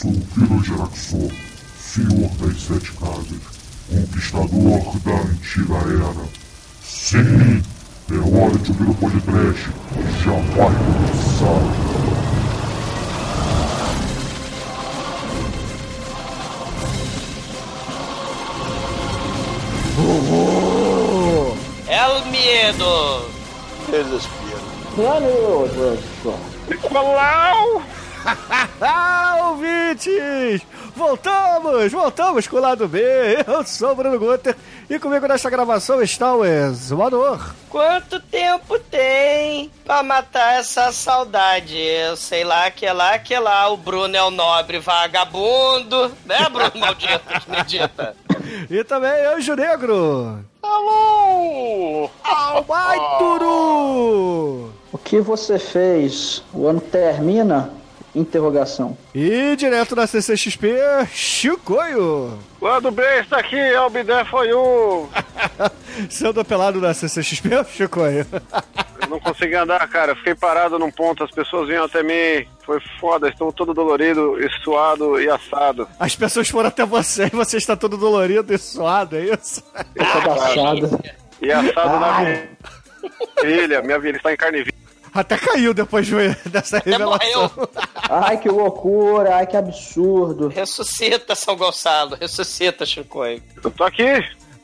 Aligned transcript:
sou 0.00 0.10
o 0.10 0.22
Vila 0.34 0.62
Geraxor, 0.64 1.30
senhor 1.78 2.30
das 2.38 2.62
sete 2.62 2.90
casas, 2.92 3.42
conquistador 3.90 4.98
da 5.04 5.12
antiga 5.12 5.74
era. 5.74 6.24
Sim, 6.82 7.62
é 8.10 8.14
hora 8.14 8.56
de 8.58 8.70
ouvir 8.70 8.88
o 8.88 8.94
podcast, 8.94 9.68
já 10.24 10.32
vai 10.56 10.72
começar. 10.74 11.60
El 21.88 22.24
miedo! 22.30 23.28
Desespero. 23.90 24.60
Nicolau! 26.70 27.82
Ouvintes! 29.48 30.62
Voltamos! 30.94 31.90
Voltamos 31.92 32.46
com 32.46 32.56
o 32.56 32.60
lado 32.60 32.86
B! 32.88 33.00
Eu 33.46 33.64
sou 33.64 33.92
o 33.92 33.94
Bruno 33.94 34.18
Guter 34.18 34.56
e 34.88 34.98
comigo 34.98 35.26
nesta 35.26 35.48
gravação 35.50 36.02
está 36.02 36.34
o 36.34 36.44
Exumador. 36.44 37.54
Quanto 37.68 38.20
tempo 38.20 38.78
tem 38.78 39.70
pra 39.84 40.02
matar 40.02 40.58
essa 40.58 40.92
saudade? 40.92 41.76
Eu 41.76 42.16
sei 42.16 42.44
lá 42.44 42.70
que 42.70 42.84
é 42.86 42.92
lá 42.92 43.18
que 43.18 43.34
é 43.34 43.40
lá. 43.40 43.68
O 43.68 43.76
Bruno 43.76 44.16
é 44.16 44.22
o 44.22 44.30
nobre 44.30 44.78
vagabundo, 44.78 46.12
né, 46.24 46.48
Bruno 46.50 46.72
maldito? 46.78 47.22
Acredita? 47.28 48.16
E 48.68 48.82
também 48.84 49.26
Anjo 49.26 49.54
Negro. 49.54 50.44
Alô! 50.62 52.10
Vai, 52.66 52.98
Turu! 53.18 54.72
O 54.92 54.98
que 54.98 55.20
você 55.20 55.58
fez? 55.58 56.42
O 56.52 56.66
ano 56.66 56.80
termina? 56.80 57.70
Interrogação. 58.14 58.98
E 59.14 59.54
direto 59.56 59.94
da 59.94 60.06
CCXP, 60.06 60.72
Chicoio. 61.12 62.38
Quando 62.58 62.90
besta 62.90 63.36
aqui, 63.36 63.56
é 63.56 63.80
o 63.80 63.88
Bidé 63.88 64.24
foi 64.24 64.52
o. 64.52 65.08
Sendo 66.10 66.40
apelado 66.40 66.80
da 66.80 66.92
CCXP, 66.92 67.64
Chicoio. 67.64 68.26
Eu 69.00 69.08
não 69.08 69.20
consegui 69.20 69.54
andar, 69.54 69.86
cara. 69.88 70.16
Fiquei 70.16 70.34
parado 70.34 70.78
num 70.78 70.90
ponto, 70.90 71.22
as 71.22 71.30
pessoas 71.30 71.68
vinham 71.68 71.84
até 71.84 72.02
mim. 72.02 72.46
Foi 72.66 72.80
foda, 73.00 73.28
estou 73.28 73.52
todo 73.52 73.72
dolorido, 73.72 74.38
e 74.40 74.48
suado 74.62 75.20
e 75.20 75.28
assado. 75.28 75.88
As 75.98 76.16
pessoas 76.16 76.48
foram 76.48 76.68
até 76.68 76.84
você 76.84 77.26
e 77.26 77.36
você 77.36 77.56
está 77.58 77.76
todo 77.76 77.96
dolorido 77.96 78.52
e 78.52 78.58
suado, 78.58 79.16
é 79.16 79.24
isso? 79.26 79.62
Pedaçada. 79.94 81.00
E 81.40 81.50
assado 81.50 82.00
na 82.00 82.16
Ai. 82.16 82.48
virilha. 83.42 83.82
Minha 83.82 83.98
virilha 83.98 84.16
está 84.18 84.32
em 84.32 84.36
carne 84.36 84.58
viva. 84.64 84.79
Até 85.12 85.36
caiu 85.36 85.74
depois 85.74 86.06
de- 86.06 86.14
dessa 86.48 86.78
revelação. 86.78 87.50
morreu. 87.56 87.68
Ai, 88.08 88.38
que 88.38 88.48
loucura. 88.48 89.36
Ai, 89.36 89.46
que 89.46 89.56
absurdo. 89.56 90.48
Ressuscita, 90.48 91.34
São 91.34 91.56
Gonçalo. 91.56 92.16
Ressuscita, 92.20 92.86
Chicoio. 92.86 93.42
Eu 93.62 93.70
tô 93.70 93.84
aqui. 93.84 94.04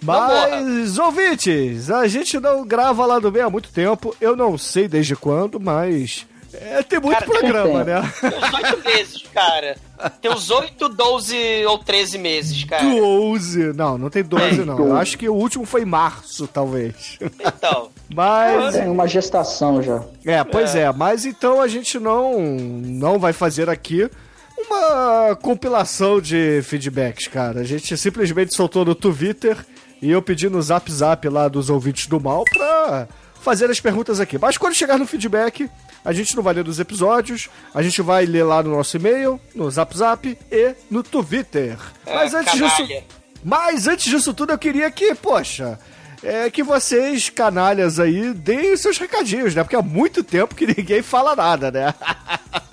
Mas, 0.03 0.99
ouvintes, 0.99 1.91
a 1.91 2.07
gente 2.07 2.39
não 2.39 2.65
grava 2.67 3.05
lá 3.07 3.19
do 3.19 3.31
bem 3.31 3.43
há 3.43 3.51
muito 3.51 3.71
tempo. 3.73 4.15
Eu 4.21 4.37
não 4.37 4.57
sei 4.59 4.87
desde 4.87 5.17
quando, 5.17 5.59
mas. 5.59 6.27
É, 6.61 6.83
tem 6.83 7.01
muito 7.01 7.19
Cara, 7.19 7.27
programa, 7.27 7.85
tem. 7.85 7.95
né? 7.95 8.13
Tem 8.21 8.39
uns 8.39 8.55
oito 8.55 8.85
meses, 8.85 9.23
cara. 9.33 9.77
Tem 10.21 10.31
uns 10.31 10.51
oito, 10.51 10.89
12 10.89 11.67
ou 11.67 11.79
13 11.79 12.19
meses, 12.19 12.65
cara. 12.65 12.83
12. 12.85 13.73
Não, 13.73 13.97
não 13.97 14.11
tem 14.11 14.23
12, 14.23 14.57
Tem 14.57 14.65
não. 14.65 14.77
12. 14.77 14.91
Eu 14.91 14.97
acho 14.97 15.19
que 15.19 15.29
o 15.29 15.35
último 15.35 15.65
foi 15.65 15.83
em 15.83 15.87
março, 15.87 16.47
talvez. 16.47 17.19
Então. 17.41 17.91
Mas. 18.15 18.75
Tem 18.75 18.89
uma 18.89 19.07
gestação 19.07 19.83
já. 19.83 20.03
É, 20.25 20.43
pois 20.45 20.75
é. 20.75 20.91
Mas 20.93 21.25
então 21.25 21.61
a 21.61 21.69
gente 21.69 21.99
não, 21.99 22.41
não 22.41 23.19
vai 23.19 23.33
fazer 23.33 23.69
aqui 23.71 24.11
uma 24.59 25.37
compilação 25.41 26.21
de 26.21 26.61
feedbacks, 26.63 27.27
cara. 27.29 27.61
A 27.61 27.65
gente 27.65 27.97
simplesmente 27.97 28.55
soltou 28.55 28.85
no 28.85 28.95
Twitter 28.95 29.57
e 30.01 30.11
eu 30.11 30.21
pedi 30.23 30.49
no 30.49 30.61
zap 30.61 30.91
zap 30.91 31.29
lá 31.29 31.49
dos 31.49 31.71
ouvintes 31.71 32.07
do 32.07 32.21
mal 32.21 32.45
pra 32.53 33.09
fazer 33.47 33.71
as 33.71 33.79
perguntas 33.79 34.19
aqui. 34.19 34.37
Mas 34.39 34.59
quando 34.59 34.75
chegar 34.75 34.99
no 34.99 35.07
feedback, 35.07 35.71
a 36.05 36.13
gente 36.13 36.35
não 36.35 36.43
vai 36.43 36.53
ler 36.53 36.65
dos 36.65 36.81
episódios, 36.81 37.49
a 37.73 37.81
gente 37.81 38.03
vai 38.03 38.27
ler 38.27 38.43
lá 38.43 38.61
no 38.61 38.71
nosso 38.75 38.97
e-mail, 38.97 39.41
no 39.55 39.71
zap 39.71 39.97
zap 39.97 40.37
e 40.51 40.75
no 40.91 41.01
Twitter. 41.05 41.79
Mas 42.05 42.35
É, 42.35 42.39
antes 42.39 42.53
disso. 42.55 42.77
canalha. 42.77 43.05
Mas 43.45 43.87
antes 43.87 44.07
disso 44.11 44.35
tudo, 44.35 44.53
eu 44.53 44.59
queria 44.59 44.91
que, 44.91 45.15
poxa, 45.15 45.79
é 46.25 46.51
que 46.51 46.65
vocês, 46.65 47.31
canalhas 47.31 48.01
aí, 48.01 48.35
deem 48.35 48.73
os 48.73 48.81
seus 48.81 48.99
recadinhos, 48.99 49.55
né? 49.55 49.63
Porque 49.63 49.77
há 49.77 49.83
muito 49.83 50.25
tempo 50.25 50.53
que 50.57 50.67
ninguém 50.67 51.01
fala 51.01 51.37
nada, 51.37 51.71
né? 51.71 51.95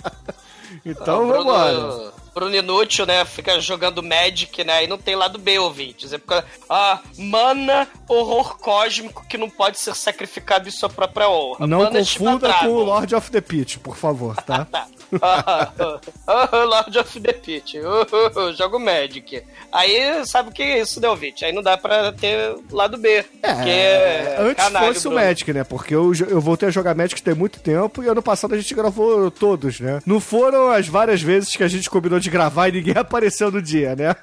então, 0.84 1.22
O 1.24 1.28
Bruno- 1.28 1.44
vambora. 1.44 2.12
Bruno 2.34 2.54
Inútil, 2.54 3.06
né? 3.06 3.24
Fica 3.24 3.60
jogando 3.60 4.02
Magic, 4.02 4.64
né? 4.64 4.84
E 4.84 4.86
não 4.86 4.98
tem 4.98 5.14
lado 5.14 5.38
B, 5.38 5.58
ouvintes. 5.58 6.12
É 6.12 6.18
porque, 6.18 6.44
ah, 6.68 7.00
mana, 7.16 7.86
horror 8.08 8.58
cósmico 8.58 9.24
que 9.28 9.38
não 9.38 9.48
pode 9.48 9.78
ser 9.78 9.94
sacrificado 9.94 10.68
em 10.68 10.72
sua 10.72 10.88
própria 10.88 11.28
honra. 11.28 11.66
Não 11.66 11.78
mana 11.78 11.98
confunda 12.00 12.48
Shiva 12.52 12.58
com 12.60 12.66
o. 12.68 12.84
Lord 12.84 13.14
of 13.14 13.30
the 13.30 13.40
Pit, 13.40 13.78
por 13.78 13.96
favor, 13.96 14.36
tá? 14.36 14.64
Tá. 14.64 14.86
Ah, 16.26 16.48
Lord 16.64 16.98
of 16.98 17.20
the 17.20 17.32
Pit. 17.32 17.78
Uh, 17.78 17.84
uh, 17.86 18.48
uh, 18.48 18.52
jogo 18.54 18.78
Magic. 18.80 19.42
Aí, 19.70 20.24
sabe 20.26 20.48
o 20.48 20.52
que 20.52 20.62
é 20.62 20.80
isso, 20.80 21.00
né, 21.00 21.08
ouvinte? 21.08 21.44
Aí 21.44 21.52
não 21.52 21.62
dá 21.62 21.76
pra 21.76 22.12
ter 22.12 22.56
lado 22.70 22.96
B. 22.96 23.22
Porque 23.22 23.70
É, 23.70 24.36
antes 24.40 24.64
canalha, 24.64 24.86
fosse 24.86 25.06
o 25.06 25.10
Bruno. 25.10 25.26
Magic, 25.26 25.52
né? 25.52 25.64
Porque 25.64 25.94
eu, 25.94 26.12
eu 26.28 26.40
voltei 26.40 26.68
a 26.68 26.72
jogar 26.72 26.94
Magic 26.94 27.22
tem 27.22 27.34
muito 27.34 27.60
tempo 27.60 28.02
e 28.02 28.08
ano 28.08 28.22
passado 28.22 28.54
a 28.54 28.56
gente 28.56 28.74
gravou 28.74 29.30
todos, 29.30 29.78
né? 29.80 30.00
Não 30.06 30.18
foram 30.18 30.70
as 30.70 30.88
várias 30.88 31.20
vezes 31.20 31.54
que 31.54 31.62
a 31.62 31.68
gente 31.68 31.88
combinou 31.90 32.18
de 32.24 32.30
gravar 32.30 32.68
e 32.68 32.72
ninguém 32.72 32.94
apareceu 32.98 33.50
no 33.50 33.62
dia, 33.62 33.94
né? 33.94 34.14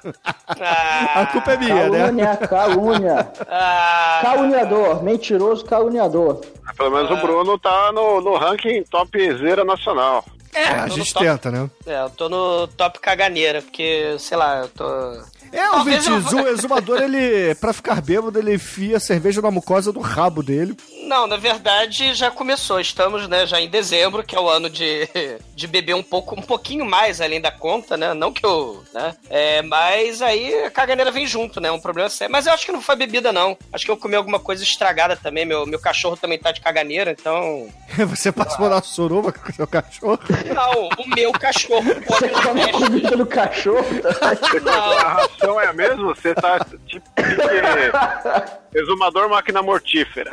Ah, 0.48 1.22
A 1.22 1.26
culpa 1.26 1.52
é 1.52 1.56
minha, 1.56 1.88
né? 1.88 1.98
Calúnia, 2.00 2.36
calúnia. 2.36 3.32
ah, 3.48 4.20
Caluniador, 4.22 5.02
mentiroso 5.02 5.64
caluniador. 5.64 6.40
Pelo 6.76 6.90
menos 6.90 7.10
Ah. 7.10 7.14
o 7.14 7.16
Bruno 7.20 7.58
tá 7.58 7.90
no, 7.92 8.20
no 8.20 8.36
ranking 8.36 8.82
top 8.84 9.36
zera 9.38 9.64
nacional. 9.64 10.24
É, 10.54 10.66
a 10.66 10.82
tô 10.82 10.88
no 10.88 10.94
gente 10.96 11.14
top. 11.14 11.24
tenta, 11.26 11.50
né? 11.50 11.70
É, 11.86 12.02
eu 12.02 12.10
tô 12.10 12.28
no 12.28 12.66
top 12.68 12.98
caganeira, 13.00 13.62
porque, 13.62 14.16
sei 14.18 14.36
lá, 14.36 14.58
eu 14.60 14.68
tô. 14.68 15.22
É, 15.52 15.70
ouvintes, 15.70 16.06
eu- 16.06 16.44
o 16.44 16.48
exumador, 16.48 17.00
ele, 17.02 17.54
pra 17.56 17.72
ficar 17.72 18.00
bêbado, 18.00 18.38
ele 18.38 18.54
enfia 18.54 18.98
cerveja 18.98 19.42
na 19.42 19.50
mucosa 19.50 19.92
do 19.92 20.00
rabo 20.00 20.42
dele. 20.42 20.76
Não, 21.04 21.26
na 21.26 21.36
verdade 21.36 22.14
já 22.14 22.30
começou. 22.30 22.80
Estamos, 22.80 23.28
né, 23.28 23.46
já 23.46 23.60
em 23.60 23.68
dezembro, 23.68 24.22
que 24.24 24.34
é 24.34 24.40
o 24.40 24.48
ano 24.48 24.70
de, 24.70 25.06
de 25.54 25.66
beber 25.66 25.94
um 25.94 26.02
pouco, 26.02 26.38
um 26.38 26.42
pouquinho 26.42 26.84
mais 26.86 27.20
além 27.20 27.40
da 27.40 27.50
conta, 27.50 27.96
né? 27.96 28.14
Não 28.14 28.32
que 28.32 28.44
eu, 28.46 28.82
né? 28.94 29.14
É, 29.28 29.60
mas 29.62 30.22
aí 30.22 30.64
a 30.64 30.70
caganeira 30.70 31.10
vem 31.10 31.26
junto, 31.26 31.60
né? 31.60 31.70
Um 31.70 31.80
problema 31.80 32.08
sério. 32.08 32.32
Mas 32.32 32.46
eu 32.46 32.52
acho 32.54 32.64
que 32.64 32.72
não 32.72 32.80
foi 32.80 32.96
bebida, 32.96 33.30
não. 33.32 33.56
Acho 33.72 33.84
que 33.84 33.90
eu 33.90 33.96
comi 33.96 34.14
alguma 34.16 34.38
coisa 34.40 34.62
estragada 34.62 35.16
também. 35.16 35.44
Meu, 35.44 35.66
meu 35.66 35.78
cachorro 35.78 36.16
também 36.16 36.38
tá 36.38 36.50
de 36.52 36.60
caganeira, 36.62 37.10
então. 37.10 37.68
Você 38.08 38.32
passou 38.32 38.70
na 38.70 38.80
suruba 38.80 39.32
com 39.32 39.50
o 39.50 39.54
seu 39.54 39.66
cachorro. 39.66 40.18
Não, 40.54 40.88
o 41.04 41.08
meu 41.14 41.32
cachorro 41.32 41.82
Você 42.08 42.28
come 42.28 42.62
a 42.62 42.72
comida 42.72 43.16
do 43.16 43.26
cachorro? 43.26 43.84
tá? 44.00 44.32
Não, 44.62 45.28
A 45.42 45.46
ração 45.46 45.60
é 45.60 45.66
a 45.66 45.72
mesma? 45.72 46.14
Você 46.14 46.34
tá 46.34 46.58
tipo 46.86 47.04
que 47.14 48.78
exumador 48.78 49.28
máquina 49.28 49.62
mortífera. 49.62 50.30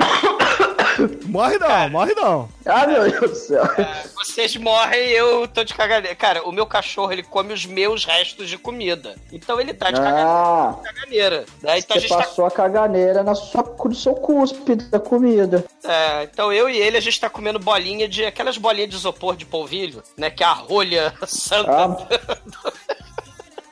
Morre 1.26 1.58
não, 1.58 1.90
morre 1.90 2.14
não. 2.14 2.50
Ah, 2.66 2.86
meu 2.86 3.10
Deus 3.10 3.32
do 3.32 3.36
céu. 3.36 3.64
É, 3.78 4.04
vocês 4.16 4.56
morrem 4.58 5.00
e 5.00 5.16
eu 5.16 5.48
tô 5.48 5.64
de 5.64 5.74
caganeira. 5.74 6.16
Cara, 6.16 6.44
o 6.44 6.52
meu 6.52 6.66
cachorro, 6.66 7.12
ele 7.12 7.24
come 7.24 7.54
os 7.54 7.66
meus 7.66 8.06
restos 8.06 8.50
de 8.50 8.58
comida. 8.58 9.16
Então 9.32 9.60
ele 9.60 9.74
tá 9.74 9.92
de 9.92 9.98
caganeira. 9.98 10.30
Ah, 10.30 10.76
caganeira. 10.84 11.46
Né? 11.62 11.80
Então 11.80 11.98
a 11.98 12.00
você 12.00 12.08
gente 12.08 12.10
tá 12.10 12.24
passou 12.24 12.46
a 12.46 12.52
caganeira 12.52 13.24
na 13.24 13.36
sua, 13.36 13.64
no 13.86 13.96
seu 13.96 14.14
cuspe 14.16 14.76
da 14.76 15.00
comida. 15.00 15.66
É, 15.84 16.24
então 16.24 16.52
eu 16.52 16.70
e 16.70 16.78
ele, 16.78 16.98
a 16.98 17.02
gente 17.02 17.20
tá 17.20 17.30
comendo 17.30 17.60
bolinha 17.60 18.08
de. 18.08 18.26
aquelas 18.26 18.58
bolinhas 18.58 18.90
de 18.90 18.96
isopor 18.96 19.36
de 19.36 19.46
polvilho, 19.46 20.04
né? 20.18 20.30
Que 20.30 20.44
é 20.44 20.48
a 20.48 20.54
rolha 20.54 21.14
santa. 21.26 21.72
Ah, 21.72 23.00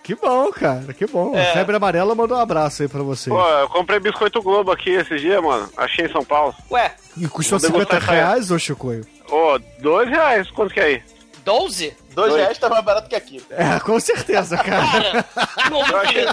Que 0.07 0.15
bom, 0.15 0.49
cara, 0.53 0.93
que 0.93 1.05
bom. 1.05 1.35
É. 1.35 1.49
A 1.49 1.53
Febre 1.53 1.75
Amarela 1.75 2.15
mandou 2.15 2.37
um 2.37 2.39
abraço 2.39 2.81
aí 2.81 2.87
pra 2.87 3.03
você. 3.03 3.29
Pô, 3.29 3.41
eu 3.45 3.67
comprei 3.67 3.99
biscoito 3.99 4.41
Globo 4.41 4.71
aqui 4.71 4.91
esses 4.91 5.19
dias, 5.19 5.43
mano. 5.43 5.69
Achei 5.75 6.05
em 6.05 6.11
São 6.13 6.23
Paulo. 6.23 6.55
Ué, 6.71 6.95
E 7.17 7.27
custou 7.27 7.59
Vou 7.59 7.67
50 7.71 7.85
degustar 7.95 8.15
reais, 8.15 8.49
ô 8.49 8.57
Chicoio? 8.57 9.05
Ô, 9.29 9.59
dois 9.79 10.07
reais. 10.07 10.49
Quanto 10.51 10.73
que 10.73 10.79
é 10.79 10.83
aí? 10.85 11.03
12? 11.43 11.93
Dois, 12.13 12.29
Dois. 12.31 12.41
reais 12.41 12.57
tá 12.57 12.69
mais 12.69 12.83
barato 12.85 13.09
que 13.09 13.15
aqui. 13.15 13.43
É, 13.51 13.79
com 13.81 13.99
certeza, 13.99 14.57
cara. 14.57 14.85
Cara, 14.85 15.69
não 15.69 15.85
Eu 15.85 15.97
achei-. 15.97 16.25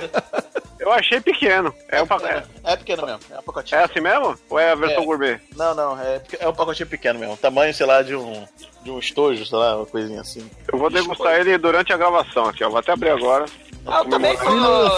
Eu 0.81 0.93
achei 0.93 1.21
pequeno. 1.21 1.73
É, 1.89 2.03
um 2.03 2.07
pa- 2.07 2.19
é, 2.25 2.43
É 2.73 2.77
pequeno 2.77 3.05
mesmo, 3.07 3.21
é 3.31 3.39
um 3.39 3.43
pacotinho. 3.43 3.81
é 3.81 3.85
assim 3.85 4.01
mesmo? 4.01 4.37
Ou 4.51 4.59
é 4.59 4.71
a 4.73 4.75
versão 4.75 5.03
É. 5.03 5.07
gourmet? 5.07 5.41
Não, 5.57 5.75
não, 5.75 5.99
é, 6.01 6.21
é 6.41 6.49
um 6.49 6.53
pacotinho 6.55 6.89
pequeno 6.89 7.19
mesmo. 7.19 7.37
Tamanho, 7.37 7.73
sei 7.73 7.87
lá, 7.87 8.03
de 8.03 8.15
um, 8.17 8.45
de 8.83 8.91
um 8.91 8.99
estojo, 8.99 9.47
sei 9.47 9.57
lá, 9.59 9.77
uma 9.77 9.87
coisinha 9.87 10.21
assim. 10.21 10.49
Eu 10.71 10.79
vou 10.79 10.91
degustar 10.91 11.35
ele 11.39 11.57
durante 11.59 11.93
a 11.93 11.97
gravação 11.97 12.47
aqui, 12.47 12.65
ó. 12.65 12.69
Vou 12.71 12.79
até 12.79 12.93
abrir 12.93 13.11
agora. 13.11 13.45
Ah, 13.87 13.99
eu 13.99 14.05
também 14.07 14.37
tô. 14.37 14.45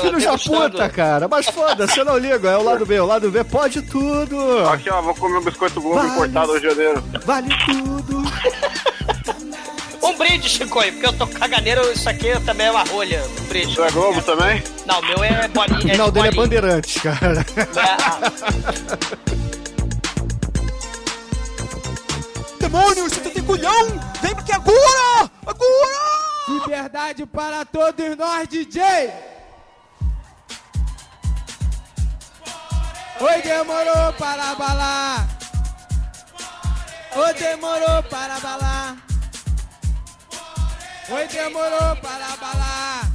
Filho, 0.00 0.20
filho 0.20 0.20
da 0.20 0.38
puta, 0.38 0.88
cara. 0.88 1.26
Mas 1.28 1.46
foda-se, 1.46 1.98
eu 1.98 2.04
não 2.04 2.16
ligo. 2.18 2.46
É 2.46 2.56
o 2.56 2.62
lado 2.62 2.86
B. 2.86 3.00
O 3.00 3.06
lado 3.06 3.30
B 3.30 3.42
pode 3.44 3.82
tudo. 3.82 4.68
Aqui, 4.68 4.88
ó, 4.90 5.02
vou 5.02 5.14
comer 5.14 5.38
um 5.38 5.44
biscoito 5.44 5.80
Globo 5.80 5.96
Vai. 5.98 6.08
importado 6.08 6.52
hoje 6.52 6.60
de 6.62 6.68
janeiro. 6.74 7.04
Vale 7.24 7.48
tudo. 7.66 8.22
Um 10.02 10.16
brinde, 10.16 10.48
Chico, 10.48 10.80
porque 10.80 11.06
eu 11.06 11.12
tô 11.14 11.26
caganeiro, 11.26 11.82
isso 11.90 12.08
aqui 12.08 12.28
também 12.44 12.68
é 12.68 12.70
uma 12.70 12.84
rolha. 12.84 13.24
Um 13.40 13.44
brinde. 13.48 13.72
Isso 13.72 13.82
é 13.82 13.90
Globo 13.90 14.22
também? 14.22 14.62
Não, 14.86 15.00
o 15.00 15.06
meu 15.06 15.24
é 15.24 15.48
bolinha. 15.48 15.78
O 15.78 15.82
final 15.88 16.10
dele 16.12 16.28
é 16.28 16.30
bolinha. 16.30 16.60
Bandeirantes, 16.60 17.02
cara. 17.02 17.44
Demônios, 22.60 23.12
você 23.12 23.30
tem 23.30 23.42
culhão! 23.42 23.88
Vem 24.22 24.34
porque 24.34 24.52
agora! 24.52 25.30
Agora! 25.44 26.25
Liberdade 26.48 27.26
para 27.26 27.64
todos 27.64 28.16
nós, 28.16 28.46
DJ! 28.48 29.12
Oi, 33.20 33.42
demorou 33.42 34.12
para 34.12 34.54
balar! 34.54 35.28
Oi, 37.16 37.34
demorou 37.34 38.02
para 38.04 38.38
balar! 38.38 38.96
Oi, 41.08 41.26
demorou 41.26 41.96
para 41.96 42.36
balar! 42.36 43.10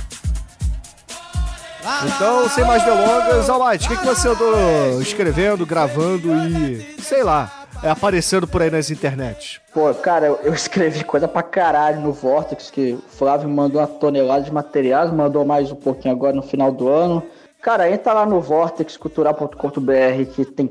Então, 2.06 2.50
sem 2.50 2.66
mais 2.66 2.84
delongas, 2.84 3.50
Almighty, 3.50 3.86
o 3.86 3.90
que, 3.90 3.98
que 3.98 4.06
você 4.06 4.28
andou 4.28 5.02
escrevendo, 5.02 5.66
gravando 5.66 6.30
e, 6.48 7.02
sei 7.02 7.24
lá, 7.24 7.61
aparecendo 7.84 8.48
por 8.48 8.62
aí 8.62 8.70
nas 8.70 8.90
internets? 8.92 9.60
Pô, 9.74 9.94
cara, 9.94 10.28
eu, 10.28 10.40
eu 10.44 10.54
escrevi 10.54 11.04
coisa 11.04 11.28
pra 11.28 11.44
caralho 11.44 12.02
no 12.02 12.12
Vortex, 12.12 12.70
que 12.70 12.94
o 12.94 13.02
Flávio 13.10 13.50
mandou 13.50 13.82
uma 13.82 13.88
tonelada 13.88 14.44
de 14.44 14.54
materiais, 14.54 15.12
mandou 15.12 15.46
mais 15.46 15.72
um 15.72 15.76
pouquinho 15.76 16.14
agora 16.14 16.36
no 16.36 16.44
final 16.44 16.72
do 16.72 16.88
ano. 16.88 17.24
Cara, 17.62 17.90
entra 17.90 18.14
lá 18.14 18.26
no 18.26 18.42
vortexcultural.com.br 18.42 20.26
que 20.34 20.46
tem, 20.46 20.70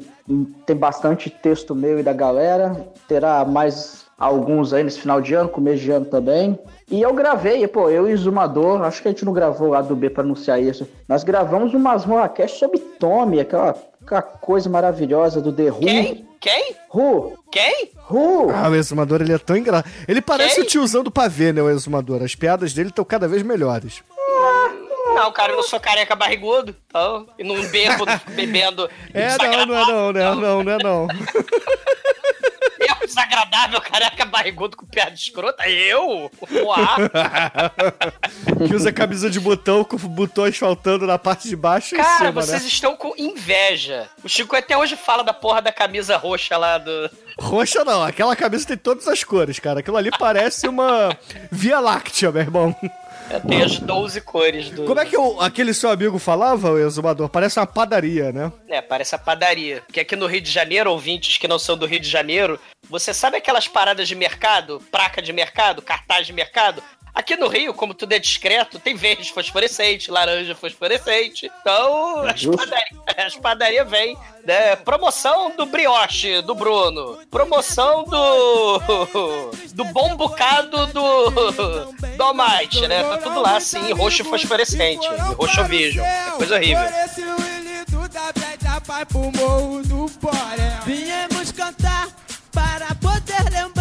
tem 0.66 0.76
bastante 0.76 1.30
texto 1.30 1.72
meu 1.72 2.00
e 2.00 2.02
da 2.02 2.12
galera. 2.12 2.84
Terá 3.06 3.44
mais 3.44 4.06
alguns 4.18 4.72
aí 4.72 4.82
nesse 4.82 5.00
final 5.00 5.20
de 5.20 5.32
ano, 5.32 5.48
começo 5.48 5.82
de 5.82 5.90
ano 5.92 6.06
também. 6.06 6.58
E 6.90 7.00
eu 7.00 7.14
gravei, 7.14 7.66
pô, 7.68 7.88
eu 7.88 8.10
e 8.10 8.12
o 8.12 8.18
Zumador, 8.18 8.82
acho 8.82 9.00
que 9.00 9.08
a 9.08 9.12
gente 9.12 9.24
não 9.24 9.32
gravou 9.32 9.68
lá 9.68 9.80
do 9.80 9.94
B 9.94 10.10
pra 10.10 10.24
anunciar 10.24 10.60
isso. 10.60 10.86
Nós 11.08 11.22
gravamos 11.22 11.72
umas 11.72 12.04
Cast 12.34 12.58
sobre 12.58 12.80
Tommy, 12.80 13.38
aquela, 13.38 13.76
aquela 14.02 14.22
coisa 14.22 14.68
maravilhosa 14.68 15.40
do 15.40 15.52
The 15.52 15.70
Who. 15.70 15.80
Quem? 15.80 16.29
Quem? 16.40 16.74
Who? 16.94 17.38
Quem? 17.52 17.90
Who? 18.10 18.50
Ah, 18.50 18.68
o 18.70 18.74
exumador, 18.74 19.20
ele 19.20 19.32
é 19.34 19.38
tão 19.38 19.56
engraçado. 19.56 19.90
Ele 20.08 20.22
parece 20.22 20.56
Quem? 20.56 20.64
o 20.64 20.66
tiozão 20.66 21.04
do 21.04 21.10
pavê, 21.10 21.52
né, 21.52 21.60
o 21.60 21.68
exumador. 21.68 22.22
As 22.22 22.34
piadas 22.34 22.72
dele 22.72 22.88
estão 22.88 23.04
cada 23.04 23.28
vez 23.28 23.42
melhores. 23.42 24.02
Não, 25.14 25.30
cara, 25.32 25.52
eu 25.52 25.56
não 25.56 25.62
sou 25.62 25.78
careca 25.78 26.16
barrigudo, 26.16 26.74
então, 26.86 27.28
e 27.38 27.44
não 27.44 27.60
bebo 27.68 28.06
bebendo. 28.34 28.88
É, 29.12 29.36
não, 29.36 29.66
não 29.66 29.76
é 29.76 29.86
não, 29.86 30.12
não 30.12 30.20
é 30.20 30.34
não, 30.34 30.64
não 30.64 30.72
é 30.72 30.78
não. 30.82 31.08
Desagradável, 33.10 33.80
careca 33.80 34.24
barrigudo 34.24 34.76
com 34.76 34.86
piada 34.86 35.12
escrota? 35.12 35.68
Eu? 35.68 36.30
Uá! 36.64 36.96
Que 38.66 38.74
usa 38.74 38.92
camisa 38.92 39.30
de 39.30 39.40
botão 39.40 39.82
com 39.82 39.96
botões 39.96 40.56
faltando 40.56 41.06
na 41.06 41.18
parte 41.18 41.48
de 41.48 41.56
baixo 41.56 41.96
Cara, 41.96 42.18
cima, 42.18 42.32
vocês 42.32 42.62
né? 42.62 42.68
estão 42.68 42.94
com 42.94 43.14
inveja. 43.16 44.08
O 44.22 44.28
Chico 44.28 44.54
até 44.54 44.76
hoje 44.76 44.96
fala 44.96 45.24
da 45.24 45.32
porra 45.32 45.62
da 45.62 45.72
camisa 45.72 46.16
roxa 46.16 46.56
lá 46.56 46.76
do. 46.76 47.10
Roxa 47.38 47.84
não, 47.84 48.02
aquela 48.02 48.36
camisa 48.36 48.66
tem 48.66 48.76
todas 48.76 49.08
as 49.08 49.24
cores, 49.24 49.58
cara. 49.58 49.80
Aquilo 49.80 49.96
ali 49.96 50.10
parece 50.10 50.68
uma 50.68 51.16
Via 51.50 51.80
Láctea, 51.80 52.30
meu 52.30 52.42
irmão. 52.42 52.76
Tem 53.38 53.62
as 53.62 53.78
12 53.78 54.20
cores 54.22 54.70
do. 54.70 54.84
Como 54.84 54.98
é 54.98 55.04
que 55.06 55.16
o- 55.16 55.40
aquele 55.40 55.72
seu 55.72 55.90
amigo 55.90 56.18
falava, 56.18 56.70
o 56.72 56.78
exumador? 56.78 57.28
Parece 57.28 57.58
uma 57.60 57.66
padaria, 57.66 58.32
né? 58.32 58.50
É, 58.68 58.80
parece 58.80 59.14
a 59.14 59.18
padaria. 59.18 59.82
Porque 59.86 60.00
aqui 60.00 60.16
no 60.16 60.26
Rio 60.26 60.40
de 60.40 60.50
Janeiro, 60.50 60.90
ouvintes 60.90 61.38
que 61.38 61.46
não 61.46 61.58
são 61.58 61.76
do 61.76 61.86
Rio 61.86 62.00
de 62.00 62.08
Janeiro, 62.08 62.58
você 62.88 63.14
sabe 63.14 63.36
aquelas 63.36 63.68
paradas 63.68 64.08
de 64.08 64.14
mercado, 64.14 64.82
placa 64.90 65.22
de 65.22 65.32
mercado, 65.32 65.80
cartaz 65.82 66.26
de 66.26 66.32
mercado? 66.32 66.82
Aqui 67.14 67.36
no 67.36 67.48
Rio, 67.48 67.74
como 67.74 67.94
tudo 67.94 68.12
é 68.12 68.18
discreto, 68.18 68.78
tem 68.78 68.94
verde 68.94 69.32
fosforescente, 69.32 70.10
laranja 70.10 70.54
fosforescente. 70.54 71.50
Então, 71.60 72.24
as 72.24 72.40
Justo. 72.40 72.56
padarias 72.56 73.00
as 73.16 73.36
padaria 73.36 73.84
vêm, 73.84 74.16
né? 74.44 74.76
Promoção 74.76 75.54
do 75.56 75.66
brioche, 75.66 76.40
do 76.42 76.54
Bruno. 76.54 77.18
Promoção 77.30 78.04
do. 78.04 78.78
do 79.74 79.84
bom 79.86 80.16
bocado 80.16 80.86
do. 80.86 81.30
do 82.16 82.22
Almighty, 82.22 82.86
né? 82.86 83.02
Tá 83.02 83.18
tudo 83.18 83.40
lá, 83.40 83.56
assim, 83.56 83.92
roxo 83.92 84.24
fosforescente. 84.24 85.06
e 85.06 85.34
Roxo 85.34 85.64
vision. 85.64 86.04
É 86.04 86.30
coisa 86.36 86.54
horrível. 86.56 86.84
Viemos 90.84 91.52
cantar 91.52 92.08
para 92.52 92.94
poder 92.96 93.50
lembrar 93.50 93.79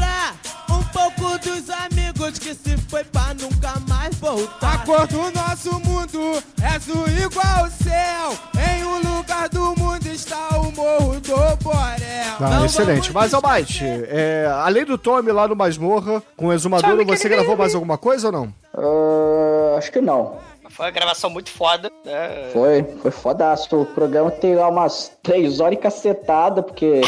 que 2.50 2.56
se 2.56 2.78
foi 2.90 3.04
pra 3.04 3.34
nunca 3.40 3.74
mais 3.88 4.16
voltar. 4.16 4.74
A 4.74 4.78
cor 4.80 5.06
do 5.08 5.32
nosso 5.32 5.72
mundo 5.82 6.44
é 6.62 6.76
azul 6.76 7.08
igual 7.08 7.66
o 7.66 7.70
céu. 7.70 8.34
Em 8.58 8.84
um 8.84 9.18
lugar 9.18 9.50
do 9.50 9.76
mundo 9.76 10.08
está 10.08 10.50
o 10.58 10.72
morro 10.72 11.20
do 11.20 11.64
Borel. 11.64 12.38
Ah, 12.40 12.66
excelente. 12.66 13.14
Mas, 13.14 13.34
Almighty, 13.34 13.86
é, 14.08 14.50
além 14.52 14.84
do 14.84 14.98
Tommy 14.98 15.32
lá 15.32 15.48
no 15.48 15.56
Masmorra, 15.56 16.24
com 16.36 16.48
o 16.48 16.54
exumador, 16.54 17.06
você 17.06 17.30
gravou 17.30 17.56
mais 17.56 17.76
alguma 17.76 17.98
coisa 17.98 18.28
ou 18.28 18.34
não? 18.34 18.54
Ah, 18.76 19.78
acho 19.78 19.92
que 19.92 20.02
não. 20.02 20.38
Foi 20.70 20.86
uma 20.86 20.92
gravação 20.92 21.30
muito 21.30 21.52
foda. 21.52 21.92
Né? 22.04 22.50
Foi, 22.52 22.84
foi 23.02 23.12
fodaço. 23.12 23.80
O 23.80 23.86
programa 23.86 24.32
tem 24.32 24.56
lá 24.56 24.70
umas 24.70 25.12
três 25.22 25.60
horas 25.60 25.78
e 25.78 25.82
cacetada, 25.82 26.64
porque 26.64 27.02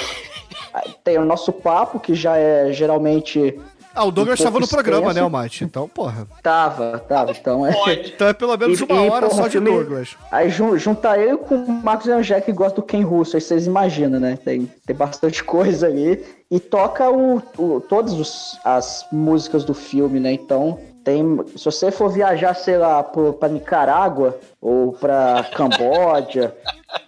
tem 1.03 1.17
o 1.17 1.25
nosso 1.25 1.51
papo, 1.51 1.99
que 1.99 2.13
já 2.13 2.37
é 2.37 2.71
geralmente. 2.71 3.59
Ah, 3.93 4.05
o 4.05 4.11
Douglas 4.11 4.39
Um 4.39 4.43
estava 4.43 4.59
no 4.59 4.67
programa, 4.67 5.01
né, 5.07 5.19
extenso. 5.19 5.23
Almighty? 5.35 5.63
Então, 5.65 5.87
porra. 5.89 6.27
Tava, 6.41 6.99
tava. 6.99 7.31
Então 7.31 7.65
é. 7.67 7.93
Então 8.07 8.27
é 8.27 8.33
pelo 8.33 8.55
menos 8.57 8.79
E- 8.79 8.83
uma 8.83 9.05
e, 9.05 9.09
hora 9.09 9.27
porra, 9.27 9.41
só 9.41 9.47
de 9.47 9.51
filme- 9.53 9.69
Douglas. 9.71 10.15
Aí 10.31 10.49
jun, 10.49 10.77
junta 10.77 11.17
ele 11.17 11.37
com 11.37 11.55
o 11.55 11.71
Marcos 11.83 12.07
Angé, 12.07 12.39
que 12.41 12.51
gosta 12.51 12.75
do 12.75 12.83
Ken 12.83 13.01
Russo, 13.03 13.35
aí 13.35 13.41
vocês 13.41 13.67
imaginam, 13.67 14.19
né? 14.19 14.37
Tem, 14.43 14.69
tem 14.85 14.95
bastante 14.95 15.43
coisa 15.45 15.87
ali. 15.87 16.23
E 16.49 16.59
toca 16.59 17.09
o, 17.09 17.41
o, 17.57 17.81
todas 17.81 18.13
os- 18.13 18.57
as 18.63 19.05
músicas 19.11 19.63
do 19.63 19.73
filme, 19.73 20.19
né? 20.19 20.33
Então, 20.33 20.79
tem. 21.03 21.23
Se 21.57 21.65
você 21.65 21.91
for 21.91 22.09
viajar, 22.09 22.53
sei 22.53 22.77
lá, 22.77 23.01
pro, 23.03 23.33
pra 23.33 23.49
Nicarágua, 23.49 24.37
ou 24.61 24.91
pra 24.93 25.45
Camboja, 25.55 26.53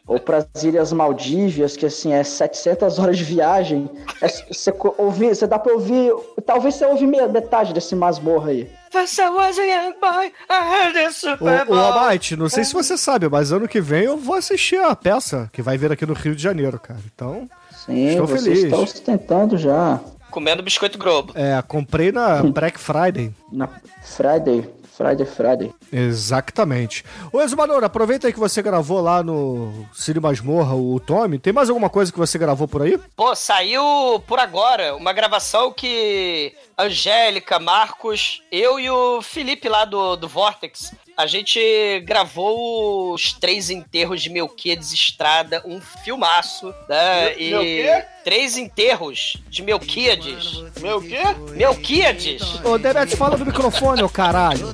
ou 0.07 0.19
pras 0.19 0.45
Ilhas 0.63 0.91
Maldívias, 0.94 1.75
que 1.77 1.85
assim, 1.85 2.13
é 2.13 2.24
700 2.24 3.00
horas 3.00 3.18
de 3.18 3.24
viagem, 3.24 3.89
é, 4.21 4.27
você, 4.27 4.71
co- 4.71 4.94
ouvir, 4.97 5.35
você 5.35 5.47
dá 5.47 5.57
pra 5.57 5.74
ouvir. 5.74 6.12
Talvez 6.45 6.75
você 6.75 6.85
ouve 6.85 7.06
meia- 7.07 7.27
metade 7.27 7.74
desse 7.74 7.95
masmorra 7.95 8.50
aí. 8.51 8.69
First 8.91 9.17
I 9.17 9.29
was 9.29 9.57
a 9.57 9.63
young 9.63 9.93
boy, 10.00 10.27
I 10.50 10.74
heard 10.84 10.93
the 10.93 11.12
Super 11.12 11.62
O, 11.62 11.63
o 11.63 11.65
Bowl. 11.65 11.77
Almighty, 11.79 12.36
não 12.36 12.48
sei 12.50 12.63
se 12.63 12.74
você 12.74 12.96
sabe, 12.98 13.27
mas 13.27 13.51
ano 13.51 13.67
que 13.67 13.81
vem 13.81 14.03
eu 14.03 14.17
vou 14.17 14.36
assistir 14.36 14.77
a 14.79 14.96
peça 14.96 15.50
que 15.51 15.62
vai 15.62 15.77
vir 15.77 15.91
aqui 15.91 16.05
no 16.05 16.13
Rio 16.13 16.36
de 16.36 16.43
Janeiro, 16.43 16.79
cara. 16.79 17.00
Então, 17.13 17.50
Sim, 17.86 18.07
Estou 18.10 18.27
vocês 18.27 18.43
feliz. 18.43 18.63
estão 18.65 18.84
ostentando 18.84 19.57
já. 19.57 20.00
Comendo 20.31 20.63
biscoito 20.63 20.98
Globo. 20.98 21.31
é, 21.36 21.62
comprei 21.67 22.12
na 22.12 22.41
Black 22.53 22.79
Friday. 22.79 23.31
Na 23.51 23.67
Friday, 24.03 24.67
Friday, 24.95 25.25
Friday. 25.25 25.73
Exatamente. 25.91 27.03
Ô, 27.31 27.41
Exumador, 27.41 27.83
aproveita 27.83 28.27
aí 28.27 28.33
que 28.33 28.39
você 28.39 28.62
gravou 28.62 29.01
lá 29.01 29.23
no 29.23 29.88
Cine 29.91 30.19
Masmorra 30.19 30.75
o 30.75 31.00
Tommy. 31.00 31.39
Tem 31.39 31.51
mais 31.51 31.69
alguma 31.69 31.89
coisa 31.89 32.12
que 32.12 32.19
você 32.19 32.38
gravou 32.38 32.67
por 32.67 32.83
aí? 32.83 33.00
Pô, 33.15 33.35
saiu 33.35 34.21
por 34.27 34.38
agora 34.38 34.95
uma 34.95 35.12
gravação 35.12 35.71
que 35.71 36.53
Angélica, 36.77 37.59
Marcos, 37.59 38.43
eu 38.51 38.79
e 38.79 38.89
o 38.89 39.21
Felipe 39.21 39.67
lá 39.67 39.83
do, 39.83 40.15
do 40.15 40.27
Vortex, 40.27 40.93
a 41.15 41.27
gente 41.27 41.60
gravou 42.05 43.13
os 43.13 43.34
três 43.34 43.70
enterros 43.70 44.22
de 44.22 44.29
Melquiades 44.29 44.91
Estrada, 44.91 45.62
um 45.65 45.79
filmaço, 46.03 46.74
né? 46.89 47.36
Meu- 47.38 47.50
meu 47.50 47.62
quê? 47.62 48.05
Três 48.24 48.58
enterros 48.58 49.38
de 49.50 49.62
Melquiades. 49.62 50.63
Meu 50.82 51.01
quê? 51.01 51.20
Melquiades? 51.51 52.41
Ô, 52.63 52.77
Demet, 52.77 53.15
fala 53.15 53.38
do 53.38 53.46
microfone, 53.46 54.01
ô 54.01 54.10
caralho. 54.10 54.74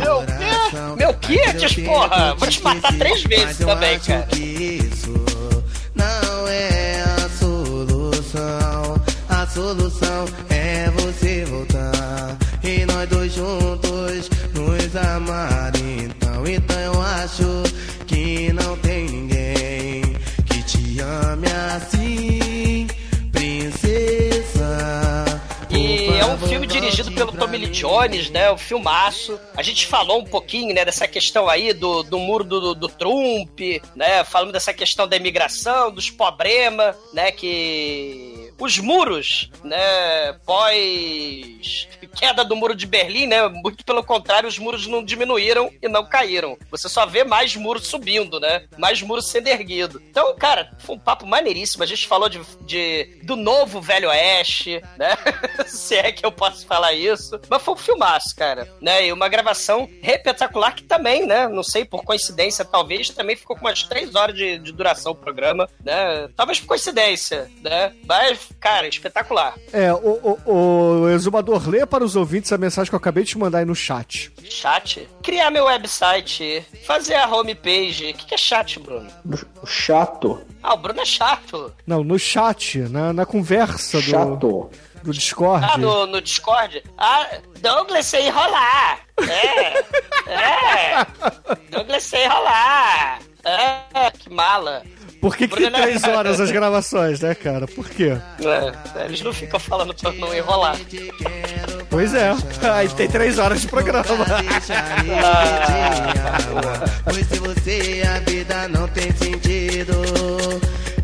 Meu 0.00 0.24
quê? 0.24 0.96
Melquiades, 0.96 1.74
porra! 1.84 2.34
Vou 2.36 2.48
te 2.48 2.62
matar 2.62 2.96
três 2.96 3.22
vezes 3.22 3.58
também, 3.58 3.98
cara. 4.00 4.26
que 4.26 4.38
isso 4.40 5.12
não 5.94 6.48
é 6.48 7.02
a 7.02 7.28
solução. 7.38 9.02
A 9.28 9.46
solução 9.46 10.24
é 10.48 10.88
você 10.90 11.44
voltar 11.44 12.36
e 12.62 12.84
nós 12.86 13.08
dois 13.08 13.32
juntos 13.34 13.89
nos 14.60 14.96
amar. 14.96 15.72
Então, 15.76 16.46
então 16.46 16.80
eu 16.80 17.00
acho 17.00 17.62
que 18.06 18.52
não 18.52 18.76
tem 18.78 19.04
ninguém 19.04 20.02
que 20.46 20.62
te 20.64 21.00
ame 21.00 21.46
assim, 21.74 22.86
princesa. 23.32 24.70
E 25.70 26.08
é 26.18 26.26
um 26.26 26.36
filme 26.38 26.66
dirigido 26.66 27.10
pelo 27.12 27.32
Tommy 27.32 27.58
Lee. 27.58 27.70
Jones, 27.70 28.28
né? 28.30 28.52
Um 28.52 28.58
filmaço. 28.58 29.38
A 29.56 29.62
gente 29.62 29.86
falou 29.86 30.20
um 30.20 30.24
pouquinho, 30.24 30.74
né, 30.74 30.84
dessa 30.84 31.08
questão 31.08 31.48
aí 31.48 31.72
do, 31.72 32.02
do 32.02 32.18
muro 32.18 32.44
do, 32.44 32.74
do 32.74 32.88
Trump, 32.88 33.60
né? 33.94 34.24
Falando 34.24 34.52
dessa 34.52 34.74
questão 34.74 35.08
da 35.08 35.16
imigração, 35.16 35.90
dos 35.90 36.10
problema, 36.10 36.94
né? 37.14 37.32
Que 37.32 38.39
os 38.60 38.78
muros, 38.78 39.50
né, 39.64 40.32
pós 40.44 41.88
queda 42.14 42.44
do 42.44 42.56
muro 42.56 42.74
de 42.74 42.86
Berlim, 42.86 43.26
né, 43.26 43.48
muito 43.48 43.84
pelo 43.84 44.04
contrário, 44.04 44.48
os 44.48 44.58
muros 44.58 44.86
não 44.86 45.04
diminuíram 45.04 45.70
e 45.80 45.88
não 45.88 46.04
caíram. 46.04 46.58
Você 46.70 46.88
só 46.88 47.06
vê 47.06 47.24
mais 47.24 47.56
muros 47.56 47.86
subindo, 47.86 48.38
né, 48.40 48.66
mais 48.76 49.00
muros 49.02 49.28
sendo 49.28 49.48
erguido. 49.48 50.02
Então, 50.10 50.34
cara, 50.36 50.70
foi 50.78 50.96
um 50.96 50.98
papo 50.98 51.26
maneiríssimo. 51.26 51.82
A 51.82 51.86
gente 51.86 52.06
falou 52.06 52.28
de, 52.28 52.40
de 52.62 53.18
do 53.22 53.36
novo 53.36 53.80
Velho 53.80 54.08
Oeste, 54.08 54.82
né, 54.98 55.16
se 55.66 55.96
é 55.96 56.12
que 56.12 56.24
eu 56.24 56.32
posso 56.32 56.66
falar 56.66 56.92
isso. 56.92 57.40
Mas 57.48 57.62
foi 57.62 57.74
um 57.74 57.78
filmaço, 57.78 58.34
cara, 58.34 58.68
né, 58.80 59.06
e 59.06 59.12
uma 59.12 59.28
gravação 59.28 59.88
espetacular 60.02 60.74
que 60.74 60.82
também, 60.82 61.26
né, 61.26 61.48
não 61.48 61.62
sei, 61.62 61.84
por 61.84 62.04
coincidência, 62.04 62.64
talvez, 62.64 63.08
também 63.10 63.36
ficou 63.36 63.56
com 63.56 63.66
umas 63.66 63.82
três 63.84 64.14
horas 64.14 64.34
de, 64.34 64.58
de 64.58 64.72
duração 64.72 65.12
o 65.12 65.16
programa, 65.16 65.68
né, 65.84 66.28
talvez 66.36 66.60
por 66.60 66.66
coincidência, 66.66 67.50
né, 67.62 67.94
mas, 68.06 68.49
cara, 68.58 68.88
espetacular. 68.88 69.54
É, 69.72 69.92
o, 69.92 70.38
o, 70.44 71.02
o 71.02 71.08
exumador, 71.10 71.68
lê 71.68 71.84
para 71.86 72.04
os 72.04 72.16
ouvintes 72.16 72.52
a 72.52 72.58
mensagem 72.58 72.90
que 72.90 72.94
eu 72.94 72.98
acabei 72.98 73.24
de 73.24 73.30
te 73.30 73.38
mandar 73.38 73.58
aí 73.58 73.64
no 73.64 73.74
chat. 73.74 74.32
Chat? 74.48 75.08
Criar 75.22 75.50
meu 75.50 75.66
website, 75.66 76.64
fazer 76.84 77.14
a 77.14 77.26
homepage. 77.26 78.10
O 78.10 78.14
que, 78.14 78.26
que 78.26 78.34
é 78.34 78.38
chat, 78.38 78.78
Bruno? 78.78 79.10
O 79.62 79.66
chato. 79.66 80.40
Ah, 80.62 80.74
o 80.74 80.76
Bruno 80.76 81.00
é 81.00 81.04
chato. 81.04 81.72
Não, 81.86 82.02
no 82.04 82.18
chat, 82.18 82.78
na, 82.88 83.12
na 83.12 83.26
conversa 83.26 83.98
do, 83.98 84.02
Chato. 84.02 84.70
do 85.02 85.12
Discord. 85.12 85.66
Ah, 85.68 85.78
no, 85.78 86.06
no 86.06 86.20
Discord? 86.20 86.82
Ah, 86.98 87.28
Douglas 87.60 88.06
sem 88.06 88.26
enrolar. 88.26 89.00
É. 89.18 89.78
é. 90.30 91.06
Douglas 91.70 92.02
sem 92.02 92.24
enrolar. 92.24 93.20
É, 93.44 94.10
que 94.10 94.28
mala. 94.28 94.82
Por 95.20 95.36
que, 95.36 95.46
que 95.46 95.56
tem 95.56 95.70
três 95.70 96.02
horas 96.04 96.40
as 96.40 96.50
gravações, 96.50 97.20
né, 97.20 97.34
cara? 97.34 97.66
Por 97.66 97.88
quê? 97.88 98.16
É, 98.96 99.04
eles 99.04 99.20
não 99.20 99.32
ficam 99.32 99.60
falando 99.60 99.94
pra 99.94 100.12
não 100.12 100.34
enrolar. 100.34 100.78
Pois 101.90 102.14
é. 102.14 102.30
Aí 102.72 102.88
tem 102.88 103.06
três 103.08 103.38
horas 103.38 103.60
de 103.60 103.68
programa. 103.68 104.04
Pois 107.04 107.26
se 107.26 107.38
você 107.38 108.02
a 108.06 108.20
vida 108.30 108.68
não 108.68 108.88
tem 108.88 109.12
sentido, 109.12 109.92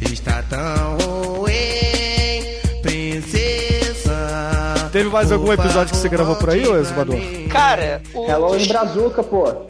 está 0.00 0.42
tão 0.44 0.96
ruim, 0.96 2.42
princesa. 2.82 4.16
Teve 4.92 5.10
mais 5.10 5.30
algum 5.30 5.52
episódio 5.52 5.92
que 5.92 6.00
você 6.00 6.08
gravou 6.08 6.36
por 6.36 6.50
aí, 6.50 6.66
ô 6.66 6.78
Exumador? 6.78 7.16
Cara, 7.50 8.00
o. 8.14 8.26
Halloween 8.26 8.66
Brazuca, 8.66 9.22
pô. 9.22 9.66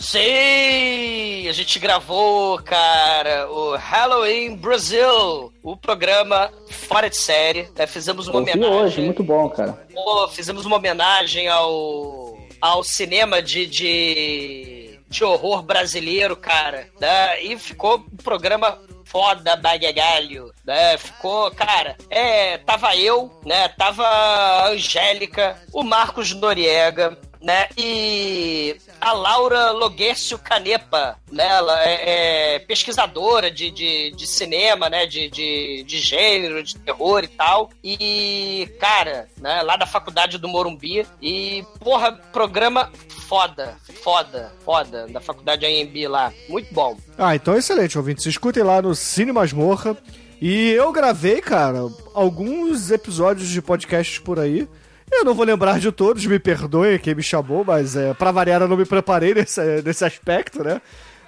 Sim! 0.00 1.46
A 1.48 1.52
gente 1.52 1.78
gravou, 1.78 2.58
cara, 2.62 3.50
o 3.50 3.76
Halloween 3.76 4.56
Brasil, 4.56 5.52
o 5.62 5.76
programa 5.76 6.50
fora 6.68 7.10
de 7.10 7.16
série. 7.16 7.68
né? 7.76 7.86
Fizemos 7.86 8.26
uma 8.26 8.38
Eu 8.38 8.42
homenagem. 8.42 8.74
hoje, 8.74 9.00
muito 9.02 9.22
bom, 9.22 9.48
cara. 9.50 9.72
Pô, 9.92 10.26
fizemos 10.28 10.64
uma 10.64 10.76
homenagem 10.76 11.48
ao, 11.48 12.38
ao 12.60 12.82
cinema 12.82 13.42
de, 13.42 13.66
de, 13.66 14.98
de 15.08 15.22
horror 15.22 15.62
brasileiro, 15.62 16.34
cara. 16.34 16.88
Né? 16.98 17.42
E 17.42 17.58
ficou 17.58 17.96
um 17.98 18.16
programa 18.16 18.78
foda 19.04 19.54
bagagalho, 19.56 20.52
né? 20.64 20.96
Ficou, 20.96 21.50
cara, 21.50 21.96
é, 22.08 22.58
tava 22.58 22.96
eu, 22.96 23.30
né? 23.44 23.68
Tava 23.68 24.06
a 24.06 24.68
Angélica, 24.68 25.60
o 25.72 25.82
Marcos 25.82 26.32
Noriega, 26.32 27.18
né? 27.40 27.68
E 27.76 28.76
a 29.00 29.12
Laura 29.12 29.70
Loguércio 29.72 30.38
Canepa, 30.38 31.16
né? 31.30 31.46
Ela 31.46 31.84
é, 31.84 32.54
é 32.54 32.58
pesquisadora 32.58 33.50
de, 33.50 33.70
de, 33.70 34.10
de 34.12 34.26
cinema, 34.26 34.88
né? 34.88 35.06
De, 35.06 35.30
de, 35.30 35.82
de 35.84 35.98
gênero, 35.98 36.62
de 36.62 36.76
terror 36.76 37.24
e 37.24 37.28
tal. 37.28 37.70
E, 37.82 38.68
cara, 38.78 39.28
né? 39.38 39.62
Lá 39.62 39.76
da 39.76 39.86
faculdade 39.86 40.38
do 40.38 40.48
Morumbi. 40.48 41.06
E, 41.20 41.64
porra, 41.80 42.12
programa 42.12 42.92
foda, 43.28 43.76
foda, 44.02 44.52
foda, 44.64 45.06
da 45.06 45.20
faculdade 45.20 45.64
AMB 45.64 46.08
lá. 46.08 46.32
Muito 46.48 46.74
bom. 46.74 46.96
Ah, 47.16 47.34
então 47.34 47.56
excelente, 47.56 47.96
ouvintes. 47.96 48.26
Escutem 48.26 48.62
lá 48.62 48.82
no 48.82 48.94
Cine 48.94 49.32
Masmorra. 49.32 49.96
E 50.40 50.70
eu 50.70 50.90
gravei, 50.90 51.40
cara, 51.40 51.80
alguns 52.14 52.90
episódios 52.90 53.48
de 53.48 53.60
podcasts 53.60 54.18
por 54.18 54.38
aí. 54.38 54.66
Eu 55.12 55.24
não 55.24 55.34
vou 55.34 55.44
lembrar 55.44 55.78
de 55.78 55.90
todos, 55.92 56.24
me 56.26 56.38
perdoe 56.38 56.98
quem 56.98 57.14
me 57.14 57.22
chamou, 57.22 57.64
mas 57.64 57.96
é, 57.96 58.14
pra 58.14 58.30
variar 58.30 58.62
eu 58.62 58.68
não 58.68 58.76
me 58.76 58.84
preparei 58.86 59.34
nesse, 59.34 59.60
nesse 59.82 60.04
aspecto, 60.04 60.62
né? 60.62 60.80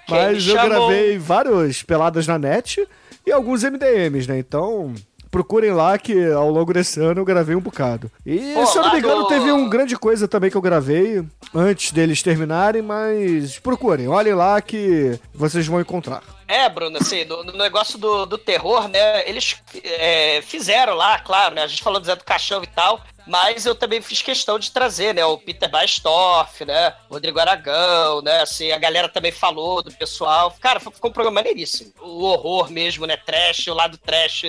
Quem 0.07 0.17
Mas 0.17 0.47
eu 0.47 0.55
gravei 0.55 1.17
vários 1.17 1.81
peladas 1.83 2.27
na 2.27 2.37
net 2.37 2.85
e 3.25 3.31
alguns 3.31 3.63
MDMs, 3.63 4.27
né? 4.27 4.37
Então 4.37 4.93
procurem 5.31 5.71
lá 5.71 5.97
que 5.97 6.31
ao 6.31 6.51
longo 6.51 6.71
desse 6.73 6.99
ano 7.01 7.21
eu 7.21 7.25
gravei 7.25 7.55
um 7.55 7.59
bocado. 7.59 8.11
E 8.23 8.53
Pô, 8.53 8.65
se 8.67 8.77
eu 8.77 8.83
não 8.83 8.91
me 8.93 8.99
engano, 8.99 9.23
do- 9.23 9.27
teve 9.27 9.51
um 9.51 9.67
grande 9.67 9.97
coisa 9.97 10.27
também 10.27 10.51
que 10.51 10.55
eu 10.57 10.61
gravei 10.61 11.25
antes 11.55 11.91
deles 11.91 12.21
terminarem, 12.21 12.83
mas 12.83 13.57
procurem, 13.57 14.07
olhem 14.07 14.35
lá 14.35 14.61
que 14.61 15.17
vocês 15.33 15.65
vão 15.65 15.81
encontrar. 15.81 16.21
É, 16.47 16.69
Bruno, 16.69 16.97
assim, 16.97 17.25
no, 17.25 17.43
no 17.45 17.53
negócio 17.57 17.97
do, 17.97 18.27
do 18.27 18.37
terror, 18.37 18.87
né? 18.87 19.27
Eles 19.27 19.55
é, 19.83 20.39
fizeram 20.43 20.93
lá, 20.93 21.17
claro, 21.17 21.55
né? 21.55 21.63
A 21.63 21.67
gente 21.67 21.81
falou 21.81 21.99
do 21.99 22.05
Zé 22.05 22.15
do 22.15 22.23
Caixão 22.23 22.61
e 22.61 22.67
tal, 22.67 23.01
mas 23.27 23.65
eu 23.65 23.75
também 23.75 24.01
fiz 24.01 24.21
questão 24.21 24.59
de 24.59 24.71
trazer, 24.71 25.13
né? 25.13 25.25
O 25.25 25.37
Peter 25.37 25.69
Baestorff, 25.69 26.65
né? 26.65 26.93
O 27.09 27.13
Rodrigo 27.13 27.39
Aragão, 27.39 28.21
né? 28.21 28.41
Assim, 28.41 28.71
a 28.71 28.77
galera 28.77 29.07
também 29.07 29.31
falou 29.31 29.81
do 29.81 29.91
pessoal. 29.91 30.53
Cara, 30.59 30.79
ficou 30.79 31.09
um 31.09 31.13
programa 31.13 31.35
maneiríssimo. 31.35 31.91
O 32.01 32.23
horror 32.25 32.69
mesmo, 32.69 33.05
né? 33.05 33.17
Trash, 33.17 33.67
o 33.67 33.73
lado 33.73 33.97
trash 33.97 34.43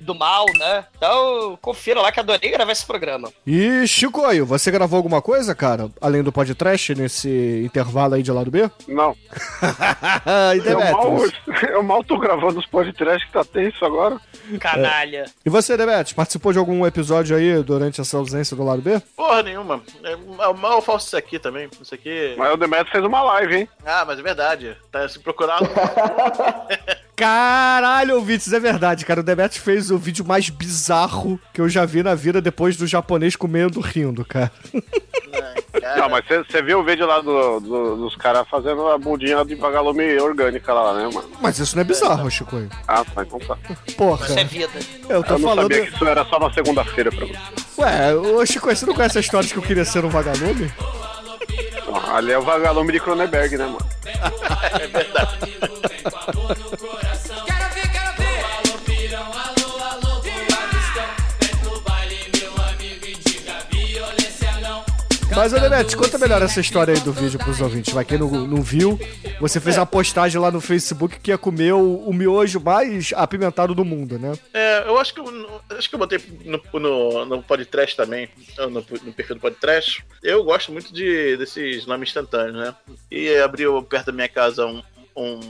do 0.00 0.14
mal, 0.14 0.46
né? 0.58 0.84
Então, 0.96 1.58
confira 1.60 2.00
lá 2.00 2.12
que 2.12 2.20
adorei 2.20 2.50
gravar 2.50 2.72
esse 2.72 2.86
programa. 2.86 3.32
E 3.46 3.86
Chicoio, 3.86 4.46
você 4.46 4.70
gravou 4.70 4.96
alguma 4.96 5.22
coisa, 5.22 5.54
cara? 5.54 5.90
Além 6.00 6.22
do 6.22 6.32
podcast 6.32 6.94
nesse 6.94 7.62
intervalo 7.64 8.14
aí 8.14 8.22
de 8.22 8.32
lado 8.32 8.50
B? 8.50 8.70
Não. 8.86 9.16
e 10.54 10.68
Eu 10.68 10.78
mal, 10.78 11.18
eu 11.70 11.82
mal 11.82 12.04
tô 12.04 12.18
gravando 12.18 12.58
os 12.58 12.66
podcasts 12.66 13.24
que 13.24 13.32
tá 13.32 13.44
tenso 13.44 13.84
agora. 13.84 14.20
Canalha. 14.60 15.24
E 15.44 15.50
você, 15.50 15.76
Demetrius, 15.76 16.12
participou 16.12 16.52
de 16.52 16.58
algum 16.58 16.86
episódio 16.86 17.36
aí 17.36 17.62
durante 17.62 18.00
essa 18.00 18.17
ausência 18.18 18.56
do 18.56 18.64
lado 18.64 18.82
B? 18.82 19.00
Porra 19.16 19.42
nenhuma. 19.42 19.82
É, 20.02 20.16
mal 20.16 20.76
eu 20.76 20.82
faço 20.82 21.06
isso 21.06 21.16
aqui 21.16 21.38
também. 21.38 21.68
Isso 21.80 21.94
aqui. 21.94 22.34
Mas 22.36 22.52
o 22.52 22.56
Demetrio 22.56 22.92
fez 22.92 23.04
uma 23.04 23.22
live, 23.22 23.56
hein? 23.56 23.68
Ah, 23.84 24.04
mas 24.04 24.18
é 24.18 24.22
verdade. 24.22 24.76
Tá 24.90 25.08
se 25.08 25.18
procurar. 25.18 25.58
Caralho, 27.18 28.14
ouvintes, 28.14 28.52
é 28.52 28.60
verdade, 28.60 29.04
cara. 29.04 29.18
O 29.18 29.24
Demetrius 29.24 29.64
fez 29.64 29.90
o 29.90 29.98
vídeo 29.98 30.24
mais 30.24 30.48
bizarro 30.50 31.36
que 31.52 31.60
eu 31.60 31.68
já 31.68 31.84
vi 31.84 32.00
na 32.00 32.14
vida 32.14 32.40
depois 32.40 32.76
do 32.76 32.86
japonês 32.86 33.34
comendo 33.34 33.80
rindo, 33.80 34.24
cara. 34.24 34.52
Cara, 35.80 35.96
Não, 35.96 36.08
mas 36.08 36.24
você 36.28 36.62
viu 36.62 36.78
o 36.78 36.84
vídeo 36.84 37.04
lá 37.08 37.20
do- 37.20 37.58
do- 37.58 37.96
dos 37.96 38.14
caras 38.14 38.46
fazendo 38.48 38.86
a 38.86 38.96
bundinha 38.96 39.44
de 39.44 39.56
vagalume 39.56 40.16
orgânica 40.20 40.72
lá, 40.72 40.94
né, 40.94 41.10
mano? 41.12 41.28
Mas 41.40 41.58
isso 41.58 41.74
não 41.74 41.80
é 41.80 41.84
bizarro, 41.84 42.30
Chicoio. 42.30 42.70
Ah, 42.86 43.04
tá, 43.04 43.22
então 43.24 43.40
tá. 43.40 43.58
Porra, 43.96 44.24
Isso 44.26 44.38
é 44.38 44.44
vida. 44.44 44.78
eu 45.08 45.24
tô 45.24 45.34
Eu 45.34 45.38
não 45.40 45.48
falando. 45.48 45.72
sabia 45.72 45.86
que 45.90 45.96
isso 45.96 46.06
era 46.06 46.24
só 46.24 46.38
na 46.38 46.52
segunda-feira 46.52 47.10
pra 47.10 47.26
você. 47.26 47.38
Ué, 47.78 48.14
ô 48.14 48.46
Chicoio, 48.46 48.76
você 48.76 48.86
não 48.86 48.94
conhece 48.94 49.18
a 49.18 49.20
história 49.20 49.44
de 49.46 49.52
que 49.52 49.58
eu 49.58 49.62
queria 49.64 49.84
ser 49.84 50.04
um 50.04 50.08
vagalume? 50.08 50.70
Ali 52.14 52.30
é 52.32 52.38
o 52.38 52.42
vagalume 52.42 52.92
de 52.92 53.00
Cronenberg, 53.00 53.56
né, 53.56 53.64
mano? 53.66 53.78
Quero 54.78 56.78
Mas, 65.38 65.52
Demetrius, 65.52 65.94
conta 65.94 66.18
melhor 66.18 66.42
essa 66.42 66.60
história 66.60 66.92
aí 66.92 66.98
do 66.98 67.12
vídeo 67.12 67.38
pros 67.38 67.60
ouvintes. 67.60 67.94
Vai, 67.94 68.04
quem 68.04 68.18
não, 68.18 68.28
não 68.28 68.60
viu, 68.60 68.98
você 69.38 69.60
fez 69.60 69.76
uma 69.76 69.86
postagem 69.86 70.40
lá 70.40 70.50
no 70.50 70.60
Facebook 70.60 71.20
que 71.20 71.30
ia 71.30 71.38
comer 71.38 71.74
o, 71.74 71.98
o 71.98 72.12
miojo 72.12 72.58
mais 72.58 73.12
apimentado 73.14 73.72
do 73.72 73.84
mundo, 73.84 74.18
né? 74.18 74.32
É, 74.52 74.82
eu 74.88 74.98
acho 74.98 75.14
que 75.14 75.20
eu, 75.20 75.62
acho 75.78 75.88
que 75.88 75.94
eu 75.94 75.98
botei 76.00 76.18
no, 76.44 76.60
no, 76.80 77.24
no 77.24 77.42
podcast 77.44 77.96
também, 77.96 78.28
no, 78.58 78.68
no 78.68 79.12
perfil 79.12 79.36
do 79.36 79.40
podcast. 79.40 80.04
Eu 80.24 80.42
gosto 80.42 80.72
muito 80.72 80.92
de, 80.92 81.36
desses 81.36 81.86
nomes 81.86 82.08
instantâneos, 82.08 82.56
né? 82.56 82.74
E 83.08 83.36
abriu 83.36 83.80
perto 83.84 84.06
da 84.06 84.12
minha 84.12 84.28
casa 84.28 84.66
um, 84.66 84.82
um, 85.16 85.40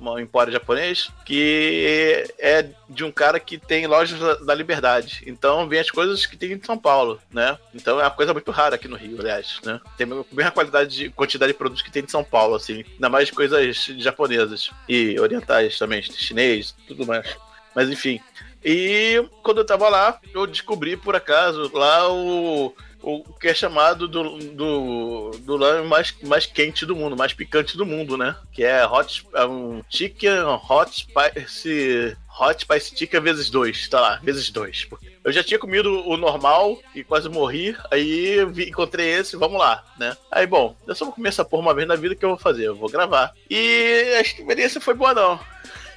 um 0.00 0.18
empório 0.18 0.52
japonês 0.52 1.10
que 1.24 2.26
é 2.38 2.68
de 2.88 3.04
um 3.04 3.10
cara 3.10 3.40
que 3.40 3.58
tem 3.58 3.86
lojas 3.86 4.18
da, 4.18 4.34
da 4.36 4.54
Liberdade. 4.54 5.22
Então 5.26 5.68
vem 5.68 5.80
as 5.80 5.90
coisas 5.90 6.26
que 6.26 6.36
tem 6.36 6.52
em 6.52 6.62
São 6.62 6.78
Paulo, 6.78 7.20
né? 7.30 7.58
Então 7.74 8.00
é 8.00 8.04
uma 8.04 8.10
coisa 8.10 8.32
muito 8.32 8.50
rara 8.50 8.76
aqui 8.76 8.88
no 8.88 8.96
Rio, 8.96 9.20
aliás, 9.20 9.60
né? 9.64 9.80
Tem 9.96 10.06
a 10.10 10.24
mesma 10.34 10.50
qualidade 10.50 10.96
de 10.96 11.10
quantidade 11.10 11.52
de 11.52 11.58
produtos 11.58 11.82
que 11.82 11.90
tem 11.90 12.04
em 12.04 12.08
São 12.08 12.24
Paulo, 12.24 12.54
assim. 12.54 12.84
Ainda 12.94 13.08
mais 13.08 13.30
coisas 13.30 13.84
japonesas 13.98 14.70
e 14.88 15.18
orientais 15.18 15.78
também, 15.78 16.02
chinês, 16.02 16.74
tudo 16.86 17.06
mais. 17.06 17.36
Mas 17.74 17.90
enfim. 17.90 18.20
E 18.64 19.22
quando 19.42 19.58
eu 19.58 19.66
tava 19.66 19.88
lá, 19.90 20.18
eu 20.32 20.46
descobri 20.46 20.96
por 20.96 21.14
acaso 21.14 21.70
lá 21.74 22.10
o, 22.10 22.74
o 23.06 23.34
que 23.34 23.48
é 23.48 23.54
chamado 23.54 24.08
do, 24.08 24.38
do, 24.38 25.30
do 25.40 25.56
lame 25.56 25.86
mais, 25.86 26.14
mais 26.22 26.46
quente 26.46 26.86
do 26.86 26.96
mundo, 26.96 27.16
mais 27.16 27.32
picante 27.32 27.76
do 27.76 27.84
mundo, 27.84 28.16
né? 28.16 28.34
Que 28.52 28.64
é 28.64 28.86
hot, 28.86 29.26
é 29.34 29.44
um 29.44 29.82
chicken 29.88 30.44
hot 30.68 30.90
spicy 30.90 32.16
Hot 32.38 32.60
Spice 32.60 32.96
Chicken 32.96 33.20
vezes 33.20 33.48
dois, 33.48 33.88
tá 33.88 34.00
lá, 34.00 34.16
vezes 34.16 34.50
dois. 34.50 34.88
Eu 35.22 35.30
já 35.30 35.44
tinha 35.44 35.58
comido 35.58 36.04
o 36.04 36.16
normal 36.16 36.80
e 36.92 37.04
quase 37.04 37.28
morri, 37.28 37.76
aí 37.92 38.44
vi, 38.46 38.68
encontrei 38.68 39.08
esse, 39.08 39.36
vamos 39.36 39.58
lá, 39.58 39.84
né? 39.96 40.16
Aí, 40.32 40.44
bom, 40.44 40.76
eu 40.84 40.96
só 40.96 41.04
vou 41.04 41.14
comer 41.14 41.28
essa 41.28 41.44
porra 41.44 41.62
uma 41.62 41.74
vez 41.74 41.86
na 41.86 41.94
vida 41.94 42.16
que 42.16 42.24
eu 42.24 42.30
vou 42.30 42.38
fazer, 42.38 42.66
eu 42.66 42.74
vou 42.74 42.90
gravar. 42.90 43.32
E 43.48 44.14
a 44.16 44.20
experiência 44.20 44.80
foi 44.80 44.94
boa, 44.94 45.14
não. 45.14 45.38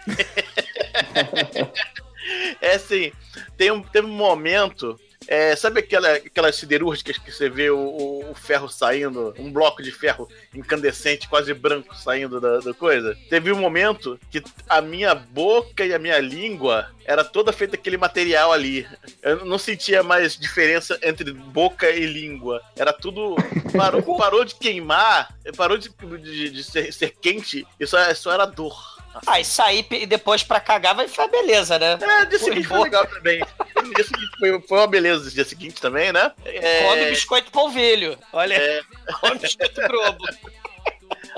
é 2.62 2.76
assim, 2.76 3.12
tem 3.58 3.72
um, 3.72 3.82
teve 3.82 4.06
um 4.06 4.12
momento 4.12 5.00
é, 5.28 5.56
sabe 5.56 5.82
aquela, 5.82 6.14
aquelas 6.14 6.56
siderúrgicas 6.56 7.18
que 7.18 7.32
você 7.32 7.50
vê 7.50 7.70
o, 7.70 8.24
o, 8.30 8.34
ferro 8.34 8.70
saindo, 8.70 9.34
um 9.38 9.52
bloco 9.52 9.84
de 9.84 9.92
ferro 9.92 10.30
incandescente, 10.54 11.28
quase 11.28 11.54
branco, 11.54 11.94
saindo 11.96 12.40
da, 12.40 12.60
da, 12.60 12.74
coisa? 12.74 13.18
Teve 13.30 13.52
um 13.52 13.60
momento 13.60 14.18
que 14.32 14.42
a 14.70 14.82
minha 14.82 15.14
boca 15.14 15.86
e 15.86 15.94
a 15.94 16.00
minha 16.00 16.20
língua 16.20 16.90
era 17.06 17.26
toda 17.26 17.52
feita 17.52 17.76
aquele 17.76 17.98
material 17.98 18.54
ali. 18.54 18.88
Eu 19.22 19.46
não 19.46 19.58
sentia 19.58 20.02
mais 20.02 20.38
diferença 20.38 20.98
entre 21.04 21.32
boca 21.34 21.90
e 21.90 22.06
língua. 22.06 22.62
Era 22.78 22.94
tudo. 22.94 23.36
Parou, 23.76 24.02
parou 24.18 24.46
de 24.46 24.56
queimar, 24.56 25.36
parou 25.56 25.78
de, 25.78 25.90
de, 25.90 26.50
de 26.50 26.64
ser, 26.64 26.94
ser, 26.94 27.14
quente, 27.22 27.68
e 27.80 27.86
só, 27.86 28.14
só 28.14 28.32
era 28.32 28.46
dor. 28.46 28.98
Ah, 29.26 29.40
e 29.40 29.46
sair 29.46 29.86
e 29.90 30.06
depois 30.06 30.44
pra 30.44 30.60
cagar 30.60 30.94
vai 30.94 31.08
ficar 31.08 31.28
beleza, 31.28 31.80
né? 31.80 31.98
É, 32.00 32.26
dia 32.26 32.40
seguinte 32.40 32.68
foi 32.68 32.84
legal 32.84 33.08
também. 33.08 33.42
dia 33.96 34.04
seguinte 34.04 34.32
foi, 34.40 34.62
foi 34.62 34.78
uma 34.78 34.88
beleza 34.88 35.30
dia 35.32 35.46
seguinte 35.46 35.82
também, 35.82 36.12
né? 36.12 36.32
É... 36.46 36.84
Come 36.84 37.10
biscoito 37.10 37.52
polvilho. 37.52 38.18
Olha, 38.34 38.54
é... 38.54 38.82
come 39.20 39.40
biscoito 39.40 39.82
globo. 39.88 40.26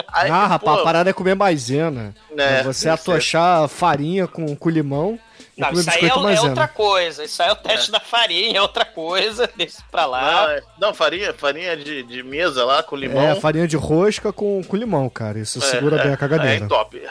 Aí, 0.08 0.30
ah, 0.32 0.48
rapaz, 0.48 0.76
pô, 0.78 0.82
a 0.82 0.84
parada 0.84 1.10
é 1.10 1.14
comer 1.14 1.36
maisena. 1.36 2.16
É, 2.38 2.64
você 2.64 2.90
atochar 2.90 3.68
farinha 3.68 4.28
com, 4.28 4.56
com 4.56 4.70
limão 4.70 5.20
não, 5.60 5.72
isso 5.74 5.90
aí 5.90 6.06
é, 6.06 6.08
é, 6.08 6.42
outra 6.42 6.68
coisa. 6.68 7.24
Isso 7.24 7.44
aí 7.44 7.50
é 7.50 7.52
o 7.52 7.56
teste 7.56 7.90
é. 7.90 7.92
da 7.92 8.00
farinha, 8.00 8.58
é 8.58 8.62
outra 8.62 8.86
coisa. 8.86 9.50
Deixa 9.58 9.80
pra 9.92 10.06
lá. 10.06 10.32
Não, 10.32 10.50
é, 10.50 10.62
não, 10.80 10.94
farinha, 10.94 11.34
farinha 11.34 11.76
de, 11.76 12.02
de 12.04 12.24
mesa 12.24 12.64
lá 12.64 12.82
com 12.82 12.96
limão. 12.96 13.22
É, 13.22 13.36
farinha 13.36 13.68
de 13.68 13.76
rosca 13.76 14.32
com, 14.32 14.64
com 14.64 14.78
limão, 14.78 15.10
cara. 15.10 15.38
Isso 15.38 15.60
é, 15.60 15.62
segura 15.62 15.98
bem 16.02 16.14
a 16.14 16.18
cagadeira. 16.18 16.66
É, 16.66 16.68
top. 16.68 17.02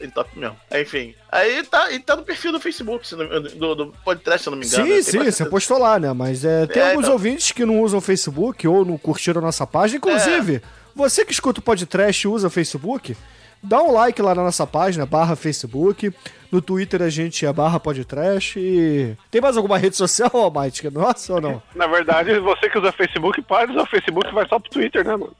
É 0.00 0.06
top 0.06 0.38
mesmo. 0.38 0.56
Enfim. 0.72 1.14
Aí 1.30 1.62
tá, 1.64 1.90
e 1.90 1.98
tá 1.98 2.14
no 2.14 2.22
perfil 2.22 2.52
do 2.52 2.60
Facebook, 2.60 3.04
do, 3.14 3.74
do 3.74 3.86
podcast, 4.04 4.42
se 4.42 4.48
eu 4.48 4.52
não 4.52 4.58
me 4.58 4.66
engano. 4.66 4.86
Sim, 4.86 5.02
sim, 5.02 5.24
você 5.24 5.44
postou 5.44 5.78
lá, 5.78 5.98
né? 5.98 6.12
Mas 6.12 6.44
é, 6.44 6.66
tem 6.66 6.82
alguns 6.82 7.02
então. 7.02 7.12
ouvintes 7.12 7.50
que 7.52 7.64
não 7.64 7.80
usam 7.80 7.98
o 7.98 8.02
Facebook 8.02 8.66
ou 8.66 8.84
não 8.84 8.96
curtiram 8.96 9.40
a 9.40 9.44
nossa 9.44 9.66
página. 9.66 9.98
Inclusive, 9.98 10.62
você 10.94 11.24
que 11.24 11.32
escuta 11.32 11.60
o 11.60 11.62
podcast 11.62 12.26
e 12.26 12.30
usa 12.30 12.46
o 12.46 12.50
Facebook, 12.50 13.16
dá 13.62 13.82
um 13.82 13.92
like 13.92 14.20
lá 14.20 14.34
na 14.34 14.42
nossa 14.42 14.66
página, 14.66 15.06
barra 15.06 15.36
Facebook. 15.36 16.12
No 16.50 16.62
Twitter 16.62 17.02
a 17.02 17.10
gente 17.10 17.44
é 17.44 17.52
barra 17.52 17.78
podcast 17.78 18.58
e... 18.58 19.14
Tem 19.30 19.40
mais 19.40 19.56
alguma 19.56 19.76
rede 19.76 19.96
social, 19.96 20.30
Almighty, 20.34 20.80
que 20.80 20.86
é 20.86 20.90
nossa 20.90 21.34
ou 21.34 21.40
não? 21.40 21.62
Na 21.74 21.86
verdade, 21.86 22.38
você 22.40 22.70
que 22.70 22.78
usa 22.78 22.90
Facebook, 22.90 23.42
para 23.42 23.70
usar 23.70 23.82
o 23.82 23.86
Facebook 23.86 24.32
vai 24.32 24.48
só 24.48 24.58
pro 24.58 24.70
Twitter, 24.70 25.04
né, 25.04 25.14
mano? 25.14 25.36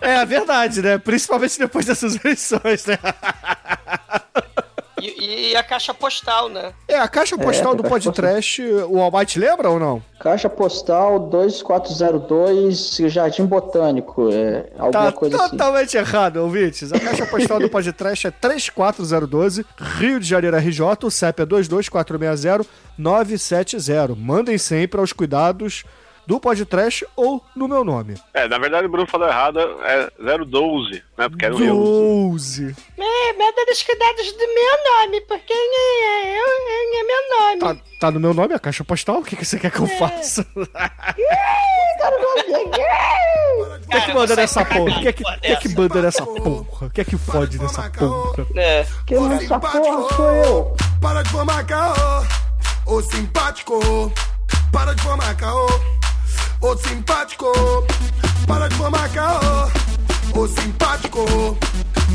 É, 0.00 0.16
a 0.16 0.24
verdade, 0.24 0.80
né? 0.80 0.96
Principalmente 0.98 1.58
depois 1.58 1.86
dessas 1.86 2.24
eleições, 2.24 2.86
né? 2.86 2.98
E, 5.00 5.50
e, 5.50 5.56
a 5.56 5.62
caixa 5.62 5.94
postal, 5.94 6.48
né? 6.48 6.72
É, 6.86 6.98
a 6.98 7.08
caixa 7.08 7.34
é, 7.34 7.38
postal 7.38 7.72
é, 7.72 7.76
do 7.76 7.82
podcast, 7.82 8.62
o 8.62 9.00
Almighty 9.00 9.38
lembra 9.38 9.70
ou 9.70 9.78
não? 9.78 10.02
Caixa 10.20 10.48
postal 10.48 11.18
2402 11.20 12.96
Jardim 13.06 13.46
Botânico, 13.46 14.30
é 14.32 14.66
alguma 14.78 14.90
tá 14.90 15.12
coisa 15.12 15.38
totalmente 15.38 15.96
assim. 15.96 16.10
errado, 16.10 16.36
ouvintes. 16.38 16.92
A 16.92 16.98
caixa 16.98 17.26
postal 17.26 17.60
do 17.60 17.68
podcast 17.68 18.26
é 18.26 18.30
34012, 18.30 19.64
Rio 19.98 20.18
de 20.18 20.26
Janeiro 20.26 20.56
RJ, 20.56 20.80
o 21.04 21.10
CEP 21.10 21.42
é 21.42 21.46
22460 21.46 22.66
970. 22.96 24.14
Mandem 24.16 24.58
sempre 24.58 25.00
aos 25.00 25.12
cuidados 25.12 25.84
do 26.28 26.38
podcast 26.38 27.06
ou 27.16 27.42
no 27.56 27.66
meu 27.66 27.82
nome. 27.82 28.14
É, 28.34 28.46
na 28.46 28.58
verdade 28.58 28.86
o 28.86 28.90
Bruno 28.90 29.08
falou 29.08 29.26
errado, 29.26 29.58
é 29.82 30.10
012, 30.44 31.02
né? 31.16 31.26
Porque 31.26 31.46
era 31.46 31.56
um 31.56 32.30
12. 32.32 32.76
É, 32.98 33.32
manda 33.32 33.64
dos 33.64 33.82
cuidados 33.82 34.32
do 34.32 34.38
meu 34.38 34.84
nome, 34.92 35.22
porque 35.22 35.54
é, 35.54 35.56
é, 35.56 37.00
é, 37.00 37.02
meu 37.02 37.38
nome. 37.38 37.60
Tá, 37.60 37.82
tá, 37.98 38.10
no 38.10 38.20
meu 38.20 38.34
nome 38.34 38.52
a 38.52 38.58
caixa 38.58 38.84
postal? 38.84 39.20
O 39.20 39.24
que, 39.24 39.36
que 39.36 39.44
você 39.46 39.58
quer 39.58 39.70
que 39.70 39.78
eu 39.78 39.86
é. 39.86 39.98
faça? 39.98 40.46
O 43.88 43.90
que 43.90 43.96
é 43.96 44.00
que 44.02 44.12
manda 44.12 44.36
nessa 44.36 44.64
porra? 44.64 44.82
O 44.82 45.00
que 45.00 45.08
é 45.08 45.12
que, 45.12 45.24
que, 45.24 45.46
é 45.46 45.56
que 45.56 45.68
manda 45.70 46.02
nessa 46.02 46.26
porra? 46.26 46.86
O 46.86 46.90
que 46.90 47.00
é 47.00 47.04
que 47.04 47.16
fode 47.16 47.58
nessa 47.58 47.90
porra? 47.90 48.46
É. 48.54 48.86
Que 49.06 49.18
nessa 49.18 49.58
porra 49.58 50.14
sou 50.14 50.30
eu. 50.30 50.76
Para 51.00 51.22
de 51.22 51.30
formar 51.30 51.66
caô, 51.66 52.22
ô 52.86 53.00
simpático. 53.00 54.12
Para 54.70 54.94
de 54.94 55.02
formar 55.02 55.34
caô. 55.36 55.66
Ô 56.60 56.76
simpático, 56.76 57.52
para 58.46 58.68
de 58.68 58.74
formar 58.74 59.08
caô. 59.12 59.70
Ô 60.34 60.48
simpático, 60.48 61.24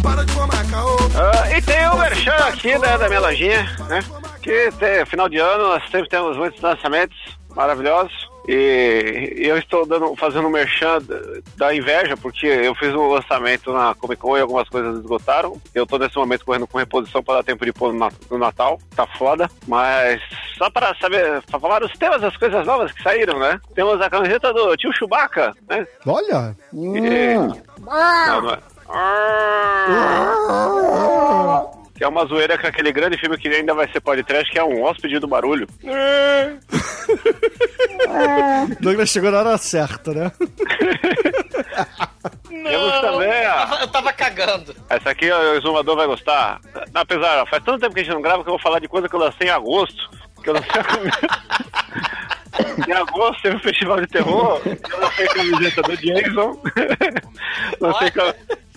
para 0.02 0.26
de 0.26 0.34
formar 0.34 0.70
caô. 0.70 0.96
Uh, 0.96 1.58
e 1.58 1.62
tem 1.62 1.88
o 1.88 1.98
merchan 1.98 2.36
aqui 2.36 2.78
né, 2.78 2.98
da 2.98 3.08
minha 3.08 3.22
lojinha, 3.22 3.64
né? 3.88 4.04
Que 4.42 4.70
tem, 4.78 5.06
final 5.06 5.30
de 5.30 5.38
ano 5.38 5.70
nós 5.70 5.84
sempre 5.90 6.10
temos 6.10 6.36
muitos 6.36 6.62
lançamentos 6.62 7.18
maravilhosos. 7.56 8.33
E 8.48 9.36
eu 9.38 9.58
estou 9.58 9.86
dando, 9.86 10.16
fazendo 10.16 10.50
merchan 10.50 11.00
da 11.56 11.74
inveja, 11.74 12.18
porque 12.18 12.48
eu 12.48 12.76
fiz 12.76 12.94
um 12.94 13.08
lançamento 13.08 13.72
na 13.72 13.96
Comic 13.96 14.22
Con 14.22 14.38
e 14.38 14.42
algumas 14.42 14.68
coisas 14.68 15.00
esgotaram. 15.00 15.60
Eu 15.74 15.84
estou 15.84 15.98
nesse 15.98 16.18
momento 16.18 16.46
correndo 16.46 16.68
com 16.68 16.78
reposição 16.78 17.24
para 17.24 17.36
dar 17.36 17.44
tempo 17.44 17.66
de 17.66 17.72
pôr 17.72 17.94
no 17.94 18.38
Natal. 18.38 18.80
Tá 18.96 19.08
foda. 19.08 19.50
Mas 19.68 20.22
só 20.58 20.70
para 20.70 20.94
saber, 20.96 21.42
para 21.44 21.60
falar 21.60 21.84
os 21.84 21.92
temas 21.94 22.22
das 22.22 22.36
coisas 22.38 22.66
novas 22.66 22.92
que 22.92 23.02
saíram, 23.02 23.40
né? 23.40 23.60
Temos 23.74 24.00
a 24.02 24.10
camiseta 24.10 24.54
do 24.54 24.76
tio 24.76 24.94
Chewbacca, 24.94 25.56
né? 25.70 25.88
Olha! 26.06 26.56
E... 26.74 27.38
Hum. 27.38 27.54
Não, 27.86 28.42
não 28.42 28.52
é. 28.52 28.74
Que 31.74 31.83
é 32.04 32.08
uma 32.08 32.26
zoeira 32.26 32.58
com 32.58 32.68
aquele 32.68 32.92
grande 32.92 33.18
filme 33.18 33.38
que 33.38 33.48
ainda 33.48 33.74
vai 33.74 33.88
ser 33.92 34.02
podcast, 34.02 34.52
que 34.52 34.60
é 34.60 34.64
um 34.64 34.84
hóspede 34.84 35.20
do 35.20 35.28
barulho. 35.28 35.68
Douglas 38.80 39.10
chegou 39.10 39.32
na 39.32 39.40
hora 39.40 39.58
certa, 39.58 40.14
né? 40.14 40.32
Não, 42.50 42.72
Temos 42.72 43.02
também, 43.02 43.44
eu 43.44 43.52
tava, 43.52 43.76
eu 43.82 43.88
tava 43.88 44.14
cagando. 44.14 44.76
Essa 44.90 45.10
aqui 45.10 45.30
o 45.30 45.56
exumador 45.56 45.98
vai 45.98 46.08
gostar. 46.08 46.62
Apesar, 46.94 47.46
faz 47.48 47.62
tanto 47.64 47.82
tempo 47.82 47.94
que 47.94 48.00
a 48.00 48.04
gente 48.04 48.14
não 48.14 48.22
grava 48.22 48.44
que 48.44 48.50
eu 48.50 48.54
vou 48.54 48.62
falar 48.62 48.80
de 48.80 48.88
coisa 48.88 49.10
que 49.10 49.16
eu 49.16 49.20
lancei 49.20 49.48
em 49.48 49.52
agosto. 49.52 50.10
Que 50.42 50.50
eu 50.50 50.54
lancei 50.54 50.72
a 50.80 52.33
Em 52.88 52.92
agosto 52.92 53.42
teve 53.42 53.56
um 53.56 53.60
festival 53.60 54.00
de 54.02 54.08
terror, 54.08 54.62
eu 54.66 55.00
lancei 55.00 55.26
a 55.26 55.34
camiseta 55.34 55.82
do 55.82 55.98
Jason. 55.98 56.62
lancei 57.82 58.12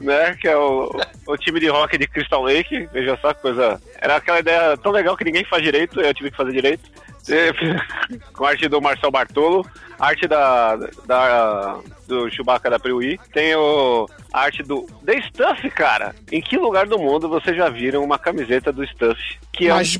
né, 0.01 0.35
que 0.41 0.49
é 0.49 0.57
o, 0.57 0.91
o 1.27 1.37
time 1.37 1.61
de 1.61 1.69
rock 1.69 1.99
de 1.99 2.07
Crystal 2.07 2.43
Lake. 2.43 2.89
Veja 2.93 3.19
só 3.21 3.35
que 3.35 3.43
coisa. 3.43 3.81
Era 4.01 4.17
aquela 4.17 4.39
ideia 4.39 4.77
tão 4.77 4.93
legal 4.93 5.17
que 5.17 5.25
ninguém 5.25 5.45
faz 5.45 5.63
direito, 5.63 6.01
eu 6.01 6.15
tive 6.15 6.31
que 6.31 6.37
fazer 6.37 6.53
direito. 6.53 6.91
Com 8.33 8.45
a 8.45 8.51
arte 8.51 8.69
do 8.69 8.81
Marcel 8.81 9.11
Bartolo, 9.11 9.67
arte 9.99 10.29
da, 10.29 10.77
da 11.07 11.81
do 12.07 12.31
Chewbacca 12.31 12.71
da 12.71 12.79
Priui, 12.79 13.19
tem 13.33 13.55
o, 13.55 14.09
a 14.33 14.41
arte 14.41 14.63
do 14.63 14.87
The 15.05 15.21
Stuff, 15.23 15.71
cara. 15.71 16.15
Em 16.31 16.41
que 16.41 16.57
lugar 16.57 16.87
do 16.87 16.99
mundo 16.99 17.29
vocês 17.29 17.57
já 17.57 17.69
viram 17.69 18.03
uma 18.03 18.19
camiseta 18.19 18.73
do 18.73 18.87
Stuff? 18.87 19.21
Que 19.53 19.69
é 19.69 19.73
Mais 19.73 19.97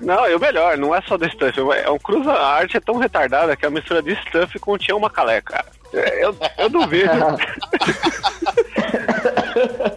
Não, 0.00 0.24
é 0.24 0.34
o 0.34 0.40
melhor, 0.40 0.76
não 0.76 0.94
é 0.94 1.00
só 1.02 1.16
The 1.16 1.28
Stuff, 1.28 1.58
é 1.58 1.90
um 1.90 1.98
cruza, 1.98 2.32
a 2.32 2.54
arte 2.54 2.76
é 2.76 2.80
tão 2.80 2.96
retardada 2.96 3.56
que 3.56 3.64
é 3.64 3.68
a 3.68 3.70
mistura 3.70 4.02
de 4.02 4.14
Stuff 4.16 4.58
com 4.58 4.78
Tião 4.78 4.98
Macalé, 4.98 5.40
cara. 5.40 5.66
Eu, 5.92 6.36
eu 6.56 6.68
duvido 6.68 7.10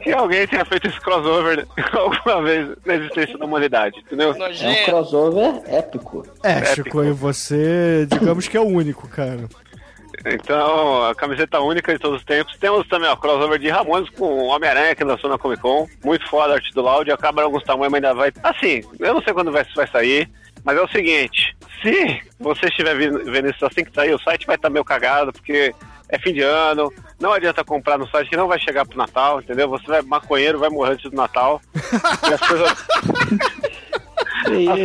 que 0.02 0.12
alguém 0.12 0.48
tenha 0.48 0.66
feito 0.66 0.88
esse 0.88 1.00
crossover 1.00 1.68
alguma 1.94 2.42
vez 2.42 2.70
na 2.84 2.96
existência 2.96 3.38
da 3.38 3.46
humanidade, 3.46 4.00
entendeu? 4.00 4.36
É 4.40 4.82
um 4.82 4.86
crossover 4.86 5.62
épico. 5.68 6.26
É, 6.42 6.66
Chico, 6.66 7.04
e 7.04 7.12
você, 7.12 8.08
digamos 8.10 8.48
que 8.48 8.58
é 8.58 8.60
o 8.60 8.66
único, 8.66 9.08
cara. 9.08 9.48
Então, 10.26 11.06
a 11.06 11.16
camiseta 11.16 11.60
única 11.60 11.92
de 11.92 12.00
todos 12.00 12.20
os 12.20 12.26
tempos. 12.26 12.56
Temos 12.58 12.88
também 12.88 13.10
o 13.10 13.18
crossover 13.18 13.60
de 13.60 13.70
Ramones 13.70 14.10
com 14.12 14.26
o 14.26 14.46
Homem-Aranha 14.46 14.96
que 14.96 15.04
lançou 15.04 15.30
na 15.30 15.38
Comic 15.38 15.62
Con. 15.62 15.88
Muito 16.04 16.28
foda 16.30 16.54
a 16.54 16.56
arte 16.56 16.74
do 16.74 16.82
Loud. 16.82 17.12
Acaba 17.12 17.42
em 17.42 17.46
alguns 17.46 17.64
tamanhos, 17.64 17.92
mas 17.92 18.04
ainda 18.04 18.14
vai. 18.14 18.32
Assim, 18.44 18.84
eu 19.00 19.14
não 19.14 19.22
sei 19.22 19.34
quando 19.34 19.52
vai, 19.52 19.66
vai 19.76 19.88
sair. 19.88 20.30
Mas 20.64 20.78
é 20.78 20.82
o 20.82 20.88
seguinte: 20.88 21.56
se 21.82 22.22
você 22.40 22.68
estiver 22.68 22.96
vendo 22.96 23.50
isso 23.50 23.66
assim 23.66 23.84
que 23.84 23.94
sair, 23.94 24.14
o 24.14 24.22
site 24.22 24.46
vai 24.46 24.56
estar 24.56 24.70
meio 24.70 24.86
cagado, 24.86 25.34
porque 25.34 25.74
é 26.10 26.20
fim 26.20 26.34
de 26.34 26.42
ano, 26.42 26.94
não 27.20 27.34
adianta 27.34 27.64
comprar 27.64 27.98
no 27.98 28.08
site 28.08 28.30
que 28.30 28.38
não 28.38 28.48
vai 28.48 28.60
chegar 28.60 28.86
pro 28.86 28.98
Natal, 28.98 29.42
entendeu? 29.42 29.68
Você 29.70 29.88
vai 29.88 30.02
maconheiro, 30.02 30.60
vai 30.60 30.70
morrer 30.70 30.94
antes 30.94 31.10
do 31.10 31.18
Natal. 31.18 31.62
e 32.30 32.34
as 32.34 32.40
coisas. 32.40 32.70
as, 32.70 32.88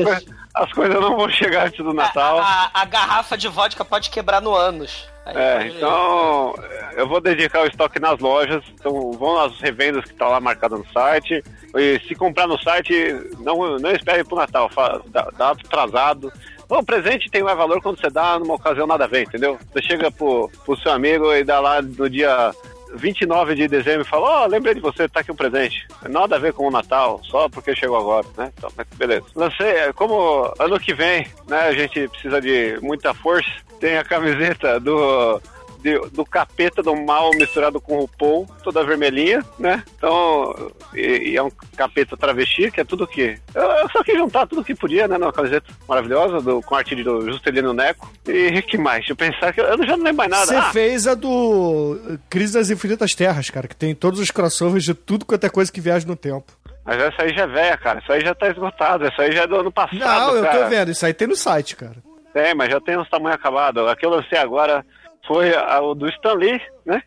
coisas 0.04 0.38
as 0.54 0.72
coisas 0.72 1.00
não 1.00 1.16
vão 1.16 1.28
chegar 1.28 1.66
antes 1.66 1.84
do 1.84 1.94
Natal. 1.94 2.40
A, 2.40 2.70
a, 2.74 2.82
a, 2.82 2.84
garrafa 2.84 3.36
de 3.36 3.46
vodka 3.46 3.84
pode 3.84 4.10
quebrar 4.10 4.40
no 4.40 4.54
ânus. 4.54 5.08
É, 5.34 5.68
então 5.68 6.54
eu 6.96 7.06
vou 7.06 7.20
dedicar 7.20 7.62
o 7.62 7.66
estoque 7.66 8.00
nas 8.00 8.18
lojas. 8.18 8.64
Então 8.74 9.12
vão 9.12 9.36
nas 9.36 9.60
revendas 9.60 10.04
que 10.04 10.14
tá 10.14 10.28
lá 10.28 10.40
marcada 10.40 10.76
no 10.76 10.86
site. 10.88 11.42
E 11.76 12.00
se 12.06 12.14
comprar 12.14 12.46
no 12.46 12.58
site, 12.58 12.94
não, 13.40 13.78
não 13.78 13.90
espere 13.90 14.24
pro 14.24 14.36
Natal, 14.36 14.70
dá, 15.06 15.30
dá 15.36 15.50
atrasado. 15.50 16.32
Bom, 16.68 16.82
presente 16.84 17.30
tem 17.30 17.42
mais 17.42 17.56
valor 17.56 17.80
quando 17.80 17.98
você 17.98 18.10
dá 18.10 18.38
numa 18.38 18.54
ocasião 18.54 18.86
nada 18.86 19.04
a 19.04 19.08
ver, 19.08 19.22
entendeu? 19.22 19.58
Você 19.72 19.82
chega 19.82 20.10
pro, 20.10 20.50
pro 20.64 20.76
seu 20.76 20.92
amigo 20.92 21.32
e 21.32 21.42
dá 21.42 21.60
lá 21.60 21.80
no 21.80 22.10
dia 22.10 22.52
29 22.94 23.54
de 23.54 23.68
dezembro 23.68 24.02
e 24.02 24.08
fala, 24.08 24.42
ó, 24.42 24.46
lembrei 24.46 24.74
de 24.74 24.80
você, 24.80 25.08
tá 25.08 25.20
aqui 25.20 25.32
um 25.32 25.36
presente. 25.36 25.86
Nada 26.08 26.36
a 26.36 26.38
ver 26.38 26.52
com 26.52 26.66
o 26.66 26.70
Natal, 26.70 27.20
só 27.24 27.48
porque 27.48 27.74
chegou 27.74 27.96
agora, 27.96 28.26
né? 28.36 28.52
Então, 28.56 28.70
beleza. 28.96 29.26
Lancei, 29.34 29.92
como 29.94 30.52
ano 30.58 30.80
que 30.80 30.94
vem, 30.94 31.26
né, 31.46 31.60
a 31.60 31.72
gente 31.72 32.08
precisa 32.08 32.40
de 32.40 32.78
muita 32.82 33.14
força, 33.14 33.50
tem 33.80 33.96
a 33.96 34.04
camiseta 34.04 34.80
do... 34.80 35.40
de- 35.82 36.00
do 36.10 36.24
capeta 36.24 36.82
do 36.82 36.94
mal 36.96 37.30
misturado 37.34 37.80
com 37.80 37.98
o 38.00 38.08
Paul, 38.08 38.46
toda 38.62 38.84
vermelhinha, 38.84 39.44
né? 39.58 39.82
Então, 39.96 40.72
e, 40.94 41.30
e 41.30 41.36
é 41.36 41.42
um 41.42 41.50
capeta 41.76 42.16
travesti, 42.16 42.70
que 42.70 42.80
é 42.80 42.84
tudo 42.84 43.06
que. 43.06 43.38
Eu, 43.54 43.62
eu 43.62 43.88
só 43.90 44.02
quis 44.02 44.16
juntar 44.16 44.46
tudo 44.46 44.64
que 44.64 44.74
podia, 44.74 45.06
né? 45.08 45.16
Numa 45.18 45.32
camiseta 45.32 45.72
maravilhosa, 45.88 46.40
do, 46.40 46.60
com 46.62 46.74
a 46.74 46.78
arte 46.78 46.94
do 47.02 47.30
Juscelino 47.30 47.72
Neco. 47.72 48.10
E 48.26 48.60
que 48.62 48.76
mais? 48.76 48.98
Deixa 49.06 49.12
eu 49.12 49.16
pensar 49.16 49.52
que 49.52 49.60
eu, 49.60 49.64
eu 49.66 49.78
já 49.86 49.96
não 49.96 50.04
lembro 50.04 50.16
mais 50.18 50.30
nada. 50.30 50.46
Você 50.46 50.56
Ah, 50.56 50.72
fez 50.72 51.06
a 51.06 51.14
do 51.14 52.18
Crise 52.28 52.54
das 52.54 52.70
Infinitas 52.70 53.14
Terras, 53.14 53.50
cara, 53.50 53.68
que 53.68 53.76
tem 53.76 53.94
todos 53.94 54.20
os 54.20 54.30
crossovers 54.30 54.84
de 54.84 54.94
tudo 54.94 55.24
quanto 55.24 55.44
é 55.44 55.48
coisa 55.48 55.70
que 55.72 55.80
viaja 55.80 56.06
no 56.06 56.16
tempo. 56.16 56.52
Mas 56.84 56.98
essa 57.00 57.22
aí 57.22 57.34
já 57.34 57.42
é 57.42 57.46
velha, 57.46 57.76
cara. 57.76 57.98
Essa 58.02 58.14
aí 58.14 58.20
já 58.22 58.34
tá 58.34 58.48
esgotada. 58.48 59.08
Essa 59.08 59.22
aí 59.22 59.32
já 59.32 59.42
é 59.42 59.46
do 59.46 59.56
ano 59.56 59.70
passado. 59.70 59.98
Não, 59.98 60.36
eu 60.36 60.42
cara. 60.42 60.58
tô 60.64 60.68
vendo, 60.70 60.90
isso 60.90 61.04
aí 61.04 61.12
tem 61.12 61.28
no 61.28 61.36
site, 61.36 61.76
cara. 61.76 61.96
Tem, 62.32 62.54
mas 62.54 62.70
já 62.70 62.80
tem 62.80 62.96
uns 62.98 63.08
tamanhos 63.10 63.36
acabados. 63.38 63.86
A 63.86 63.94
que 63.94 64.06
eu 64.06 64.10
lancei 64.10 64.38
agora 64.38 64.84
foi 65.28 65.54
a, 65.54 65.80
o 65.80 65.94
do 65.94 66.08
Stan 66.08 66.32
Lee, 66.34 66.60
né? 66.84 67.00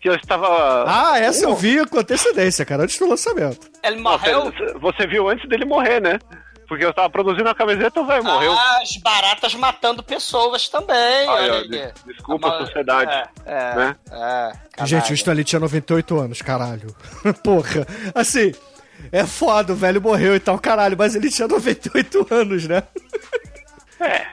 Que 0.00 0.08
eu 0.10 0.14
estava. 0.16 0.84
Ah, 0.86 1.18
essa 1.18 1.44
eu 1.44 1.54
vi 1.54 1.86
com 1.86 1.98
antecedência, 2.00 2.64
cara, 2.66 2.82
antes 2.82 2.98
do 2.98 3.08
lançamento. 3.08 3.70
Ele 3.82 3.96
morreu? 4.00 4.52
Você, 4.52 4.72
você 4.78 5.06
viu 5.06 5.28
antes 5.28 5.48
dele 5.48 5.64
morrer, 5.64 6.00
né? 6.00 6.18
Porque 6.68 6.84
eu 6.84 6.92
tava 6.94 7.10
produzindo 7.10 7.48
a 7.48 7.54
camiseta, 7.54 8.00
o 8.00 8.06
velho 8.06 8.24
morreu. 8.24 8.52
Ah, 8.52 8.78
As 8.82 8.96
baratas 8.96 9.54
matando 9.54 10.02
pessoas 10.02 10.68
também. 10.68 10.96
Ai, 11.28 11.50
olha 11.50 11.68
des- 11.68 11.92
desculpa 12.06 12.48
a 12.48 12.66
sociedade, 12.66 13.12
É, 13.12 13.52
é, 13.54 13.74
né? 13.76 13.96
é, 14.10 14.86
Gente, 14.86 15.12
o. 15.12 15.14
Stanley 15.14 15.44
tinha 15.44 15.60
98 15.60 16.18
anos, 16.18 16.40
caralho. 16.42 16.86
Porra, 17.44 17.86
assim, 18.14 18.52
é 19.12 19.26
foda, 19.26 19.74
o 19.74 19.76
velho 19.76 20.00
morreu 20.00 20.34
e 20.34 20.40
tal, 20.40 20.58
caralho, 20.58 20.96
mas 20.96 21.14
ele 21.14 21.30
tinha 21.30 21.46
98 21.46 22.26
anos, 22.30 22.66
né? 22.66 22.82
É, 24.04 24.26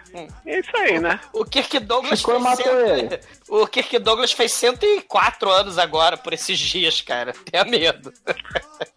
é 0.46 0.60
isso 0.60 0.76
aí, 0.78 1.00
né? 1.00 1.20
O 1.34 1.46
Kirk 1.46 1.80
Douglas 1.80 2.20
Chico 2.20 2.32
fez 2.32 2.44
matou 2.44 2.66
cento- 2.66 2.78
ele. 3.14 3.20
O 3.48 3.68
Kirk 3.68 4.00
Douglas 4.00 4.32
fez 4.32 4.52
104 4.54 5.50
anos 5.52 5.78
agora, 5.78 6.18
por 6.18 6.34
esses 6.34 6.58
dias, 6.58 7.02
cara. 7.02 7.34
Tenha 7.52 7.64
medo. 7.66 8.12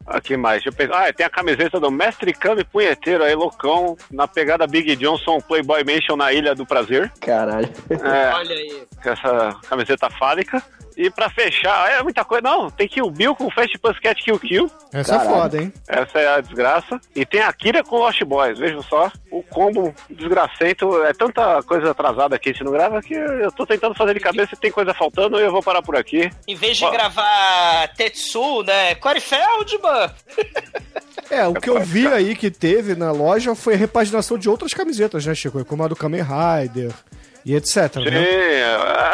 Aqui 0.07 0.37
mais, 0.37 0.63
deixa 0.63 0.69
eu 0.69 0.73
pensar. 0.73 1.09
Ah, 1.09 1.13
tem 1.13 1.27
a 1.27 1.31
camiseta 1.31 1.79
do 1.79 1.91
Mestre 1.91 2.33
Kami 2.33 2.65
Punheteiro 2.65 3.23
aí, 3.25 3.35
loucão, 3.35 3.97
na 4.11 4.27
pegada 4.27 4.67
Big 4.67 4.97
Johnson 4.97 5.41
Playboy 5.41 5.85
Mansion 5.85 6.17
na 6.17 6.33
Ilha 6.33 6.55
do 6.55 6.67
Prazer. 6.67 7.11
Caralho. 7.21 7.69
É, 7.91 8.33
Olha 8.35 8.55
aí. 8.55 8.83
essa 9.05 9.57
camiseta 9.69 10.11
fálica. 10.11 10.63
E 10.97 11.11
pra 11.11 11.31
fechar, 11.31 11.91
é 11.91 12.03
muita 12.03 12.25
coisa. 12.25 12.43
Não, 12.43 12.71
tem 12.71 12.89
Kill 12.89 13.11
Bill 13.11 13.35
com 13.35 13.51
Fast 13.51 13.79
Pussycat 13.79 14.23
Kill 14.23 14.39
Kill. 14.39 14.71
Essa 14.93 15.15
é 15.15 15.19
Caralho. 15.19 15.37
foda, 15.37 15.63
hein? 15.63 15.73
Essa 15.89 16.19
é 16.19 16.35
a 16.35 16.41
desgraça. 16.41 17.01
E 17.15 17.25
tem 17.25 17.41
a 17.41 17.53
Kira 17.53 17.83
com 17.83 17.99
Lost 17.99 18.23
Boys. 18.25 18.59
Vejam 18.59 18.83
só, 18.83 19.11
o 19.31 19.43
combo 19.43 19.95
desgracento. 20.11 21.03
É 21.05 21.13
tanta 21.13 21.63
coisa 21.63 21.91
atrasada 21.91 22.39
que 22.39 22.51
a 22.51 22.53
gente 22.53 22.65
não 22.65 22.73
grava 22.73 23.01
que 23.01 23.15
eu 23.15 23.51
tô 23.53 23.67
tentando 23.67 23.95
fazer 23.95 24.15
de 24.15 24.21
cabeça 24.21 24.55
e 24.55 24.59
tem 24.59 24.71
coisa 24.71 24.93
faltando 24.95 25.39
e 25.39 25.43
eu 25.43 25.53
vou 25.53 25.63
parar 25.63 25.83
por 25.83 25.97
aqui. 25.97 26.31
Em 26.47 26.55
vez 26.55 26.77
de 26.77 26.85
Ó. 26.85 26.91
gravar 26.91 27.89
Tetsu, 27.97 28.63
né? 28.63 28.95
Corey 28.97 29.21
Feldman. 29.21 30.11
É, 31.31 31.47
o 31.47 31.55
que 31.55 31.71
eu 31.71 31.81
vi 31.81 32.07
aí 32.07 32.35
que 32.37 32.51
teve 32.51 32.95
na 32.95 33.11
loja 33.11 33.55
foi 33.55 33.75
a 33.75 33.77
repaginação 33.77 34.37
de 34.37 34.49
outras 34.51 34.75
camisetas, 34.75 35.25
né, 35.25 35.35
Chico? 35.35 35.65
Como 35.65 35.83
a 35.83 35.89
do 35.89 35.97
Kamen 35.97 36.23
Rider 36.23 36.93
e 37.45 37.55
etc, 37.55 37.93
Sim, 37.95 38.11
né? 38.11 38.65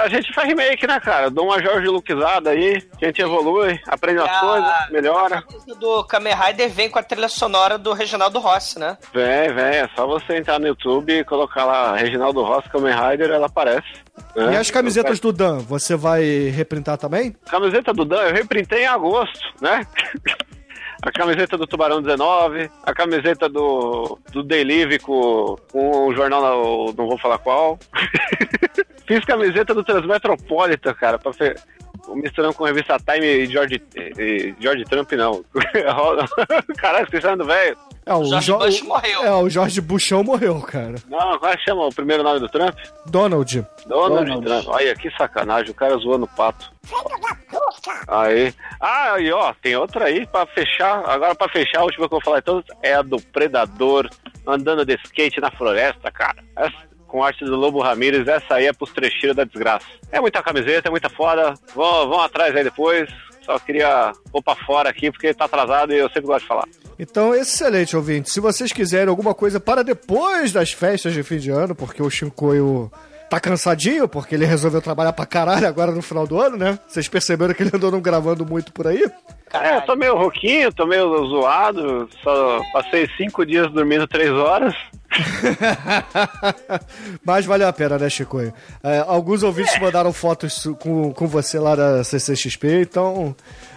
a 0.04 0.08
gente 0.08 0.32
faz 0.32 0.48
remake, 0.48 0.86
né, 0.86 0.98
cara? 1.00 1.30
Dá 1.30 1.42
uma 1.42 1.60
Jorge 1.62 1.86
Luquizada 1.88 2.50
aí, 2.50 2.82
a 3.00 3.04
gente 3.06 3.20
evolui, 3.22 3.78
aprende 3.86 4.20
as 4.20 4.28
Ah. 4.28 4.40
coisas, 4.40 4.90
melhora. 4.90 5.38
A 5.38 5.42
camisa 5.42 5.74
do 5.74 6.04
Kamen 6.04 6.34
Rider 6.34 6.68
vem 6.70 6.90
com 6.90 6.98
a 6.98 7.02
trilha 7.02 7.28
sonora 7.28 7.76
do 7.78 7.92
Reginaldo 7.92 8.38
Rossi, 8.38 8.78
né? 8.78 8.96
Vem, 9.12 9.52
vem, 9.54 9.64
é 9.64 9.88
só 9.96 10.06
você 10.06 10.36
entrar 10.36 10.58
no 10.58 10.66
YouTube 10.66 11.12
e 11.12 11.24
colocar 11.24 11.64
lá 11.64 11.96
Reginaldo 11.96 12.42
Rossi 12.42 12.68
Kamen 12.68 12.94
Rider, 12.94 13.30
ela 13.30 13.46
aparece. 13.46 13.86
né? 14.36 14.52
E 14.54 14.56
as 14.56 14.70
camisetas 14.70 15.20
do 15.20 15.32
Dan, 15.32 15.58
você 15.58 15.96
vai 15.96 16.22
reprintar 16.48 16.96
também? 16.98 17.34
Camiseta 17.50 17.92
do 17.92 18.04
Dan 18.04 18.22
eu 18.22 18.34
reprintei 18.34 18.82
em 18.82 18.86
agosto, 18.86 19.38
né? 19.60 19.86
A 21.02 21.12
camiseta 21.12 21.56
do 21.56 21.66
Tubarão 21.66 22.02
19, 22.02 22.70
a 22.82 22.92
camiseta 22.92 23.48
do, 23.48 24.18
do 24.32 24.42
Delive 24.42 24.98
com, 24.98 25.56
com 25.70 26.06
o 26.06 26.14
jornal, 26.14 26.42
não, 26.42 26.86
não 26.86 27.08
vou 27.08 27.18
falar 27.18 27.38
qual. 27.38 27.78
Fiz 29.06 29.24
camiseta 29.24 29.74
do 29.74 29.84
Transmetropolitan, 29.84 30.92
cara, 30.94 31.18
pra 31.18 31.32
fe... 31.32 31.54
misturando 32.14 32.54
com 32.54 32.64
a 32.64 32.68
revista 32.68 32.98
Time 32.98 33.26
e 33.26 33.46
George, 33.46 33.80
e 33.96 34.54
George 34.60 34.84
Trump, 34.84 35.12
não. 35.12 35.44
Caralho, 36.76 37.04
esqueci 37.04 37.26
o 37.26 37.30
nome 37.30 37.42
do 37.42 37.48
velho. 37.48 37.87
É, 38.08 38.14
o 38.14 38.24
George 38.24 38.46
Jo- 38.46 38.58
Bush 38.58 38.82
morreu. 38.82 39.22
É, 39.22 39.32
o 39.34 39.48
Jorge 39.50 39.80
Buchão 39.80 40.24
morreu, 40.24 40.60
cara. 40.62 40.94
Não, 41.08 41.34
é 41.34 41.56
que 41.56 41.64
chama 41.64 41.86
o 41.86 41.94
primeiro 41.94 42.22
nome 42.22 42.40
do 42.40 42.48
Trump? 42.48 42.74
Donald. 43.06 43.66
Donald, 43.86 44.24
Donald. 44.26 44.44
Trump. 44.46 44.68
Olha, 44.68 44.94
que 44.94 45.10
sacanagem, 45.16 45.70
o 45.70 45.74
cara 45.74 45.96
zoando 45.98 46.24
o 46.24 46.28
pato. 46.28 46.70
Aí. 48.06 48.54
Ah, 48.80 49.12
aí, 49.14 49.30
ó, 49.32 49.52
tem 49.62 49.76
outra 49.76 50.06
aí 50.06 50.26
pra 50.26 50.46
fechar. 50.46 51.02
Agora 51.08 51.34
pra 51.34 51.48
fechar, 51.48 51.80
a 51.80 51.84
última 51.84 52.08
que 52.08 52.14
eu 52.14 52.18
vou 52.18 52.24
falar 52.24 52.38
então 52.38 52.62
é 52.82 52.94
a 52.94 53.02
do 53.02 53.20
Predador 53.20 54.08
andando 54.46 54.84
de 54.84 54.94
skate 55.04 55.40
na 55.40 55.50
floresta, 55.50 56.10
cara. 56.10 56.36
Essa- 56.56 56.88
com 57.06 57.24
arte 57.24 57.42
do 57.42 57.56
Lobo 57.56 57.80
Ramírez, 57.80 58.28
essa 58.28 58.54
aí 58.56 58.66
é 58.66 58.72
pros 58.72 58.92
trecheiros 58.92 59.34
da 59.34 59.44
desgraça. 59.44 59.86
É 60.12 60.20
muita 60.20 60.42
camiseta, 60.42 60.88
é 60.88 60.90
muita 60.90 61.08
foda. 61.08 61.54
Vão, 61.74 62.06
vão 62.08 62.20
atrás 62.20 62.54
aí 62.54 62.62
depois. 62.62 63.08
Só 63.48 63.58
queria 63.58 64.12
pôr 64.30 64.42
pra 64.42 64.54
fora 64.54 64.90
aqui 64.90 65.10
porque 65.10 65.32
tá 65.32 65.46
atrasado 65.46 65.90
e 65.90 65.96
eu 65.96 66.08
sempre 66.08 66.26
gosto 66.26 66.42
de 66.42 66.48
falar. 66.48 66.64
Então, 66.98 67.34
excelente, 67.34 67.96
ouvinte. 67.96 68.30
Se 68.30 68.40
vocês 68.40 68.74
quiserem 68.74 69.08
alguma 69.08 69.32
coisa 69.32 69.58
para 69.58 69.82
depois 69.82 70.52
das 70.52 70.70
festas 70.72 71.14
de 71.14 71.22
fim 71.22 71.38
de 71.38 71.50
ano, 71.50 71.74
porque 71.74 72.02
o 72.02 72.10
Shinkoio 72.10 72.92
tá 73.30 73.40
cansadinho, 73.40 74.06
porque 74.06 74.34
ele 74.34 74.44
resolveu 74.44 74.82
trabalhar 74.82 75.14
pra 75.14 75.24
caralho 75.24 75.66
agora 75.66 75.92
no 75.92 76.02
final 76.02 76.26
do 76.26 76.38
ano, 76.38 76.58
né? 76.58 76.78
Vocês 76.86 77.08
perceberam 77.08 77.54
que 77.54 77.62
ele 77.62 77.70
andou 77.72 77.90
não 77.90 78.02
gravando 78.02 78.44
muito 78.44 78.70
por 78.70 78.86
aí? 78.86 79.02
É, 79.50 79.76
eu 79.76 79.82
tô 79.82 79.96
meio 79.96 80.14
rouquinho, 80.14 80.70
tô 80.72 80.84
meio 80.84 81.26
zoado. 81.28 82.06
Só 82.22 82.60
passei 82.70 83.08
cinco 83.16 83.46
dias 83.46 83.72
dormindo 83.72 84.06
três 84.06 84.30
horas. 84.30 84.74
Mas 87.24 87.46
valeu 87.46 87.68
a 87.68 87.72
pena, 87.72 87.98
né, 87.98 88.08
Chicoio? 88.08 88.52
É, 88.82 89.04
alguns 89.06 89.42
ouvintes 89.42 89.78
mandaram 89.80 90.12
fotos 90.12 90.66
com, 90.80 91.12
com 91.12 91.26
você 91.26 91.58
lá 91.58 91.74
da 91.74 92.04
CCXP, 92.04 92.82
então 92.82 93.34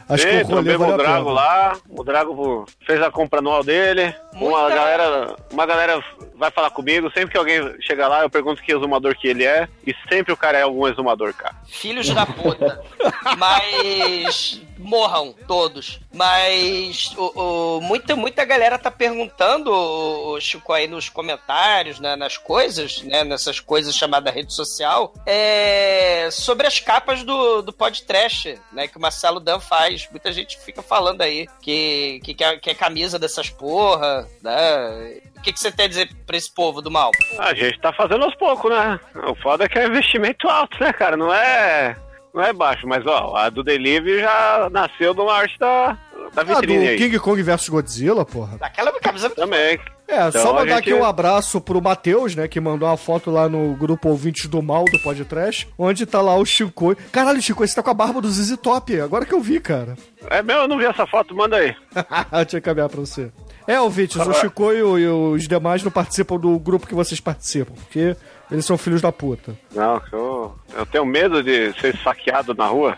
acho 0.07 0.25
que 0.25 0.39
Sim, 0.39 0.43
o 0.43 0.55
rolê 0.55 0.77
valeu 0.77 0.91
o 0.91 0.93
a 0.93 0.97
Drago 1.03 1.25
pena. 1.25 1.35
lá, 1.35 1.77
o 1.89 2.03
Drago 2.03 2.65
fez 2.85 3.01
a 3.01 3.11
compra 3.11 3.39
anual 3.39 3.63
dele. 3.63 4.13
Uma 4.33 4.69
galera, 4.69 5.35
uma 5.51 5.65
galera 5.65 6.03
vai 6.35 6.51
falar 6.51 6.69
comigo, 6.71 7.11
sempre 7.11 7.31
que 7.31 7.37
alguém 7.37 7.61
chega 7.81 8.07
lá, 8.07 8.23
eu 8.23 8.29
pergunto 8.29 8.61
que 8.61 8.71
exumador 8.71 9.15
que 9.15 9.27
ele 9.27 9.45
é, 9.45 9.67
e 9.85 9.93
sempre 10.09 10.33
o 10.33 10.37
cara 10.37 10.57
é 10.57 10.63
algum 10.63 10.87
exumador, 10.87 11.33
cara. 11.33 11.55
Filhos 11.67 12.09
da 12.09 12.25
puta. 12.25 12.81
Mas. 13.37 14.61
Morram, 14.81 15.33
todos. 15.47 15.99
Mas 16.13 17.13
o, 17.17 17.77
o- 17.77 17.81
muita, 17.81 18.15
muita 18.15 18.43
galera 18.43 18.77
tá 18.77 18.89
perguntando, 18.91 19.71
o, 19.71 20.39
Chico, 20.41 20.73
aí 20.73 20.87
nos 20.87 21.07
comentários, 21.09 21.99
né, 21.99 22.15
nas 22.15 22.37
coisas, 22.37 23.01
né, 23.03 23.23
nessas 23.23 23.59
coisas 23.59 23.95
chamadas 23.95 24.33
rede 24.33 24.53
social, 24.53 25.13
é, 25.25 26.29
sobre 26.31 26.67
as 26.67 26.79
capas 26.79 27.23
do, 27.23 27.61
do 27.61 27.71
podcast, 27.73 28.59
né, 28.71 28.87
que 28.87 28.97
o 28.97 29.01
Marcelo 29.01 29.39
Dan 29.39 29.59
faz. 29.59 30.07
Muita 30.11 30.31
gente 30.31 30.57
fica 30.59 30.81
falando 30.81 31.21
aí 31.21 31.47
que, 31.61 32.19
que, 32.23 32.33
que, 32.33 32.43
é, 32.43 32.57
que 32.57 32.69
é 32.69 32.73
camisa 32.73 33.17
dessas 33.19 33.49
porra, 33.49 34.27
né? 34.41 35.21
O 35.37 35.41
que, 35.41 35.51
que 35.53 35.59
você 35.59 35.71
tem 35.71 35.85
a 35.85 35.89
dizer 35.89 36.09
pra 36.25 36.37
esse 36.37 36.53
povo 36.53 36.81
do 36.81 36.91
mal? 36.91 37.09
A 37.39 37.53
gente 37.53 37.79
tá 37.79 37.91
fazendo 37.91 38.23
aos 38.25 38.35
poucos, 38.35 38.69
né? 38.71 38.99
O 39.27 39.35
foda 39.35 39.65
é 39.65 39.67
que 39.67 39.79
é 39.79 39.87
investimento 39.87 40.47
alto, 40.47 40.77
né, 40.83 40.93
cara? 40.93 41.17
Não 41.17 41.33
é. 41.33 41.95
Não 42.33 42.43
é 42.43 42.53
baixo, 42.53 42.87
mas 42.87 43.05
ó, 43.05 43.35
a 43.35 43.49
do 43.49 43.63
Delivery 43.63 44.21
já 44.21 44.69
nasceu 44.71 45.13
de 45.13 45.19
uma 45.21 45.33
arte 45.33 45.59
da, 45.59 45.97
da 46.33 46.41
Ah, 46.41 46.43
do 46.43 46.55
vitrine 46.55 46.87
aí. 46.89 46.97
King 46.97 47.19
Kong 47.19 47.41
vs 47.43 47.67
Godzilla, 47.69 48.25
porra. 48.25 48.57
Aquela 48.61 48.91
camisa 48.99 49.29
Também. 49.29 49.77
É, 50.07 50.27
Então, 50.27 50.41
só 50.41 50.49
a 50.49 50.53
mandar 50.53 50.75
gente- 50.75 50.89
aqui 50.89 50.93
um 50.93 51.05
abraço 51.05 51.61
pro 51.61 51.81
Matheus, 51.81 52.35
né, 52.35 52.45
que 52.47 52.59
mandou 52.59 52.87
uma 52.87 52.97
foto 52.97 53.31
lá 53.31 53.47
no 53.47 53.73
grupo 53.75 54.09
Ouvintes 54.09 54.45
do 54.47 54.61
Mal 54.61 54.83
do 54.85 54.99
Podcast, 54.99 55.67
onde 55.77 56.05
tá 56.05 56.19
lá 56.21 56.35
o 56.35 56.45
Chico. 56.45 56.95
Caralho, 57.13 57.41
Chico, 57.41 57.65
você 57.65 57.73
tá 57.75 57.81
com 57.83 57.89
a 57.91 57.93
barba 57.93 58.19
do 58.21 58.29
ZZ 58.29 58.57
Top, 58.57 58.99
agora 58.99 59.25
que 59.25 59.33
eu 59.33 59.39
vi, 59.39 59.59
cara. 59.61 59.95
É 60.29 60.41
meu, 60.41 60.57
eu 60.59 60.67
não 60.67 60.77
vi 60.77 60.85
essa 60.85 61.07
foto, 61.07 61.33
manda 61.33 61.55
aí. 61.57 61.73
eu 62.31 62.45
tinha 62.45 62.59
que 62.61 62.69
encaminhar 62.69 62.89
pra 62.89 62.99
você. 62.99 63.31
É, 63.67 63.79
ouvintes, 63.79 64.17
o 64.17 64.33
Chico 64.33 64.73
e, 64.73 64.81
o- 64.83 64.97
e 64.99 65.07
os 65.07 65.47
demais 65.47 65.81
não 65.83 65.91
participam 65.91 66.37
do 66.37 66.59
grupo 66.59 66.87
que 66.87 66.95
vocês 66.95 67.19
participam, 67.21 67.73
porque 67.75 68.15
Eles 68.51 68.65
são 68.65 68.77
filhos 68.77 69.01
da 69.01 69.11
puta. 69.11 69.55
Não, 69.73 70.01
eu, 70.11 70.55
eu 70.75 70.85
tenho 70.85 71.05
medo 71.05 71.41
de 71.41 71.71
ser 71.79 71.95
saqueado 71.97 72.53
na 72.53 72.65
rua. 72.67 72.97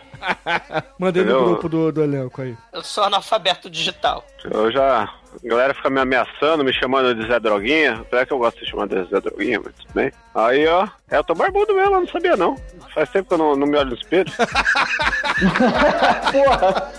Mandei 0.97 1.23
no 1.23 1.29
Entendeu? 1.31 1.45
grupo 1.49 1.69
do, 1.69 1.91
do 1.91 2.01
elenco 2.03 2.41
aí. 2.41 2.57
Eu 2.71 2.81
sou 2.81 3.03
analfabeto 3.03 3.69
digital. 3.69 4.25
Eu 4.43 4.71
já. 4.71 5.03
A 5.43 5.47
galera 5.47 5.73
fica 5.73 5.89
me 5.89 5.99
ameaçando, 5.99 6.63
me 6.63 6.71
chamando 6.73 7.13
de 7.15 7.27
Zé 7.27 7.39
Droguinha. 7.39 7.99
Apesar 8.01 8.25
que 8.25 8.33
eu 8.33 8.37
gosto 8.37 8.59
de 8.59 8.69
chamar 8.69 8.87
de 8.87 9.03
Zé 9.05 9.19
Droguinha, 9.19 9.59
mas 9.63 9.73
tudo 9.75 9.93
bem. 9.93 10.11
Aí, 10.35 10.67
ó, 10.67 10.87
é, 11.09 11.17
eu 11.17 11.23
tô 11.23 11.33
barbudo 11.35 11.73
mesmo, 11.73 11.95
eu 11.95 11.99
não 12.01 12.07
sabia 12.07 12.37
não. 12.37 12.55
Faz 12.93 13.09
tempo 13.09 13.27
que 13.27 13.33
eu 13.33 13.37
não, 13.39 13.55
não 13.55 13.67
me 13.67 13.77
olho 13.77 13.89
no 13.89 13.95
espelho. 13.95 14.31
Porra! 16.31 16.91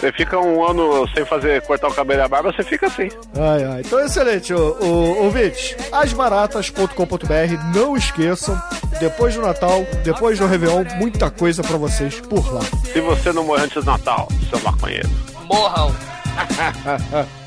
Você 0.00 0.10
fica 0.12 0.38
um 0.40 0.64
ano 0.64 1.06
sem 1.14 1.26
fazer 1.26 1.60
cortar 1.60 1.88
o 1.88 1.94
cabelo 1.94 2.20
e 2.20 2.24
a 2.24 2.28
barba, 2.28 2.50
você 2.50 2.62
fica 2.62 2.86
assim. 2.86 3.10
Ai, 3.38 3.64
ai. 3.64 3.82
Então, 3.84 4.00
excelente, 4.00 4.54
ô, 4.54 4.74
ouvintes. 5.24 5.76
Asbaratas.com.br, 5.92 7.74
não 7.74 7.94
esqueçam. 7.94 8.58
Depois 8.98 9.34
do 9.34 9.42
Natal, 9.42 9.84
depois 10.02 10.38
do 10.38 10.46
Réveillon, 10.46 10.84
muita 10.96 11.30
coisa 11.30 11.62
pra 11.62 11.76
vocês 11.76 12.18
por 12.18 12.50
lá. 12.50 12.62
Se 12.90 13.00
você 13.02 13.30
não 13.30 13.44
morrer 13.44 13.64
antes 13.64 13.84
do 13.84 13.90
Natal, 13.90 14.26
seu 14.48 14.58
maconheiro. 14.60 15.08
Morram. 15.44 15.94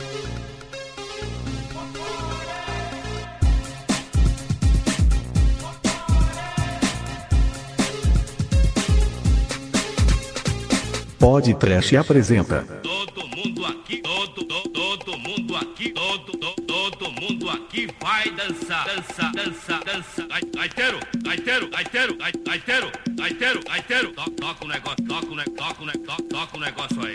Pod 11.24 11.54
Trash 11.56 11.94
apresenta. 11.96 12.64
Todo 12.84 13.26
mundo 13.30 13.66
aqui, 13.66 14.02
todo, 14.02 14.44
todo, 14.44 14.70
todo 14.72 15.18
mundo 15.18 15.56
aqui, 15.56 15.90
todo, 15.92 16.38
todo, 16.38 16.62
todo 16.64 17.12
mundo 17.14 17.50
aqui 17.50 17.88
vai 18.02 18.30
dançar, 18.32 18.86
dançar, 18.86 19.32
dançar, 19.32 19.84
dançar. 19.86 20.28
Gai- 20.28 20.42
Gaiteiro, 20.54 21.00
gaiteiro, 21.24 21.70
gaiteiro, 21.70 22.18
gai- 22.18 22.34
gaiteiro, 22.46 22.92
gaiteiro, 23.16 23.64
gaiteiro. 23.66 24.12
To- 24.12 24.32
Toca 24.32 24.66
o 24.66 24.68
negócio, 24.68 25.06
toca 25.08 25.28
o 25.28 25.36
negócio, 25.36 25.54
toca 25.56 25.82
o 25.82 25.86
negócio, 25.86 26.24
toca 26.26 26.58
o 26.58 26.60
negócio 26.60 27.06
aí. 27.06 27.14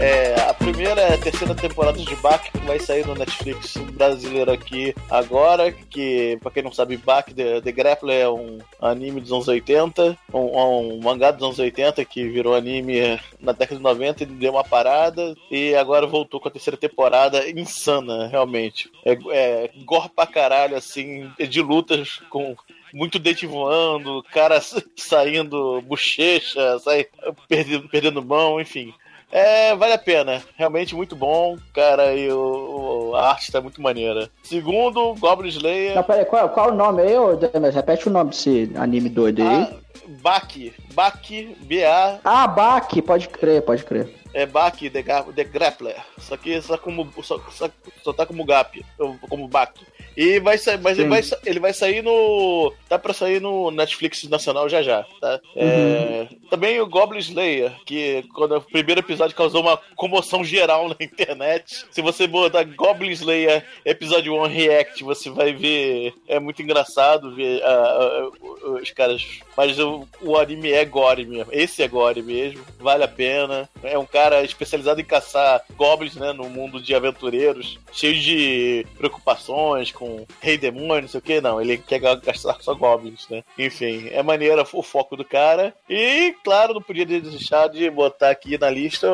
É, 0.00 0.34
a 0.48 0.54
primeira 0.54 1.00
e 1.00 1.14
a 1.14 1.18
terceira 1.18 1.54
temporada 1.54 1.98
de 1.98 2.16
Bach 2.16 2.42
que 2.50 2.58
vai 2.66 2.80
sair 2.80 3.06
no 3.06 3.14
Netflix 3.14 3.76
brasileiro 3.92 4.50
aqui 4.50 4.94
agora, 5.08 5.70
que 5.70 6.36
pra 6.42 6.50
quem 6.50 6.62
não 6.62 6.72
sabe, 6.72 6.96
Bach 6.96 7.24
The, 7.24 7.60
The 7.60 7.72
Grappler 7.72 8.22
é 8.22 8.28
um 8.28 8.58
anime 8.80 9.20
dos 9.20 9.30
anos 9.32 9.48
80, 9.48 10.18
um, 10.32 10.38
um 10.38 11.00
mangá 11.00 11.30
dos 11.30 11.44
anos 11.44 11.58
80 11.58 12.04
que 12.04 12.28
virou 12.28 12.54
anime 12.54 13.20
na 13.40 13.52
década 13.52 13.76
de 13.76 13.82
90 13.82 14.22
e 14.22 14.26
deu 14.26 14.52
uma 14.52 14.64
parada 14.64 15.34
e 15.50 15.74
agora 15.76 16.06
voltou 16.06 16.40
com 16.40 16.48
a 16.48 16.50
terceira 16.50 16.76
temporada 16.76 17.48
insana, 17.48 18.26
realmente. 18.26 18.90
É, 19.04 19.16
é 19.30 19.70
gore 19.84 20.08
pra 20.08 20.26
caralho, 20.26 20.76
assim, 20.76 21.30
de 21.38 21.62
lutas 21.62 22.20
com 22.30 22.56
muito 22.92 23.18
dente 23.18 23.46
voando, 23.46 24.24
cara 24.32 24.60
saindo 24.96 25.82
bochecha, 25.82 26.78
sai 26.78 27.06
perdendo, 27.48 27.88
perdendo 27.88 28.24
mão, 28.24 28.60
enfim. 28.60 28.92
É, 29.30 29.74
vale 29.74 29.94
a 29.94 29.98
pena. 29.98 30.42
Realmente 30.56 30.94
muito 30.94 31.16
bom, 31.16 31.56
cara, 31.74 32.14
e 32.14 32.30
o, 32.30 33.10
o- 33.10 33.16
a 33.16 33.30
arte 33.30 33.50
tá 33.50 33.60
muito 33.60 33.82
maneira. 33.82 34.30
Segundo, 34.42 35.14
Goblin 35.18 35.48
Slayer. 35.48 35.94
Não, 35.94 36.02
peraí, 36.04 36.24
qual, 36.24 36.48
qual 36.50 36.70
o 36.70 36.74
nome 36.74 37.02
aí, 37.02 37.16
ô 37.18 37.34
Demas? 37.34 37.74
Repete 37.74 38.08
o 38.08 38.12
nome 38.12 38.30
desse 38.30 38.70
anime 38.76 39.08
doido 39.08 39.42
aí. 39.42 39.48
Ah, 39.48 39.72
Baki. 40.20 40.72
Baki, 40.94 41.56
B-A, 41.62 42.20
Ah, 42.24 42.46
Baki, 42.46 43.02
pode 43.02 43.28
crer, 43.28 43.62
pode 43.62 43.82
crer. 43.84 44.08
é 44.32 44.46
Baki 44.46 44.88
The, 44.90 45.02
Grappler. 45.44 45.96
Só 46.18 46.36
que 46.36 46.60
só, 46.62 46.76
como, 46.78 47.10
só, 47.22 47.40
só, 47.50 47.68
só 48.02 48.12
tá 48.12 48.24
como 48.26 48.44
Gap, 48.44 48.84
como 49.28 49.48
Baki. 49.48 49.84
E 50.16 50.38
vai 50.40 50.58
sair, 50.58 50.80
mas 50.80 50.98
ele 50.98 51.08
vai, 51.08 51.22
ele 51.44 51.60
vai 51.60 51.72
sair 51.72 52.02
no. 52.02 52.72
Tá 52.88 52.98
pra 52.98 53.12
sair 53.12 53.40
no 53.40 53.70
Netflix 53.70 54.24
Nacional 54.24 54.68
já 54.68 54.82
já, 54.82 55.04
tá? 55.20 55.40
É, 55.56 56.28
também 56.50 56.80
o 56.80 56.86
Goblin 56.86 57.18
Slayer, 57.18 57.72
que 57.84 58.24
quando 58.32 58.56
o 58.56 58.60
primeiro 58.60 59.00
episódio 59.00 59.36
causou 59.36 59.60
uma 59.60 59.76
comoção 59.96 60.44
geral 60.44 60.88
na 60.90 60.96
internet. 61.00 61.84
Se 61.90 62.00
você 62.00 62.26
botar 62.26 62.64
Goblin 62.64 63.10
Slayer 63.10 63.64
episódio 63.84 64.34
1 64.34 64.46
React, 64.46 65.04
você 65.04 65.30
vai 65.30 65.52
ver. 65.52 66.14
É 66.28 66.38
muito 66.38 66.62
engraçado 66.62 67.34
ver 67.34 67.62
ah, 67.64 67.98
ah, 68.00 68.68
os 68.80 68.90
caras. 68.90 69.40
Mas 69.56 69.78
o, 69.78 70.06
o 70.20 70.36
anime 70.36 70.72
é 70.72 70.84
gore 70.84 71.26
mesmo. 71.26 71.52
Esse 71.52 71.82
é 71.82 71.88
gore 71.88 72.22
mesmo. 72.22 72.64
Vale 72.78 73.04
a 73.04 73.08
pena. 73.08 73.68
É 73.82 73.98
um 73.98 74.06
cara 74.06 74.42
especializado 74.42 75.00
em 75.00 75.04
caçar 75.04 75.62
goblins, 75.76 76.14
né? 76.14 76.32
No 76.32 76.48
mundo 76.48 76.80
de 76.80 76.94
aventureiros. 76.94 77.78
Cheio 77.92 78.20
de 78.20 78.86
preocupações 78.96 79.90
com 79.90 80.03
rei 80.40 80.56
demônio, 80.58 81.02
não 81.02 81.08
sei 81.08 81.18
o 81.18 81.22
que. 81.22 81.40
Não, 81.40 81.60
ele 81.60 81.78
quer 81.78 82.00
caçar 82.20 82.56
só 82.60 82.74
goblins, 82.74 83.26
né? 83.28 83.42
Enfim, 83.58 84.08
é 84.10 84.22
maneiro 84.22 84.64
o 84.72 84.82
foco 84.82 85.16
do 85.16 85.24
cara. 85.24 85.74
E, 85.88 86.34
claro, 86.44 86.74
não 86.74 86.82
podia 86.82 87.04
deixar 87.06 87.68
de 87.68 87.88
botar 87.90 88.30
aqui 88.30 88.58
na 88.58 88.70
lista, 88.70 89.08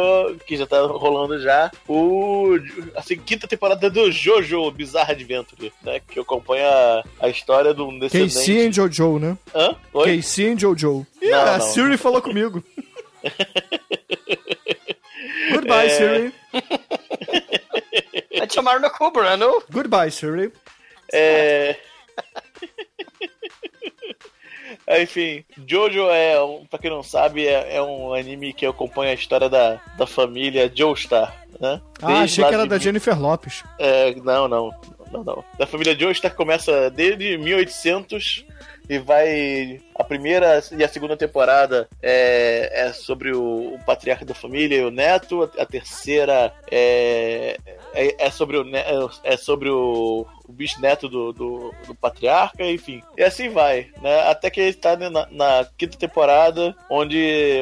que 0.47 0.57
já 0.57 0.67
tá 0.67 0.81
rolando 0.83 1.41
já, 1.41 1.71
o. 1.89 2.57
Assim, 2.95 3.17
quinta 3.17 3.47
temporada 3.49 3.89
do 3.91 4.11
Jojo 4.11 4.71
Bizarre 4.71 5.13
Adventure, 5.13 5.73
né? 5.83 6.01
Que 6.09 6.21
acompanha 6.21 6.69
a, 6.69 7.05
a 7.21 7.29
história 7.29 7.73
de 7.75 7.83
um 7.83 7.99
descendente. 7.99 8.35
Casey 8.35 8.69
e 8.69 8.73
Jojo, 8.73 9.19
né? 9.19 9.37
Hã? 9.55 9.75
Oi? 9.95 10.17
Casey 10.17 10.55
e 10.55 10.59
Jojo. 10.59 11.07
Não, 11.23 11.39
a 11.41 11.59
não. 11.59 11.61
Siri 11.67 11.97
falou 11.97 12.21
comigo. 12.23 12.63
Goodbye, 15.53 15.87
É. 15.87 15.91
Siri. 15.91 16.35
Vai 18.39 18.47
te 18.47 18.55
chamar 18.55 18.81
no 18.81 18.91
cu, 18.91 19.11
Bruno. 19.11 19.63
Goodbye, 19.71 20.11
Siri. 20.11 20.53
É. 21.13 21.77
É, 24.87 25.03
Enfim, 25.03 25.45
Jojo 25.67 26.09
é, 26.11 26.43
um, 26.43 26.65
pra 26.67 26.79
quem 26.79 26.91
não 26.91 27.03
sabe, 27.03 27.47
é, 27.47 27.77
é 27.77 27.83
um 27.83 28.13
anime 28.15 28.53
que 28.53 28.67
acompanha 28.67 29.11
a 29.13 29.15
história 29.15 29.49
da, 29.49 29.81
da 29.97 30.07
família 30.07 30.71
Joestar, 30.73 31.45
né? 31.61 31.81
Ah, 32.03 32.07
Desde 32.07 32.25
achei 32.25 32.45
lá 32.45 32.49
que 32.49 32.55
era 32.55 32.63
de 32.65 32.69
da 32.71 32.79
Jennifer 32.79 33.21
Lopes. 33.21 33.65
É, 33.79 34.15
não, 34.17 34.47
não, 34.49 34.71
não, 35.11 35.25
não. 35.25 35.45
Da 35.59 35.67
família 35.67 35.99
Joestar 35.99 36.35
começa 36.35 36.91
desde 36.91 37.37
1800 37.39 38.45
e 38.89 38.99
vai. 38.99 39.81
A 39.97 40.03
primeira 40.05 40.61
e 40.73 40.83
a 40.83 40.89
segunda 40.89 41.17
temporada 41.17 41.89
é, 42.03 42.87
é 42.89 42.93
sobre 42.93 43.33
o, 43.33 43.75
o 43.75 43.79
patriarca 43.85 44.25
da 44.25 44.35
família 44.35 44.77
e 44.79 44.85
o 44.85 44.91
neto. 44.91 45.43
A, 45.59 45.63
a 45.63 45.67
terceira 45.67 46.53
é, 46.71 47.57
é, 47.95 48.27
é 48.27 48.31
sobre 48.31 48.57
o 48.57 48.65
ne- 48.65 48.85
é 49.25 49.37
sobre 49.37 49.69
o, 49.69 50.27
o 50.51 50.53
bisneto 50.53 51.09
do, 51.09 51.33
do, 51.33 51.75
do 51.87 51.95
patriarca, 51.95 52.69
enfim. 52.69 53.03
E 53.17 53.23
assim 53.23 53.49
vai, 53.49 53.89
né? 54.03 54.29
Até 54.29 54.51
que 54.51 54.61
ele 54.61 54.71
está 54.71 54.97
na, 54.97 55.27
na 55.31 55.67
quinta 55.79 55.97
temporada, 55.97 56.75
onde 56.91 57.61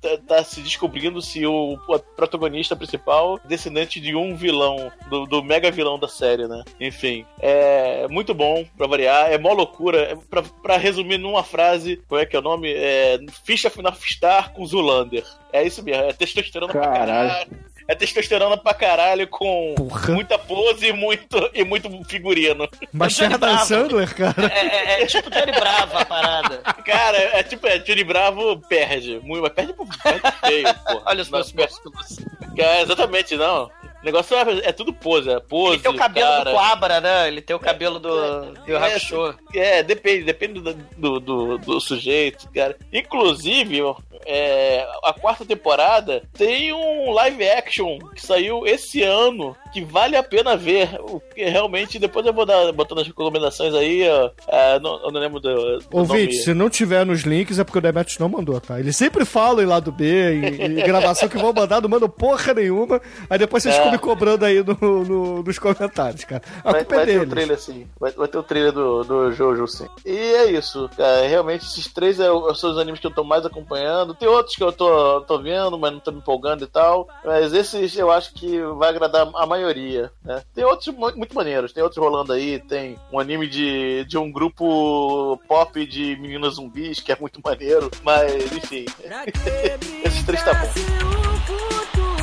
tá, 0.00 0.18
tá 0.26 0.44
se 0.44 0.60
descobrindo 0.60 1.22
se 1.22 1.46
o, 1.46 1.74
o 1.74 1.98
protagonista 2.16 2.74
principal 2.74 3.38
é 3.44 3.48
descendente 3.48 4.00
de 4.00 4.14
um 4.14 4.34
vilão, 4.34 4.90
do, 5.08 5.24
do 5.26 5.42
mega 5.42 5.70
vilão 5.70 5.98
da 5.98 6.08
série, 6.08 6.48
né? 6.48 6.64
Enfim, 6.80 7.24
é 7.38 8.08
muito 8.08 8.34
bom 8.34 8.64
pra 8.76 8.88
variar, 8.88 9.30
é 9.30 9.38
mó 9.38 9.52
loucura. 9.52 10.00
É 10.02 10.16
pra, 10.16 10.42
pra 10.42 10.76
resumir 10.76 11.18
numa 11.18 11.44
frase, 11.44 12.02
qual 12.08 12.20
é 12.20 12.26
que 12.26 12.34
é 12.34 12.38
o 12.38 12.42
nome? 12.42 12.72
É 12.72 13.18
Ficha 13.44 13.70
Final 13.70 13.94
Star 13.94 14.52
com 14.52 14.66
Zulander. 14.66 15.24
É 15.52 15.62
isso 15.62 15.82
mesmo, 15.82 16.04
é 16.04 16.12
testosterona 16.12 16.72
pra 16.72 16.82
Caralho. 16.82 17.69
É 17.90 17.94
testosterona 17.96 18.56
pra 18.56 18.72
caralho 18.72 19.26
com 19.26 19.74
Porra. 19.76 20.14
muita 20.14 20.38
pose 20.38 20.86
e 20.86 20.92
muito, 20.92 21.50
e 21.52 21.64
muito 21.64 21.90
figurino. 22.04 22.68
Mas 22.92 23.16
tinha 23.16 23.36
Bravo. 23.36 23.56
dançando, 23.58 24.06
cara. 24.14 24.46
É, 24.46 24.66
é, 25.00 25.02
é 25.02 25.06
tipo 25.06 25.28
Johnny 25.28 25.50
Brava 25.50 25.98
a 25.98 26.04
parada. 26.04 26.58
Cara, 26.84 27.18
é 27.18 27.42
tipo, 27.42 27.66
é, 27.66 27.78
Johnny 27.78 28.04
Bravo 28.04 28.60
perde. 28.68 29.18
Muito, 29.24 29.42
mas 29.42 29.52
perde, 29.52 29.74
perde 30.04 30.22
feio, 30.46 30.72
porra. 30.86 31.02
Olha 31.06 31.22
os 31.22 31.30
meus 31.30 31.52
Não, 31.52 31.64
músculos. 31.64 32.18
É, 32.56 32.82
exatamente, 32.82 33.34
não. 33.36 33.68
O 34.02 34.04
negócio 34.04 34.34
é, 34.34 34.68
é 34.68 34.72
tudo 34.72 34.92
pose, 34.94 35.28
é 35.30 35.38
pose. 35.40 35.74
Ele 35.74 35.82
tem 35.82 35.92
o 35.92 35.96
cabelo 35.96 36.26
cara. 36.30 36.44
do 36.44 36.50
Coabra, 36.52 37.00
né? 37.00 37.28
Ele 37.28 37.40
tem 37.42 37.54
o 37.54 37.58
cabelo 37.60 37.98
do, 37.98 38.52
do 38.52 38.76
É, 38.76 38.76
Hakusho. 38.94 39.34
É, 39.54 39.82
depende, 39.82 40.24
depende 40.24 40.60
do, 40.60 40.74
do, 40.96 41.20
do, 41.20 41.58
do 41.58 41.80
sujeito, 41.80 42.48
cara. 42.54 42.76
Inclusive, 42.92 43.80
é, 44.26 44.86
a 45.04 45.12
quarta 45.12 45.44
temporada 45.44 46.22
tem 46.36 46.72
um 46.72 47.10
live 47.10 47.46
action 47.48 47.98
que 48.14 48.24
saiu 48.24 48.66
esse 48.66 49.02
ano 49.02 49.54
que 49.72 49.82
vale 49.84 50.16
a 50.16 50.22
pena 50.22 50.56
ver. 50.56 50.88
O 51.00 51.20
que 51.20 51.44
realmente, 51.44 51.98
depois 51.98 52.24
eu 52.24 52.32
vou 52.32 52.46
dar, 52.46 52.72
botando 52.72 53.00
as 53.00 53.06
recomendações 53.06 53.74
aí. 53.74 54.08
ó, 54.08 54.30
é, 54.48 54.78
não- 54.80 55.02
eu 55.04 55.10
não 55.10 55.20
lembro 55.20 55.40
do, 55.40 55.78
do 55.78 55.86
Ouvinte, 55.98 56.32
nome. 56.32 56.44
se 56.44 56.54
não 56.54 56.70
tiver 56.70 57.04
nos 57.04 57.20
links 57.22 57.58
é 57.58 57.64
porque 57.64 57.78
o 57.78 57.82
Demetrius 57.82 58.18
não 58.18 58.28
mandou, 58.28 58.60
tá? 58.60 58.78
Ele 58.80 58.92
sempre 58.92 59.24
fala 59.24 59.62
em 59.62 59.66
lado 59.66 59.92
B, 59.92 60.04
em, 60.34 60.62
em 60.62 60.74
gravação 60.76 61.28
que 61.28 61.36
vão 61.38 61.52
mandar, 61.52 61.80
não 61.82 61.88
mandam 61.88 62.08
porra 62.08 62.54
nenhuma. 62.54 63.00
Aí 63.28 63.38
depois 63.38 63.62
vocês 63.62 63.74
É. 63.76 63.89
me 63.90 63.98
cobrando 63.98 64.44
aí 64.44 64.62
no, 64.62 65.04
no- 65.04 65.42
nos 65.42 65.58
comentários, 65.58 66.24
cara. 66.24 66.42
A 66.64 66.72
Vai, 66.72 66.80
culpa 66.84 66.94
é 66.94 66.98
vai 66.98 67.06
ter 67.06 67.12
o 67.16 67.18
deles. 67.20 67.30
trailer 67.30 67.58
sim. 67.60 67.86
Vai, 67.98 68.12
vai 68.12 68.28
ter 68.28 68.38
o 68.38 68.42
trailer 68.42 68.72
do, 68.72 69.02
do 69.04 69.32
Jojo 69.32 69.66
sim. 69.66 69.86
E 70.04 70.16
é 70.16 70.50
isso, 70.52 70.88
cara. 70.96 71.26
Realmente 71.26 71.64
esses 71.66 71.86
três 71.92 72.18
é 72.20 72.26
são 72.54 72.70
os 72.70 72.78
animes 72.78 73.00
que 73.00 73.06
eu 73.06 73.14
tô 73.14 73.24
mais 73.24 73.44
acompanhando. 73.44 74.14
Tem 74.14 74.28
outros 74.28 74.56
que 74.56 74.62
eu 74.62 74.72
tô, 74.72 75.20
tô 75.22 75.38
vendo, 75.38 75.78
mas 75.78 75.92
não 75.92 76.00
tô 76.00 76.10
me 76.12 76.18
empolgando 76.18 76.64
e 76.64 76.66
tal. 76.66 77.08
Mas 77.24 77.52
esses 77.52 77.96
eu 77.96 78.10
acho 78.10 78.32
que 78.34 78.60
vai 78.78 78.90
agradar 78.90 79.28
a 79.34 79.46
maioria. 79.46 80.10
Né? 80.24 80.42
Tem 80.54 80.64
outros 80.64 80.88
mu- 80.94 81.16
muito 81.16 81.34
maneiros. 81.34 81.72
Tem 81.72 81.82
outros 81.82 82.02
rolando 82.02 82.32
aí. 82.32 82.58
Tem 82.60 82.96
um 83.12 83.18
anime 83.18 83.46
de, 83.48 84.04
de 84.06 84.16
um 84.18 84.30
grupo 84.30 85.40
pop 85.48 85.84
de 85.86 86.16
meninas 86.20 86.54
zumbis 86.54 87.00
que 87.00 87.12
é 87.12 87.16
muito 87.20 87.40
maneiro. 87.44 87.90
Mas 88.02 88.32
enfim. 88.52 88.84
esses 90.04 90.22
três 90.24 90.42
tá 90.42 90.54
bom. 90.54 92.19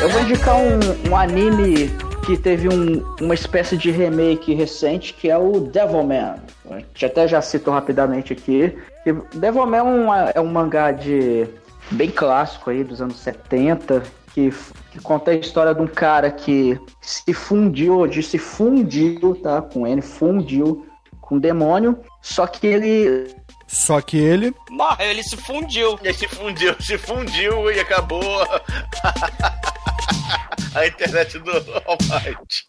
Eu 0.00 0.08
vou 0.10 0.20
indicar 0.22 0.56
um, 0.56 1.10
um 1.10 1.16
anime 1.16 1.90
que 2.24 2.36
teve 2.36 2.68
um- 2.68 3.02
uma 3.20 3.34
espécie 3.34 3.76
de 3.76 3.90
remake 3.90 4.54
recente, 4.54 5.12
que 5.14 5.28
é 5.30 5.36
o 5.36 5.60
Devilman. 5.60 6.36
A 6.70 6.78
gente 6.78 7.06
até 7.06 7.26
já 7.26 7.40
citou 7.42 7.72
rapidamente 7.74 8.32
aqui. 8.32 8.76
Devilman 9.34 9.78
é 9.78 9.82
um, 9.82 10.14
é 10.36 10.40
um 10.40 10.46
mangá 10.46 10.92
de 10.92 11.48
bem 11.90 12.10
clássico 12.10 12.70
aí, 12.70 12.84
dos 12.84 13.00
anos 13.00 13.16
70, 13.18 14.02
que, 14.34 14.52
que 14.92 15.00
conta 15.00 15.30
a 15.30 15.34
história 15.34 15.74
de 15.74 15.80
um 15.80 15.86
cara 15.86 16.30
que 16.30 16.78
se 17.00 17.32
fundiu, 17.32 18.06
de 18.06 18.22
fundiu, 18.38 19.34
tá? 19.42 19.62
Com 19.62 19.86
N, 19.86 20.00
fundiu 20.02 20.86
com 21.20 21.36
um 21.36 21.38
demônio, 21.38 21.98
só 22.20 22.46
que 22.46 22.66
ele 22.66 23.34
Só 23.66 24.00
que 24.00 24.16
ele. 24.18 24.54
Morreu, 24.70 25.10
ele 25.10 25.22
se 25.22 25.36
fundiu. 25.36 25.98
E 26.02 26.08
aí 26.08 26.14
se 26.14 26.26
fundiu, 26.28 26.74
se 26.80 26.96
fundiu 26.98 27.70
e 27.70 27.78
acabou 27.80 28.22
a 30.74 30.86
internet 30.86 31.38
do 31.38 31.50
Almighty. 31.50 32.64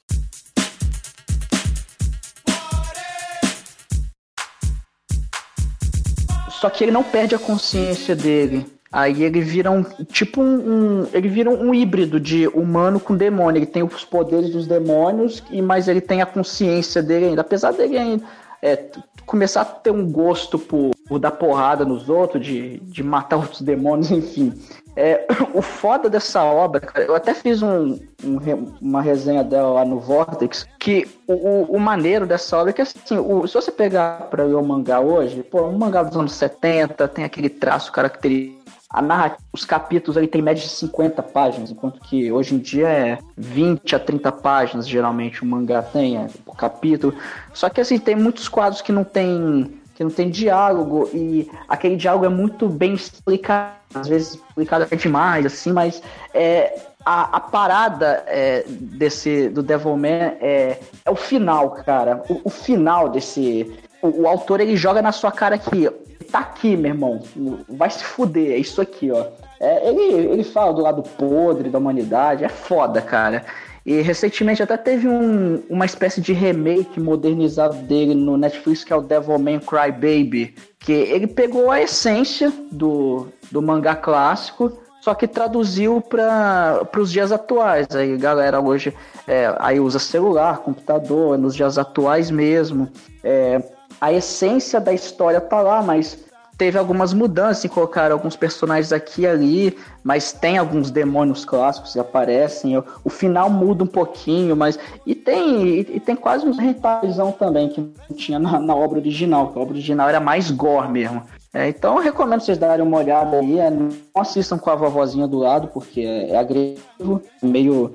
Só 6.50 6.70
que 6.70 6.84
ele 6.84 6.92
não 6.92 7.04
perde 7.04 7.36
a 7.36 7.40
consciência 7.40 8.16
dele. 8.16 8.66
Aí 8.92 9.24
ele 9.24 9.40
vira 9.42 9.70
um. 9.72 9.84
Tipo 9.84 10.42
um. 10.42 11.02
um- 11.04 11.08
ele 11.14 11.30
vira 11.30 11.50
um 11.50 11.74
híbrido 11.74 12.20
de 12.20 12.48
humano 12.48 13.00
com 13.00 13.16
demônio. 13.16 13.60
Ele 13.60 13.66
tem 13.68 13.84
os 13.84 14.04
poderes 14.04 14.50
dos 14.50 14.66
demônios, 14.68 15.44
e 15.52 15.62
mas 15.62 15.88
ele 15.88 16.02
tem 16.02 16.22
a 16.22 16.26
consciência 16.26 17.02
dele 17.02 17.28
ainda. 17.28 17.42
Apesar 17.42 17.72
dele 17.72 17.98
ainda 17.98 18.26
é, 18.62 18.86
começar 19.26 19.62
a 19.62 19.66
ter 19.66 19.92
um 19.92 20.12
gosto 20.12 20.58
por, 20.58 20.92
por 21.08 21.20
dar 21.20 21.32
porrada 21.32 21.86
nos 21.86 22.10
outros, 22.10 22.46
de, 22.46 22.80
de 22.80 23.04
matar 23.04 23.38
outros 23.38 23.62
demônios, 23.62 24.10
enfim. 24.12 24.54
É, 24.96 25.26
o 25.54 25.62
foda 25.62 26.10
dessa 26.10 26.44
obra, 26.44 26.82
cara, 26.82 27.06
eu 27.06 27.16
até 27.16 27.34
fiz 27.34 27.62
um, 27.62 28.00
um 28.24 28.40
uma 28.82 29.02
resenha 29.02 29.44
dela 29.44 29.70
lá 29.70 29.86
no 29.86 30.00
Vortex, 30.00 30.68
que 30.80 31.08
o, 31.28 31.34
o, 31.34 31.64
o 31.76 31.80
maneiro 31.80 32.26
dessa 32.26 32.58
obra 32.58 32.72
é 32.72 32.74
que, 32.74 32.82
assim, 32.82 33.18
o- 33.18 33.48
se 33.48 33.54
você 33.54 33.72
pegar 33.72 34.28
pra 34.30 34.44
ler 34.44 34.56
o 34.56 34.64
mangá 34.64 35.00
hoje, 35.00 35.44
pô, 35.44 35.64
um 35.64 35.78
mangá 35.78 36.04
dos 36.04 36.18
anos 36.18 36.34
70, 36.34 37.08
tem 37.08 37.24
aquele 37.24 37.50
traço 37.50 37.92
característico, 37.92 38.59
a 38.90 39.02
narrativa, 39.02 39.44
os 39.54 39.66
capítulos 39.66 40.18
ali 40.18 40.28
tem 40.28 40.42
média 40.42 40.64
de 40.64 40.70
50 40.70 41.22
páginas, 41.22 41.70
enquanto 41.70 42.00
que 42.02 42.32
hoje 42.32 42.56
em 42.56 42.58
dia 42.58 42.88
é 42.88 43.20
20 43.38 43.96
a 43.96 44.00
30 44.00 44.32
páginas, 44.32 44.88
geralmente, 44.88 45.44
o 45.44 45.46
mangá 45.46 45.82
tem, 45.82 46.18
é, 46.18 46.28
por 46.44 46.56
capítulo. 46.56 47.14
Só 47.54 47.70
que, 47.70 47.80
assim, 47.82 48.00
tem 48.00 48.16
muitos 48.16 48.48
quadros 48.48 48.82
que 48.82 48.92
não 48.92 49.04
tem 49.04 49.76
que 49.96 50.04
não 50.06 50.10
tem 50.10 50.30
diálogo 50.30 51.10
e 51.14 51.52
aquele 51.68 51.98
diálogo 51.98 52.24
é 52.24 52.30
muito 52.30 52.70
bem 52.70 52.94
explicado, 52.94 53.74
às 53.94 54.08
vezes 54.08 54.36
explicado 54.36 54.86
até 54.86 54.96
demais, 54.96 55.46
assim, 55.46 55.74
mas 55.74 56.02
é, 56.34 56.74
a, 57.06 57.38
a 57.38 57.40
parada 57.40 58.24
é, 58.28 58.64
desse 58.68 59.50
do 59.50 59.64
Devilman 59.64 60.38
é, 60.40 60.80
é 61.04 61.12
o 61.12 61.16
final, 61.16 61.72
cara. 61.72 62.24
O, 62.30 62.42
o 62.46 62.50
final 62.50 63.10
desse. 63.10 63.78
O, 64.02 64.22
o 64.24 64.28
autor 64.28 64.60
ele 64.62 64.76
joga 64.76 65.02
na 65.02 65.12
sua 65.12 65.32
cara 65.32 65.56
aqui, 65.56 65.90
tá 66.32 66.40
aqui, 66.40 66.76
meu 66.78 66.92
irmão. 66.92 67.20
Vai 67.68 67.90
se 67.90 68.04
fuder, 68.04 68.52
é 68.54 68.58
isso 68.58 68.82
aqui, 68.82 69.12
ó. 69.12 69.26
É, 69.60 69.90
ele, 69.90 70.02
ele 70.32 70.44
fala 70.44 70.74
do 70.74 70.82
lado 70.82 71.04
podre 71.04 71.70
da 71.70 71.78
humanidade, 71.78 72.46
é 72.46 72.50
foda, 72.50 73.02
cara. 73.02 73.44
E 73.86 74.02
recentemente 74.02 74.62
até 74.62 74.78
teve 74.78 75.08
um- 75.08 75.64
uma 75.70 75.86
espécie 75.86 76.22
de 76.22 76.32
remake 76.32 77.00
modernizado 77.00 77.76
dele 77.78 78.14
no 78.14 78.38
Netflix, 78.38 78.84
que 78.84 78.94
é 78.94 78.96
o 78.96 79.02
Devilman 79.02 79.60
Crybaby. 79.60 80.54
Que 80.80 80.92
ele 80.94 81.28
pegou 81.28 81.72
a 81.72 81.82
essência 81.82 82.54
do, 82.72 83.28
do 83.52 83.62
mangá 83.62 83.96
clássico, 83.96 84.78
só 85.02 85.14
que 85.16 85.28
traduziu 85.28 86.02
para 86.02 86.88
os 86.98 87.12
dias 87.12 87.32
atuais. 87.32 87.88
Aí 87.96 88.16
galera 88.18 88.60
hoje 88.62 88.94
é, 89.28 89.54
aí 89.60 89.80
usa 89.80 89.98
celular, 89.98 90.60
computador, 90.60 91.38
nos 91.38 91.56
dias 91.56 91.78
atuais 91.78 92.30
mesmo. 92.30 92.90
É, 93.24 93.62
a 94.00 94.12
essência 94.14 94.80
da 94.80 94.94
história 94.94 95.42
tá 95.42 95.62
lá, 95.62 95.82
mas 95.82 96.18
teve 96.60 96.78
algumas 96.78 97.14
mudanças, 97.14 97.64
em 97.64 97.70
colocar 97.70 98.12
alguns 98.12 98.36
personagens 98.36 98.92
aqui 98.92 99.22
e 99.22 99.28
ali, 99.28 99.78
mas 100.04 100.34
tem 100.34 100.58
alguns 100.58 100.92
demônios 100.92 101.46
clássicos 101.46 101.94
que 101.94 102.00
aparecem. 102.00 102.78
O, 102.78 102.84
o 103.06 103.10
final 103.10 103.50
muda 103.50 103.86
um 103.86 103.88
pouquinho, 103.88 104.58
mas. 104.58 104.78
E 105.06 105.16
tem, 105.16 105.66
e, 105.66 105.80
e 105.80 106.00
tem 106.02 106.18
quase 106.18 106.46
uns 106.46 106.58
rentalizão 106.58 107.32
também, 107.32 107.70
que 107.70 107.80
não 107.80 108.16
tinha 108.16 108.38
na, 108.38 108.60
na 108.60 108.76
obra 108.76 109.00
original, 109.00 109.52
que 109.52 109.58
a 109.58 109.62
obra 109.62 109.74
original 109.74 110.10
era 110.10 110.20
mais 110.20 110.52
gore 110.52 110.90
mesmo. 110.90 111.24
É, 111.54 111.68
então 111.70 111.96
eu 111.96 112.04
recomendo 112.04 112.42
vocês 112.42 112.58
darem 112.58 112.86
uma 112.86 112.98
olhada 112.98 113.40
aí. 113.40 113.58
é, 113.58 113.72
não 113.72 113.90
assistam 114.16 114.58
com 114.58 114.70
a 114.70 114.76
vovozinha 114.76 115.28
do 115.28 115.40
lado, 115.40 115.70
porque 115.70 116.02
é, 116.02 116.32
é 116.32 116.38
agressivo, 116.38 117.22
meio. 117.42 117.94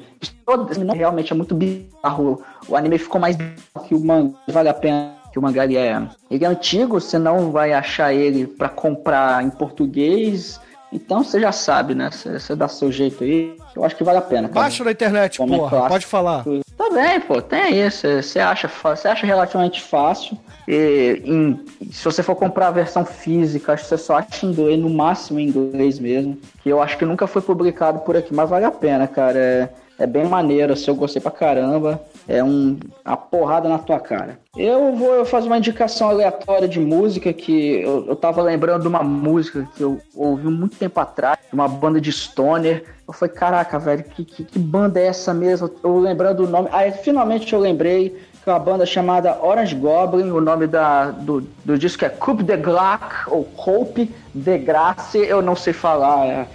não, 0.78 0.94
realmente 0.94 1.32
é 1.32 1.36
muito 1.36 1.54
bizarro. 1.54 2.42
O 2.66 2.74
anime 2.74 2.96
ficou 2.96 3.20
mais 3.20 3.36
bizarro 3.36 3.86
que 3.86 3.94
o 3.94 4.00
mangá, 4.02 4.38
vale 4.48 4.70
a 4.70 4.74
pena 4.74 5.13
que 5.34 5.38
o 5.40 5.42
mangá 5.42 5.64
ele 5.64 5.76
é, 5.76 6.00
ele 6.30 6.44
é 6.44 6.46
antigo, 6.46 7.00
você 7.00 7.18
não 7.18 7.50
vai 7.50 7.72
achar 7.72 8.14
ele 8.14 8.46
para 8.46 8.68
comprar 8.68 9.42
em 9.42 9.50
português. 9.50 10.60
Então 10.92 11.24
você 11.24 11.40
já 11.40 11.50
sabe, 11.50 11.92
né? 11.92 12.08
Você, 12.08 12.38
você 12.38 12.54
dá 12.54 12.68
seu 12.68 12.92
jeito 12.92 13.24
aí. 13.24 13.56
Eu 13.74 13.84
acho 13.84 13.96
que 13.96 14.04
vale 14.04 14.18
a 14.18 14.22
pena. 14.22 14.46
cara. 14.48 14.60
Baixa 14.60 14.84
na 14.84 14.92
internet, 14.92 15.38
porra. 15.38 15.68
clássico. 15.68 15.88
Pode 15.88 16.06
falar. 16.06 16.44
Tá 16.76 16.88
bem, 16.90 17.20
pô, 17.20 17.42
tem 17.42 17.60
aí. 17.60 17.90
Você 17.90 18.22
você 18.22 18.38
acha, 18.38 18.68
você 18.68 19.08
acha 19.08 19.26
relativamente 19.26 19.82
fácil. 19.82 20.38
E 20.68 21.20
em- 21.24 21.64
se 21.90 22.04
você 22.04 22.22
for 22.22 22.36
comprar 22.36 22.68
a 22.68 22.70
versão 22.70 23.04
física, 23.04 23.72
acho 23.72 23.82
que 23.82 23.88
você 23.88 23.98
só 23.98 24.18
acha 24.18 24.46
em 24.46 24.50
inglês, 24.50 24.78
no 24.78 24.88
máximo 24.88 25.40
em 25.40 25.48
inglês 25.48 25.98
mesmo. 25.98 26.38
Que 26.62 26.68
eu 26.68 26.80
acho 26.80 26.96
que 26.96 27.04
nunca 27.04 27.26
foi 27.26 27.42
publicado 27.42 27.98
por 27.98 28.16
aqui, 28.16 28.32
mas 28.32 28.48
vale 28.48 28.64
a 28.66 28.70
pena, 28.70 29.08
cara. 29.08 29.36
É, 29.36 29.68
é 29.98 30.07
bem 30.07 30.24
maneiro, 30.24 30.72
assim, 30.72 30.90
eu 30.90 30.94
gostei 30.94 31.20
pra 31.20 31.30
caramba. 31.30 32.00
É 32.26 32.42
um, 32.42 32.78
uma 33.04 33.16
porrada 33.16 33.68
na 33.68 33.78
tua 33.78 34.00
cara. 34.00 34.38
Eu 34.57 34.94
vou 34.96 35.24
fazer 35.24 35.46
uma 35.46 35.59
indicação 35.59 36.09
aleatória 36.09 36.66
de 36.66 36.80
música 36.80 37.33
que 37.33 37.83
eu, 37.83 38.07
eu 38.09 38.16
tava 38.16 38.42
lembrando 38.42 38.83
de 38.83 38.88
uma 38.88 39.02
música 39.02 39.68
que 39.76 39.83
eu 39.83 40.00
ouvi 40.14 40.48
muito 40.48 40.76
tempo 40.76 40.98
atrás, 40.98 41.38
de 41.46 41.54
uma 41.54 41.68
banda 41.68 42.00
de 42.00 42.11
stoner. 42.11 42.85
Eu 43.07 43.12
falei, 43.12 43.35
caraca, 43.35 43.78
velho, 43.78 44.04
que, 44.04 44.24
que, 44.24 44.44
que 44.44 44.59
banda 44.59 44.98
é 44.98 45.07
essa 45.07 45.35
mesmo? 45.35 45.70
Eu 45.83 45.98
lembrando 45.98 46.44
o 46.44 46.48
nome. 46.48 46.68
Aí 46.72 46.90
finalmente 46.92 47.52
eu 47.52 47.61
lembrei 47.61 48.16
que 48.42 48.50
é 48.50 48.52
uma 48.52 48.59
banda 48.59 48.85
chamada 48.85 49.38
Orange 49.42 49.74
Goblin, 49.74 50.30
o 50.30 50.40
nome 50.40 50.66
da, 50.66 51.11
do, 51.11 51.40
do 51.64 51.78
disco 51.78 52.04
é 52.04 52.11
Coupe 52.11 52.42
de 52.42 52.57
Glac, 52.59 53.30
ou 53.30 53.44
Coupe 53.44 54.14
de 54.35 54.59
Grace, 54.59 55.18
eu 55.18 55.40
não 55.40 55.57
sei 55.57 55.72
falar 55.72 56.26
é, 56.26 56.46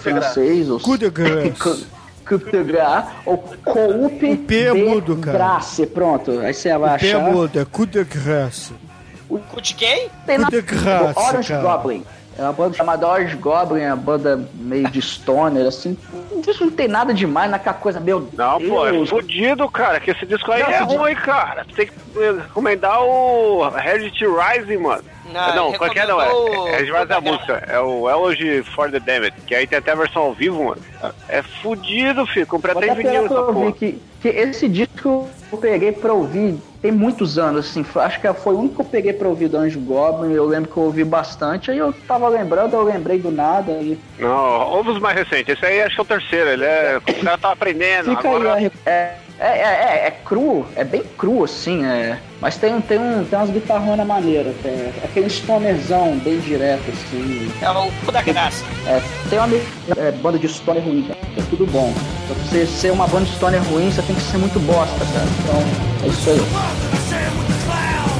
francês, 0.00 0.70
ou 0.70 0.78
Coup 0.78 0.96
de 0.96 1.10
grace. 1.10 1.86
Grace, 2.24 3.08
ou 3.26 3.38
Coupe 3.38 4.26
O 4.26 4.38
P 4.38 4.60
é 4.64 4.72
de 4.72 4.82
mudo, 4.84 5.16
cara. 5.16 5.38
Grace, 5.38 5.86
pronto, 5.86 6.30
aí 6.40 6.52
você 6.54 6.76
vai 6.78 6.98
Pé 6.98 7.12
achar. 7.12 7.20
muda, 7.30 7.60
é 7.60 7.64
cu 7.64 7.86
de 7.86 8.02
graça. 8.04 8.72
Cu 9.28 9.60
de 9.60 9.74
quem? 9.74 10.08
Tem 10.26 10.38
Orange 10.40 11.48
cara. 11.52 11.62
Goblin. 11.62 12.04
É 12.36 12.42
uma 12.42 12.52
banda 12.52 12.76
chamada 12.76 13.06
Orange 13.06 13.36
Goblin, 13.36 13.82
é 13.82 13.86
uma 13.88 13.96
banda 13.96 14.44
meio 14.54 14.90
de 14.90 15.00
stoner, 15.00 15.66
assim. 15.66 15.96
Isso 16.46 16.64
não 16.64 16.72
tem 16.72 16.88
nada 16.88 17.14
demais 17.14 17.48
naquela 17.50 17.76
coisa, 17.76 18.00
meu 18.00 18.28
Não, 18.32 18.60
pô, 18.60 18.86
é 18.86 18.90
Deus. 18.90 19.08
fudido, 19.08 19.70
cara, 19.70 20.00
que 20.00 20.10
esse 20.10 20.26
disco 20.26 20.50
aí 20.50 20.62
Não, 20.62 20.68
é 20.70 20.78
fudido. 20.78 21.00
ruim, 21.00 21.14
cara. 21.14 21.64
Você 21.64 21.74
tem 21.76 21.86
que 21.86 21.92
recomendar 22.42 23.00
o 23.02 23.64
Heredity 23.78 24.24
Rising, 24.26 24.78
mano. 24.78 25.04
Não, 25.34 25.54
não, 25.56 25.68
ele 25.70 25.78
qual 25.78 25.90
que 25.90 25.98
é, 25.98 26.06
não? 26.06 26.20
É, 26.20 26.26
é, 26.28 26.68
Heredity 26.80 26.92
Rising 26.92 27.10
é 27.10 27.14
a 27.14 27.18
o- 27.18 27.22
música. 27.22 27.64
É 27.68 27.80
o 27.80 28.10
Elegy 28.10 28.62
for 28.62 28.90
the 28.90 29.00
Damned, 29.00 29.34
que 29.46 29.54
aí 29.54 29.66
tem 29.66 29.78
até 29.78 29.92
a 29.92 29.96
versão 29.96 30.22
ao 30.22 30.32
vivo, 30.32 30.64
mano. 30.64 30.80
É 31.28 31.42
fudido, 31.42 32.26
filho. 32.26 32.46
Comprei 32.46 32.74
até 32.74 32.92
em 32.92 32.94
vinil 32.94 33.26
essa 33.26 33.42
porra. 33.42 33.72
que, 33.72 34.00
que 34.20 34.28
esse 34.28 34.68
disco 34.68 35.28
eu 35.52 35.58
peguei 35.58 35.92
pra 35.92 36.12
ouvir 36.12 36.56
tem 36.84 36.92
muitos 36.92 37.38
anos, 37.38 37.66
assim. 37.66 37.84
Acho 37.98 38.20
que 38.20 38.30
foi 38.34 38.52
o 38.54 38.58
único 38.58 38.74
que 38.74 38.80
eu 38.82 38.84
peguei 38.84 39.12
pra 39.14 39.26
ouvir 39.26 39.48
do 39.48 39.56
Anjo 39.56 39.80
Goblin. 39.80 40.34
Eu 40.34 40.44
lembro 40.44 40.70
que 40.70 40.76
eu 40.76 40.82
ouvi 40.82 41.02
bastante. 41.02 41.70
Aí 41.70 41.78
eu 41.78 41.94
tava 42.06 42.28
lembrando, 42.28 42.74
eu 42.74 42.82
lembrei 42.82 43.18
do 43.18 43.30
nada. 43.30 43.72
E 43.72 43.98
Não, 44.18 44.68
ouve 44.70 44.90
os 44.90 44.98
mais 45.00 45.16
recentes. 45.16 45.56
Esse 45.56 45.64
aí 45.64 45.80
acho 45.80 45.94
que 45.94 46.00
é 46.00 46.04
o 46.04 46.06
terceiro. 46.06 46.50
Ele 46.50 46.64
é. 46.66 46.98
O 46.98 47.24
cara 47.24 47.38
tá 47.38 47.52
aprendendo. 47.52 48.14
fica 48.14 48.28
agora... 48.28 48.54
aí, 48.54 48.70
a 48.84 48.90
é, 48.90 49.16
É, 49.38 49.46
é, 49.46 49.62
é, 49.62 50.06
é 50.06 50.10
cru, 50.24 50.64
é 50.76 50.84
bem 50.84 51.02
cru, 51.18 51.42
assim, 51.42 51.84
é. 51.84 52.18
Mas 52.40 52.56
tem, 52.56 52.80
tem, 52.82 52.98
um, 52.98 53.24
tem 53.24 53.38
umas 53.38 53.50
guitarronas 53.50 54.06
maneiras, 54.06 54.54
tem 54.62 54.92
aquele 55.02 55.26
stonerzão 55.26 56.16
bem 56.18 56.38
direto, 56.38 56.84
assim. 56.90 57.50
É 57.60 57.70
o 57.70 57.90
cu 58.04 58.12
da 58.12 58.22
graça. 58.22 58.64
É, 58.86 59.02
tem 59.28 59.38
uma 59.38 59.48
é, 59.96 60.12
banda 60.12 60.38
de 60.38 60.48
stoner 60.48 60.84
ruim, 60.84 61.02
cara. 61.02 61.18
É 61.36 61.42
tudo 61.50 61.66
bom. 61.66 61.92
Pra 62.26 62.36
você 62.36 62.64
ser 62.66 62.92
uma 62.92 63.08
banda 63.08 63.24
de 63.24 63.32
stoner 63.34 63.62
ruim, 63.64 63.90
você 63.90 64.02
tem 64.02 64.14
que 64.14 64.22
ser 64.22 64.38
muito 64.38 64.60
bosta, 64.60 65.04
cara. 65.12 65.26
Então, 65.42 65.60
é 66.04 66.08
isso 66.08 66.30
aí. 66.30 68.13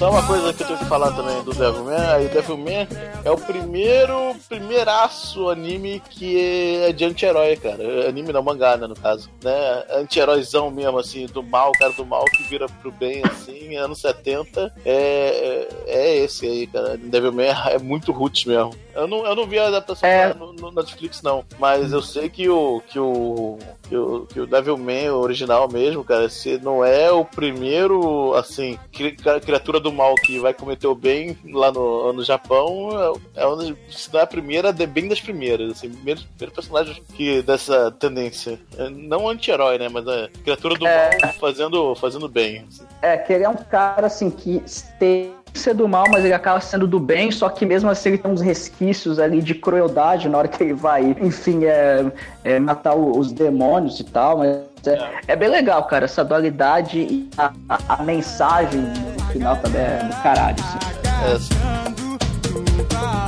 Só 0.00 0.10
uma 0.10 0.26
coisa 0.26 0.54
que 0.54 0.62
eu 0.62 0.66
tenho 0.66 0.78
que 0.78 0.86
falar 0.86 1.12
também 1.12 1.42
do 1.42 1.52
Devilman, 1.52 2.10
aí 2.10 2.24
o 2.24 2.28
Devilman 2.30 2.88
é 3.22 3.30
o 3.30 3.36
primeiro, 3.36 4.34
primeiraço 4.48 5.50
anime 5.50 6.00
que 6.00 6.80
é 6.86 6.90
de 6.90 7.04
anti-herói, 7.04 7.54
cara. 7.56 8.08
Anime 8.08 8.32
não, 8.32 8.42
mangá, 8.42 8.78
né, 8.78 8.86
no 8.86 8.94
caso. 8.94 9.28
Né? 9.44 9.84
Anti-heróizão 9.90 10.70
mesmo, 10.70 10.98
assim, 10.98 11.26
do 11.26 11.42
mal, 11.42 11.70
cara 11.72 11.92
do 11.92 12.06
mal 12.06 12.24
que 12.24 12.42
vira 12.44 12.66
pro 12.80 12.90
bem, 12.90 13.20
assim, 13.26 13.76
anos 13.76 14.00
70. 14.00 14.72
É, 14.86 15.68
é, 15.86 15.92
é 15.94 16.16
esse 16.24 16.46
aí, 16.46 16.66
cara. 16.66 16.96
Devilman 16.96 17.54
é 17.68 17.78
muito 17.78 18.10
roots 18.10 18.46
mesmo. 18.46 18.72
Eu 18.94 19.06
não, 19.06 19.24
eu 19.26 19.34
não 19.34 19.46
vi 19.46 19.58
a 19.58 19.68
adaptação 19.68 20.08
É. 20.08 20.34
no, 20.34 20.52
no 20.52 20.70
Netflix, 20.72 21.22
não. 21.22 21.44
Mas 21.58 21.92
eu 21.92 22.02
sei 22.02 22.28
que 22.28 22.48
o, 22.48 22.80
que 22.88 22.98
o, 22.98 23.58
que 23.88 23.96
o, 23.96 24.26
que 24.26 24.40
o 24.40 24.46
Devilman, 24.46 25.10
o 25.10 25.18
original 25.20 25.68
mesmo, 25.70 26.02
cara, 26.04 26.28
se 26.28 26.58
não 26.58 26.84
é 26.84 27.10
o 27.10 27.24
primeiro, 27.24 28.34
assim, 28.34 28.78
cri- 28.92 29.16
criatura 29.44 29.78
do 29.78 29.92
mal 29.92 30.14
que 30.16 30.38
vai 30.38 30.52
cometer 30.54 30.86
o 30.86 30.94
bem 30.94 31.36
lá 31.52 31.70
no, 31.70 32.12
no 32.12 32.24
Japão, 32.24 32.90
é, 33.36 33.42
é 33.42 33.46
uma 33.46 33.56
das- 33.56 33.74
se 33.90 34.12
não 34.12 34.20
é 34.20 34.22
a 34.22 34.26
primeira, 34.26 34.68
é 34.70 34.86
bem 34.86 35.08
das 35.08 35.20
primeiras, 35.20 35.72
assim, 35.72 35.90
primeiro, 35.90 36.20
primeiro 36.36 36.54
personagem 36.54 37.02
que, 37.14 37.42
dessa 37.42 37.90
tendência. 37.92 38.58
É, 38.78 38.88
não 38.88 39.28
anti-herói, 39.28 39.78
né, 39.78 39.88
mas 39.88 40.06
é 40.06 40.28
criatura 40.42 40.74
do 40.76 40.86
É. 40.86 41.16
mal 41.22 41.32
fazendo, 41.34 41.94
fazendo 41.94 42.28
bem. 42.28 42.64
assim. 42.68 42.84
É, 43.02 43.16
que 43.16 43.32
ele 43.32 43.44
é 43.44 43.48
um 43.48 43.56
cara, 43.56 44.06
assim, 44.06 44.30
que 44.30 44.62
tem 44.98 45.32
que 45.32 45.39
ser 45.54 45.74
do 45.74 45.88
mal, 45.88 46.04
mas 46.10 46.24
ele 46.24 46.32
acaba 46.34 46.60
sendo 46.60 46.86
do 46.86 46.98
bem, 47.00 47.30
só 47.30 47.48
que 47.48 47.66
mesmo 47.66 47.90
assim 47.90 48.10
ele 48.10 48.18
tem 48.18 48.30
uns 48.30 48.40
resquícios 48.40 49.18
ali 49.18 49.42
de 49.42 49.54
crueldade 49.54 50.28
na 50.28 50.38
hora 50.38 50.48
que 50.48 50.62
ele 50.62 50.74
vai, 50.74 51.16
enfim, 51.20 51.64
é, 51.64 52.04
é, 52.44 52.58
matar 52.58 52.94
os 52.94 53.32
demônios 53.32 53.98
e 54.00 54.04
tal, 54.04 54.38
mas 54.38 54.56
é, 54.86 55.10
é 55.28 55.36
bem 55.36 55.48
legal, 55.48 55.82
cara, 55.84 56.04
essa 56.06 56.24
dualidade 56.24 56.98
e 57.00 57.28
a, 57.36 57.52
a- 57.68 57.78
a 57.98 58.02
mensagem 58.02 58.80
no 58.80 59.24
final 59.32 59.56
também 59.56 59.82
é 59.82 60.04
do 60.04 60.22
caralho, 60.22 60.56
assim. 60.60 60.78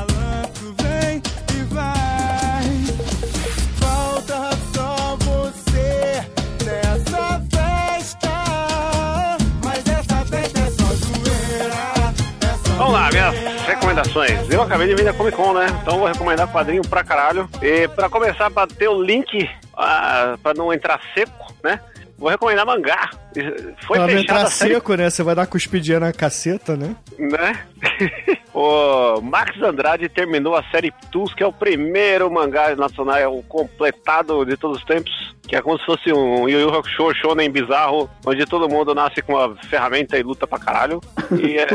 Do 0.06 0.11
recomendações. 14.02 14.50
Eu 14.50 14.62
acabei 14.62 14.88
de 14.88 14.94
vir 14.94 15.04
da 15.04 15.12
Comic 15.12 15.36
Con, 15.36 15.52
né? 15.54 15.66
Então 15.82 15.98
vou 15.98 16.08
recomendar 16.08 16.50
quadrinho 16.50 16.82
pra 16.82 17.04
caralho. 17.04 17.48
E 17.60 17.88
pra 17.88 18.08
começar, 18.08 18.50
pra 18.50 18.66
ter 18.66 18.88
o 18.88 19.02
link, 19.02 19.48
ah, 19.74 20.36
pra 20.42 20.52
não 20.54 20.72
entrar 20.72 21.00
seco, 21.14 21.54
né? 21.62 21.80
Vou 22.18 22.30
recomendar 22.30 22.64
mangá. 22.64 23.10
Foi 23.86 23.98
Pra 23.98 24.06
não 24.06 24.08
fechada 24.08 24.20
entrar 24.20 24.46
seco, 24.46 24.94
né? 24.94 25.10
Você 25.10 25.22
vai 25.22 25.34
dar 25.34 25.46
cuspidinha 25.46 25.98
na 25.98 26.12
caceta, 26.12 26.76
né? 26.76 26.94
né? 27.18 27.58
o 28.54 29.20
Max 29.20 29.60
Andrade 29.60 30.08
terminou 30.08 30.54
a 30.54 30.62
série 30.70 30.92
Tools, 31.10 31.34
que 31.34 31.42
é 31.42 31.46
o 31.46 31.52
primeiro 31.52 32.30
mangá 32.30 32.76
nacional 32.76 33.42
completado 33.48 34.44
de 34.44 34.56
todos 34.56 34.78
os 34.78 34.84
tempos, 34.84 35.10
que 35.48 35.56
é 35.56 35.62
como 35.62 35.78
se 35.78 35.84
fosse 35.84 36.12
um 36.12 36.48
Yu 36.48 36.60
Yu 36.60 36.68
Hakusho 36.68 37.12
shonen 37.14 37.50
bizarro, 37.50 38.08
onde 38.24 38.46
todo 38.46 38.68
mundo 38.68 38.94
nasce 38.94 39.20
com 39.20 39.34
uma 39.34 39.56
ferramenta 39.64 40.16
e 40.16 40.22
luta 40.22 40.46
pra 40.46 40.60
caralho. 40.60 41.00
E 41.32 41.58
é 41.58 41.66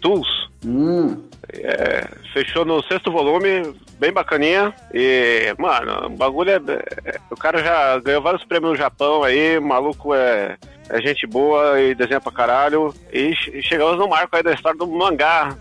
Tools. 0.00 0.45
Hum, 0.64 1.22
É, 1.52 2.08
fechou 2.32 2.64
no 2.64 2.82
sexto 2.82 3.10
volume, 3.12 3.72
bem 4.00 4.12
bacaninha. 4.12 4.74
E, 4.92 5.54
mano, 5.58 6.06
o 6.06 6.10
bagulho 6.10 6.50
é, 6.50 6.56
é- 7.04 7.18
O 7.30 7.36
cara 7.36 7.62
já 7.62 7.98
ganhou 8.00 8.20
vários 8.20 8.44
prêmios 8.44 8.72
no 8.72 8.76
Japão 8.76 9.22
aí, 9.22 9.60
maluco 9.60 10.12
é, 10.12 10.56
é 10.90 11.00
gente 11.00 11.24
boa 11.26 11.80
e 11.80 11.94
desenha 11.94 12.20
pra 12.20 12.32
caralho. 12.32 12.92
E, 13.12 13.34
che- 13.36 13.62
chegamos 13.62 13.96
no 13.96 14.08
marco 14.08 14.34
aí 14.34 14.42
da 14.42 14.52
história 14.52 14.76
do 14.78 14.86
mangá. 14.88 15.56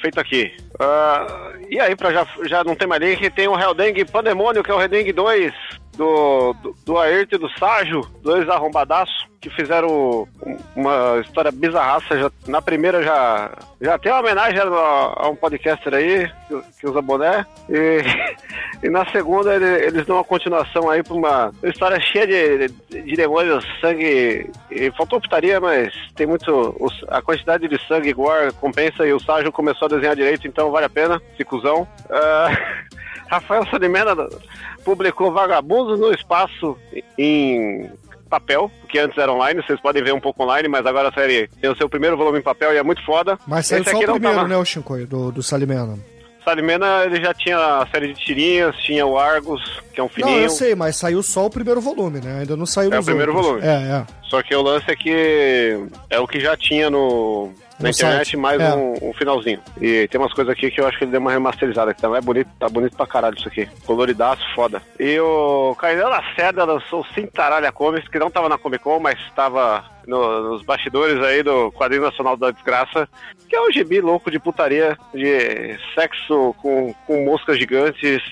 Feito 0.00 0.18
aqui. 0.18 0.52
Ah, 0.80 1.52
e 1.70 1.78
aí, 1.78 1.94
pra 1.94 2.12
já, 2.12 2.26
já 2.46 2.64
não 2.64 2.74
tem 2.74 2.88
mais 2.88 3.00
link, 3.00 3.30
tem 3.30 3.46
o 3.46 3.56
Helldengue 3.58 4.04
Pandemônio, 4.04 4.64
que 4.64 4.70
é 4.72 4.74
o 4.74 4.80
Helldengue 4.80 5.12
2 5.12 5.52
do, 5.98 6.54
do, 6.62 6.76
do 6.86 6.98
Ayrton 6.98 7.36
e 7.36 7.38
do 7.40 7.48
Ságio, 7.58 8.00
dois 8.22 8.48
arrombadaços, 8.48 9.26
que 9.40 9.50
fizeram 9.50 10.26
um- 10.46 10.56
uma 10.76 11.20
história 11.20 11.50
bizarraça. 11.52 12.16
Já, 12.18 12.30
na 12.46 12.62
primeira 12.62 13.02
já, 13.02 13.50
já 13.80 13.98
tem 13.98 14.10
uma 14.12 14.20
homenagem 14.20 14.58
a, 14.60 14.64
a 14.64 15.28
um 15.28 15.36
podcaster 15.36 15.92
aí, 15.94 16.30
que, 16.48 16.60
que 16.80 16.86
usa 16.88 17.02
boné. 17.02 17.44
E, 17.68 18.02
e 18.86 18.88
na 18.88 19.04
segunda 19.10 19.54
ele- 19.54 19.86
eles 19.86 20.06
dão 20.06 20.16
uma 20.16 20.24
continuação 20.24 20.88
aí 20.88 21.02
pra 21.02 21.14
uma 21.14 21.52
história 21.64 22.00
cheia 22.00 22.26
de, 22.26 22.68
de, 22.68 23.02
de 23.02 23.16
demônios, 23.16 23.64
sangue. 23.80 24.50
E 24.70 24.90
faltou 24.96 25.20
putaria, 25.20 25.60
mas 25.60 25.92
tem 26.14 26.26
muito. 26.26 26.76
os- 26.80 27.04
a 27.08 27.20
quantidade 27.20 27.66
de 27.68 27.78
sangue 27.86 28.12
gore 28.12 28.52
compensa 28.54 29.06
e 29.06 29.12
o 29.12 29.20
Ságio 29.20 29.52
começou 29.52 29.86
a 29.86 29.90
desenhar 29.90 30.14
direito, 30.16 30.46
então 30.46 30.70
vale 30.70 30.86
a 30.86 30.90
pena, 30.90 31.20
esse 31.34 31.44
cuzão. 31.44 31.86
Ah, 32.10 32.48
Rafael 33.30 33.64
Salimena 33.70 34.16
publicou 34.88 35.30
Vagabundos 35.30 36.00
no 36.00 36.10
Espaço 36.14 36.74
em 37.18 37.90
papel, 38.30 38.70
que 38.88 38.98
antes 38.98 39.16
era 39.18 39.30
online, 39.30 39.62
vocês 39.62 39.78
podem 39.80 40.02
ver 40.02 40.14
um 40.14 40.20
pouco 40.20 40.42
online, 40.42 40.66
mas 40.68 40.86
agora 40.86 41.08
a 41.08 41.12
série 41.12 41.46
tem 41.60 41.70
o 41.70 41.76
seu 41.76 41.88
primeiro 41.90 42.16
volume 42.16 42.38
em 42.38 42.42
papel 42.42 42.72
e 42.72 42.78
é 42.78 42.82
muito 42.82 43.04
foda. 43.04 43.38
Mas 43.46 43.66
saiu 43.66 43.82
Esse 43.82 43.90
só 43.90 43.96
o 43.96 43.98
aqui 44.00 44.06
não 44.06 44.14
primeiro, 44.14 44.36
tava- 44.36 44.48
né, 44.48 44.56
o 44.56 44.64
Shinkoi, 44.64 45.04
do, 45.04 45.30
do 45.30 45.42
Salimena. 45.42 45.98
Salimena, 46.44 47.04
ele 47.04 47.22
já 47.22 47.34
tinha 47.34 47.58
a 47.58 47.86
série 47.88 48.14
de 48.14 48.20
tirinhas, 48.24 48.74
tinha 48.78 49.04
o 49.04 49.18
Argus, 49.18 49.82
que 49.92 50.00
é 50.00 50.02
um 50.02 50.08
fininho. 50.08 50.36
Não, 50.36 50.42
eu 50.44 50.48
sei, 50.50 50.74
mas 50.74 50.96
saiu 50.96 51.22
só 51.22 51.44
o 51.44 51.50
primeiro 51.50 51.80
volume, 51.82 52.20
né? 52.20 52.38
Ainda 52.40 52.56
não 52.56 52.64
saiu 52.64 52.90
É 52.92 52.98
o 52.98 53.04
primeiro 53.04 53.32
outros. 53.36 53.62
volume. 53.62 53.66
É, 53.66 53.98
é. 53.98 54.06
Só 54.22 54.42
que 54.42 54.54
o 54.54 54.62
lance 54.62 54.90
é 54.90 54.96
que 54.96 55.78
é 56.08 56.18
o 56.18 56.26
que 56.26 56.40
já 56.40 56.56
tinha 56.56 56.88
no, 56.88 57.52
na 57.80 57.90
internet, 57.90 58.24
site. 58.30 58.36
mais 58.36 58.60
É. 58.60 58.74
um, 58.74 58.94
um 59.10 59.12
finalzinho. 59.12 59.60
E 59.80 60.08
tem 60.08 60.20
umas 60.20 60.32
coisas 60.32 60.52
aqui 60.52 60.70
que 60.70 60.80
eu 60.80 60.86
acho 60.86 60.98
que 60.98 61.04
ele 61.04 61.10
deu 61.12 61.20
uma 61.20 61.30
remasterizada, 61.32 61.94
que 61.94 62.00
tá 62.00 62.08
mais 62.08 62.24
bonito, 62.24 62.48
tá 62.58 62.68
bonito 62.68 62.96
pra 62.96 63.06
caralho 63.06 63.36
isso 63.36 63.48
aqui. 63.48 63.68
Coloridaço, 63.86 64.42
foda. 64.54 64.82
E 64.98 65.18
o 65.20 65.74
Cainel 65.78 66.08
Lacerda 66.08 66.64
lançou 66.64 67.00
o 67.00 67.14
Cintaralha 67.14 67.70
Comics, 67.72 68.08
que 68.08 68.18
não 68.18 68.30
tava 68.30 68.48
na 68.48 68.58
Comic 68.58 68.82
Con, 68.82 68.98
mas 69.00 69.18
estava 69.20 69.84
no- 70.06 70.50
nos 70.50 70.62
bastidores 70.62 71.22
aí 71.22 71.42
do 71.42 71.70
Quadrinho 71.72 72.02
Nacional 72.02 72.36
da 72.36 72.50
Desgraça, 72.50 73.08
que 73.48 73.54
é 73.56 73.60
um 73.60 73.70
gibi 73.72 74.00
louco 74.00 74.30
de 74.30 74.38
putaria, 74.38 74.96
de 75.14 75.78
sexo 75.94 76.54
com, 76.60 76.94
com 77.06 77.24
moscas 77.24 77.58
gigantes 77.58 78.22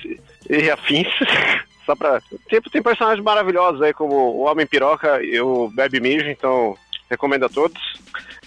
e 0.49 0.71
afins. 0.71 1.09
Só 1.87 1.95
pra. 1.95 2.21
Tem, 2.49 2.61
tem 2.61 2.83
personagens 2.83 3.23
maravilhosos 3.25 3.81
aí, 3.81 3.93
como 3.93 4.13
o 4.13 4.41
Homem 4.41 4.67
Piroca 4.67 5.23
e 5.23 5.41
o 5.41 5.69
Bebe 5.69 6.01
Mijo, 6.01 6.29
então 6.29 6.77
recomendo 7.11 7.45
a 7.47 7.49
todos. 7.49 7.81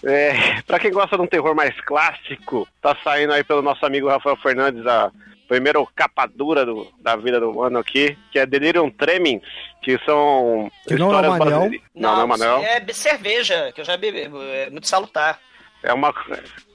É, 0.03 0.61
pra 0.67 0.79
quem 0.79 0.91
gosta 0.91 1.15
de 1.15 1.21
um 1.23 1.27
terror 1.27 1.55
mais 1.55 1.79
clássico, 1.81 2.67
tá 2.81 2.95
saindo 3.03 3.33
aí 3.33 3.43
pelo 3.43 3.61
nosso 3.61 3.85
amigo 3.85 4.07
Rafael 4.09 4.37
Fernandes 4.37 4.85
a 4.87 5.11
primeira 5.47 5.79
capa 5.95 6.27
dura 6.27 6.63
do, 6.65 6.87
da 7.01 7.15
vida 7.15 7.39
do 7.39 7.61
ano 7.63 7.79
aqui, 7.79 8.15
que 8.31 8.37
é 8.37 8.45
Delirium 8.45 8.89
Tremens, 8.91 9.41
que 9.81 9.97
são 10.05 10.69
Que 10.87 10.93
não 10.95 11.11
é 11.13 11.27
o 11.27 11.31
Manel. 11.31 11.39
brasileiras- 11.39 11.81
Não, 11.95 12.11
não 12.13 12.21
é 12.21 12.23
o 12.23 12.27
Manel. 12.27 12.57
É 12.59 12.93
cerveja, 12.93 13.71
que 13.73 13.81
eu 13.81 13.85
já 13.85 13.97
bebi. 13.97 14.29
É 14.53 14.69
muito 14.69 14.87
salutar. 14.87 15.39
É 15.81 15.91
uma. 15.93 16.13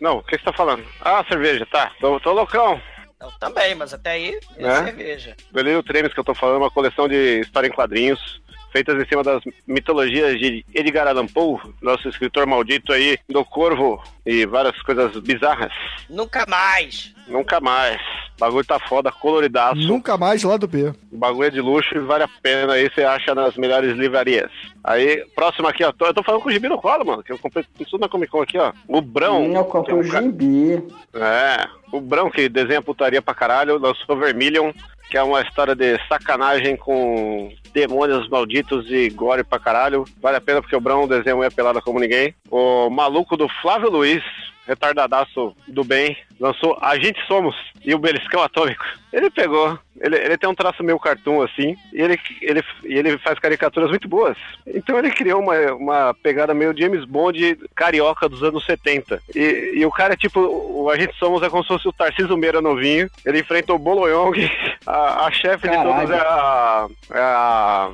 Não, 0.01 0.17
o 0.19 0.23
que 0.25 0.37
você 0.37 0.45
tá 0.45 0.53
falando? 0.53 0.85
Ah, 1.01 1.25
cerveja, 1.29 1.67
tá. 1.71 1.93
Tô, 2.01 2.19
tô 2.21 2.33
loucão. 2.33 2.81
Eu 3.21 3.31
também, 3.39 3.75
mas 3.75 3.95
até 3.95 4.13
aí 4.13 4.39
é 4.57 4.65
É? 4.67 4.85
cerveja. 4.85 5.37
Delírio 5.53 5.83
Tremes 5.83 6.13
que 6.13 6.19
eu 6.21 6.25
tô 6.25 6.35
falando, 6.35 6.57
é 6.57 6.59
uma 6.61 6.71
coleção 6.71 7.07
de 7.07 7.41
história 7.41 7.69
em 7.69 7.73
quadrinhos, 7.73 8.43
feitas 8.75 9.01
em 9.01 9.07
cima 9.07 9.23
das 9.23 9.41
mitologias 9.69 10.37
de 10.41 10.67
Edgar 10.75 11.07
Allan 11.07 11.29
Poe, 11.29 11.61
nosso 11.81 12.09
escritor 12.09 12.45
maldito 12.45 12.93
aí, 12.93 13.17
do 13.29 13.45
Corvo 13.45 14.03
e 14.27 14.45
várias 14.45 14.83
coisas 14.83 15.17
bizarras. 15.21 15.73
Nunca 16.11 16.45
mais. 16.49 17.15
Nunca 17.29 17.61
mais. 17.61 18.01
O 18.37 18.41
bagulho 18.41 18.65
tá 18.67 18.79
foda, 18.81 19.13
coloridaço. 19.13 19.77
Nunca 19.77 20.17
mais 20.19 20.43
lá 20.43 20.57
do 20.57 20.67
B. 20.67 20.93
O 21.13 21.17
bagulho 21.17 21.47
é 21.47 21.51
de 21.51 21.61
luxo 21.61 21.95
e 21.97 22.01
vale 22.01 22.25
a 22.25 22.29
pena 22.43 22.73
aí, 22.75 22.91
você 22.91 23.03
acha 23.05 23.35
nas 23.35 23.57
melhores 23.57 23.97
livrarias. 23.97 24.51
Aí, 24.83 25.25
próximo 25.35 25.69
aqui, 25.69 25.85
ó. 25.85 25.93
tô- 25.93 26.07
eu 26.07 26.13
tô 26.15 26.23
falando 26.23 26.43
com 26.43 26.49
o 26.49 26.53
Gibi 26.53 26.69
no 26.69 26.79
colo, 26.79 27.05
mano, 27.07 27.23
que 27.23 27.33
eu 27.33 27.39
comprei 27.39 27.65
tudo 27.89 28.01
na 28.01 28.09
Comic 28.09 28.31
Con 28.33 28.43
aqui, 28.43 28.59
ó. 28.59 28.73
O 28.89 29.01
Brão. 29.01 29.45
Hum, 29.45 29.55
eu 29.57 29.65
comprei 29.65 29.95
o 29.97 30.03
é 30.03 30.05
um 30.05 30.09
ca- 30.09 30.21
gibi. 30.23 30.85
É, 31.15 31.67
o 31.93 32.01
Brão 32.01 32.29
que 32.29 32.49
desenha 32.49 32.83
putaria 32.83 33.23
pra 33.23 33.35
caralho, 33.35 33.79
lançou 33.79 34.17
Vermilion, 34.17 34.73
que 35.09 35.17
é 35.17 35.23
uma 35.23 35.41
história 35.43 35.75
de 35.77 35.97
sacanagem 36.09 36.77
com 36.77 37.53
demônios 37.73 38.29
malditos 38.29 38.91
e 38.91 39.09
gore 39.11 39.45
pra 39.45 39.59
caralho. 39.61 40.05
Vale 40.21 40.37
a 40.39 40.41
pena 40.41 40.61
porque 40.61 40.75
o 40.77 40.81
Brão 40.81 41.07
desenha 41.07 41.37
mulher 41.37 41.53
pelada 41.53 41.81
como 41.81 42.01
ninguém. 42.01 42.35
O 42.51 42.91
maluco 42.91 43.37
do 43.37 43.49
Flávio 43.63 43.91
Luiz, 43.91 44.23
retardadaço 44.67 45.55
do 45.69 45.85
bem, 45.85 46.17
lançou 46.41 46.77
A 46.81 46.97
Gente 46.99 47.21
Somos 47.27 47.55
e 47.85 47.95
o 47.95 47.99
Beliscão 47.99 48.43
Atômico. 48.43 48.85
Ele 49.13 49.31
pegou, 49.31 49.79
ele, 50.01 50.17
ele 50.17 50.37
tem 50.37 50.49
um 50.49 50.55
traço 50.55 50.83
meio 50.83 50.99
cartoon 50.99 51.43
assim, 51.43 51.77
e 51.93 52.01
ele, 52.01 52.19
ele, 52.41 52.63
e 52.85 52.95
ele 52.95 53.19
faz 53.19 53.39
caricaturas 53.39 53.91
muito 53.91 54.09
boas. 54.09 54.37
Então 54.67 54.99
ele 54.99 55.11
criou 55.11 55.41
uma, 55.41 55.55
uma 55.75 56.15
pegada 56.15 56.55
meio 56.55 56.77
James 56.77 57.05
Bond 57.05 57.59
carioca 57.75 58.29
dos 58.29 58.43
anos 58.43 58.65
70. 58.65 59.23
E, 59.35 59.75
e 59.77 59.87
o 59.87 59.91
cara 59.91 60.15
é 60.15 60.17
tipo, 60.17 60.41
o 60.41 60.91
A 60.91 60.97
Gente 60.97 61.15
Somos 61.19 61.43
é 61.43 61.51
como 61.51 61.63
se 61.63 61.69
fosse 61.69 61.89
o 61.89 61.93
Tarcísio 61.93 62.37
Meira 62.37 62.61
novinho. 62.61 63.09
Ele 63.25 63.41
enfrenta 63.41 63.73
o 63.73 63.79
Bolo 63.79 64.09
Young, 64.09 64.51
a, 64.87 65.27
a 65.27 65.31
chefe 65.31 65.69
de 65.69 65.77
todos 65.77 66.11
é 66.11 66.19
a. 66.19 66.89
É 67.11 67.21
a. 67.21 67.91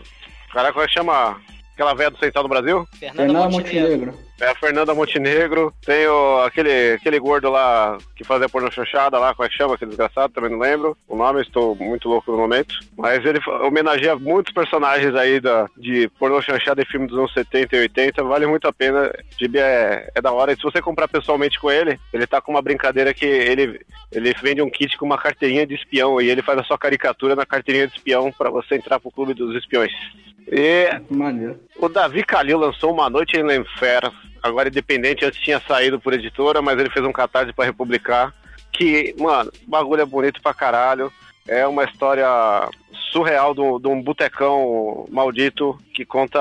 Caraca, 0.53 0.73
como 0.73 0.85
é 0.85 0.89
que 0.89 0.95
chama? 0.95 1.41
Aquela 1.75 1.95
velha 1.95 2.11
do 2.11 2.19
Central 2.19 2.45
do 2.45 2.49
Brasil? 2.49 2.87
Fernanda 2.99 3.23
Fernando 3.23 3.53
Montenegro. 3.53 4.07
Montenegro. 4.07 4.30
É 4.41 4.49
a 4.49 4.55
Fernanda 4.55 4.95
Montenegro, 4.95 5.73
tem 5.85 6.07
o, 6.07 6.41
aquele, 6.41 6.95
aquele 6.95 7.19
gordo 7.19 7.51
lá 7.51 7.99
que 8.17 8.25
fazia 8.25 8.49
porno 8.49 8.73
chanchada 8.73 9.19
lá, 9.19 9.35
como 9.35 9.47
é 9.47 9.51
que 9.51 9.57
chama, 9.57 9.75
aquele 9.75 9.91
desgraçado, 9.91 10.33
também 10.33 10.51
não 10.51 10.59
lembro 10.59 10.97
o 11.07 11.15
nome, 11.15 11.43
estou 11.43 11.75
muito 11.77 12.09
louco 12.09 12.33
no 12.33 12.39
momento. 12.39 12.75
Mas 12.97 13.23
ele 13.25 13.39
homenageia 13.63 14.17
muitos 14.17 14.53
personagens 14.53 15.15
aí 15.15 15.41
da, 15.41 15.69
de 15.77 16.09
porno 16.19 16.41
chanchada 16.41 16.81
em 16.81 16.87
filme 16.87 17.07
dos 17.07 17.19
anos 17.19 17.33
70 17.35 17.77
e 17.77 17.81
80, 17.81 18.25
vale 18.25 18.47
muito 18.47 18.67
a 18.67 18.73
pena. 18.73 19.13
Gibi 19.39 19.59
é, 19.59 20.11
é 20.15 20.23
da 20.23 20.33
hora. 20.33 20.53
E 20.53 20.57
se 20.57 20.63
você 20.63 20.81
comprar 20.81 21.07
pessoalmente 21.07 21.61
com 21.61 21.71
ele, 21.71 22.01
ele 22.11 22.27
tá 22.27 22.41
com 22.41 22.53
uma 22.53 22.63
brincadeira 22.63 23.13
que 23.13 23.27
ele, 23.27 23.81
ele 24.11 24.35
vende 24.43 24.63
um 24.63 24.71
kit 24.71 24.97
com 24.97 25.05
uma 25.05 25.19
carteirinha 25.19 25.67
de 25.67 25.75
espião 25.75 26.19
e 26.19 26.31
ele 26.31 26.41
faz 26.41 26.59
a 26.59 26.65
sua 26.65 26.79
caricatura 26.79 27.37
na 27.37 27.45
carteirinha 27.45 27.89
de 27.89 27.97
espião 27.97 28.33
para 28.33 28.49
você 28.49 28.77
entrar 28.77 28.99
pro 28.99 29.11
clube 29.11 29.35
dos 29.35 29.55
espiões. 29.55 29.93
E 30.51 30.89
Maneiro. 31.09 31.61
o 31.79 31.89
Davi 31.89 32.25
Calil 32.25 32.59
lançou 32.59 32.93
Uma 32.93 33.09
Noite 33.09 33.37
em 33.37 33.43
Lenfer, 33.43 34.11
agora 34.43 34.69
independente, 34.69 35.25
antes 35.25 35.41
tinha 35.41 35.61
saído 35.61 35.99
por 36.01 36.13
editora, 36.13 36.61
mas 36.63 36.79
ele 36.79 36.91
fez 36.91 37.05
um 37.05 37.13
catarse 37.13 37.53
pra 37.53 37.65
republicar. 37.65 38.33
Que, 38.73 39.15
mano, 39.19 39.51
o 39.67 39.71
bagulho 39.71 40.03
é 40.03 40.07
bonito 40.07 40.41
pra 40.41 40.55
caralho. 40.55 41.13
É 41.49 41.67
uma 41.67 41.85
história 41.85 42.27
surreal 43.13 43.55
de 43.55 43.61
um- 43.61 43.81
de 43.81 43.89
um 43.89 44.01
botecão 44.03 45.07
maldito 45.11 45.77
que 45.95 46.05
conta 46.05 46.39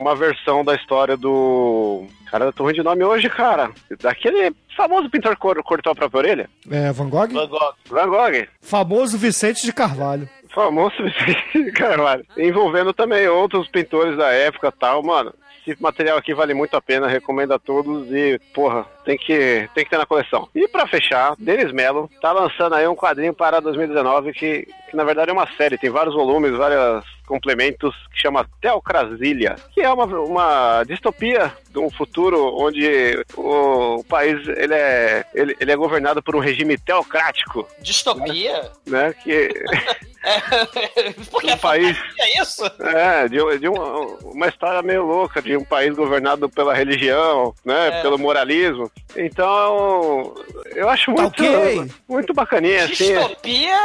uma 0.00 0.16
versão 0.16 0.64
da 0.64 0.74
história 0.74 1.16
do. 1.16 2.06
Cara, 2.30 2.46
eu 2.46 2.52
tô 2.52 2.64
ruim 2.64 2.74
de 2.74 2.82
nome 2.82 3.04
hoje, 3.04 3.28
cara. 3.28 3.70
Daquele 4.00 4.54
famoso 4.76 5.08
pintor 5.10 5.34
que 5.36 5.40
cor- 5.42 5.62
cortou 5.62 5.92
a 5.92 5.94
própria 5.94 6.18
orelha. 6.18 6.50
É, 6.70 6.90
Van 6.92 7.08
Gogh? 7.08 7.28
Van 7.28 7.46
Gogh. 7.46 7.74
Van 7.88 8.08
Gogh. 8.08 8.46
Famoso 8.60 9.18
Vicente 9.18 9.64
de 9.64 9.72
Carvalho. 9.72 10.28
Famoso 10.52 10.96
Vicente 11.04 11.70
Carvalho. 11.72 12.24
Envolvendo 12.36 12.92
também 12.92 13.28
outros 13.28 13.68
pintores 13.68 14.16
da 14.16 14.32
época 14.32 14.68
e 14.68 14.78
tal, 14.80 15.02
mano. 15.02 15.32
Esse 15.66 15.80
material 15.80 16.18
aqui 16.18 16.34
vale 16.34 16.54
muito 16.54 16.76
a 16.76 16.82
pena, 16.82 17.06
recomendo 17.06 17.52
a 17.52 17.58
todos 17.58 18.10
e, 18.10 18.38
porra, 18.52 18.84
tem 19.04 19.16
que, 19.16 19.68
tem 19.74 19.84
que 19.84 19.90
ter 19.90 19.98
na 19.98 20.06
coleção. 20.06 20.48
E 20.54 20.66
pra 20.68 20.86
fechar, 20.86 21.34
Denis 21.38 21.72
Mello 21.72 22.10
tá 22.20 22.32
lançando 22.32 22.74
aí 22.74 22.86
um 22.86 22.96
quadrinho 22.96 23.32
para 23.32 23.60
2019 23.60 24.32
que, 24.32 24.66
que 24.90 24.96
na 24.96 25.04
verdade 25.04 25.30
é 25.30 25.32
uma 25.32 25.48
série, 25.56 25.78
tem 25.78 25.90
vários 25.90 26.14
volumes, 26.14 26.56
vários 26.56 27.04
complementos, 27.26 27.94
que 28.12 28.20
chama 28.20 28.46
Teocrasília, 28.60 29.56
que 29.72 29.80
é 29.80 29.90
uma, 29.90 30.04
uma 30.04 30.84
distopia 30.84 31.52
de 31.70 31.78
um 31.78 31.90
futuro 31.90 32.54
onde 32.58 33.24
o 33.36 34.04
país 34.04 34.46
ele 34.48 34.74
é, 34.74 35.24
ele, 35.32 35.56
ele 35.58 35.72
é 35.72 35.76
governado 35.76 36.22
por 36.22 36.36
um 36.36 36.40
regime 36.40 36.76
teocrático, 36.76 37.66
Distopia? 37.80 38.70
né? 38.86 39.14
Que 39.22 39.48
É, 40.32 41.12
porque 41.30 41.46
Um 41.48 41.50
é 41.50 41.56
país- 41.56 41.98
é 42.18 42.42
isso? 42.42 42.64
É, 42.80 43.28
de, 43.28 43.58
de 43.58 43.68
uma, 43.68 43.96
uma 44.24 44.48
história 44.48 44.82
meio 44.82 45.04
louca, 45.04 45.40
de 45.42 45.56
um 45.56 45.64
país 45.64 45.94
governado 45.94 46.48
pela 46.48 46.74
religião, 46.74 47.54
né? 47.64 47.88
É. 47.98 48.02
Pelo 48.02 48.18
moralismo. 48.18 48.90
Então, 49.16 50.34
eu 50.74 50.88
acho 50.88 51.10
muito, 51.10 51.42
ok. 51.44 51.90
muito 52.08 52.32
bacaninha, 52.34 52.84
assim. 52.84 53.14
Distopia? 53.14 53.76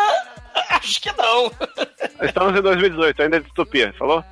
Acho 0.69 1.01
que 1.01 1.11
não. 1.17 1.51
Estamos 2.21 2.57
em 2.57 2.61
2018, 2.61 3.21
ainda 3.21 3.37
é 3.37 3.39
distopia, 3.39 3.93
falou? 3.97 4.23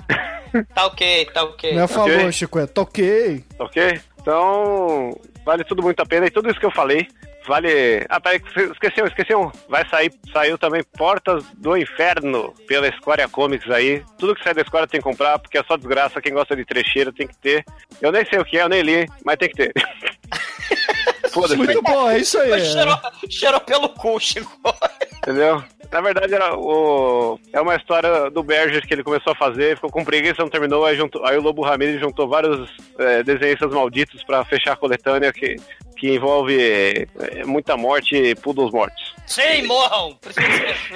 Tá 0.74 0.86
ok, 0.86 1.26
tá 1.32 1.44
ok. 1.44 1.74
Não 1.74 1.82
é 1.82 1.86
falou, 1.86 2.08
Ok. 2.10 2.32
Chico, 2.32 2.58
é 2.58 2.66
toquei. 2.66 3.44
Ok? 3.58 4.00
Então, 4.20 5.16
vale 5.44 5.62
tudo 5.64 5.82
muito 5.82 6.00
a 6.00 6.06
pena. 6.06 6.26
E 6.26 6.30
tudo 6.30 6.50
isso 6.50 6.58
que 6.58 6.66
eu 6.66 6.70
falei, 6.70 7.06
vale... 7.46 8.04
Ah, 8.08 8.20
peraí, 8.20 8.40
esqueceu, 8.72 9.06
esqueceu. 9.06 9.52
Vai 9.68 9.88
sair, 9.88 10.12
saiu 10.32 10.58
também 10.58 10.82
Portas 10.96 11.44
do 11.56 11.76
Inferno 11.76 12.54
pela 12.66 12.90
Square 12.92 13.28
Comics 13.28 13.70
aí. 13.70 14.02
Tudo 14.18 14.34
que 14.34 14.42
sai 14.42 14.54
da 14.54 14.64
Square 14.64 14.88
tem 14.88 15.00
que 15.00 15.04
comprar, 15.04 15.38
porque 15.38 15.58
é 15.58 15.64
só 15.64 15.76
desgraça. 15.76 16.20
Quem 16.20 16.32
gosta 16.32 16.56
de 16.56 16.64
trecheira 16.64 17.12
tem 17.12 17.26
que 17.26 17.36
ter. 17.36 17.64
Eu 18.00 18.12
nem 18.12 18.24
sei 18.26 18.38
o 18.38 18.44
que 18.44 18.58
é, 18.58 18.62
eu 18.62 18.68
nem 18.68 18.82
li, 18.82 19.06
mas 19.24 19.36
tem 19.36 19.48
que 19.48 19.56
ter. 19.56 19.72
Foda-se. 21.32 21.56
Muito 21.56 21.82
bom, 21.82 22.10
é 22.10 22.18
isso 22.18 22.38
aí. 22.38 22.64
Cheirou, 22.64 22.98
cheirou 23.28 23.60
pelo 23.60 23.88
cu, 23.90 24.18
Chico. 24.18 24.50
Entendeu? 25.22 25.62
Na 25.90 26.00
verdade, 26.00 26.34
era 26.34 26.56
o... 26.56 27.38
é 27.52 27.60
uma 27.60 27.76
história 27.76 28.30
do 28.30 28.42
Berger 28.42 28.86
que 28.86 28.94
ele 28.94 29.04
começou 29.04 29.32
a 29.32 29.36
fazer, 29.36 29.76
ficou 29.76 29.90
com 29.90 30.04
preguiça, 30.04 30.42
não 30.42 30.48
terminou, 30.48 30.84
aí, 30.84 30.96
juntou... 30.96 31.24
aí 31.24 31.36
o 31.36 31.42
Lobo 31.42 31.62
Ramirez 31.62 32.00
juntou 32.00 32.28
vários 32.28 32.70
é, 32.98 33.22
desenhistas 33.22 33.70
malditos 33.72 34.22
pra 34.24 34.44
fechar 34.44 34.72
a 34.72 34.76
coletânea 34.76 35.32
que, 35.32 35.56
que 35.96 36.14
envolve 36.14 36.56
é, 36.60 37.44
muita 37.44 37.76
morte 37.76 38.14
e 38.14 38.34
poodles 38.34 38.70
mortos. 38.70 39.14
Sim, 39.26 39.62
morram. 39.66 40.14
Precisa 40.20 40.46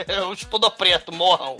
ser 0.07 0.21
o 0.23 0.33
escudo 0.33 0.71
preto, 0.71 1.13
morram. 1.13 1.57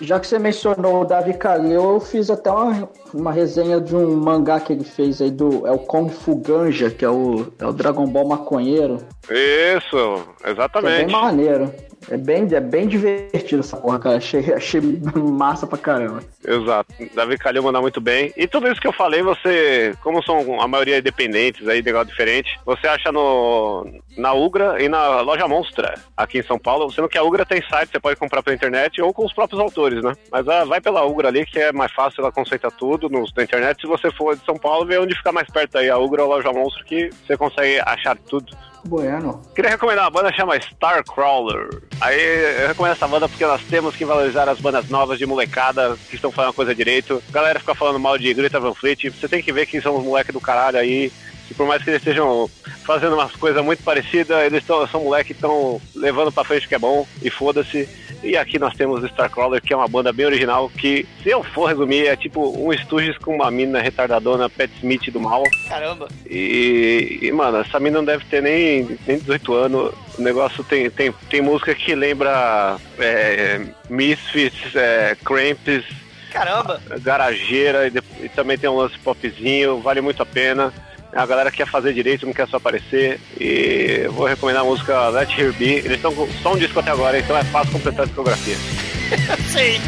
Já 0.00 0.18
que 0.18 0.26
você 0.26 0.38
mencionou 0.38 1.02
o 1.02 1.04
Davi 1.04 1.34
Kalil, 1.34 1.94
eu 1.94 2.00
fiz 2.00 2.28
até 2.28 2.50
uma, 2.50 2.88
uma 3.14 3.32
resenha 3.32 3.80
de 3.80 3.94
um 3.94 4.16
mangá 4.16 4.58
que 4.58 4.72
ele 4.72 4.84
fez 4.84 5.22
aí 5.22 5.30
do. 5.30 5.66
É 5.66 5.70
o 5.70 5.78
Kung 5.78 6.08
Fu 6.08 6.36
Ganja, 6.36 6.90
que 6.90 7.04
é 7.04 7.10
o, 7.10 7.52
é 7.58 7.66
o 7.66 7.72
Dragon 7.72 8.06
Ball 8.06 8.26
maconheiro. 8.26 8.98
Isso, 9.30 10.24
Que 10.40 10.44
é 10.44 10.46
bem 10.46 10.52
exatamente. 10.52 11.12
maneiro. 11.12 11.72
É 12.10 12.16
bem, 12.16 12.48
é 12.52 12.60
bem 12.60 12.88
divertido 12.88 13.60
essa 13.60 13.76
porra, 13.76 13.98
cara. 13.98 14.16
Achei, 14.16 14.52
achei 14.52 14.80
massa 15.14 15.66
pra 15.66 15.78
caramba. 15.78 16.22
Exato. 16.46 16.94
Davi 17.14 17.36
Calil 17.36 17.62
mandar 17.62 17.80
muito 17.80 18.00
bem. 18.00 18.32
E 18.36 18.46
tudo 18.46 18.68
isso 18.68 18.80
que 18.80 18.86
eu 18.86 18.92
falei, 18.92 19.22
você, 19.22 19.94
como 20.02 20.22
são 20.22 20.60
a 20.60 20.68
maioria 20.68 20.98
independentes 20.98 21.66
aí, 21.68 21.82
negócio 21.82 22.08
diferente, 22.08 22.58
você 22.64 22.86
acha 22.86 23.12
no 23.12 23.86
na 24.16 24.32
Ugra 24.32 24.82
e 24.82 24.88
na 24.88 25.20
loja 25.20 25.46
Monstra, 25.46 25.94
aqui 26.16 26.38
em 26.38 26.42
São 26.42 26.58
Paulo. 26.58 26.90
Sendo 26.90 27.08
que 27.08 27.16
a 27.16 27.22
Ugra 27.22 27.46
tem 27.46 27.62
site, 27.68 27.90
você 27.90 28.00
pode 28.00 28.16
comprar 28.16 28.42
pela 28.42 28.56
internet 28.56 29.00
ou 29.00 29.12
com 29.12 29.24
os 29.24 29.32
próprios 29.32 29.60
autores, 29.60 30.02
né? 30.02 30.12
Mas 30.30 30.48
ah, 30.48 30.64
vai 30.64 30.80
pela 30.80 31.04
Ugra 31.04 31.28
ali, 31.28 31.46
que 31.46 31.58
é 31.58 31.72
mais 31.72 31.92
fácil, 31.92 32.20
ela 32.20 32.32
concentra 32.32 32.70
tudo 32.70 33.08
nos, 33.08 33.32
na 33.34 33.44
internet. 33.44 33.80
Se 33.80 33.86
você 33.86 34.10
for 34.10 34.36
de 34.36 34.44
São 34.44 34.56
Paulo, 34.56 34.86
vê 34.86 34.98
onde 34.98 35.16
fica 35.16 35.30
mais 35.30 35.48
perto 35.48 35.78
aí, 35.78 35.88
a 35.88 35.98
Ugra 35.98 36.24
ou 36.24 36.32
a 36.32 36.36
loja 36.36 36.52
Monstro, 36.52 36.84
que 36.84 37.10
você 37.24 37.36
consegue 37.36 37.80
achar 37.80 38.16
tudo. 38.16 38.56
Bueno. 38.88 39.42
Queria 39.54 39.70
recomendar 39.72 40.04
uma 40.04 40.10
banda 40.10 40.30
que 40.30 40.38
chama 40.38 40.56
Starcrawler. 40.56 41.82
Aí 42.00 42.18
eu 42.62 42.68
recomendo 42.68 42.92
essa 42.92 43.06
banda 43.06 43.28
porque 43.28 43.44
nós 43.44 43.60
temos 43.64 43.94
que 43.94 44.04
valorizar 44.04 44.48
as 44.48 44.58
bandas 44.58 44.88
novas 44.88 45.18
de 45.18 45.26
molecada 45.26 45.96
que 46.08 46.16
estão 46.16 46.32
fazendo 46.32 46.50
a 46.50 46.54
coisa 46.54 46.74
direito. 46.74 47.22
A 47.28 47.32
galera 47.32 47.60
fica 47.60 47.74
falando 47.74 48.00
mal 48.00 48.16
de 48.16 48.32
Greta 48.32 48.58
Van 48.58 48.72
Fleet. 48.72 49.10
Você 49.10 49.28
tem 49.28 49.42
que 49.42 49.52
ver 49.52 49.66
que 49.66 49.80
são 49.82 49.98
os 49.98 50.04
moleques 50.04 50.32
do 50.32 50.40
caralho 50.40 50.78
aí. 50.78 51.12
E 51.50 51.54
por 51.54 51.66
mais 51.66 51.82
que 51.82 51.90
eles 51.90 52.00
estejam 52.00 52.48
fazendo 52.84 53.14
umas 53.14 53.32
coisas 53.32 53.62
muito 53.62 53.82
parecidas, 53.82 54.44
eles 54.44 54.64
tão, 54.64 54.86
são 54.86 55.04
moleques 55.04 55.28
que 55.28 55.32
estão 55.32 55.80
levando 55.94 56.32
pra 56.32 56.44
frente 56.44 56.64
o 56.64 56.68
que 56.68 56.74
é 56.74 56.78
bom. 56.78 57.06
E 57.22 57.28
foda-se. 57.28 57.86
E 58.22 58.36
aqui 58.36 58.58
nós 58.58 58.74
temos 58.74 59.04
Starcrawler, 59.04 59.62
que 59.62 59.72
é 59.72 59.76
uma 59.76 59.88
banda 59.88 60.12
bem 60.12 60.26
original, 60.26 60.68
que, 60.70 61.06
se 61.22 61.30
eu 61.30 61.42
for 61.42 61.66
resumir, 61.66 62.06
é 62.06 62.16
tipo 62.16 62.50
um 62.58 62.72
Stooges 62.72 63.16
com 63.18 63.36
uma 63.36 63.50
mina 63.50 63.80
retardadona, 63.80 64.50
Pet 64.50 64.72
Smith 64.76 65.10
do 65.10 65.20
mal. 65.20 65.44
Caramba. 65.68 66.08
E, 66.26 67.20
e, 67.22 67.32
mano, 67.32 67.58
essa 67.58 67.78
mina 67.78 67.98
não 67.98 68.04
deve 68.04 68.24
ter 68.24 68.42
nem, 68.42 68.98
nem 69.06 69.18
18 69.18 69.54
anos. 69.54 69.94
O 70.18 70.22
negócio 70.22 70.64
tem, 70.64 70.90
tem, 70.90 71.12
tem 71.30 71.40
música 71.40 71.74
que 71.74 71.94
lembra 71.94 72.76
é, 72.98 73.60
Misfits, 73.88 74.74
é, 74.74 75.16
Cramps, 75.24 75.84
Caramba. 76.32 76.80
Garageira 77.00 77.88
e, 77.88 78.24
e 78.24 78.28
também 78.28 78.58
tem 78.58 78.68
um 78.68 78.76
lance 78.76 78.98
popzinho, 78.98 79.80
vale 79.80 80.00
muito 80.00 80.22
a 80.22 80.26
pena. 80.26 80.72
A 81.12 81.26
galera 81.26 81.50
quer 81.50 81.66
fazer 81.66 81.92
direito, 81.92 82.26
não 82.26 82.32
quer 82.32 82.48
só 82.48 82.58
aparecer. 82.58 83.20
E 83.40 84.08
vou 84.12 84.26
recomendar 84.26 84.62
a 84.62 84.66
música 84.66 85.08
Let 85.08 85.30
Here 85.30 85.52
Be. 85.52 85.74
Eles 85.74 85.92
estão 85.92 86.14
com 86.14 86.28
só 86.42 86.54
um 86.54 86.58
disco 86.58 86.78
até 86.78 86.90
agora, 86.90 87.18
então 87.18 87.36
é 87.36 87.44
fácil 87.44 87.72
completar 87.72 88.02
a 88.02 88.06
discografia. 88.06 88.56
Sim. 89.48 89.80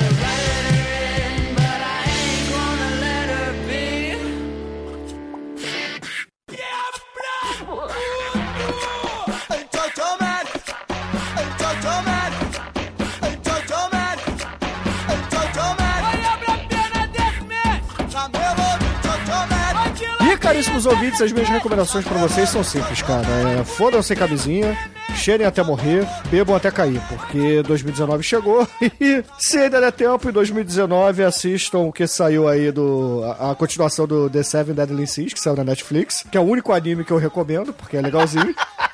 caríssimos 20.71 20.85
ouvintes, 20.85 21.21
as 21.21 21.31
minhas 21.31 21.49
recomendações 21.49 22.05
pra 22.05 22.17
vocês 22.17 22.49
são 22.49 22.63
simples, 22.63 23.01
cara. 23.01 23.27
É, 23.27 23.63
fodam 23.63 24.01
sem 24.01 24.15
camisinha, 24.15 24.77
cheirem 25.15 25.45
até 25.45 25.61
morrer, 25.61 26.07
bebam 26.29 26.55
até 26.55 26.71
cair, 26.71 27.01
porque 27.09 27.61
2019 27.63 28.23
chegou 28.23 28.67
e 28.99 29.23
se 29.37 29.57
ainda 29.57 29.81
der 29.81 29.91
tempo, 29.91 30.29
em 30.29 30.31
2019 30.31 31.23
assistam 31.23 31.79
o 31.79 31.91
que 31.91 32.07
saiu 32.07 32.47
aí 32.47 32.71
do. 32.71 33.21
a, 33.39 33.51
a 33.51 33.55
continuação 33.55 34.07
do 34.07 34.29
The 34.29 34.43
Seven 34.43 34.75
Deadly 34.75 35.07
Sins, 35.07 35.33
que 35.33 35.39
saiu 35.39 35.55
na 35.55 35.63
Netflix, 35.63 36.23
que 36.31 36.37
é 36.37 36.41
o 36.41 36.45
único 36.45 36.71
anime 36.71 37.03
que 37.03 37.11
eu 37.11 37.17
recomendo, 37.17 37.73
porque 37.73 37.97
é 37.97 38.01
legalzinho. 38.01 38.55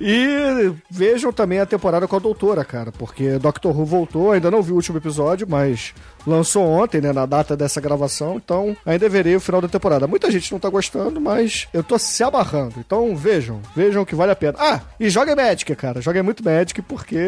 E 0.00 0.72
vejam 0.90 1.32
também 1.32 1.60
a 1.60 1.66
temporada 1.66 2.06
com 2.06 2.16
a 2.16 2.20
doutora, 2.20 2.64
cara, 2.64 2.92
porque 2.92 3.38
Doctor 3.38 3.76
Who 3.76 3.84
voltou, 3.84 4.32
ainda 4.32 4.50
não 4.50 4.62
vi 4.62 4.72
o 4.72 4.76
último 4.76 4.98
episódio, 4.98 5.46
mas 5.48 5.94
lançou 6.26 6.64
ontem, 6.64 7.00
né, 7.00 7.12
na 7.12 7.26
data 7.26 7.56
dessa 7.56 7.80
gravação, 7.80 8.36
então 8.36 8.76
ainda 8.84 9.08
verei 9.08 9.36
o 9.36 9.40
final 9.40 9.60
da 9.60 9.68
temporada. 9.68 10.06
Muita 10.06 10.30
gente 10.30 10.52
não 10.52 10.58
tá 10.58 10.68
gostando, 10.68 11.20
mas 11.20 11.66
eu 11.72 11.82
tô 11.82 11.98
se 11.98 12.22
amarrando. 12.22 12.74
Então 12.78 13.16
vejam, 13.16 13.60
vejam 13.74 14.04
que 14.04 14.14
vale 14.14 14.32
a 14.32 14.36
pena. 14.36 14.58
Ah, 14.58 14.80
e 14.98 15.08
joguem 15.08 15.34
Magic, 15.34 15.74
cara, 15.74 16.00
joguem 16.00 16.22
muito 16.22 16.44
Magic, 16.44 16.80
porque 16.82 17.18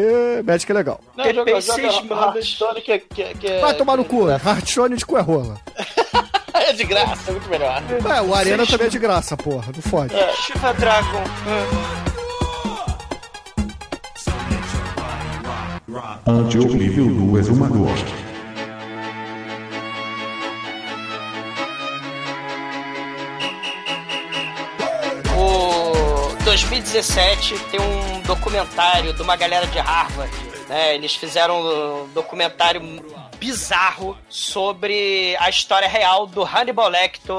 Magic 0.45 0.71
é 0.71 0.75
legal. 0.75 0.99
Não, 1.15 1.23
Tem 1.23 1.33
joga, 1.33 1.59
joga. 1.61 2.13
Hearthstone 2.13 2.81
que, 2.81 2.99
que, 2.99 3.23
que 3.35 3.59
Vai 3.59 3.73
tomar 3.75 3.97
no 3.97 4.05
cu, 4.05 4.29
Hearthstone 4.29 4.95
de 4.95 5.05
cu 5.05 5.17
é 5.17 5.21
rola. 5.21 5.57
é 6.53 6.73
de 6.73 6.83
graça, 6.83 7.29
é 7.29 7.31
muito 7.31 7.49
melhor. 7.49 7.81
É, 7.89 8.21
o 8.21 8.33
Arena 8.33 8.65
também 8.65 8.87
é 8.87 8.89
de 8.89 8.99
graça, 8.99 9.35
porra, 9.35 9.71
não 9.73 9.81
fode. 9.81 10.13
Shiva 10.35 10.73
Dragon. 10.73 11.23
Anti-oblívio 16.25 17.05
do 17.13 17.37
exumador. 17.37 17.89
O 25.35 26.43
2017 26.45 27.59
tem 27.71 27.81
um 27.81 28.21
documentário 28.21 29.13
de 29.13 29.21
uma 29.21 29.35
galera 29.35 29.67
de 29.67 29.79
Harvard. 29.79 30.33
Né? 30.69 30.95
Eles 30.95 31.13
fizeram 31.15 31.59
um 31.59 32.07
documentário 32.13 32.81
bizarro 33.41 34.15
sobre 34.29 35.35
a 35.39 35.49
história 35.49 35.87
real 35.87 36.27
do 36.27 36.43
Hannibal 36.43 36.87
Lecter 36.87 37.33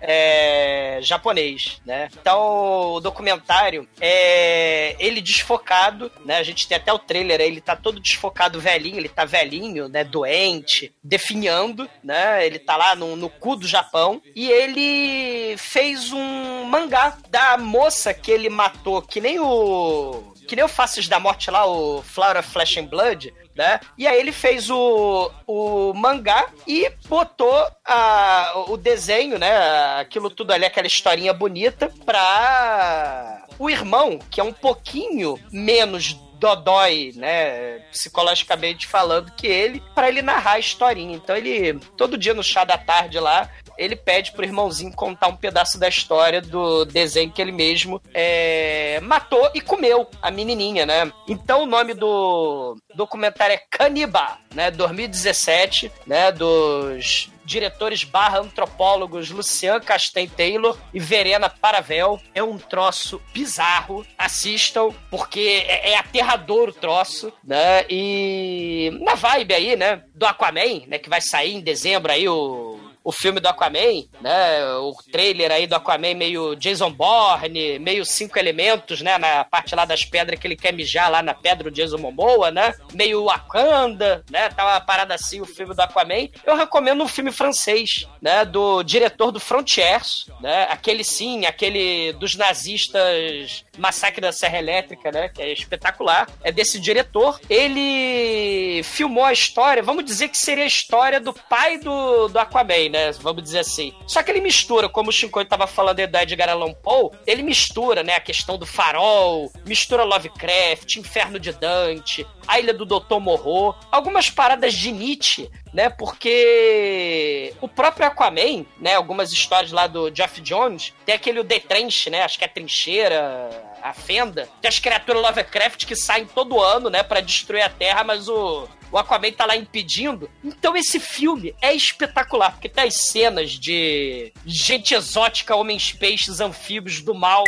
é, 0.00 0.98
japonês, 1.02 1.78
né? 1.84 2.08
Então 2.18 2.94
o 2.94 3.00
documentário 3.00 3.86
é 4.00 4.96
ele 4.98 5.20
desfocado, 5.20 6.10
né? 6.24 6.38
A 6.38 6.42
gente 6.42 6.66
tem 6.66 6.78
até 6.78 6.90
o 6.90 6.98
trailer, 6.98 7.38
ele 7.42 7.60
tá 7.60 7.76
todo 7.76 8.00
desfocado 8.00 8.58
velhinho, 8.58 8.96
ele 8.96 9.10
tá 9.10 9.26
velhinho, 9.26 9.88
né? 9.90 10.02
Doente, 10.02 10.90
definhando, 11.04 11.86
né? 12.02 12.46
Ele 12.46 12.58
tá 12.58 12.74
lá 12.74 12.94
no, 12.94 13.14
no 13.14 13.28
cu 13.28 13.54
do 13.54 13.68
Japão 13.68 14.22
e 14.34 14.50
ele 14.50 15.54
fez 15.58 16.14
um 16.14 16.64
mangá 16.64 17.18
da 17.28 17.58
moça 17.58 18.14
que 18.14 18.30
ele 18.30 18.48
matou, 18.48 19.02
que 19.02 19.20
nem 19.20 19.38
o 19.38 20.32
que 20.46 20.56
nem 20.56 20.64
o 20.64 20.68
Faces 20.68 21.08
da 21.08 21.20
Morte 21.20 21.50
lá, 21.50 21.66
o 21.66 22.02
Flower 22.02 22.38
of 22.38 22.50
Flesh 22.50 22.76
and 22.76 22.86
Blood, 22.86 23.32
né? 23.54 23.80
E 23.96 24.06
aí 24.06 24.18
ele 24.18 24.32
fez 24.32 24.70
o, 24.70 25.30
o 25.46 25.92
mangá 25.94 26.46
e 26.66 26.90
botou 27.08 27.66
a, 27.84 28.64
o 28.68 28.76
desenho, 28.76 29.38
né? 29.38 29.52
Aquilo 30.00 30.30
tudo 30.30 30.52
ali, 30.52 30.64
aquela 30.64 30.86
historinha 30.86 31.32
bonita, 31.32 31.92
pra 32.04 33.46
o 33.58 33.70
irmão, 33.70 34.18
que 34.30 34.40
é 34.40 34.44
um 34.44 34.52
pouquinho 34.52 35.38
menos 35.50 36.16
dodói, 36.42 37.12
né, 37.14 37.78
psicologicamente 37.92 38.88
falando, 38.88 39.30
que 39.30 39.46
ele, 39.46 39.80
para 39.94 40.08
ele 40.08 40.20
narrar 40.20 40.54
a 40.54 40.58
historinha. 40.58 41.14
Então 41.14 41.36
ele, 41.36 41.78
todo 41.96 42.18
dia 42.18 42.34
no 42.34 42.42
chá 42.42 42.64
da 42.64 42.76
tarde 42.76 43.20
lá, 43.20 43.48
ele 43.82 43.96
pede 43.96 44.32
pro 44.32 44.44
irmãozinho 44.44 44.92
contar 44.92 45.28
um 45.28 45.36
pedaço 45.36 45.78
da 45.78 45.88
história 45.88 46.40
do 46.40 46.84
desenho 46.84 47.32
que 47.32 47.42
ele 47.42 47.52
mesmo 47.52 48.00
é, 48.14 49.00
matou 49.02 49.50
e 49.54 49.60
comeu 49.60 50.08
a 50.20 50.30
menininha, 50.30 50.86
né? 50.86 51.12
Então 51.28 51.64
o 51.64 51.66
nome 51.66 51.94
do 51.94 52.76
documentário 52.94 53.54
é 53.54 53.62
Caniba, 53.70 54.38
né? 54.54 54.70
2017, 54.70 55.90
né? 56.06 56.30
Dos 56.30 57.30
diretores 57.44 58.04
barra 58.04 58.38
antropólogos 58.38 59.30
Lucian 59.30 59.80
Castem 59.80 60.28
Taylor 60.28 60.78
e 60.94 61.00
Verena 61.00 61.48
Paravel. 61.48 62.20
É 62.34 62.42
um 62.42 62.58
troço 62.58 63.20
bizarro. 63.32 64.06
Assistam, 64.16 64.90
porque 65.10 65.64
é, 65.66 65.92
é 65.92 65.96
aterrador 65.96 66.68
o 66.68 66.72
troço, 66.72 67.32
né? 67.44 67.84
E 67.90 68.96
na 69.00 69.14
vibe 69.14 69.54
aí, 69.54 69.76
né? 69.76 70.02
Do 70.14 70.26
Aquaman, 70.26 70.86
né? 70.86 70.98
Que 70.98 71.08
vai 71.08 71.20
sair 71.20 71.54
em 71.54 71.60
dezembro 71.60 72.12
aí 72.12 72.28
o 72.28 72.71
o 73.04 73.12
filme 73.12 73.40
do 73.40 73.48
Aquaman, 73.48 74.04
né? 74.20 74.64
O 74.76 74.94
trailer 75.10 75.50
aí 75.50 75.66
do 75.66 75.74
Aquaman 75.74 76.14
meio 76.14 76.54
Jason 76.54 76.90
Bourne, 76.90 77.78
meio 77.78 78.04
cinco 78.04 78.38
elementos, 78.38 79.00
né? 79.00 79.18
Na 79.18 79.44
parte 79.44 79.74
lá 79.74 79.84
das 79.84 80.04
pedras 80.04 80.38
que 80.38 80.46
ele 80.46 80.56
quer 80.56 80.72
mijar 80.72 81.10
lá 81.10 81.22
na 81.22 81.34
pedra, 81.34 81.68
o 81.68 81.70
Jason 81.70 81.98
Momoa, 81.98 82.50
né? 82.50 82.74
Meio 82.92 83.24
Wakanda, 83.24 84.24
né? 84.30 84.48
Tá 84.50 84.64
uma 84.64 84.80
parada 84.80 85.14
assim 85.14 85.40
o 85.40 85.46
filme 85.46 85.74
do 85.74 85.80
Aquaman. 85.80 86.28
Eu 86.44 86.56
recomendo 86.56 87.02
um 87.02 87.08
filme 87.08 87.32
francês, 87.32 88.06
né? 88.20 88.44
Do 88.44 88.82
diretor 88.82 89.30
do 89.30 89.40
Frontiers, 89.40 90.26
né? 90.40 90.66
Aquele 90.70 91.04
sim, 91.04 91.46
aquele 91.46 92.12
dos 92.14 92.36
nazistas 92.36 93.64
Massacre 93.78 94.20
da 94.20 94.32
Serra 94.32 94.58
Elétrica, 94.58 95.10
né? 95.10 95.28
Que 95.28 95.42
é 95.42 95.52
espetacular. 95.52 96.28
É 96.42 96.52
desse 96.52 96.78
diretor. 96.78 97.40
Ele 97.48 98.82
filmou 98.84 99.24
a 99.24 99.32
história, 99.32 99.82
vamos 99.82 100.04
dizer 100.04 100.28
que 100.28 100.38
seria 100.38 100.64
a 100.64 100.66
história 100.66 101.20
do 101.20 101.32
pai 101.32 101.78
do, 101.78 102.28
do 102.28 102.38
Aquaman, 102.38 102.88
né? 102.90 103.12
Vamos 103.20 103.42
dizer 103.42 103.60
assim. 103.60 103.92
Só 104.06 104.22
que 104.22 104.30
ele 104.30 104.40
mistura, 104.40 104.88
como 104.88 105.10
o 105.10 105.12
Shinkoi 105.12 105.44
tava 105.44 105.66
falando 105.66 106.06
do 106.06 106.18
Edgar 106.18 106.48
Allan 106.48 106.72
Poe, 106.74 107.10
ele 107.26 107.42
mistura, 107.42 108.02
né? 108.02 108.14
A 108.14 108.20
questão 108.20 108.58
do 108.58 108.66
farol, 108.66 109.52
mistura 109.66 110.04
Lovecraft, 110.04 110.96
Inferno 110.96 111.38
de 111.38 111.52
Dante, 111.52 112.26
a 112.46 112.58
Ilha 112.58 112.74
do 112.74 112.84
Dr. 112.84 113.18
Morro, 113.20 113.74
algumas 113.90 114.30
paradas 114.30 114.74
de 114.74 114.92
Nietzsche, 114.92 115.50
né? 115.72 115.88
Porque 115.88 117.54
o 117.60 117.68
próprio 117.68 118.06
Aquaman, 118.06 118.66
né? 118.78 118.94
Algumas 118.94 119.32
histórias 119.32 119.72
lá 119.72 119.86
do 119.86 120.10
Jeff 120.10 120.40
Jones, 120.40 120.92
tem 121.04 121.14
aquele 121.14 121.42
The 121.44 121.60
Trench, 121.60 122.10
né? 122.10 122.22
Acho 122.22 122.38
que 122.38 122.44
é 122.44 122.46
a 122.46 122.50
trincheira, 122.50 123.50
a 123.82 123.92
fenda. 123.92 124.48
Tem 124.60 124.68
as 124.68 124.78
criaturas 124.78 125.22
Lovecraft 125.22 125.86
que 125.86 125.96
saem 125.96 126.26
todo 126.26 126.60
ano, 126.60 126.90
né? 126.90 127.02
Pra 127.02 127.20
destruir 127.20 127.62
a 127.62 127.68
Terra, 127.68 128.04
mas 128.04 128.28
o, 128.28 128.68
o 128.90 128.98
Aquaman 128.98 129.32
tá 129.32 129.46
lá 129.46 129.56
impedindo. 129.56 130.30
Então 130.44 130.76
esse 130.76 131.00
filme 131.00 131.54
é 131.60 131.72
espetacular, 131.74 132.52
porque 132.52 132.68
tem 132.68 132.84
as 132.84 132.96
cenas 132.96 133.52
de 133.52 134.32
gente 134.44 134.94
exótica, 134.94 135.56
homens 135.56 135.92
peixes, 135.92 136.40
anfíbios 136.40 137.00
do 137.00 137.14
mal 137.14 137.44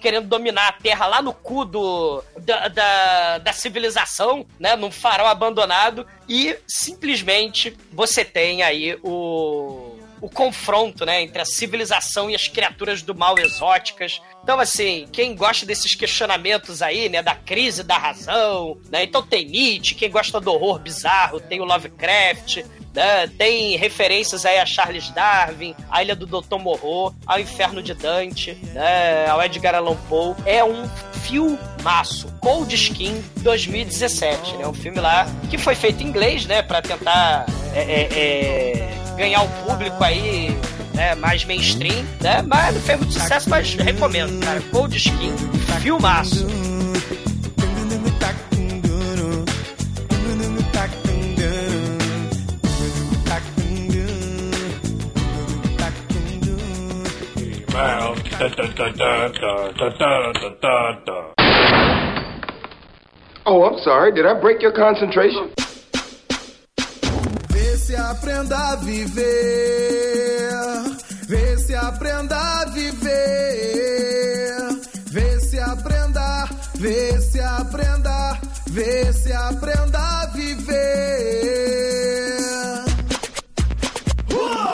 querendo 0.00 0.28
dominar 0.28 0.68
a 0.68 0.72
Terra 0.72 1.06
lá 1.06 1.22
no 1.22 1.32
cu 1.32 1.64
do, 1.64 2.22
da, 2.38 2.68
da, 2.68 3.38
da 3.38 3.52
civilização, 3.52 4.46
né? 4.58 4.76
Num 4.76 4.90
farol 4.90 5.26
abandonado. 5.26 6.06
E 6.28 6.56
simplesmente 6.66 7.76
você 7.92 8.24
tem 8.24 8.62
aí 8.62 8.98
o 9.02 9.98
o 10.20 10.28
confronto, 10.28 11.04
né, 11.04 11.22
entre 11.22 11.40
a 11.40 11.44
civilização 11.44 12.28
e 12.30 12.34
as 12.34 12.48
criaturas 12.48 13.02
do 13.02 13.14
mal 13.14 13.38
exóticas. 13.38 14.20
Então, 14.48 14.60
assim, 14.60 15.06
quem 15.12 15.36
gosta 15.36 15.66
desses 15.66 15.94
questionamentos 15.94 16.80
aí, 16.80 17.10
né, 17.10 17.20
da 17.20 17.34
crise 17.34 17.82
da 17.82 17.98
razão, 17.98 18.78
né, 18.90 19.04
então 19.04 19.20
tem 19.20 19.44
Nietzsche, 19.44 19.94
quem 19.94 20.10
gosta 20.10 20.40
do 20.40 20.50
horror 20.50 20.78
bizarro, 20.78 21.38
tem 21.38 21.60
o 21.60 21.66
Lovecraft, 21.66 22.64
né, 22.94 23.26
tem 23.36 23.76
referências 23.76 24.46
aí 24.46 24.58
a 24.58 24.64
Charles 24.64 25.10
Darwin, 25.10 25.74
a 25.90 26.02
Ilha 26.02 26.16
do 26.16 26.24
Dr. 26.24 26.56
Morro, 26.56 27.14
ao 27.26 27.38
Inferno 27.38 27.82
de 27.82 27.92
Dante, 27.92 28.54
né, 28.72 29.26
ao 29.28 29.42
Edgar 29.42 29.74
Allan 29.74 29.98
Poe. 30.08 30.34
É 30.46 30.64
um 30.64 30.88
filmaço, 31.24 32.28
Cold 32.40 32.74
Skin 32.74 33.22
2017, 33.42 34.56
né, 34.56 34.66
um 34.66 34.72
filme 34.72 34.98
lá 34.98 35.26
que 35.50 35.58
foi 35.58 35.74
feito 35.74 36.02
em 36.02 36.06
inglês, 36.06 36.46
né, 36.46 36.62
para 36.62 36.80
tentar 36.80 37.44
é, 37.74 37.80
é, 37.82 38.18
é, 38.18 39.14
ganhar 39.14 39.42
o 39.42 39.48
público 39.66 40.02
aí 40.02 40.58
né, 40.98 41.14
mais 41.14 41.44
mainstream, 41.44 42.04
né? 42.20 42.42
Mas 42.42 42.74
não 42.74 42.82
fez 42.82 42.98
muito 42.98 43.12
sucesso, 43.12 43.48
mas 43.48 43.74
recomendo, 43.74 44.44
cara. 44.44 44.60
Cold 44.72 44.96
Skin, 44.96 45.32
filmaço. 45.80 46.44
Oh, 63.46 63.64
I'm 63.64 63.78
sorry. 63.82 64.12
Did 64.12 64.26
I 64.26 64.34
break 64.34 64.62
your 64.62 64.72
concentration? 64.72 65.50
Vê 67.48 67.76
se 67.76 67.96
aprenda 67.96 68.56
a 68.72 68.76
viver. 68.76 69.68
Vê 71.28 71.58
se 71.58 71.74
aprenda 71.74 72.34
a 72.34 72.64
viver. 72.64 73.10
Vê 75.10 75.40
se 75.40 75.58
aprenda, 75.58 76.48
vê 76.76 77.20
se 77.20 77.38
aprenda, 77.38 78.40
vê 78.70 79.12
se 79.12 79.30
aprenda 79.30 79.98
a 79.98 80.26
viver. 80.28 80.78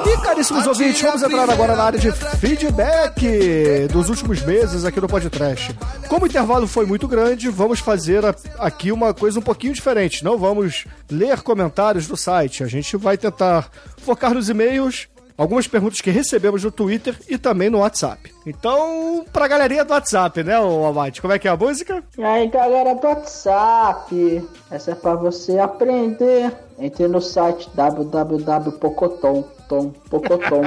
E, 0.07 0.17
Caríssimos 0.23 0.65
ouvintes, 0.65 1.03
vamos 1.03 1.25
entrar 1.25 1.51
agora 1.51 1.75
na 1.75 1.83
área 1.83 1.99
de 1.99 2.13
feedback 2.13 3.89
dos 3.91 4.09
últimos 4.09 4.41
meses 4.43 4.85
aqui 4.85 5.01
no 5.01 5.09
Podcast. 5.09 5.77
Como 6.09 6.25
o 6.25 6.29
intervalo 6.29 6.69
foi 6.69 6.87
muito 6.87 7.09
grande, 7.09 7.49
vamos 7.49 7.81
fazer 7.81 8.23
aqui 8.61 8.93
uma 8.93 9.13
coisa 9.13 9.41
um 9.41 9.43
pouquinho 9.43 9.75
diferente. 9.75 10.23
Não 10.23 10.39
vamos 10.39 10.85
ler 11.11 11.43
comentários 11.43 12.07
do 12.07 12.17
site. 12.17 12.63
A 12.63 12.69
gente 12.69 12.97
vai 12.97 13.19
tentar 13.19 13.69
focar 13.99 14.33
nos 14.33 14.49
e-mails, 14.49 15.09
algumas 15.37 15.66
perguntas 15.66 16.01
que 16.01 16.11
recebemos 16.11 16.62
no 16.64 16.70
Twitter 16.70 17.16
e 17.28 17.37
também 17.37 17.68
no 17.68 17.78
WhatsApp. 17.78 18.32
Então, 18.47 19.24
pra 19.32 19.49
galerinha 19.49 19.85
do 19.85 19.93
WhatsApp, 19.93 20.43
né, 20.43 20.59
ô 20.61 20.87
Amate? 20.87 21.20
Como 21.20 21.32
é 21.32 21.39
que 21.39 21.49
é 21.49 21.51
a 21.51 21.57
música? 21.57 22.03
E 22.16 22.22
aí, 22.22 22.49
galera 22.49 22.95
do 22.95 23.07
WhatsApp, 23.07 24.49
essa 24.70 24.93
é 24.93 24.95
pra 24.95 25.14
você 25.14 25.59
aprender. 25.59 26.53
Entre 26.78 27.07
no 27.07 27.20
site 27.20 27.70
www.pocotom. 27.74 29.45
Tom, 29.68 29.91
Pocotom. 30.11 30.62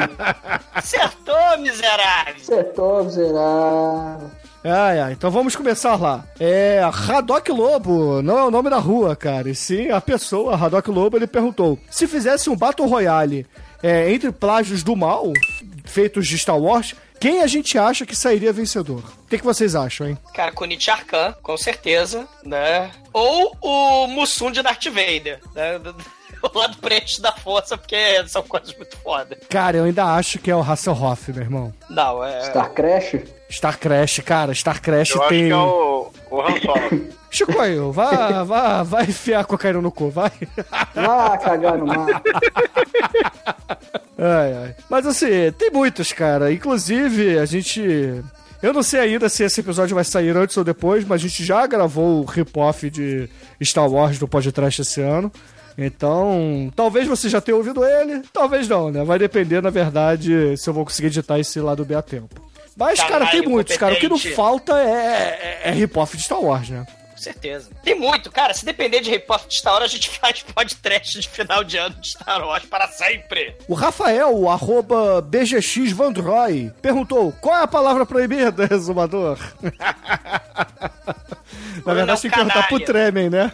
Acertou, 0.73 1.57
miserável! 1.59 2.35
Acertou, 2.35 3.03
miserável. 3.03 4.31
Ai, 4.63 4.99
ai, 4.99 5.13
então 5.13 5.29
vamos 5.29 5.55
começar 5.55 5.95
lá. 5.95 6.25
É, 6.39 6.81
Haddock 6.81 7.51
Lobo, 7.51 8.21
não 8.21 8.37
é 8.37 8.43
o 8.43 8.51
nome 8.51 8.69
da 8.69 8.79
rua, 8.79 9.15
cara, 9.15 9.49
e 9.49 9.55
sim 9.55 9.91
a 9.91 10.01
pessoa, 10.01 10.55
Haddock 10.55 10.89
Lobo, 10.89 11.15
ele 11.15 11.27
perguntou, 11.27 11.77
se 11.89 12.07
fizesse 12.07 12.49
um 12.49 12.55
Battle 12.55 12.87
Royale 12.87 13.45
é, 13.81 14.11
entre 14.11 14.31
plágios 14.31 14.83
do 14.83 14.95
mal, 14.95 15.31
feitos 15.85 16.27
de 16.27 16.37
Star 16.37 16.57
Wars, 16.57 16.95
quem 17.19 17.41
a 17.41 17.47
gente 17.47 17.77
acha 17.77 18.05
que 18.05 18.15
sairia 18.15 18.53
vencedor? 18.53 18.99
O 18.99 19.27
que, 19.27 19.37
que 19.37 19.43
vocês 19.43 19.75
acham, 19.75 20.07
hein? 20.07 20.17
Cara, 20.33 20.51
Kunichi 20.51 20.91
Arkan, 20.91 21.33
com 21.41 21.57
certeza, 21.57 22.27
né? 22.43 22.91
Ou 23.11 23.55
o 23.61 24.07
Mussum 24.07 24.51
de 24.51 24.61
Darth 24.61 24.85
Vader, 24.85 25.39
né? 25.55 25.79
O 26.43 26.59
lado 26.59 26.77
preto 26.77 27.19
da 27.19 27.31
força, 27.31 27.75
porque 27.75 28.23
são 28.27 28.43
coisas 28.43 28.75
muito 28.77 28.95
foda. 28.97 29.35
Cara, 29.49 29.77
eu 29.77 29.85
ainda 29.85 30.05
acho 30.05 30.37
que 30.37 30.51
é 30.51 30.55
o 30.55 30.61
Hasselhoff, 30.61 31.33
meu 31.33 31.41
irmão. 31.41 31.73
Não, 31.89 32.23
é... 32.23 32.43
Star 32.43 32.69
Crash? 32.73 33.15
Star 33.49 33.79
Crash, 33.79 34.19
cara, 34.25 34.53
Star 34.53 34.81
Crash 34.81 35.11
Eu 35.11 35.21
acho 35.21 35.29
tem... 35.29 35.45
que 35.45 35.51
é 35.51 35.55
o, 35.55 36.11
o 36.29 36.41
Han 36.41 36.59
Solo. 36.59 37.17
Chicoio, 37.29 37.91
vá, 37.93 38.43
vá, 38.43 38.83
vai 38.83 39.03
enfiar 39.03 39.45
cocaína 39.45 39.81
no 39.81 39.91
cu, 39.91 40.09
vai. 40.09 40.31
Vá 40.95 41.37
cagar 41.37 41.77
no 41.77 41.85
mar. 41.85 42.21
Ai, 44.17 44.53
ai. 44.53 44.75
Mas 44.89 45.05
assim, 45.05 45.51
tem 45.57 45.69
muitos, 45.69 46.11
cara. 46.11 46.51
Inclusive, 46.51 47.37
a 47.37 47.45
gente. 47.45 48.23
Eu 48.61 48.73
não 48.73 48.81
sei 48.81 49.01
ainda 49.01 49.29
se 49.29 49.43
esse 49.43 49.59
episódio 49.59 49.93
vai 49.93 50.03
sair 50.03 50.35
antes 50.35 50.57
ou 50.57 50.63
depois, 50.63 51.05
mas 51.05 51.21
a 51.21 51.27
gente 51.27 51.43
já 51.43 51.67
gravou 51.67 52.21
o 52.21 52.25
rip-off 52.25 52.89
de 52.89 53.29
Star 53.61 53.87
Wars 53.87 54.17
do 54.17 54.27
podcast 54.27 54.81
esse 54.81 55.01
ano. 55.01 55.31
Então, 55.77 56.71
talvez 56.75 57.07
você 57.07 57.29
já 57.29 57.39
tenha 57.39 57.55
ouvido 57.55 57.85
ele, 57.85 58.23
talvez 58.33 58.67
não, 58.67 58.89
né? 58.89 59.03
Vai 59.03 59.19
depender, 59.19 59.61
na 59.61 59.69
verdade, 59.69 60.57
se 60.57 60.67
eu 60.67 60.73
vou 60.73 60.83
conseguir 60.83 61.07
editar 61.07 61.37
esse 61.37 61.59
lado 61.59 61.85
bem 61.85 61.95
a 61.95 62.01
tempo. 62.01 62.46
Mas, 62.77 62.99
cara, 62.99 63.25
Caralho, 63.25 63.31
tem 63.31 63.41
muitos, 63.49 63.75
cara. 63.75 63.95
O 63.95 63.99
que 63.99 64.07
não 64.07 64.19
falta 64.19 64.79
é, 64.79 65.61
é, 65.63 65.69
é 65.69 65.71
rip-off 65.71 66.15
de 66.15 66.23
Star 66.23 66.39
Wars, 66.39 66.69
né? 66.69 66.85
Com 67.17 67.17
certeza. 67.17 67.71
Tem 67.83 67.95
muito, 67.95 68.31
cara. 68.31 68.53
Se 68.53 68.63
depender 68.63 68.99
de 68.99 69.09
repórter 69.09 69.47
de 69.47 69.55
Star 69.55 69.73
Wars, 69.73 69.85
a 69.85 69.87
gente 69.87 70.07
faz 70.21 70.43
podcast 70.43 71.19
de 71.19 71.27
final 71.27 71.63
de 71.63 71.75
ano 71.75 71.95
de 71.95 72.09
Star 72.09 72.45
Wars 72.45 72.63
para 72.65 72.87
sempre. 72.89 73.55
O 73.67 73.73
Rafael, 73.73 74.37
o 74.37 74.47
arroba 74.47 75.19
BGX 75.19 75.91
Vandroy, 75.91 76.71
perguntou 76.79 77.31
qual 77.41 77.57
é 77.57 77.63
a 77.63 77.67
palavra 77.67 78.05
proibida, 78.05 78.65
resumador? 78.69 79.39
Na 81.83 81.93
verdade, 81.95 82.21
tem 82.21 82.29
que 82.29 82.37
perguntar 82.37 82.67
pro. 82.67 82.79
Tremen, 82.79 83.31
né? 83.31 83.51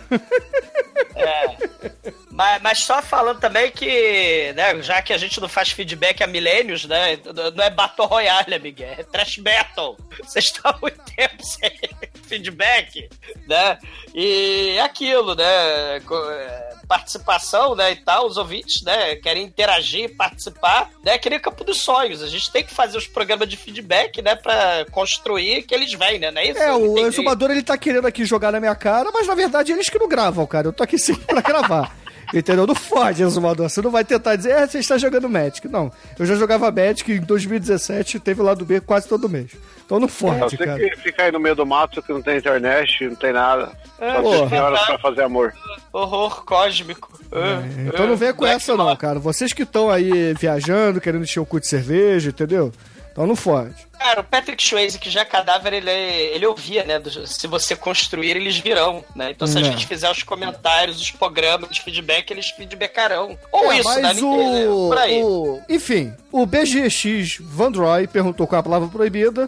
Mas, 2.34 2.62
mas 2.64 2.80
só 2.80 3.00
falando 3.00 3.40
também 3.40 3.70
que, 3.70 4.52
né, 4.56 4.82
já 4.82 5.04
que 5.04 5.14
a 5.14 5.18
gente 5.20 5.40
não 5.40 5.48
faz 5.48 5.70
feedback 5.70 6.24
há 6.24 6.28
milênios, 6.28 6.86
né, 6.86 7.20
não 7.56 7.64
é 7.64 7.70
Battle 7.70 8.08
Royale, 8.08 8.56
amiga, 8.56 8.86
é 8.86 9.04
Trash 9.04 9.38
Battle. 9.38 9.96
Vocês 10.24 10.46
estão 10.46 10.72
há 10.72 10.78
muito 10.82 11.00
tempo 11.16 11.36
sem 11.44 11.72
feedback, 12.28 13.08
né, 13.48 13.78
e 14.16 14.76
é 14.78 14.82
aquilo, 14.82 15.36
né, 15.36 15.46
é, 15.46 16.74
participação, 16.88 17.76
né, 17.76 17.92
e 17.92 17.98
tal, 17.98 18.26
os 18.26 18.36
ouvintes, 18.36 18.82
né, 18.82 19.16
querem 19.18 19.44
interagir, 19.44 20.16
participar, 20.18 20.90
né, 21.06 21.20
que 21.20 21.30
nem 21.30 21.40
Campo 21.40 21.64
dos 21.64 21.82
Sonhos, 21.82 22.24
a 22.24 22.28
gente 22.28 22.52
tem 22.52 22.64
que 22.64 22.74
fazer 22.74 22.98
os 22.98 23.06
programas 23.06 23.48
de 23.48 23.58
feedback, 23.58 24.24
né, 24.24 24.36
pra 24.36 24.88
construir 24.90 25.62
que 25.64 25.76
eles 25.76 25.94
vêm, 25.94 26.18
né, 26.18 26.32
não 26.32 26.42
é 26.42 26.48
isso? 26.48 26.60
É, 26.60 26.74
o 26.74 26.98
exumador 26.98 27.52
ele 27.52 27.62
tá 27.62 27.78
querendo 27.78 28.08
aqui 28.08 28.26
jogar 28.26 28.52
na 28.52 28.60
minha 28.60 28.76
cara, 28.76 29.12
mas 29.14 29.28
na 29.28 29.36
verdade 29.36 29.72
eles 29.72 29.88
que 29.88 30.00
não 30.00 30.08
gravam, 30.08 30.48
cara. 30.48 30.68
Eu 30.70 30.74
tô 30.74 30.82
aqui 30.82 30.98
sempre 30.98 31.26
pra 31.26 31.42
gravar. 31.42 31.96
Entendeu? 32.34 32.66
Não 32.66 32.74
fode, 32.74 33.22
exumador. 33.22 33.70
Você 33.70 33.82
não 33.82 33.92
vai 33.92 34.04
tentar 34.04 34.36
dizer, 34.36 34.52
é, 34.52 34.68
você 34.68 34.80
está 34.80 34.98
jogando 34.98 35.30
Magic. 35.30 35.68
Não. 35.68 35.92
Eu 36.18 36.26
já 36.26 36.36
jogava 36.36 36.72
Magic 36.72 37.12
em 37.12 37.22
2017 37.22 38.20
teve 38.20 38.42
o 38.42 38.44
lado 38.44 38.66
B 38.66 38.80
quase 38.82 39.08
todo 39.08 39.30
mês. 39.30 39.52
Então 39.86 40.00
não 40.00 40.08
fode, 40.08 40.58
você 40.58 40.66
cara. 40.66 40.80
que 40.80 40.96
fica 40.98 41.24
aí 41.24 41.32
no 41.32 41.40
meio 41.40 41.56
do 41.56 41.66
mato 41.66 42.02
que 42.02 42.12
não 42.12 42.22
tem 42.22 42.38
internet, 42.38 43.08
não 43.08 43.16
tem 43.16 43.34
nada. 43.34 43.72
É, 44.00 44.14
Só 44.14 44.22
tem 44.22 44.50
senhoras 44.50 44.86
pra 44.86 44.98
fazer 44.98 45.24
amor. 45.24 45.54
Horror 45.92 46.44
cósmico. 46.46 47.12
Então 47.88 48.08
não 48.08 48.16
venha 48.16 48.34
com 48.34 48.46
essa 48.46 48.76
não, 48.76 48.96
cara. 48.96 49.20
Vocês 49.20 49.54
que 49.54 49.64
estão 49.64 49.90
aí 49.90 50.34
viajando, 50.34 51.02
querendo 51.02 51.24
encher 51.24 51.40
o 51.40 51.46
cu 51.46 51.60
de 51.60 51.68
cerveja, 51.68 52.30
entendeu? 52.30 52.72
Então 53.14 53.26
não 53.28 53.36
fode. 53.36 53.76
Cara, 53.98 54.22
o 54.22 54.24
Patrick 54.24 54.62
Swayze, 54.62 54.98
que 55.00 55.10
já 55.10 55.22
é 55.22 55.26
cadáver, 55.26 55.72
ele, 55.72 55.90
ele 55.92 56.46
ouvia, 56.48 56.84
né? 56.84 56.98
do- 57.00 57.26
se 57.28 57.46
você 57.48 57.76
construir, 57.76 58.32
eles 58.36 58.58
virão, 58.58 59.06
né? 59.16 59.30
Então 59.32 59.48
se 59.48 59.56
a 59.58 59.62
É. 59.62 59.64
gente 59.64 59.86
fizer 59.88 60.10
os 60.12 60.24
comentários, 60.24 61.00
os 61.00 61.12
programas 61.12 61.70
de 61.70 61.82
feedback, 61.82 62.32
eles 62.32 62.50
feedbackarão. 62.50 63.38
Ou 63.52 63.72
É, 63.72 63.78
isso, 63.80 63.90
né? 63.96 64.02
mas 64.02 64.20
Ninguém, 64.22 64.50
né? 64.54 64.68
o, 64.68 64.90
Por 64.90 64.98
aí. 64.98 65.24
o- 65.24 65.62
Enfim, 65.70 66.12
o 66.32 66.46
BGX 66.46 67.38
Vandroy 67.40 68.08
perguntou 68.08 68.48
qual 68.48 68.58
é 68.58 68.60
a 68.60 68.64
palavra 68.64 68.90
proibida. 68.90 69.48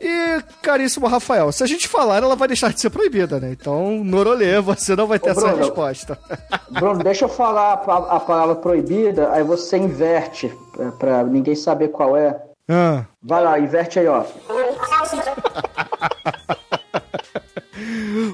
E, 0.00 0.42
caríssimo 0.60 1.06
Rafael, 1.06 1.52
se 1.52 1.62
a 1.62 1.66
gente 1.66 1.86
falar, 1.86 2.24
ela 2.24 2.34
vai 2.34 2.48
deixar 2.48 2.72
de 2.72 2.80
ser 2.80 2.90
proibida, 2.90 3.38
né? 3.38 3.50
Então, 3.52 4.02
Norolê, 4.02 4.60
você 4.60 4.96
não 4.96 5.06
vai 5.06 5.18
ter 5.20 5.28
Ô, 5.28 5.32
essa 5.32 5.40
Bruno. 5.42 5.56
resposta. 5.58 6.18
Bruno, 6.70 7.04
deixa 7.04 7.26
eu 7.26 7.28
falar 7.28 7.74
a, 7.86 8.16
a 8.16 8.18
palavra 8.20 8.56
proibida, 8.56 9.30
aí 9.32 9.44
você 9.44 9.76
inverte, 9.76 10.52
pra, 10.72 10.90
pra 10.92 11.22
ninguém 11.22 11.54
saber 11.54 11.88
qual 11.88 12.16
é. 12.16 12.36
Ah. 12.68 13.04
Vai 13.22 13.42
lá, 13.42 13.58
inverte 13.58 13.98
aí, 13.98 14.06
ó. 14.06 14.24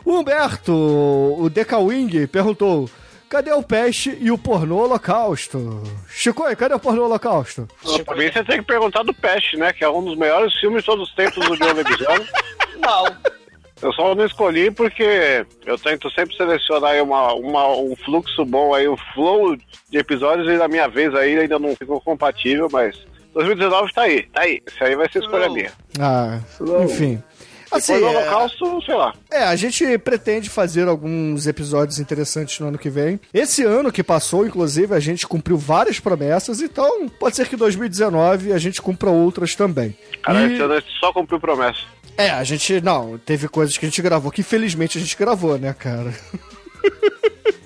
O 0.04 0.12
Humberto, 0.18 0.72
o 0.72 1.48
Decawing, 1.50 2.26
perguntou: 2.26 2.88
cadê 3.28 3.52
o 3.52 3.62
peste 3.62 4.16
e 4.20 4.30
o 4.30 4.38
pornô 4.38 4.78
holocausto? 4.84 5.82
Chico, 6.08 6.44
cadê 6.56 6.74
o 6.74 6.78
pornô 6.80 7.04
holocausto? 7.04 7.66
Pra 8.04 8.16
mim 8.16 8.30
você 8.30 8.44
tem 8.44 8.58
que 8.58 8.66
perguntar 8.66 9.02
do 9.02 9.14
Peste, 9.14 9.56
né? 9.56 9.72
Que 9.72 9.84
é 9.84 9.88
um 9.90 10.04
dos 10.04 10.16
melhores 10.16 10.52
filmes 10.58 10.82
de 10.82 10.86
todos 10.86 11.08
os 11.08 11.14
tempos 11.14 11.46
do 11.46 11.56
John 11.56 11.72
Leguizamo. 11.72 12.24
Não. 12.78 13.38
Eu 13.80 13.92
só 13.92 14.12
não 14.12 14.26
escolhi 14.26 14.72
porque 14.72 15.46
eu 15.64 15.78
tento 15.78 16.10
sempre 16.10 16.36
selecionar 16.36 16.90
aí 16.90 17.00
uma, 17.00 17.32
uma- 17.34 17.76
um 17.76 17.94
fluxo 18.04 18.44
bom 18.44 18.74
aí, 18.74 18.88
um 18.88 18.96
flow 19.14 19.54
de 19.56 19.98
episódios 19.98 20.48
e 20.48 20.56
na 20.56 20.66
minha 20.66 20.88
vez 20.88 21.14
aí 21.14 21.38
ainda 21.38 21.60
não 21.60 21.76
ficou 21.76 22.00
compatível, 22.00 22.68
mas 22.72 22.98
2019 23.38 23.92
tá 23.92 24.02
aí, 24.02 24.22
tá 24.24 24.40
aí. 24.42 24.60
Esse 24.66 24.84
aí 24.84 24.96
vai 24.96 25.08
ser 25.10 25.20
escolha 25.20 25.48
minha. 25.48 25.70
Ah, 25.98 26.38
enfim. 26.84 27.22
Assim, 27.70 27.92
Depois 27.94 28.12
do 28.14 28.18
é- 28.18 28.22
Holocausto, 28.22 28.82
sei 28.86 28.94
lá. 28.94 29.14
É, 29.30 29.42
a 29.42 29.54
gente 29.54 29.98
pretende 29.98 30.48
fazer 30.48 30.88
alguns 30.88 31.46
episódios 31.46 31.98
interessantes 31.98 32.58
no 32.60 32.68
ano 32.68 32.78
que 32.78 32.88
vem. 32.88 33.20
Esse 33.32 33.62
ano 33.62 33.92
que 33.92 34.02
passou, 34.02 34.46
inclusive, 34.46 34.94
a 34.94 35.00
gente 35.00 35.26
cumpriu 35.26 35.58
várias 35.58 36.00
promessas, 36.00 36.62
então 36.62 37.08
pode 37.20 37.36
ser 37.36 37.46
que 37.46 37.56
em 37.56 37.58
2019 37.58 38.54
a 38.54 38.58
gente 38.58 38.80
cumpra 38.80 39.10
outras 39.10 39.54
também. 39.54 39.94
Cara, 40.22 40.40
E- 40.46 40.54
esse 40.54 40.62
ano 40.62 40.72
a 40.74 40.80
gente 40.80 40.92
só 40.98 41.12
cumpriu 41.12 41.38
promessa. 41.38 41.80
É, 42.16 42.30
a 42.30 42.42
gente. 42.42 42.80
Não, 42.80 43.18
teve 43.18 43.46
coisas 43.48 43.76
que 43.76 43.84
a 43.84 43.88
gente 43.88 44.00
gravou 44.02 44.32
que 44.32 44.40
infelizmente 44.40 44.96
a 44.96 45.00
gente 45.00 45.16
gravou, 45.16 45.58
né, 45.58 45.72
cara? 45.78 46.12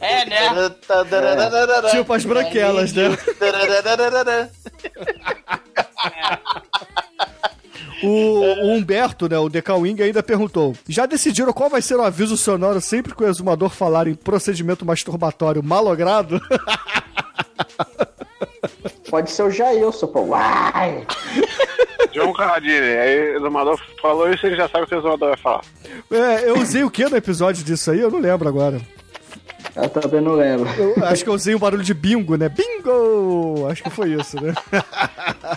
É, 0.01 0.25
né? 0.25 0.49
Tipo 1.91 2.13
as 2.13 2.25
branquelas, 2.25 2.93
né? 2.93 3.17
O, 8.03 8.09
o 8.09 8.73
Humberto, 8.73 9.29
né, 9.29 9.39
o 9.39 9.49
Decawing, 9.49 10.03
ainda 10.03 10.25
perguntou: 10.25 10.75
Já 10.89 11.07
decidiram 11.07 11.53
qual 11.53 11.71
vai 11.71 11.81
ser 11.81 11.95
o 11.95 12.03
aviso 12.03 12.37
sonoro 12.37 12.81
sempre 12.81 13.15
que 13.15 13.23
o 13.23 13.29
exumador 13.29 13.71
falar 13.71 14.09
em 14.09 14.15
procedimento 14.15 14.85
masturbatório 14.85 15.63
malogrado? 15.63 16.41
Pode 19.09 19.31
ser 19.31 19.45
o 19.45 19.51
Jailson, 19.51 20.09
pô. 20.09 20.23
Uai! 20.23 21.07
João 22.13 22.33
Carradine, 22.33 22.75
aí 22.75 23.33
o 23.33 23.37
Exumador 23.37 23.81
falou 24.01 24.31
isso, 24.33 24.47
ele 24.47 24.57
já 24.57 24.69
sabe 24.69 24.85
o 24.85 24.87
que 24.87 24.95
o 24.95 24.99
Exumador 24.99 25.29
vai 25.29 25.37
falar. 25.37 25.63
É, 26.11 26.49
eu 26.49 26.59
usei 26.59 26.83
o 26.83 26.91
que 26.91 27.09
no 27.09 27.17
episódio 27.17 27.65
disso 27.65 27.91
aí? 27.91 28.01
Eu 28.01 28.11
não 28.11 28.21
lembro 28.21 28.49
agora. 28.49 28.81
Eu 29.75 29.89
também 29.89 30.21
não 30.21 30.35
lembro. 30.35 30.69
Eu 30.79 31.05
acho 31.07 31.25
que 31.25 31.31
eu 31.31 31.35
usei 31.35 31.55
um 31.55 31.59
barulho 31.59 31.83
de 31.83 31.95
bingo, 31.95 32.37
né? 32.37 32.49
Bingo! 32.49 33.67
Acho 33.71 33.83
que 33.83 33.91
foi 33.91 34.11
isso, 34.11 34.37
né? 34.43 34.55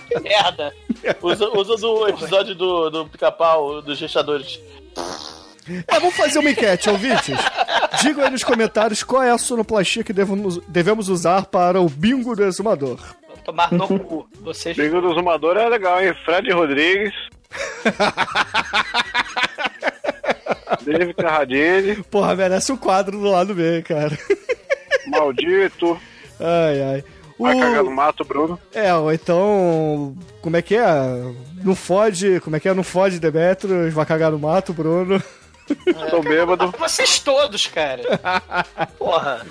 Que 0.08 0.20
merda. 0.22 0.74
Usa, 1.22 1.50
usa 1.50 1.76
do 1.78 2.08
episódio 2.08 2.56
do, 2.56 2.90
do 2.90 3.06
pica-pau, 3.08 3.82
dos 3.82 3.98
gestadores. 3.98 4.60
É, 5.88 6.00
vamos 6.00 6.16
fazer 6.16 6.40
uma 6.40 6.50
enquete, 6.50 6.90
ouvintes. 6.90 7.38
Digam 8.02 8.24
aí 8.24 8.30
nos 8.32 8.44
comentários 8.44 9.04
qual 9.04 9.22
é 9.24 9.32
a 9.32 9.38
sonoplastia 9.38 10.04
que 10.04 10.14
devemos, 10.14 10.60
devemos 10.68 11.10
usar 11.10 11.46
para 11.48 11.82
o 11.82 11.90
bingo 11.90 12.36
do 12.36 12.44
exumador. 12.44 13.00
tomar 13.44 13.72
no 13.72 13.88
cu. 14.00 14.30
Vocês. 14.42 14.78
Liga 14.78 15.02
do 15.02 15.14
Zumador 15.14 15.58
é 15.58 15.68
legal, 15.68 16.02
hein? 16.02 16.14
Fred 16.24 16.50
Rodrigues. 16.52 17.14
David 20.84 21.14
Carradine, 21.14 22.04
Porra, 22.10 22.36
merece 22.36 22.72
um 22.72 22.78
quadro 22.78 23.20
do 23.20 23.30
lado 23.30 23.54
B, 23.54 23.82
cara. 23.84 24.18
Maldito. 25.08 26.00
Ai, 26.40 26.82
ai. 26.82 27.04
Vai 27.38 27.58
cagar 27.60 27.84
no 27.84 27.90
O... 27.90 27.96
mato, 27.96 28.24
Bruno. 28.24 28.60
É, 28.74 28.94
ou 28.94 29.12
então. 29.12 30.16
Como 30.42 30.56
é 30.56 30.62
que 30.62 30.76
é? 30.76 30.86
Não 31.64 31.76
fode. 31.76 32.40
Como 32.40 32.56
é 32.56 32.60
que 32.60 32.70
é? 32.70 32.74
Não 32.74 32.84
fode 32.84 33.20
Demetrius, 33.20 33.94
vai 33.94 34.06
cagar 34.06 34.32
no 34.32 34.40
mato, 34.40 34.74
Bruno. 34.74 35.22
Tô 36.10 36.22
bêbado. 36.22 36.74
Vocês 36.78 37.20
todos, 37.20 37.66
cara. 37.66 38.04
Porra. 38.98 39.46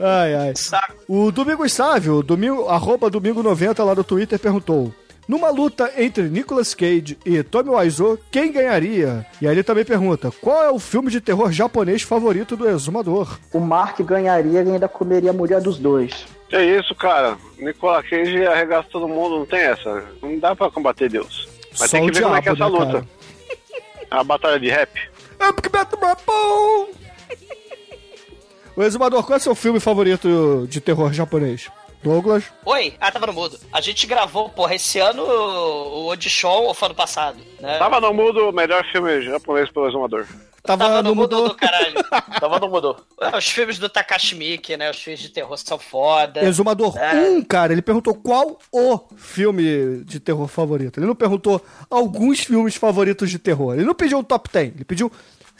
Ai, 0.00 0.34
ai. 0.34 0.52
Saco. 0.56 0.94
O 1.08 1.30
Domingos 1.32 1.72
Sávio, 1.72 2.22
domingo, 2.22 2.68
arroba 2.68 3.10
Domingo90 3.10 3.84
lá 3.84 3.94
no 3.94 4.04
Twitter, 4.04 4.38
perguntou. 4.38 4.94
Numa 5.28 5.50
luta 5.50 5.92
entre 5.96 6.24
Nicolas 6.24 6.74
Cage 6.74 7.16
e 7.24 7.42
Tommy 7.42 7.70
Wiseau, 7.70 8.18
quem 8.30 8.50
ganharia? 8.50 9.24
E 9.40 9.46
aí 9.46 9.54
ele 9.54 9.62
também 9.62 9.84
pergunta, 9.84 10.32
qual 10.40 10.64
é 10.64 10.70
o 10.70 10.78
filme 10.80 11.10
de 11.10 11.20
terror 11.20 11.52
japonês 11.52 12.02
favorito 12.02 12.56
do 12.56 12.68
Exumador? 12.68 13.38
O 13.52 13.60
Mark 13.60 14.00
ganharia 14.00 14.62
e 14.62 14.70
ainda 14.72 14.88
comeria 14.88 15.30
a 15.30 15.32
mulher 15.32 15.60
dos 15.60 15.78
dois. 15.78 16.26
Que 16.48 16.60
isso, 16.60 16.94
cara? 16.94 17.36
Nicolas 17.58 18.06
Cage 18.08 18.44
arregaça 18.46 18.88
todo 18.90 19.08
mundo, 19.08 19.38
não 19.38 19.46
tem 19.46 19.60
essa. 19.60 20.04
Não 20.20 20.38
dá 20.38 20.56
pra 20.56 20.70
combater 20.70 21.08
Deus. 21.08 21.48
Mas 21.78 21.90
Só 21.90 21.96
tem 21.96 22.06
que 22.10 22.18
ver 22.18 22.24
como 22.24 22.36
é 22.36 22.42
que 22.42 22.48
é 22.48 22.52
essa 22.52 22.56
diabo, 22.56 22.84
né, 22.84 22.84
luta. 22.84 23.08
É 24.10 24.14
uma 24.16 24.24
batalha 24.24 24.60
de 24.60 24.68
rap. 24.68 24.90
É 25.38 25.52
porque 25.52 25.68
pão! 25.70 26.88
O 28.74 28.82
Exumador, 28.82 29.22
qual 29.22 29.34
é 29.34 29.36
o 29.36 29.42
seu 29.42 29.54
filme 29.54 29.78
favorito 29.78 30.66
de 30.66 30.80
terror 30.80 31.12
japonês? 31.12 31.70
Douglas? 32.02 32.44
Oi? 32.66 32.94
Ah, 33.00 33.10
tava 33.12 33.26
no 33.26 33.32
mudo. 33.32 33.58
A 33.72 33.80
gente 33.80 34.06
gravou, 34.06 34.48
porra, 34.48 34.74
esse 34.74 34.98
ano 34.98 35.22
o 35.24 36.10
Audition 36.10 36.62
ou 36.62 36.74
foi 36.74 36.86
ano 36.86 36.94
passado, 36.94 37.38
né? 37.60 37.78
Tava 37.78 38.00
no 38.00 38.12
mudo 38.12 38.48
o 38.48 38.52
melhor 38.52 38.84
filme 38.90 39.22
japonês 39.22 39.70
pelo 39.70 39.88
exumador. 39.88 40.26
Tava, 40.64 40.84
Tava 40.84 41.02
no 41.02 41.14
mudo 41.14 41.36
mudou. 41.36 41.54
caralho. 41.56 41.94
Tava 42.38 42.60
no 42.60 42.68
mudou. 42.68 42.96
Ah, 43.20 43.36
Os 43.36 43.48
filmes 43.48 43.78
do 43.78 43.88
Takashi 43.88 44.36
Miike, 44.36 44.76
né? 44.76 44.90
Os 44.90 44.96
filmes 44.98 45.20
de 45.20 45.28
terror 45.28 45.56
são 45.58 45.76
foda. 45.76 46.44
Exumador 46.44 46.96
É. 46.96 47.14
1, 47.14 47.36
um, 47.36 47.42
cara, 47.42 47.72
ele 47.72 47.82
perguntou 47.82 48.14
qual 48.14 48.58
o 48.72 49.00
filme 49.16 50.04
de 50.04 50.20
terror 50.20 50.46
favorito. 50.46 50.98
Ele 51.00 51.06
não 51.06 51.16
perguntou 51.16 51.60
alguns 51.90 52.40
filmes 52.40 52.76
favoritos 52.76 53.28
de 53.28 53.40
terror. 53.40 53.74
Ele 53.74 53.84
não 53.84 53.94
pediu 53.94 54.18
um 54.18 54.22
top 54.22 54.48
10. 54.52 54.74
Ele 54.76 54.84
pediu 54.84 55.10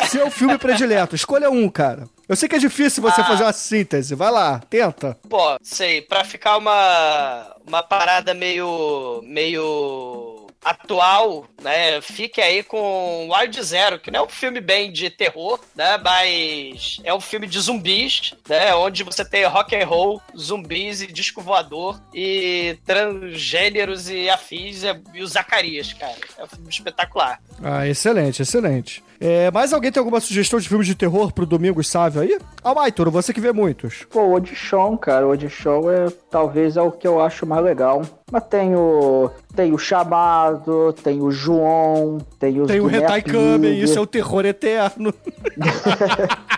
seu 0.08 0.30
filme 0.30 0.58
predileto. 0.58 1.14
Escolha 1.14 1.50
um, 1.50 1.68
cara. 1.68 2.08
Eu 2.28 2.36
sei 2.36 2.48
que 2.48 2.56
é 2.56 2.58
difícil 2.58 3.02
você 3.02 3.20
Ah. 3.20 3.24
fazer 3.24 3.42
uma 3.44 3.52
síntese. 3.52 4.14
Vai 4.14 4.30
lá, 4.30 4.60
tenta. 4.70 5.18
Pô, 5.28 5.56
sei, 5.62 6.00
pra 6.02 6.24
ficar 6.24 6.56
uma, 6.56 7.54
uma 7.66 7.82
parada 7.82 8.32
meio. 8.34 9.20
meio. 9.24 10.38
atual, 10.64 11.44
né? 11.60 12.00
Fique 12.00 12.40
aí 12.40 12.62
com 12.62 13.28
Wild 13.32 13.60
Zero, 13.64 13.98
que 13.98 14.12
não 14.12 14.20
é 14.20 14.22
um 14.22 14.28
filme 14.28 14.60
bem 14.60 14.92
de 14.92 15.10
terror, 15.10 15.58
né? 15.74 15.98
Mas 15.98 17.00
é 17.02 17.12
um 17.12 17.20
filme 17.20 17.48
de 17.48 17.58
zumbis, 17.58 18.32
né? 18.48 18.72
Onde 18.72 19.02
você 19.02 19.24
tem 19.24 19.44
rock 19.44 19.74
and 19.74 19.84
roll, 19.84 20.22
zumbis 20.38 21.02
e 21.02 21.08
disco 21.08 21.42
voador 21.42 22.00
e 22.14 22.78
transgêneros 22.86 24.08
e 24.08 24.30
afins 24.30 24.84
e, 24.84 24.86
e 25.14 25.22
o 25.22 25.26
Zacarias, 25.26 25.92
cara. 25.94 26.14
É 26.38 26.44
um 26.44 26.48
filme 26.48 26.68
espetacular. 26.70 27.40
Ah, 27.60 27.88
excelente, 27.88 28.42
excelente. 28.42 29.02
É, 29.24 29.52
mais 29.52 29.72
alguém 29.72 29.92
tem 29.92 30.00
alguma 30.00 30.18
sugestão 30.20 30.58
de 30.58 30.68
filme 30.68 30.84
de 30.84 30.96
terror 30.96 31.32
pro 31.32 31.46
Domingos 31.46 31.86
Sávio 31.88 32.22
aí? 32.22 32.36
Ah, 32.64 32.74
Maitoro, 32.74 33.08
você 33.08 33.32
que 33.32 33.40
vê 33.40 33.52
muitos. 33.52 34.04
Pô, 34.10 34.20
o 34.22 34.32
Audition, 34.32 34.96
cara, 34.96 35.24
o 35.24 35.30
Audition 35.30 35.88
é 35.92 36.10
talvez 36.28 36.76
é 36.76 36.82
o 36.82 36.90
que 36.90 37.06
eu 37.06 37.20
acho 37.20 37.46
mais 37.46 37.62
legal. 37.64 38.02
Mas 38.32 38.42
tem 38.48 38.74
o. 38.74 39.30
Tem 39.54 39.72
o 39.72 39.78
Chamado, 39.78 40.92
tem 41.04 41.20
o 41.22 41.30
João, 41.30 42.18
tem 42.40 42.60
os 42.60 42.66
Tem 42.66 42.80
o 42.80 42.90
Hentai 42.90 43.22
Kamen, 43.22 43.78
isso 43.78 43.96
é 43.96 44.00
o 44.02 44.06
terror 44.06 44.44
eterno. 44.44 45.14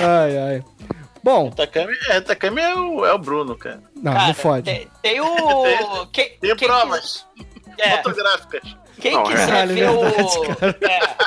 ai, 0.00 0.36
ai. 0.38 0.64
Bom, 1.22 1.50
Takami, 1.50 1.92
é, 2.08 2.20
Takami 2.20 2.60
é, 2.60 2.74
o, 2.74 3.04
é 3.04 3.12
o 3.12 3.18
Bruno, 3.18 3.56
cara. 3.56 3.80
não, 3.94 4.12
Cara, 4.12 4.26
não 4.28 4.34
fode. 4.34 4.64
Tem, 4.64 4.88
tem 5.02 5.20
o. 5.20 6.06
Quem, 6.12 6.30
Tem 6.40 6.56
quem- 6.56 6.68
provas 6.68 7.26
É, 7.78 7.96
fotográficas. 7.98 8.76
Quem 9.02 9.12
Não, 9.14 9.24
quiser 9.24 9.46
caralho, 9.46 9.74
ver 9.74 9.90
verdade, 9.90 10.38
o. 10.38 10.86
É. 10.86 11.22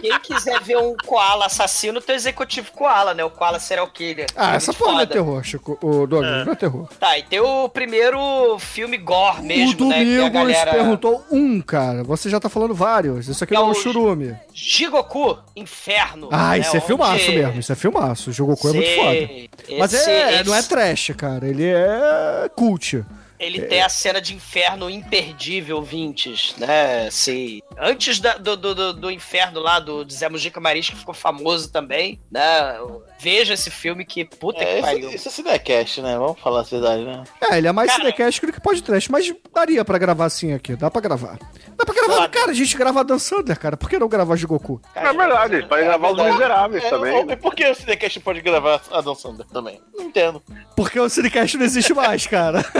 Quem 0.00 0.18
quiser 0.20 0.60
ver 0.60 0.76
um 0.76 0.94
koala 1.06 1.46
assassino, 1.46 1.98
tem 2.00 2.14
o 2.14 2.18
executivo 2.18 2.70
koala, 2.72 3.14
né? 3.14 3.24
O 3.24 3.30
koala 3.30 3.58
serial 3.58 3.86
killer. 3.88 4.26
Ah, 4.36 4.52
É 4.52 4.56
essa 4.56 4.72
porra 4.74 4.92
não 4.92 5.00
é 5.00 5.06
terror, 5.06 5.42
Chico. 5.42 5.78
O 5.80 6.06
Douglas, 6.06 6.44
não 6.44 6.52
é 6.52 6.56
terror. 6.56 6.88
Tá, 7.00 7.16
e 7.18 7.22
tem 7.22 7.40
o 7.40 7.68
primeiro 7.70 8.58
filme 8.58 8.98
gore 8.98 9.40
mesmo, 9.42 9.86
o 9.86 9.88
né? 9.88 10.04
Que 10.04 10.16
a 10.18 10.18
Domingos 10.28 10.32
galera. 10.32 10.70
perguntou 10.72 11.24
um, 11.30 11.58
cara. 11.62 12.04
Você 12.04 12.28
já 12.28 12.38
tá 12.38 12.50
falando 12.50 12.74
vários. 12.74 13.28
Isso 13.28 13.42
aqui 13.44 13.54
não 13.54 13.62
é 13.62 13.64
É 13.64 13.68
um 13.68 13.70
o- 13.70 13.74
churume. 13.74 14.36
Gigoku, 14.52 15.38
Inferno. 15.56 16.28
Ah, 16.30 16.50
né? 16.50 16.58
isso 16.58 16.70
é 16.76 16.78
Onde- 16.78 16.86
filmaço 16.86 17.32
mesmo. 17.32 17.60
Isso 17.60 17.72
é 17.72 17.76
filmaço. 17.76 18.30
O 18.30 18.32
Jogoku 18.32 18.68
é 18.68 18.72
muito 18.74 18.90
foda. 18.96 19.78
Mas 19.78 19.94
Esse- 19.94 20.10
é, 20.10 20.34
esse- 20.34 20.44
não 20.44 20.54
é 20.54 20.62
trash, 20.62 21.12
cara. 21.16 21.48
Ele 21.48 21.64
é 21.66 22.50
cult. 22.54 23.02
Ele 23.44 23.62
tem 23.62 23.82
a 23.82 23.88
cena 23.88 24.20
de 24.20 24.34
inferno 24.34 24.88
imperdível, 24.90 25.82
Vintes, 25.82 26.54
né? 26.58 27.06
Assim, 27.08 27.60
antes 27.78 28.18
da- 28.20 28.36
do, 28.38 28.56
do, 28.56 28.92
do, 28.92 29.10
inferno 29.10 29.60
lá 29.60 29.78
do 29.78 30.06
Zé 30.10 30.28
Mujica 30.28 30.60
Maris, 30.60 30.88
que 30.88 30.96
ficou 30.96 31.14
famoso 31.14 31.70
também, 31.70 32.20
né? 32.30 32.76
Veja 33.20 33.54
esse 33.54 33.70
filme 33.70 34.04
que 34.04 34.24
puta 34.24 34.62
É, 34.62 34.66
que 34.66 34.72
isso, 34.74 34.82
pariu. 34.82 35.10
isso 35.10 35.28
é 35.28 35.30
Cinecast, 35.30 36.02
né? 36.02 36.16
Vamos 36.18 36.38
falar 36.40 36.60
a 36.60 36.62
verdade, 36.64 37.04
né? 37.04 37.24
É, 37.50 37.58
ele 37.58 37.68
é 37.68 37.72
mais 37.72 37.90
Cara- 37.90 38.00
cinecast 38.02 38.46
do 38.46 38.52
que 38.52 38.60
pode 38.60 38.82
trash, 38.82 39.08
mas 39.08 39.32
daria 39.54 39.84
pra 39.84 39.98
gravar 39.98 40.26
assim 40.26 40.52
aqui. 40.52 40.76
Dá 40.76 40.90
pra 40.90 41.00
gravar. 41.00 41.38
Dá 41.76 41.84
pra 41.84 41.93
cara, 42.30 42.50
a 42.50 42.54
gente 42.54 42.76
grava 42.76 43.04
Dan 43.04 43.18
Sandler, 43.18 43.58
cara. 43.58 43.76
Por 43.76 43.88
que 43.88 43.98
não 43.98 44.08
gravar 44.08 44.36
Jigoku? 44.36 44.80
É 44.94 45.12
verdade, 45.12 45.54
eles 45.56 45.66
podem 45.66 45.84
gravar 45.84 46.10
os 46.12 46.22
miseráveis 46.22 46.84
É, 46.84 46.90
também. 46.90 47.24
né? 47.26 47.32
E 47.32 47.36
por 47.36 47.54
que 47.54 47.66
o 47.68 47.74
Cinecast 47.74 48.20
pode 48.20 48.40
gravar 48.40 48.80
a 48.90 49.00
Dan 49.00 49.14
Sandler 49.14 49.46
também? 49.48 49.80
Não 49.96 50.04
entendo. 50.04 50.42
Porque 50.76 50.98
o 50.98 51.08
cinecast 51.08 51.56
não 51.56 51.64
existe 51.64 51.94
mais, 51.94 52.26
cara. 52.26 52.64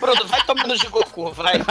Bruno, 0.00 0.26
vai 0.26 0.42
tomar 0.44 0.66
no 0.66 0.76
Gigoku, 0.76 1.30
vai. 1.32 1.54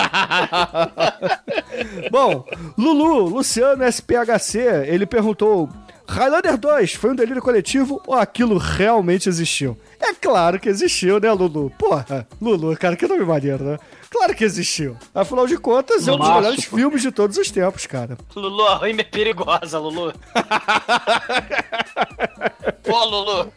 Bom, 2.10 2.45
Lulu, 2.78 3.26
Luciano 3.30 3.84
SPHC, 3.86 4.60
ele 4.88 5.06
perguntou: 5.06 5.70
Highlander 6.08 6.58
2 6.58 6.93
foi 6.93 7.12
um 7.12 7.16
delírio 7.16 7.41
coletivo 7.41 8.01
ou 8.08 8.16
aquilo 8.16 8.58
realmente 8.58 9.30
existiu? 9.30 9.78
É 9.99 10.14
claro 10.14 10.60
que 10.60 10.70
existiu, 10.70 11.20
né, 11.20 11.32
Lulu? 11.32 11.72
Porra, 11.78 12.28
Lulu, 12.41 12.76
cara, 12.78 12.95
que 12.95 13.08
nome 13.08 13.24
maneiro, 13.26 13.64
né? 13.64 13.78
Claro 14.14 14.36
que 14.36 14.43
existiu. 14.43 14.95
Afinal 15.14 15.47
de 15.47 15.57
contas, 15.57 16.07
é 16.07 16.11
um 16.11 16.18
dos 16.18 16.30
melhores 16.30 16.66
pô. 16.66 16.78
filmes 16.78 17.01
de 17.01 17.11
todos 17.11 17.36
os 17.38 17.49
tempos, 17.49 17.88
cara. 17.88 18.16
Lulu, 18.36 18.66
a 18.68 18.78
rima 18.86 19.01
é 19.01 19.03
perigosa, 19.03 19.80
Lulu. 19.80 20.14
Pô, 22.84 23.05
Lulu. 23.05 23.51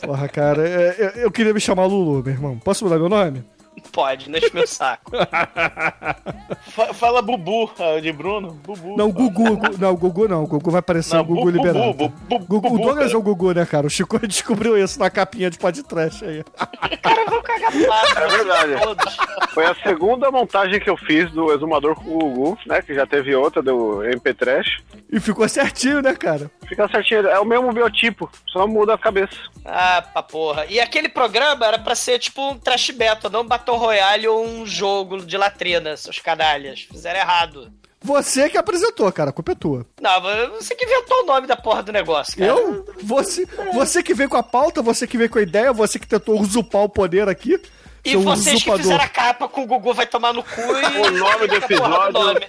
Porra, 0.00 0.28
cara, 0.28 0.68
é- 0.68 0.96
eu, 0.98 1.08
eu 1.22 1.30
queria 1.30 1.52
me 1.52 1.60
chamar 1.60 1.86
Lulu, 1.86 2.22
meu 2.22 2.32
irmão. 2.32 2.58
Posso 2.58 2.84
mudar 2.84 2.98
meu 2.98 3.08
nome? 3.08 3.44
Pode, 3.92 4.28
não 4.30 4.38
enche 4.38 4.50
meu 4.52 4.66
saco. 4.66 5.10
Fa- 6.70 6.92
fala 6.92 7.22
Bubu, 7.22 7.70
ah, 7.78 8.00
de 8.00 8.12
Bruno. 8.12 8.52
Bubu. 8.64 8.96
Não, 8.96 9.10
Gugu. 9.10 9.56
Gu- 9.56 9.78
não, 9.78 9.94
Gugu 9.94 10.28
não. 10.28 10.44
Gugu 10.44 10.70
vai 10.70 10.82
parecer 10.82 11.14
Não, 11.14 11.22
o 11.22 11.24
Gugu 11.24 11.42
Bu- 11.42 11.50
liberado. 11.50 11.92
Bu- 11.94 12.08
Bu- 12.08 12.38
Gugu, 12.40 12.74
o 12.74 12.78
Douglas 12.78 13.12
é 13.12 13.16
o 13.16 13.22
Gugu, 13.22 13.52
né, 13.52 13.64
cara? 13.64 13.86
O 13.86 13.90
Chico 13.90 14.18
descobriu 14.26 14.76
isso 14.76 14.98
na 14.98 15.08
capinha 15.10 15.50
de 15.50 15.58
podcast 15.58 16.24
aí. 16.24 16.44
Cara, 17.02 17.20
eu 17.22 17.30
vou 17.30 17.42
cagar. 17.42 17.72
É 17.72 18.26
verdade. 18.28 18.82
Todos. 18.82 19.16
Foi 19.54 19.64
a 19.66 19.74
segunda 19.76 20.30
montagem 20.30 20.80
que 20.80 20.90
eu 20.90 20.96
fiz 20.96 21.30
do 21.30 21.52
Exumador 21.52 21.94
com 21.94 22.16
o 22.16 22.18
Gugu, 22.18 22.58
né? 22.66 22.82
Que 22.82 22.94
já 22.94 23.06
teve 23.06 23.34
outra 23.34 23.62
do 23.62 24.04
MP 24.04 24.34
Trash. 24.34 24.82
E 25.10 25.20
ficou 25.20 25.48
certinho, 25.48 26.02
né, 26.02 26.14
cara? 26.14 26.50
Fica 26.68 26.88
certinho, 26.88 27.26
é 27.28 27.38
o 27.38 27.44
mesmo 27.44 27.72
biotipo, 27.72 28.28
só 28.48 28.66
muda 28.66 28.94
a 28.94 28.98
cabeça. 28.98 29.36
Ah, 29.64 30.02
pra 30.12 30.22
porra. 30.22 30.66
E 30.66 30.80
aquele 30.80 31.08
programa 31.08 31.64
era 31.64 31.78
pra 31.78 31.94
ser 31.94 32.18
tipo 32.18 32.50
um 32.50 32.58
trash 32.58 32.90
battle, 32.90 33.30
não 33.30 33.40
um 33.42 33.46
Battle 33.76 33.78
Royale 33.78 34.28
ou 34.28 34.44
um 34.46 34.66
jogo 34.66 35.24
de 35.24 35.36
latrina, 35.36 35.96
seus 35.96 36.18
canalhas. 36.18 36.80
Fizeram 36.80 37.20
errado. 37.20 37.72
Você 38.00 38.48
que 38.48 38.56
apresentou, 38.58 39.10
cara. 39.12 39.30
A 39.30 39.32
culpa 39.32 39.52
é 39.52 39.54
tua. 39.54 39.86
Não, 40.00 40.20
você 40.50 40.74
que 40.74 40.84
inventou 40.84 41.22
o 41.22 41.26
nome 41.26 41.46
da 41.46 41.56
porra 41.56 41.82
do 41.82 41.92
negócio, 41.92 42.36
cara. 42.36 42.50
Eu? 42.50 42.86
Você, 43.02 43.46
você 43.72 44.02
que 44.02 44.14
veio 44.14 44.28
com 44.28 44.36
a 44.36 44.42
pauta, 44.42 44.80
você 44.82 45.06
que 45.06 45.18
veio 45.18 45.30
com 45.30 45.38
a 45.38 45.42
ideia, 45.42 45.72
você 45.72 45.98
que 45.98 46.06
tentou 46.06 46.40
usurpar 46.40 46.82
o 46.82 46.88
poder 46.88 47.28
aqui. 47.28 47.60
E 48.04 48.16
vocês 48.16 48.62
que 48.62 48.70
fizeram 48.76 49.02
a 49.04 49.08
capa 49.08 49.48
com 49.48 49.62
o 49.64 49.66
Gugu 49.66 49.92
vai 49.92 50.06
tomar 50.06 50.32
no 50.32 50.42
cu 50.42 50.60
e... 50.60 51.00
O 51.00 51.10
nome 51.10 51.46
do 51.48 51.54
episódio- 51.56 52.12
nome. 52.12 52.46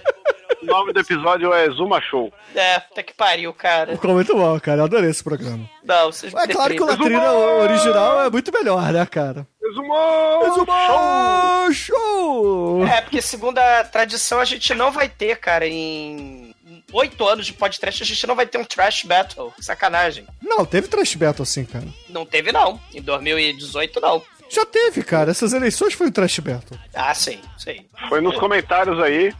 O 0.62 0.66
nome 0.66 0.92
do 0.92 1.00
episódio 1.00 1.52
é 1.52 1.68
Zuma 1.70 2.00
Show. 2.00 2.32
É, 2.54 2.80
puta 2.80 3.02
que 3.02 3.14
pariu, 3.14 3.52
cara. 3.52 3.92
Ficou 3.92 4.14
muito 4.14 4.34
bom, 4.34 4.58
cara. 4.60 4.80
Eu 4.80 4.84
adorei 4.84 5.10
esse 5.10 5.22
programa. 5.22 5.68
Não, 5.84 6.10
vocês 6.12 6.32
me 6.32 6.40
É 6.40 6.46
claro 6.46 6.74
que 6.74 6.82
o. 6.82 6.86
Latrina 6.86 7.32
original 7.32 8.22
é 8.22 8.30
muito 8.30 8.52
melhor, 8.52 8.92
né, 8.92 9.06
cara? 9.06 9.46
Exumou! 9.62 10.46
Exumou! 10.46 11.72
Show! 11.72 12.86
É, 12.86 13.00
porque 13.02 13.20
segundo 13.20 13.58
a 13.58 13.84
tradição 13.84 14.40
a 14.40 14.44
gente 14.44 14.74
não 14.74 14.90
vai 14.90 15.08
ter, 15.08 15.36
cara, 15.36 15.66
em 15.66 16.54
oito 16.92 17.26
anos 17.28 17.46
de 17.46 17.52
podcast, 17.52 18.02
a 18.02 18.06
gente 18.06 18.26
não 18.26 18.34
vai 18.34 18.46
ter 18.46 18.58
um 18.58 18.64
trash 18.64 19.02
battle. 19.04 19.52
Sacanagem. 19.60 20.26
Não, 20.42 20.64
teve 20.64 20.88
trash 20.88 21.14
battle 21.14 21.42
assim, 21.42 21.64
cara. 21.64 21.86
Não 22.08 22.24
teve, 22.24 22.50
não. 22.52 22.80
Em 22.94 23.02
2018, 23.02 24.00
não. 24.00 24.22
Já 24.50 24.64
teve, 24.64 25.02
cara. 25.02 25.30
Essas 25.30 25.52
eleições 25.52 25.92
foi 25.92 26.06
um 26.06 26.10
trash 26.10 26.38
battle. 26.38 26.78
Ah, 26.94 27.12
sim, 27.14 27.38
sim. 27.56 27.84
Foi 28.08 28.20
nos 28.20 28.36
comentários 28.38 28.98
aí. 29.02 29.32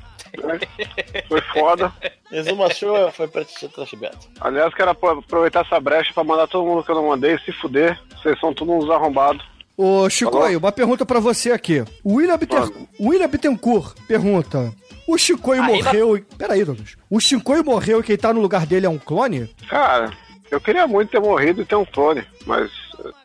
Foi 1.28 1.40
foda. 1.52 1.92
Exuma 2.30 2.72
Show 2.72 3.10
foi 3.12 3.28
pra 3.28 3.42
assistir 3.42 3.68
Trash 3.68 3.92
Battle. 3.94 4.30
Aliás, 4.40 4.74
quero 4.74 4.90
apro- 4.90 5.18
aproveitar 5.20 5.64
essa 5.64 5.80
brecha 5.80 6.12
pra 6.12 6.24
mandar 6.24 6.46
todo 6.46 6.66
mundo 6.66 6.82
que 6.84 6.90
eu 6.90 6.94
não 6.94 7.08
mandei 7.08 7.38
se 7.38 7.52
fuder. 7.52 7.98
Vocês 8.22 8.38
são 8.40 8.52
todos 8.52 8.84
uns 8.84 8.90
arrombados. 8.90 9.44
Ô, 9.76 10.08
Chico, 10.10 10.42
aí, 10.42 10.56
uma 10.56 10.72
pergunta 10.72 11.06
pra 11.06 11.20
você 11.20 11.52
aqui. 11.52 11.84
O 12.02 12.14
William, 12.14 12.36
Bitter... 12.36 12.62
William 13.00 13.28
Bittencourt 13.28 13.94
pergunta: 14.08 14.72
O 15.06 15.16
Chicoio 15.16 15.62
morreu. 15.62 16.16
e- 16.16 16.22
Peraí, 16.36 16.64
Douglas. 16.64 16.96
O 17.08 17.20
Chicoio 17.20 17.64
morreu 17.64 18.00
e 18.00 18.02
quem 18.02 18.16
tá 18.16 18.32
no 18.34 18.40
lugar 18.40 18.66
dele 18.66 18.86
é 18.86 18.90
um 18.90 18.98
clone? 18.98 19.48
Cara, 19.68 20.12
eu 20.50 20.60
queria 20.60 20.86
muito 20.86 21.10
ter 21.10 21.20
morrido 21.20 21.62
e 21.62 21.64
ter 21.64 21.76
um 21.76 21.84
clone, 21.84 22.24
mas 22.44 22.70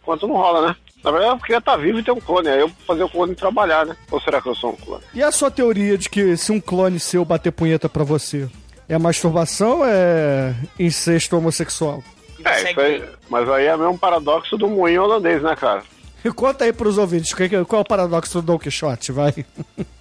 enquanto 0.02 0.28
não 0.28 0.36
rola, 0.36 0.68
né? 0.70 0.76
Na 1.04 1.12
verdade, 1.12 1.34
eu 1.34 1.40
queria 1.40 1.58
estar 1.58 1.76
vivo 1.78 2.00
e 2.00 2.04
ter 2.04 2.12
um 2.12 2.20
clone, 2.20 2.48
aí 2.48 2.60
eu 2.60 2.70
fazer 2.88 3.04
o 3.04 3.10
clone 3.10 3.36
trabalhar, 3.36 3.86
né? 3.86 3.96
Ou 4.10 4.22
será 4.22 4.42
que 4.42 4.48
eu 4.48 4.56
sou 4.56 4.72
um 4.72 4.76
clone? 4.76 5.04
E 5.14 5.22
a 5.22 5.32
sua 5.32 5.52
teoria 5.52 5.98
de 5.98 6.10
que 6.10 6.38
se 6.38 6.52
um 6.52 6.62
clone 6.62 7.00
seu 7.00 7.26
bater 7.26 7.52
punheta 7.52 7.90
pra 7.90 8.04
você, 8.04 8.48
é 8.88 8.98
masturbação 8.98 9.80
ou 9.80 9.86
é 9.86 10.56
incesto 10.80 11.36
homossexual? 11.36 12.02
É, 12.46 12.72
isso 12.72 12.80
aí, 12.80 13.04
mas 13.30 13.50
aí 13.50 13.66
é 13.66 13.78
mesmo 13.78 13.98
paradoxo 13.98 14.58
do 14.58 14.68
moinho 14.68 15.04
holandês, 15.04 15.42
né, 15.42 15.56
cara? 15.56 15.84
E 16.24 16.32
conta 16.34 16.66
aí 16.66 16.74
pros 16.74 16.98
ouvintes, 16.98 17.34
qual 17.34 17.46
é 17.46 17.66
qual 17.66 17.80
é 17.80 17.84
o 17.84 17.88
paradoxo 17.88 18.42
do 18.42 18.46
Don 18.46 18.60
Quixote, 18.60 19.12
vai? 19.12 19.46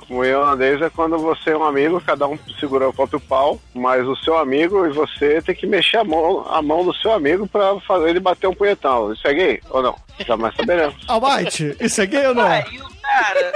O 0.08 0.14
moinho 0.14 0.40
holandês 0.40 0.82
é 0.82 0.90
quando 0.90 1.18
você 1.18 1.50
é 1.50 1.56
um 1.56 1.64
amigo, 1.64 2.00
cada 2.00 2.26
um 2.26 2.38
segura 2.60 2.88
o 2.88 2.92
próprio 2.92 3.18
pau, 3.20 3.60
mas 3.72 4.06
o 4.06 4.16
seu 4.16 4.36
amigo 4.36 4.86
e 4.86 4.90
você 4.90 5.40
tem 5.40 5.54
que 5.54 5.66
mexer 5.66 5.98
a 5.98 6.04
mão, 6.04 6.44
a 6.48 6.60
mão 6.60 6.84
do 6.84 6.94
seu 6.94 7.12
amigo 7.12 7.46
pra 7.46 7.80
fazer 7.80 8.10
ele 8.10 8.20
bater 8.20 8.46
um 8.46 8.54
punhetão. 8.54 9.12
Isso 9.12 9.26
é 9.26 9.32
gay 9.32 9.60
ou 9.70 9.82
não? 9.82 9.96
Jamais 10.26 10.54
saberemos. 10.54 10.96
Almighty, 11.08 11.76
isso 11.80 12.00
é 12.00 12.06
gay 12.06 12.26
ou 12.26 12.34
não? 12.34 12.44
Cara, 12.44 13.52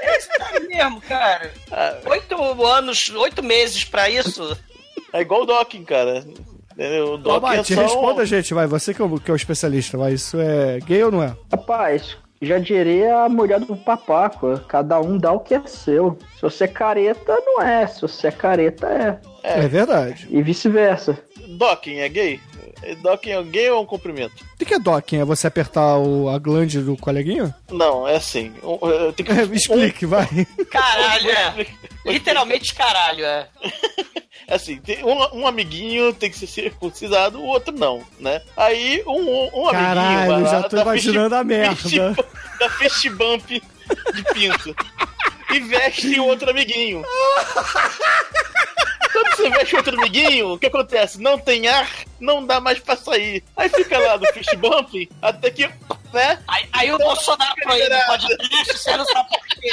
é 0.00 0.20
sério 0.20 0.68
mesmo, 0.68 1.00
cara. 1.02 1.52
Oito 2.06 2.64
anos, 2.64 3.10
oito 3.10 3.42
meses 3.42 3.84
pra 3.84 4.08
isso. 4.08 4.56
É 5.12 5.20
igual 5.20 5.42
o 5.42 5.46
Docking, 5.46 5.84
cara. 5.84 6.24
Entendeu? 6.78 7.14
O 7.14 7.18
Docking 7.18 7.46
é 7.46 7.50
Almighty, 7.50 7.74
só 7.74 7.80
um- 7.80 7.82
responda, 7.84 8.24
gente, 8.24 8.54
vai. 8.54 8.66
Você 8.68 8.94
que 8.94 9.02
é, 9.02 9.04
o, 9.04 9.18
que 9.18 9.30
é 9.30 9.34
o 9.34 9.36
especialista, 9.36 9.98
vai. 9.98 10.12
Isso 10.12 10.38
é 10.40 10.78
gay 10.86 11.02
ou 11.02 11.10
não 11.10 11.22
é? 11.22 11.34
Rapaz, 11.50 12.16
já 12.40 12.58
diria 12.58 13.24
a 13.24 13.28
mulher 13.28 13.58
do 13.58 13.76
papaco. 13.76 14.60
Cada 14.68 15.00
um 15.00 15.18
dá 15.18 15.32
o 15.32 15.40
que 15.40 15.54
é 15.54 15.62
seu. 15.66 16.16
Se 16.36 16.42
você 16.42 16.64
é 16.64 16.68
careta, 16.68 17.36
não 17.44 17.60
é. 17.60 17.84
Se 17.88 18.00
você 18.02 18.28
é 18.28 18.30
careta, 18.30 18.86
é. 18.86 19.18
É, 19.42 19.66
verdade. 19.66 20.28
E 20.30 20.40
vice-versa. 20.40 21.18
Docking 21.58 21.96
é 21.98 22.08
gay? 22.08 22.40
Docking 23.02 23.30
é 23.30 23.38
ou 23.38 23.78
é 23.78 23.80
um 23.80 23.86
cumprimento? 23.86 24.44
O 24.60 24.64
que 24.64 24.74
é 24.74 24.78
docking? 24.78 25.18
É 25.20 25.24
você 25.24 25.46
apertar 25.46 25.98
o, 25.98 26.28
a 26.28 26.38
glande 26.38 26.80
do 26.80 26.96
coleguinha? 26.96 27.54
Não, 27.70 28.06
é 28.06 28.16
assim. 28.16 28.52
Um- 28.62 28.88
eu 28.88 29.12
tenho 29.12 29.28
que- 29.28 29.54
Explique, 29.56 30.06
vai. 30.06 30.26
Caralho, 30.70 31.30
é. 31.30 31.66
Literalmente 32.06 32.74
caralho, 32.74 33.24
é. 33.24 33.48
É 34.46 34.54
assim, 34.54 34.76
tem 34.78 35.04
um, 35.04 35.40
um 35.40 35.46
amiguinho 35.46 36.12
tem 36.14 36.30
que 36.30 36.38
ser 36.38 36.46
circuncisado, 36.46 37.38
o 37.38 37.44
outro 37.46 37.74
não, 37.76 38.02
né? 38.18 38.40
Aí 38.56 39.02
um, 39.06 39.10
um, 39.20 39.66
um 39.66 39.70
Caralho, 39.70 40.32
amiguinho. 40.32 40.50
já 40.50 40.62
tô 40.62 40.78
imaginando 40.80 41.34
a 41.34 41.44
fist- 41.74 41.94
merda. 41.96 42.24
Dá 42.58 42.70
fist 42.70 43.10
bump 43.10 43.46
de 43.50 44.22
pinto. 44.32 44.74
e 45.52 45.60
veste 45.60 46.18
o 46.18 46.24
outro 46.26 46.50
amiguinho. 46.50 47.02
Quando 49.12 49.36
você 49.36 49.50
veste 49.50 49.76
outro 49.76 49.96
amiguinho, 49.98 50.52
o 50.52 50.58
que 50.58 50.66
acontece? 50.66 51.20
Não 51.20 51.38
tem 51.38 51.66
ar, 51.68 51.88
não 52.20 52.44
dá 52.44 52.60
mais 52.60 52.78
pra 52.78 52.96
sair. 52.96 53.42
Aí 53.56 53.68
fica 53.68 53.98
lá 53.98 54.16
do 54.16 54.26
fist 54.32 54.54
bump, 54.56 55.08
até 55.22 55.50
que, 55.50 55.66
né? 56.12 56.38
Aí, 56.48 56.68
aí 56.72 56.92
o 56.92 56.98
Bolsonaro 56.98 57.54
proíbe 57.62 57.94
o 57.94 58.06
podcast, 58.06 58.78
você 58.78 58.96
não 58.96 59.04
sabe 59.06 59.28
por 59.28 59.46
quê. 59.46 59.70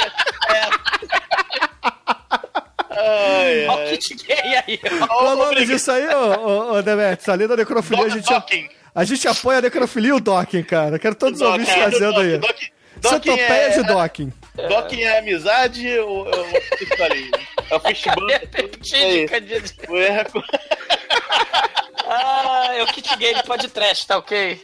Ai, 2.90 3.66
Olha 3.68 3.94
o 3.94 3.98
kit 3.98 4.14
gay 4.26 4.56
aí. 4.66 4.78
Qual 4.78 5.32
o 5.32 5.36
nome 5.36 5.64
disso 5.66 5.90
aí, 5.92 6.06
ô, 6.08 6.18
ô, 6.40 6.72
ô 6.78 6.82
Demetrius? 6.82 7.28
Além 7.28 7.46
da 7.46 7.56
necrofilia, 7.56 8.04
a 8.04 8.08
gente, 8.08 8.28
Docking. 8.32 8.68
a 8.94 9.04
gente 9.04 9.28
apoia 9.28 9.58
a 9.58 9.62
necrofilia 9.62 10.10
e 10.10 10.12
o 10.12 10.20
docking, 10.20 10.62
cara. 10.62 10.98
Quero 10.98 11.14
todos 11.14 11.40
os 11.40 11.46
ouvintes 11.46 11.74
Docking, 11.74 11.90
fazendo 11.90 12.20
aí. 12.20 12.38
Docking, 12.38 12.70
Docking 12.96 13.10
Centopeia 13.30 13.52
é- 13.52 13.68
de 13.70 13.82
docking. 13.82 14.32
Docking 14.68 15.02
é 15.02 15.18
amizade 15.18 15.98
ou 15.98 16.08
ou- 16.18 16.26
ou- 16.26 16.46
isso 16.80 17.02
ali? 17.02 17.30
É 17.70 17.74
o 17.76 17.80
fist 17.80 18.04
bump. 18.14 18.46
Peptídica 18.48 19.40
de... 19.40 19.54
É, 19.54 20.24
Ah, 22.08 22.70
é 22.76 22.82
o 22.82 22.86
kit 22.86 23.16
gay 23.16 23.34
de 23.34 23.42
podcast, 23.42 24.06
tá 24.06 24.16
ok? 24.18 24.60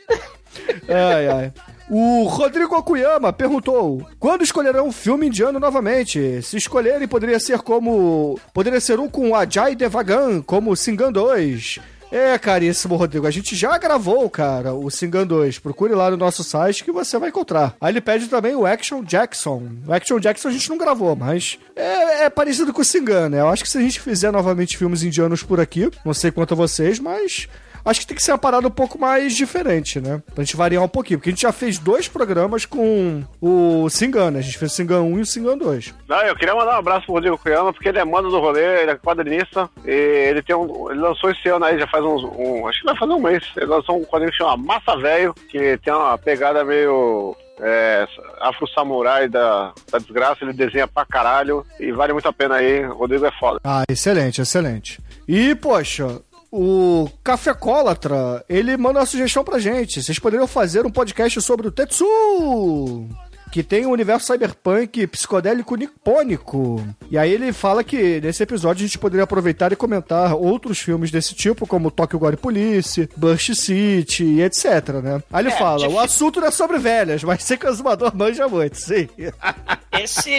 Ai, 0.89 1.29
ai. 1.29 1.53
O 1.91 2.25
Rodrigo 2.25 2.77
Okuyama 2.77 3.33
perguntou: 3.33 4.07
quando 4.21 4.43
escolherão 4.45 4.87
um 4.87 4.93
filme 4.93 5.27
indiano 5.27 5.59
novamente? 5.59 6.41
Se 6.43 6.57
escolherem, 6.57 7.09
poderia 7.09 7.41
ser 7.41 7.59
como. 7.59 8.39
Poderia 8.55 8.81
ser 8.81 9.01
um 9.01 9.09
com 9.09 9.35
Ajay 9.35 9.75
Devagan, 9.75 10.41
como 10.41 10.77
Singan 10.77 11.11
2. 11.11 11.81
É, 12.13 12.37
caríssimo 12.37 12.95
Rodrigo, 12.95 13.27
a 13.27 13.31
gente 13.31 13.57
já 13.57 13.79
gravou, 13.79 14.29
cara, 14.29 14.75
o 14.75 14.91
Singan 14.91 15.27
2. 15.27 15.59
Procure 15.61 15.95
lá 15.95 16.11
no 16.11 16.19
nosso 16.19 16.45
site 16.45 16.85
que 16.85 16.93
você 16.93 17.19
vai 17.19 17.31
encontrar. 17.31 17.75
Aí 17.81 17.91
ele 17.91 18.03
pede 18.03 18.29
também 18.29 18.55
o 18.55 18.67
Action 18.67 19.03
Jackson. 19.03 19.63
O 19.87 19.93
Action 19.95 20.21
Jackson 20.21 20.49
a 20.49 20.53
gente 20.53 20.69
não 20.69 20.77
gravou, 20.77 21.17
mas 21.17 21.59
é, 21.75 22.25
é 22.25 22.31
parecido 22.31 22.71
com 22.71 22.83
o 22.83 22.85
Singan, 22.85 23.31
né? 23.31 23.41
Eu 23.41 23.49
acho 23.49 23.63
que 23.63 23.71
se 23.71 23.79
a 23.79 23.81
gente 23.81 23.99
fizer 23.99 24.31
novamente 24.31 24.77
filmes 24.77 25.03
indianos 25.03 25.43
por 25.43 25.59
aqui, 25.59 25.91
não 26.05 26.13
sei 26.13 26.31
quanto 26.31 26.53
a 26.53 26.57
vocês, 26.57 26.99
mas 26.99 27.49
acho 27.85 28.01
que 28.01 28.07
tem 28.07 28.17
que 28.17 28.23
ser 28.23 28.33
uma 28.33 28.39
parada 28.39 28.67
um 28.67 28.71
pouco 28.71 28.99
mais 28.99 29.35
diferente, 29.35 30.01
né? 30.01 30.23
Pra 30.35 30.45
gente 30.45 30.57
variar 30.57 30.83
um 30.83 30.89
pouquinho. 30.89 31.19
Porque 31.19 31.31
a 31.31 31.33
gente 31.33 31.43
já 31.43 31.53
fez 31.53 31.79
dois 31.79 32.09
programas 32.09 32.65
com 32.65 33.23
o 33.41 33.89
Singan, 33.91 34.31
né? 34.31 34.39
A 34.39 34.43
gente 34.43 34.59
fez 34.59 34.73
o 34.73 34.75
Singan 34.75 35.03
1 35.03 35.19
e 35.19 35.21
o 35.23 35.27
Singan 35.27 35.59
2. 35.59 35.95
Não, 36.09 36.23
eu 36.23 36.37
queria 36.37 36.55
mandar 36.55 36.77
um 36.77 36.79
abraço 36.79 37.07
pro 37.07 37.15
Rodrigo 37.15 37.39
Cuyama, 37.39 37.73
porque 37.73 37.89
ele 37.89 37.99
é 37.99 38.05
mano 38.05 38.31
do 38.31 38.41
rolê, 38.41 38.83
ele 38.83 38.91
é 38.93 38.97
quadrinista, 38.97 39.69
e 39.85 39.91
ele 39.91 40.43
tem 40.43 40.55
um. 40.55 40.91
Ele 40.91 41.01
lançou 41.01 41.31
esse 41.31 41.49
ano 41.49 41.65
aí, 41.65 41.79
já 41.79 41.87
faz 41.87 42.05
uns. 42.05 42.23
Um, 42.25 42.67
acho 42.69 42.81
que 42.81 42.87
vai 42.87 42.97
fazer 42.97 43.13
um 43.13 43.21
mês. 43.21 43.45
Ele 43.57 43.67
lançou 43.67 43.99
um 43.99 44.05
quadrinho 44.05 44.31
que 44.31 44.39
chama 44.39 44.57
Massa 44.57 44.97
Velho, 44.97 45.35
que 45.49 45.79
tem 45.79 45.93
uma 45.93 46.17
pegada 46.19 46.65
meio. 46.65 47.37
É, 47.65 48.09
afro-samurai 48.41 49.29
da, 49.29 49.73
da 49.91 49.99
desgraça, 49.99 50.43
ele 50.43 50.53
desenha 50.53 50.89
pra 50.89 51.07
caralho 51.07 51.65
e 51.79 51.93
vale 51.93 52.13
muito 52.13 52.27
a 52.27 52.33
pena 52.33 52.57
aí. 52.57 52.85
O 52.87 52.95
Rodrigo 52.95 53.25
é 53.25 53.31
foda. 53.39 53.61
Ah, 53.63 53.85
excelente, 53.89 54.41
excelente. 54.41 54.99
E, 55.29 55.55
poxa, 55.55 56.21
o 56.53 57.09
Café 57.25 57.55
Cólatra, 57.55 58.45
ele 58.47 58.77
manda 58.77 59.01
uma 59.01 59.07
sugestão 59.07 59.43
pra 59.43 59.59
gente. 59.59 60.03
Vocês 60.03 60.19
poderiam 60.19 60.47
fazer 60.47 60.85
um 60.85 60.91
podcast 60.91 61.41
sobre 61.41 61.67
o 61.67 61.73
Tetsu! 61.73 63.09
Que 63.53 63.63
tem 63.63 63.85
um 63.87 63.91
universo 63.91 64.27
cyberpunk 64.33 65.07
psicodélico 65.07 65.77
nipônico. 65.77 66.85
E 67.11 67.19
aí 67.19 67.31
ele 67.31 67.53
fala 67.53 67.85
que 67.85 68.19
nesse 68.21 68.43
episódio 68.43 68.83
a 68.83 68.87
gente 68.87 68.99
poderia 68.99 69.25
aproveitar 69.25 69.71
e 69.73 69.77
comentar 69.77 70.35
outros 70.35 70.79
filmes 70.79 71.11
desse 71.11 71.35
tipo, 71.35 71.67
como 71.67 71.91
Tokyo 71.91 72.19
Gore 72.19 72.37
Police, 72.39 73.09
Burst 73.15 73.53
City 73.55 74.25
e 74.25 74.43
etc, 74.43 74.89
né? 75.03 75.23
Aí 75.31 75.43
ele 75.45 75.53
É, 75.53 75.59
fala, 75.59 75.75
o 75.75 75.79
difícil. 75.81 76.01
assunto 76.01 76.41
não 76.41 76.49
é 76.49 76.51
sobre 76.51 76.79
velhas, 76.79 77.23
mas 77.23 77.45
sei 77.45 77.57
que 77.59 77.67
o 77.67 77.69
Azumador 77.69 78.17
manja 78.17 78.49
muito, 78.49 78.77
sim. 78.79 79.07
Esse, 80.01 80.31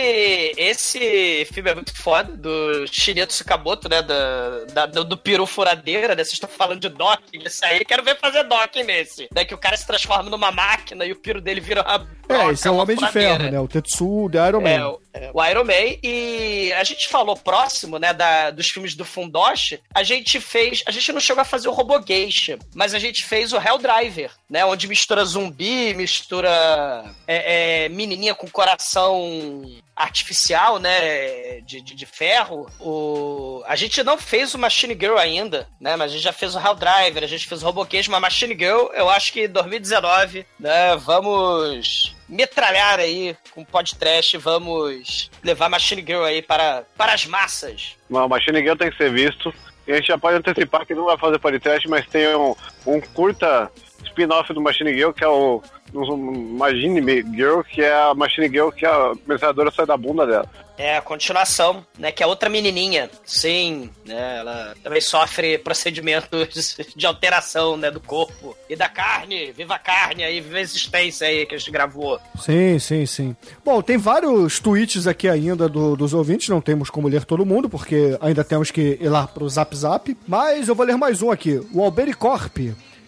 esse 0.57 1.47
filme 1.53 1.69
é 1.69 1.75
muito 1.75 1.95
foda, 1.95 2.35
do 2.35 2.87
Shineto 2.91 3.33
Sakamoto, 3.33 3.87
né? 3.87 4.01
Da, 4.01 4.65
da- 4.73 4.85
do, 4.87 5.03
do 5.03 5.15
peru 5.15 5.45
furadeira, 5.45 6.15
né? 6.15 6.23
Vocês 6.23 6.33
estão 6.33 6.49
falando 6.49 6.79
de 6.81 6.89
docking, 6.89 7.37
isso 7.45 7.63
aí. 7.63 7.85
Quero 7.85 8.03
ver 8.03 8.17
fazer 8.19 8.43
docking 8.45 8.81
nesse. 8.83 9.27
Né? 9.33 9.45
Que 9.45 9.53
o 9.53 9.57
cara 9.57 9.77
se 9.77 9.85
transforma 9.85 10.27
numa 10.29 10.51
máquina 10.51 11.05
e 11.05 11.11
o 11.11 11.15
piro 11.15 11.39
dele 11.39 11.61
vira 11.61 11.83
uma. 11.83 12.07
É, 12.27 12.51
esse 12.51 12.67
é 12.67 12.71
o 12.71 12.73
uma 12.73 12.83
Homem 12.83 12.97
de 12.97 13.02
furadeira. 13.11 13.37
Ferro, 13.37 13.51
né? 13.51 13.59
O 13.59 13.67
Tetsu 13.67 14.29
de 14.29 14.37
Iron 14.37 14.61
Man. 14.61 14.69
É, 14.69 15.31
o, 15.31 15.37
o 15.37 15.45
Iron 15.45 15.63
Man. 15.63 15.97
E 16.03 16.73
a 16.73 16.83
gente 16.83 17.07
falou 17.07 17.35
próximo, 17.35 17.99
né, 17.99 18.13
da, 18.13 18.51
dos 18.51 18.69
filmes 18.69 18.95
do 18.95 19.05
Fundoshi. 19.05 19.79
A 19.93 20.03
gente 20.03 20.39
fez. 20.39 20.83
A 20.85 20.91
gente 20.91 21.11
não 21.11 21.19
chegou 21.19 21.41
a 21.41 21.45
fazer 21.45 21.67
o 21.67 21.73
Robo 21.73 22.01
Geisha, 22.05 22.57
mas 22.73 22.93
a 22.93 22.99
gente 22.99 23.25
fez 23.25 23.53
o 23.53 23.57
Hell 23.57 23.77
Driver, 23.77 24.31
né? 24.49 24.65
Onde 24.65 24.87
mistura 24.87 25.25
zumbi, 25.25 25.93
mistura 25.93 27.03
é, 27.27 27.85
é, 27.85 27.89
menininha 27.89 28.35
com 28.35 28.47
coração 28.49 29.63
artificial, 29.95 30.79
né, 30.79 31.61
de, 31.61 31.81
de, 31.81 31.95
de 31.95 32.05
ferro. 32.05 32.67
O... 32.79 33.63
A 33.65 33.75
gente 33.75 34.03
não 34.03 34.17
fez 34.17 34.53
o 34.53 34.59
Machine 34.59 34.97
Girl 34.99 35.17
ainda, 35.17 35.67
né, 35.79 35.95
mas 35.95 36.11
a 36.11 36.13
gente 36.15 36.23
já 36.23 36.33
fez 36.33 36.55
o 36.55 36.59
Hell 36.59 36.75
Driver, 36.75 37.23
a 37.23 37.27
gente 37.27 37.47
fez 37.47 37.61
o 37.61 37.65
Robo 37.65 37.87
Geisha, 37.89 38.11
mas 38.11 38.21
Machine 38.21 38.55
Girl, 38.57 38.87
eu 38.93 39.09
acho 39.09 39.31
que 39.31 39.45
em 39.45 39.49
2019, 39.49 40.45
né, 40.59 40.95
vamos 40.97 42.15
metralhar 42.33 42.99
aí 42.99 43.37
com 43.51 43.63
podcast, 43.63 44.37
vamos 44.37 45.29
levar 45.43 45.69
Machine 45.69 46.01
Girl 46.01 46.23
aí 46.23 46.41
para, 46.41 46.83
para 46.97 47.13
as 47.13 47.25
massas. 47.25 47.95
Não, 48.09 48.27
Machine 48.27 48.59
Girl 48.59 48.75
tem 48.75 48.89
que 48.89 48.97
ser 48.97 49.11
visto. 49.11 49.53
E 49.87 49.91
a 49.91 49.95
gente 49.97 50.07
já 50.07 50.17
pode 50.17 50.37
antecipar 50.37 50.85
que 50.85 50.95
não 50.95 51.05
vai 51.05 51.17
fazer 51.17 51.39
podcast, 51.39 51.87
mas 51.87 52.07
tem 52.07 52.35
um, 52.35 52.55
um 52.85 52.99
curta 52.99 53.71
spin-off 54.05 54.53
do 54.53 54.61
Machine 54.61 54.93
Girl, 54.93 55.11
que 55.11 55.23
é 55.23 55.27
o 55.27 55.61
Machine 55.93 57.01
Girl, 57.35 57.61
que 57.61 57.81
é 57.81 57.93
a 57.93 58.13
Machine 58.13 58.47
Girl 58.49 58.69
que 58.69 58.85
a 58.85 59.13
metralhadora 59.27 59.71
sai 59.71 59.85
da 59.85 59.95
bunda 59.97 60.25
dela. 60.25 60.49
É 60.75 60.97
a 60.97 61.01
continuação, 61.01 61.85
né? 61.99 62.11
Que 62.11 62.23
é 62.23 62.25
outra 62.25 62.49
menininha. 62.49 63.07
Sim, 63.23 63.91
né? 64.03 64.37
Ela 64.39 64.73
também 64.83 64.99
sofre 65.01 65.59
procedimentos 65.59 66.75
de 66.97 67.05
alteração, 67.05 67.77
né? 67.77 67.91
Do 67.91 67.99
corpo 67.99 68.57
e 68.67 68.75
da 68.75 68.89
carne. 68.89 69.51
Viva 69.51 69.75
a 69.75 69.79
carne 69.79 70.23
aí, 70.23 70.41
viva 70.41 70.57
a 70.57 70.61
existência 70.61 71.27
aí 71.27 71.45
que 71.45 71.53
a 71.53 71.57
gente 71.59 71.69
gravou. 71.69 72.19
Sim, 72.41 72.79
sim, 72.79 73.05
sim. 73.05 73.35
Bom, 73.63 73.83
tem 73.83 73.97
vários 73.97 74.59
tweets 74.59 75.05
aqui 75.05 75.29
ainda 75.29 75.69
do- 75.69 75.95
dos 75.95 76.11
ouvintes, 76.13 76.49
não 76.49 76.59
temos 76.59 76.89
como 76.89 77.07
ler 77.07 77.23
todo 77.23 77.45
mundo, 77.45 77.69
porque 77.69 78.17
ainda 78.19 78.43
temos 78.43 78.71
que 78.71 78.97
ir 78.99 79.09
lá 79.09 79.27
pro 79.27 79.47
Zap 79.47 79.75
Zap. 79.75 80.17
Mas 80.27 80.67
eu 80.67 80.73
vou 80.73 80.85
ler 80.87 80.97
mais 80.97 81.21
um 81.21 81.29
aqui. 81.29 81.61
O 81.71 81.83
Albericorp. 81.83 82.57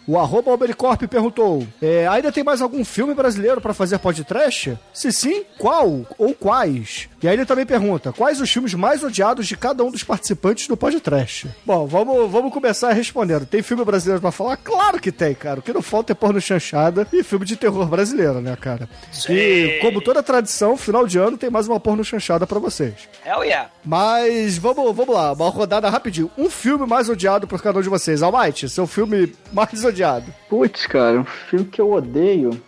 O 0.07 0.19
arroba 0.19 0.51
Albericorp 0.51 1.01
perguntou: 1.07 1.65
é, 1.81 2.07
ainda 2.07 2.31
tem 2.31 2.43
mais 2.43 2.61
algum 2.61 2.85
filme 2.85 3.13
brasileiro 3.13 3.59
pra 3.59 3.73
fazer 3.73 3.97
podcast? 3.97 4.77
Se 4.93 5.11
sim, 5.11 5.43
qual 5.57 6.05
ou 6.17 6.33
quais? 6.33 7.09
E 7.21 7.27
aí 7.27 7.33
ele 7.35 7.45
também 7.45 7.65
pergunta: 7.65 8.13
quais 8.13 8.39
os 8.39 8.51
filmes 8.51 8.73
mais 8.75 9.03
odiados 9.03 9.47
de 9.47 9.57
cada 9.57 9.83
um 9.83 9.89
dos 9.89 10.03
participantes 10.03 10.67
do 10.67 10.77
podcast? 10.77 11.49
Bom, 11.65 11.87
vamos, 11.87 12.29
vamos 12.31 12.53
começar 12.53 12.93
respondendo. 12.93 13.47
Tem 13.47 13.63
filme 13.63 13.83
brasileiro 13.83 14.21
pra 14.21 14.31
falar? 14.31 14.57
Claro 14.57 14.99
que 14.99 15.11
tem, 15.11 15.33
cara. 15.33 15.59
O 15.59 15.63
que 15.63 15.73
não 15.73 15.81
falta 15.81 16.11
é 16.11 16.15
porno 16.15 16.39
chanchada 16.39 17.07
e 17.11 17.23
filme 17.23 17.45
de 17.45 17.55
terror 17.55 17.85
brasileiro, 17.87 18.41
né, 18.41 18.55
cara? 18.55 18.87
E 19.27 19.79
como 19.81 20.01
toda 20.01 20.21
tradição, 20.21 20.77
final 20.77 21.07
de 21.07 21.17
ano 21.17 21.37
tem 21.37 21.49
mais 21.49 21.67
uma 21.67 21.79
porno 21.79 22.03
chanchada 22.03 22.45
pra 22.45 22.59
vocês. 22.59 22.93
Hell 23.25 23.43
yeah. 23.43 23.69
Mas 23.83 24.57
vamos, 24.57 24.95
vamos 24.95 25.15
lá, 25.15 25.33
uma 25.33 25.49
rodada 25.49 25.89
rapidinho. 25.89 26.29
Um 26.37 26.49
filme 26.49 26.85
mais 26.85 27.09
odiado 27.09 27.47
por 27.47 27.59
cada 27.61 27.79
um 27.79 27.81
de 27.81 27.89
vocês. 27.89 28.21
Almighty, 28.21 28.69
seu 28.69 28.85
filme 28.85 29.33
mais 29.51 29.83
odiado. 29.83 29.94
Putz, 30.49 30.85
cara, 30.87 31.19
um 31.19 31.25
filme 31.25 31.65
que 31.65 31.79
eu 31.81 31.91
odeio. 31.91 32.59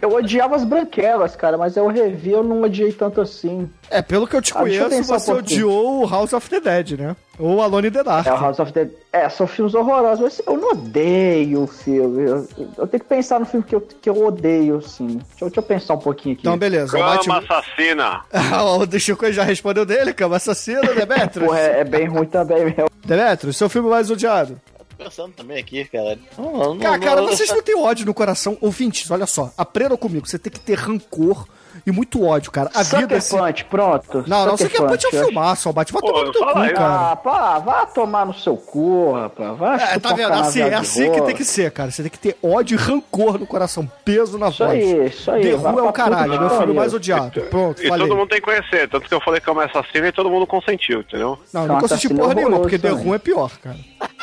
Eu 0.00 0.14
odiava 0.14 0.54
as 0.56 0.64
branquelas, 0.64 1.34
cara, 1.34 1.58
mas 1.58 1.76
eu 1.76 1.86
revi, 1.88 2.30
eu 2.30 2.42
não 2.44 2.62
odiei 2.62 2.92
tanto 2.92 3.20
assim. 3.20 3.68
É, 3.90 4.00
pelo 4.00 4.26
que 4.26 4.36
eu 4.36 4.40
te 4.40 4.52
Ah, 4.54 4.60
eu 4.60 4.62
conheço, 4.62 4.88
pensar 4.88 5.18
você 5.18 5.32
odiou 5.32 6.02
o 6.04 6.08
House 6.08 6.32
of 6.32 6.48
the 6.48 6.60
Dead, 6.60 6.98
né? 6.98 7.16
Ou 7.38 7.60
Alone 7.60 7.88
in 7.88 7.90
the 7.90 8.04
Dark. 8.04 8.26
É, 8.26 8.32
o 8.32 8.36
House 8.36 8.60
of 8.60 8.72
the... 8.72 8.88
É, 9.12 9.28
são 9.28 9.46
filmes 9.46 9.74
horrorosos, 9.74 10.20
mas 10.20 10.42
eu 10.46 10.56
não 10.56 10.70
odeio 10.72 11.62
o 11.62 11.66
filme. 11.66 12.22
Eu, 12.24 12.48
eu 12.78 12.86
tenho 12.86 13.02
que 13.02 13.08
pensar 13.08 13.40
no 13.40 13.46
filme 13.46 13.64
que 13.66 13.74
eu, 13.74 13.80
que 13.80 14.08
eu 14.08 14.24
odeio, 14.24 14.80
sim. 14.80 15.06
Deixa, 15.06 15.44
eu- 15.44 15.48
deixa 15.48 15.58
eu 15.60 15.62
pensar 15.64 15.94
um 15.94 15.98
pouquinho 15.98 16.34
aqui. 16.34 16.42
Então, 16.42 16.56
beleza. 16.56 16.92
Cama 16.92 17.16
Almighty... 17.16 17.30
assassina. 17.52 18.20
Ah, 18.32 18.64
o 18.64 18.98
Chico 18.98 19.30
já 19.32 19.42
respondeu 19.42 19.84
dele, 19.84 20.12
cama 20.12 20.36
assassino, 20.36 20.82
Demetrius. 20.94 21.46
Porra, 21.48 21.60
é, 21.60 21.80
é 21.80 21.84
bem 21.84 22.06
ruim 22.06 22.26
também, 22.26 22.64
meu. 22.76 22.88
Demetrius, 23.04 23.56
seu 23.56 23.68
filme 23.68 23.88
mais 23.88 24.10
odiado. 24.10 24.60
Pensando 25.04 25.32
também 25.32 25.58
aqui, 25.58 25.84
cara. 25.86 26.18
Não, 26.36 26.52
não, 26.74 26.78
Cara, 26.78 26.96
não- 26.98 27.04
cara, 27.04 27.22
vocês 27.22 27.48
não 27.50 27.62
têm 27.62 27.76
ódio 27.76 28.04
no 28.06 28.12
coração. 28.14 28.56
Ouvintes, 28.60 29.10
olha 29.10 29.26
só, 29.26 29.52
aprendam 29.56 29.96
comigo. 29.96 30.26
Você 30.28 30.38
tem 30.38 30.52
que 30.52 30.60
ter 30.60 30.74
rancor 30.78 31.46
e 31.86 31.90
muito 31.92 32.24
ódio, 32.24 32.50
cara. 32.50 32.70
A 32.74 32.82
vida... 32.82 33.20
Sucker 33.20 33.22
se- 33.22 33.36
Punch, 33.36 33.64
pronto. 33.64 34.24
Não, 34.26 34.46
não, 34.46 34.56
Sucker 34.56 34.86
Punch 34.86 35.04
é 35.06 35.08
um 35.08 35.24
filmaço, 35.24 35.68
Almighty. 35.68 35.92
Vai 35.92 36.02
Pô, 36.02 36.08
tomar 36.12 36.24
no 36.26 36.32
teu 36.32 36.46
cu, 36.46 36.58
aí. 36.58 36.72
cara. 36.72 37.10
Ah, 37.12 37.16
pá, 37.16 37.58
vá 37.58 37.86
tomar 37.86 38.26
no 38.26 38.34
seu 38.34 38.56
cu, 38.56 39.12
rapaz. 39.12 39.58
Vai 39.58 39.82
É, 39.94 39.98
tá 39.98 40.12
vendo? 40.14 40.32
Assim, 40.32 40.60
é 40.60 40.74
assim 40.74 41.10
que 41.12 41.20
tem 41.22 41.34
que 41.34 41.44
ser, 41.44 41.70
cara. 41.70 41.90
Você 41.90 42.02
tem 42.02 42.10
que 42.10 42.18
ter 42.18 42.36
ódio 42.42 42.74
e 42.74 42.78
rancor 42.78 43.38
no 43.38 43.46
coração, 43.46 43.90
peso 44.04 44.38
na 44.38 44.48
Isso 44.48 44.58
voz. 44.64 44.70
aí, 44.72 45.06
isso 45.06 45.30
aí. 45.30 45.42
The 45.42 45.56
vai 45.56 45.72
Who 45.72 45.78
é 45.78 45.82
o 45.82 45.92
caralho, 45.92 46.40
meu 46.40 46.50
pariu. 46.50 46.74
mais 46.74 46.94
odiado. 46.94 47.40
Pronto, 47.42 47.82
E 47.82 47.88
falei. 47.88 48.06
todo 48.06 48.16
mundo 48.16 48.28
tem 48.28 48.38
que 48.40 48.44
conhecer. 48.44 48.88
Tanto 48.88 49.08
que 49.08 49.14
eu 49.14 49.20
falei 49.20 49.40
que 49.40 49.48
é 49.48 49.52
uma 49.52 49.64
assassina 49.64 50.08
e 50.08 50.12
todo 50.12 50.30
mundo 50.30 50.46
consentiu, 50.46 51.00
entendeu? 51.00 51.38
Não, 51.52 51.66
não 51.66 51.76
assassino 51.78 52.16
porra 52.16 52.32
é 52.32 52.34
nenhuma, 52.36 52.60
porque 52.60 52.78
The. 52.78 52.92
Who 52.92 53.14
é 53.14 53.18
pior, 53.18 53.50
cara. 53.62 53.76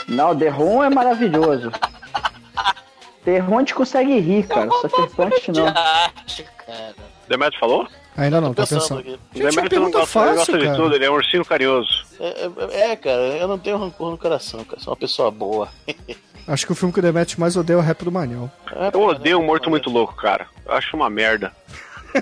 Não, 0.08 0.36
The 0.36 0.50
Room 0.50 0.84
é 0.84 0.90
maravilhoso. 0.90 1.72
The 3.26 3.40
Room 3.40 3.56
a 3.58 3.60
gente 3.60 3.76
consegue 3.76 4.20
rir, 4.20 4.48
cara. 4.48 4.70
Sucker 4.72 5.10
Punch 5.10 5.52
não. 5.52 5.66
Cara. 5.66 6.12
Demetrio 7.28 7.60
falou? 7.60 7.88
Ainda 8.16 8.42
não, 8.42 8.54
tá 8.54 8.64
Pensando 8.64 8.80
pensando. 8.82 9.00
aqui. 9.00 9.10
Gente, 9.34 9.46
é 9.46 9.50
Demetrio 9.52 9.82
não 9.82 9.92
gosta, 9.92 10.00
ele 10.00 10.08
fácil, 10.28 10.36
gosta 10.38 10.58
de 10.58 10.66
cara. 10.66 10.76
tudo, 10.78 10.96
ele 10.96 11.06
é 11.06 11.12
um 11.12 11.14
ursinho 11.14 11.46
carinhoso. 11.46 12.06
É, 12.20 12.50
é- 12.78 12.92
é, 12.92 12.96
cara, 12.96 13.22
eu 13.38 13.48
não 13.48 13.60
tenho 13.60 13.78
rancor 13.78 14.10
no 14.12 14.18
coração, 14.18 14.64
cara. 14.64 14.80
Sou 14.82 14.92
uma 14.92 14.98
pessoa 14.98 15.30
boa. 15.30 15.70
Acho 16.48 16.66
que 16.66 16.72
o 16.72 16.76
filme 16.76 16.94
que 16.94 17.00
o 17.00 17.02
Demet 17.02 17.38
mais 17.40 17.58
odeia 17.58 17.76
é 17.76 17.80
o 17.80 17.84
Rap 17.84 18.04
do 18.06 18.12
Manel. 18.12 18.50
É, 18.74 18.90
Eu 18.96 19.02
odeio 19.02 19.38
um 19.40 19.46
morto 19.46 19.70
muito 19.70 19.90
louco, 19.90 20.16
cara. 20.16 20.48
Eu 20.66 20.72
acho 20.74 20.96
uma 20.96 21.10
merda. 21.10 21.52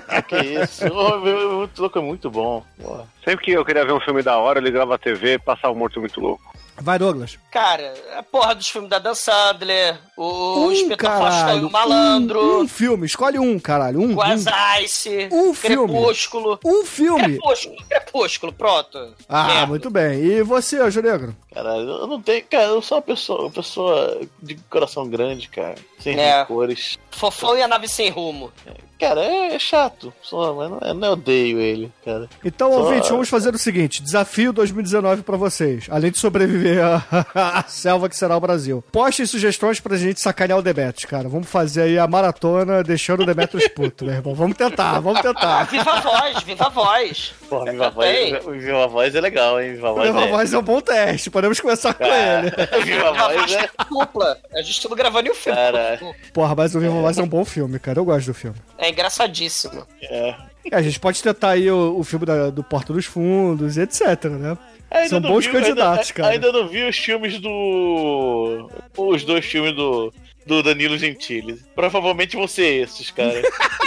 Ah, 0.08 0.20
que 0.20 0.34
isso. 0.36 0.84
Ô, 0.92 1.18
meu, 1.20 1.58
Muito 1.58 1.80
louco 1.80 1.98
é 1.98 2.02
muito 2.02 2.28
bom. 2.28 2.64
Porra. 2.82 3.04
Sempre 3.24 3.44
que 3.44 3.52
eu 3.52 3.64
queria 3.64 3.84
ver 3.84 3.92
um 3.92 4.00
filme 4.00 4.22
da 4.24 4.36
hora, 4.36 4.58
eu 4.58 4.64
ligava 4.64 4.96
a 4.96 4.98
TV 4.98 5.34
e 5.34 5.38
passava 5.38 5.72
um 5.72 5.78
morto 5.78 6.00
muito 6.00 6.20
louco. 6.20 6.42
Vai, 6.78 6.98
Douglas. 6.98 7.38
Cara, 7.50 7.94
a 8.16 8.22
porra 8.22 8.54
dos 8.54 8.68
filmes 8.68 8.90
da 8.90 8.98
Dan 8.98 9.14
Sandler, 9.14 9.98
o 10.16 10.66
Um, 10.66 10.72
Espetor 10.72 11.08
Faustão 11.10 11.58
e 11.58 11.64
o 11.64 11.70
Malandro, 11.70 12.38
Um, 12.58 12.60
um 12.62 12.68
filme, 12.68 13.06
escolhe 13.06 13.38
um, 13.38 13.58
caralho. 13.58 13.98
Um, 14.00 14.14
o 14.14 14.16
um, 14.18 14.22
As 14.22 14.44
Ice, 14.82 15.28
Um 15.32 15.54
filme. 15.54 15.92
Crepúsculo. 15.94 16.60
um 16.64 16.84
filme. 16.84 17.38
Crepúsculo, 17.38 17.76
Crepúsculo, 17.88 18.52
pronto. 18.52 19.14
Ah, 19.28 19.46
Merda. 19.46 19.66
muito 19.66 19.90
bem. 19.90 20.22
E 20.22 20.42
você, 20.42 20.78
Anjo 20.78 21.00
Negro? 21.00 21.34
Caralho, 21.52 21.88
eu 21.88 22.06
não 22.06 22.20
tenho. 22.20 22.44
Cara, 22.44 22.64
eu 22.64 22.82
sou 22.82 22.98
uma 22.98 23.02
pessoa, 23.02 23.40
uma 23.42 23.50
pessoa 23.50 24.20
de 24.42 24.54
coração 24.68 25.08
grande, 25.08 25.48
cara. 25.48 25.76
Sem 25.98 26.18
É. 26.20 26.40
rancores. 26.40 26.98
Fofão 27.10 27.56
e 27.56 27.62
a 27.62 27.68
nave 27.68 27.88
sem 27.88 28.10
rumo. 28.10 28.52
Cara, 29.00 29.22
é, 29.22 29.54
é 29.54 29.58
chato. 29.58 30.12
Só, 30.22 30.54
mas 30.54 30.70
não, 30.70 30.78
eu 30.80 30.94
não 30.94 31.12
odeio 31.12 31.58
ele, 31.60 31.90
cara. 32.04 32.28
Então, 32.44 32.70
Só- 32.72 32.78
ouvinte, 32.80 33.08
vamos 33.10 33.28
fazer 33.28 33.54
o 33.54 33.58
seguinte: 33.58 34.02
desafio 34.02 34.52
2019 34.52 35.22
pra 35.22 35.36
vocês. 35.36 35.86
Além 35.90 36.10
de 36.10 36.18
sobreviver 36.18 36.65
à, 36.80 37.58
à 37.58 37.62
selva 37.68 38.08
que 38.08 38.16
será 38.16 38.36
o 38.36 38.40
Brasil. 38.40 38.82
Postem 38.92 39.26
sugestões 39.26 39.80
pra 39.80 39.96
gente 39.96 40.20
sacanear 40.20 40.58
o 40.58 40.62
Demetrius, 40.62 41.04
cara. 41.04 41.28
Vamos 41.28 41.48
fazer 41.48 41.82
aí 41.82 41.98
a 41.98 42.06
maratona 42.06 42.82
deixando 42.82 43.22
o 43.22 43.26
Demetrius 43.26 43.68
puto, 43.68 44.04
meu 44.04 44.14
irmão. 44.14 44.34
Vamos 44.34 44.56
tentar, 44.56 45.00
vamos 45.00 45.20
Ah, 45.20 45.22
tentar. 45.22 45.64
viva 45.64 45.90
a 45.90 46.00
voz, 46.00 46.42
viva 46.42 46.66
a 46.66 46.68
voz. 46.68 47.34
Porra, 47.48 47.70
Viva 47.70 47.86
a 47.86 47.90
Voz. 47.90 48.44
Viva 48.62 48.84
a 48.84 48.86
Voz 48.86 49.14
é 49.14 49.20
legal, 49.20 49.60
hein? 49.60 49.74
Viva 49.74 49.88
a 49.88 49.92
Voz 49.92 50.06
Viva 50.08 50.20
a 50.20 50.24
é. 50.26 50.30
voz 50.30 50.52
é 50.52 50.58
um 50.58 50.62
bom 50.62 50.80
teste, 50.80 51.30
podemos 51.30 51.60
começar 51.60 51.94
com 51.94 52.04
ele. 52.04 52.50
Viva 52.84 53.04
a 53.04 53.08
a 53.10 53.12
Voz 53.12 53.36
voz 53.36 53.52
é. 53.54 53.68
dupla. 53.88 54.38
A 54.54 54.62
gente 54.62 54.80
tudo 54.82 54.96
gravando 54.96 55.28
em 55.28 55.30
um 55.30 55.34
filme. 55.34 55.56
Caralho. 55.56 56.14
Porra, 56.32 56.54
mas 56.56 56.74
o 56.74 56.80
Viva 56.80 56.98
a 56.98 57.00
Voz 57.02 57.18
é 57.18 57.22
um 57.22 57.28
bom 57.28 57.44
filme, 57.44 57.78
cara. 57.78 57.98
Eu 58.00 58.04
gosto 58.04 58.26
do 58.26 58.34
filme. 58.34 58.56
É 58.78 58.90
engraçadíssimo. 58.90 59.86
É. 60.02 60.34
É, 60.70 60.76
a 60.76 60.82
gente 60.82 60.98
pode 61.00 61.22
tentar 61.22 61.50
aí 61.50 61.70
o, 61.70 61.98
o 61.98 62.04
filme 62.04 62.26
da- 62.26 62.50
do 62.50 62.62
Porta 62.64 62.92
dos 62.92 63.04
Fundos, 63.06 63.76
etc, 63.78 64.24
né? 64.24 64.56
Ainda 64.90 65.08
São 65.08 65.20
bons 65.20 65.46
vi- 65.46 65.52
candidatos, 65.52 66.08
ainda, 66.08 66.12
cara. 66.14 66.28
Ainda 66.28 66.52
não 66.52 66.68
vi 66.68 66.82
os 66.88 66.96
filmes 66.96 67.38
do. 67.40 68.70
Os 68.96 69.24
dois 69.24 69.44
filmes 69.44 69.74
do. 69.74 70.12
Do 70.46 70.62
Danilo 70.62 70.96
Gentili. 70.96 71.58
Provavelmente 71.74 72.36
vão 72.36 72.46
ser 72.46 72.82
esses, 72.84 73.10
cara. 73.10 73.42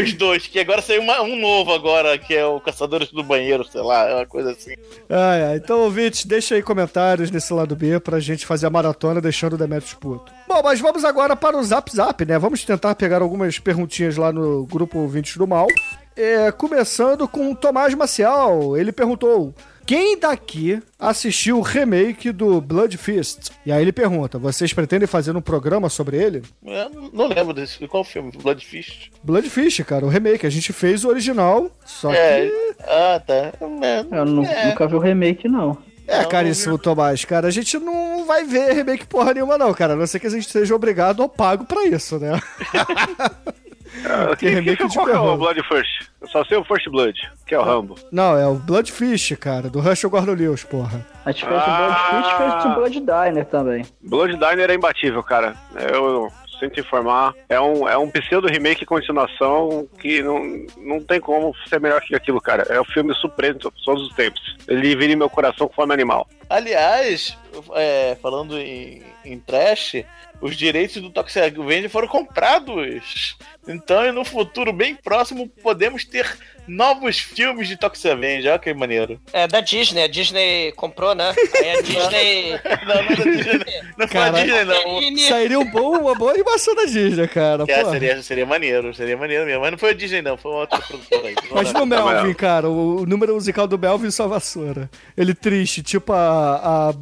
os 0.00 0.12
dois, 0.14 0.46
que 0.46 0.58
agora 0.58 0.80
saiu 0.82 1.02
uma- 1.02 1.20
um 1.22 1.36
novo 1.38 1.72
agora, 1.72 2.16
que 2.18 2.34
é 2.34 2.44
o 2.44 2.60
Caçadores 2.60 3.10
do 3.10 3.22
Banheiro, 3.22 3.64
sei 3.64 3.80
lá, 3.82 4.08
é 4.08 4.14
uma 4.14 4.26
coisa 4.26 4.52
assim. 4.52 4.74
Ai, 5.08 5.42
ai. 5.42 5.56
Então, 5.56 5.80
ouvintes, 5.80 6.24
deixa 6.24 6.54
aí 6.54 6.62
comentários 6.62 7.30
nesse 7.30 7.52
lado 7.52 7.74
B 7.76 7.98
pra 8.00 8.20
gente 8.20 8.46
fazer 8.46 8.66
a 8.66 8.70
maratona 8.70 9.20
deixando 9.20 9.54
o 9.54 9.58
Demetrius 9.58 9.94
puto. 9.94 10.32
Bom, 10.48 10.60
mas 10.62 10.80
vamos 10.80 11.04
agora 11.04 11.34
para 11.36 11.56
o 11.56 11.64
Zap 11.64 11.94
Zap, 11.94 12.24
né? 12.24 12.38
Vamos 12.38 12.64
tentar 12.64 12.94
pegar 12.94 13.22
algumas 13.22 13.58
perguntinhas 13.58 14.16
lá 14.16 14.32
no 14.32 14.66
grupo 14.66 14.98
Ouvintes 14.98 15.36
do 15.36 15.46
Mal. 15.46 15.66
É, 16.16 16.50
começando 16.50 17.28
com 17.28 17.52
o 17.52 17.54
Tomás 17.54 17.94
Maciel. 17.94 18.76
Ele 18.76 18.90
perguntou: 18.90 19.54
Quem 19.88 20.18
daqui 20.18 20.82
assistiu 20.98 21.56
o 21.58 21.62
remake 21.62 22.30
do 22.30 22.60
Blood 22.60 22.98
Fist? 22.98 23.48
E 23.64 23.72
aí 23.72 23.80
ele 23.80 23.90
pergunta: 23.90 24.38
Vocês 24.38 24.70
pretendem 24.74 25.08
fazer 25.08 25.34
um 25.34 25.40
programa 25.40 25.88
sobre 25.88 26.22
ele? 26.22 26.42
Eu 26.62 27.10
não 27.10 27.26
lembro 27.26 27.54
desse. 27.54 27.88
Qual 27.88 28.04
filme? 28.04 28.30
Blood 28.32 28.66
Fist? 28.66 29.10
Blood 29.24 29.48
Fist, 29.48 29.82
cara, 29.84 30.04
o 30.04 30.10
remake. 30.10 30.46
A 30.46 30.50
gente 30.50 30.74
fez 30.74 31.04
o 31.04 31.08
original, 31.08 31.70
só 31.86 32.12
É. 32.12 32.46
que. 32.46 32.74
Ah, 32.80 33.22
tá. 33.26 33.34
É, 33.82 34.04
Eu 34.18 34.26
nu- 34.26 34.42
nunca 34.66 34.86
vi 34.86 34.94
o 34.94 34.98
remake, 34.98 35.48
não. 35.48 35.78
É, 36.06 36.22
caríssimo 36.26 36.76
Tomás, 36.76 37.24
cara, 37.24 37.48
a 37.48 37.50
gente 37.50 37.78
não 37.78 38.26
vai 38.26 38.44
ver 38.44 38.72
remake 38.74 39.06
porra 39.06 39.32
nenhuma, 39.32 39.56
não, 39.56 39.72
cara. 39.72 39.94
A 39.94 39.96
não 39.96 40.06
ser 40.06 40.20
que 40.20 40.26
a 40.26 40.30
gente 40.30 40.50
seja 40.50 40.74
obrigado 40.74 41.20
ou 41.20 41.30
pago 41.30 41.64
pra 41.64 41.86
isso, 41.86 42.18
né? 42.18 42.38
Ah, 44.06 44.36
Que 44.36 44.48
remake 44.48 44.86
de 44.88 44.94
qual 44.94 45.06
que 45.06 45.12
é 45.12 45.18
o 45.18 45.36
Blood 45.36 45.62
First? 45.68 46.08
Eu 46.20 46.28
só 46.28 46.44
sei 46.44 46.56
o 46.58 46.64
First 46.64 46.88
Blood, 46.88 47.18
que 47.46 47.54
é 47.54 47.58
o 47.58 47.62
Rambo. 47.62 47.94
Não, 48.10 48.36
é 48.36 48.46
o 48.46 48.54
Bloodfish, 48.54 49.36
cara, 49.40 49.68
do 49.70 49.80
Rush 49.80 50.04
Gordon 50.04 50.34
Lewis, 50.34 50.64
porra. 50.64 51.04
A 51.24 51.30
gente 51.30 51.44
fez 51.46 51.60
o 51.62 51.64
Blood 51.64 51.94
Fist, 52.24 52.36
fez 52.36 52.64
o 52.64 52.74
Blood 52.74 53.00
Diner 53.00 53.44
também. 53.46 53.84
Blood 54.02 54.34
Diner 54.36 54.70
é 54.70 54.74
imbatível, 54.74 55.22
cara. 55.22 55.54
Eu 55.92 56.28
sinto 56.58 56.80
informar. 56.80 57.34
É 57.48 57.60
um, 57.60 57.88
é 57.88 57.96
um 57.96 58.10
pseudo 58.10 58.48
remake 58.48 58.84
continuação 58.84 59.86
que 60.00 60.22
não, 60.22 60.40
não 60.78 61.00
tem 61.00 61.20
como 61.20 61.54
ser 61.68 61.80
melhor 61.80 62.00
que 62.00 62.14
aquilo, 62.16 62.40
cara. 62.40 62.64
É 62.68 62.80
o 62.80 62.84
filme 62.84 63.14
supremo 63.14 63.58
de 63.60 63.68
todos 63.84 64.08
os 64.08 64.14
tempos. 64.14 64.40
Ele 64.66 64.96
vira 64.96 65.12
em 65.12 65.16
meu 65.16 65.30
coração 65.30 65.68
com 65.68 65.74
forma 65.74 65.94
animal. 65.94 66.26
Aliás, 66.50 67.36
é, 67.74 68.16
falando 68.20 68.58
em, 68.58 69.02
em 69.24 69.38
trash, 69.38 70.02
os 70.40 70.56
direitos 70.56 71.00
do 71.02 71.10
Toxic 71.10 71.58
Avenger 71.60 71.90
foram 71.90 72.08
comprados. 72.08 73.36
Então, 73.66 74.12
no 74.12 74.24
futuro 74.24 74.72
bem 74.72 74.94
próximo, 74.94 75.48
podemos 75.62 76.04
ter 76.04 76.26
novos 76.66 77.18
filmes 77.18 77.66
de 77.68 77.76
Toxic 77.76 78.08
Avenger. 78.10 78.50
Olha 78.52 78.58
que 78.58 78.72
maneiro. 78.72 79.20
É 79.32 79.46
da 79.46 79.60
Disney, 79.60 80.02
a 80.04 80.06
Disney 80.06 80.72
comprou, 80.72 81.14
né? 81.14 81.34
Aí 81.54 81.70
a 81.70 81.80
Disney. 81.82 82.50
não, 82.86 82.94
não 82.94 83.00
é 83.02 83.16
da 83.16 83.24
Disney. 83.24 83.82
Não 83.98 84.08
foi 84.08 84.20
a 84.20 84.30
Disney, 84.30 84.64
não. 84.64 85.18
Sairia 85.28 85.58
um 85.58 85.70
bom, 85.70 85.98
uma 85.98 86.14
boa 86.14 86.32
animação 86.32 86.74
da 86.74 86.84
Disney, 86.84 87.28
cara. 87.28 87.64
É, 87.68 87.82
pô. 87.84 87.90
seria, 87.90 88.22
seria 88.22 88.46
maneiro, 88.46 88.94
seria 88.94 89.16
maneiro 89.16 89.44
mesmo. 89.44 89.60
Mas 89.60 89.70
não 89.72 89.78
foi 89.78 89.90
a 89.90 89.94
Disney, 89.94 90.22
não, 90.22 90.36
foi 90.38 90.50
uma 90.52 90.60
outra 90.60 90.78
produtora 90.78 91.28
aí. 91.28 91.34
Imagina 91.50 91.82
o 91.82 91.86
Melvin, 91.86 92.34
cara, 92.34 92.68
o, 92.70 93.02
o 93.02 93.06
número 93.06 93.34
musical 93.34 93.66
do 93.66 93.78
Melvin 93.78 94.06
e 94.08 94.12
sua 94.12 94.26
vassoura. 94.28 94.88
Ele 95.16 95.34
triste, 95.34 95.82
tipo 95.82 96.12
a, 96.12 96.90
a- 96.90 96.94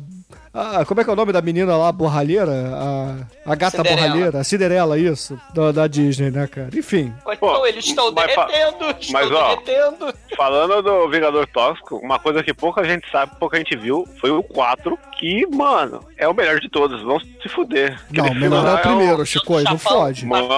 a- 0.56 0.84
Como 0.84 1.00
é 1.00 1.04
que 1.04 1.10
é 1.10 1.12
o 1.12 1.16
nome 1.16 1.32
da 1.32 1.42
menina 1.42 1.76
lá, 1.76 1.90
borralheira? 1.92 2.52
A, 2.52 3.52
a 3.52 3.54
gata 3.54 3.78
Cinderela. 3.78 4.00
borralheira, 4.08 4.38
a 4.40 4.44
Cinderela, 4.44 4.98
isso, 4.98 5.38
da, 5.54 5.72
da 5.72 5.86
Disney, 5.86 6.30
né, 6.30 6.46
cara? 6.46 6.68
Enfim. 6.74 7.12
Ou 7.24 7.32
Então 7.32 7.66
eles 7.66 7.84
estão 7.86 8.12
mas 8.12 8.26
derretendo, 8.26 8.90
estão 9.00 9.12
mas, 9.20 9.30
ó, 9.30 9.54
derretendo. 9.56 10.14
Falando 10.36 10.82
do 10.82 11.08
Vingador 11.08 11.46
Tóxico, 11.48 11.96
uma 11.96 12.18
coisa 12.18 12.42
que 12.42 12.52
pouca 12.52 12.84
gente 12.84 13.10
sabe, 13.10 13.32
pouca 13.38 13.56
gente 13.58 13.76
viu, 13.76 14.06
foi 14.20 14.30
o 14.30 14.42
4, 14.42 14.98
que, 15.18 15.46
mano, 15.46 16.00
é 16.18 16.28
o 16.28 16.34
melhor 16.34 16.60
de 16.60 16.68
todos. 16.68 17.00
Vão 17.02 17.18
se 17.20 17.48
fuder. 17.48 17.98
Não, 18.10 18.24
filme 18.26 18.40
melhor 18.40 18.66
é 18.66 18.74
o 18.74 18.78
primeiro, 18.78 19.26
Chico, 19.26 19.60
não 19.62 19.78
fode. 19.78 20.26
Mano, 20.26 20.48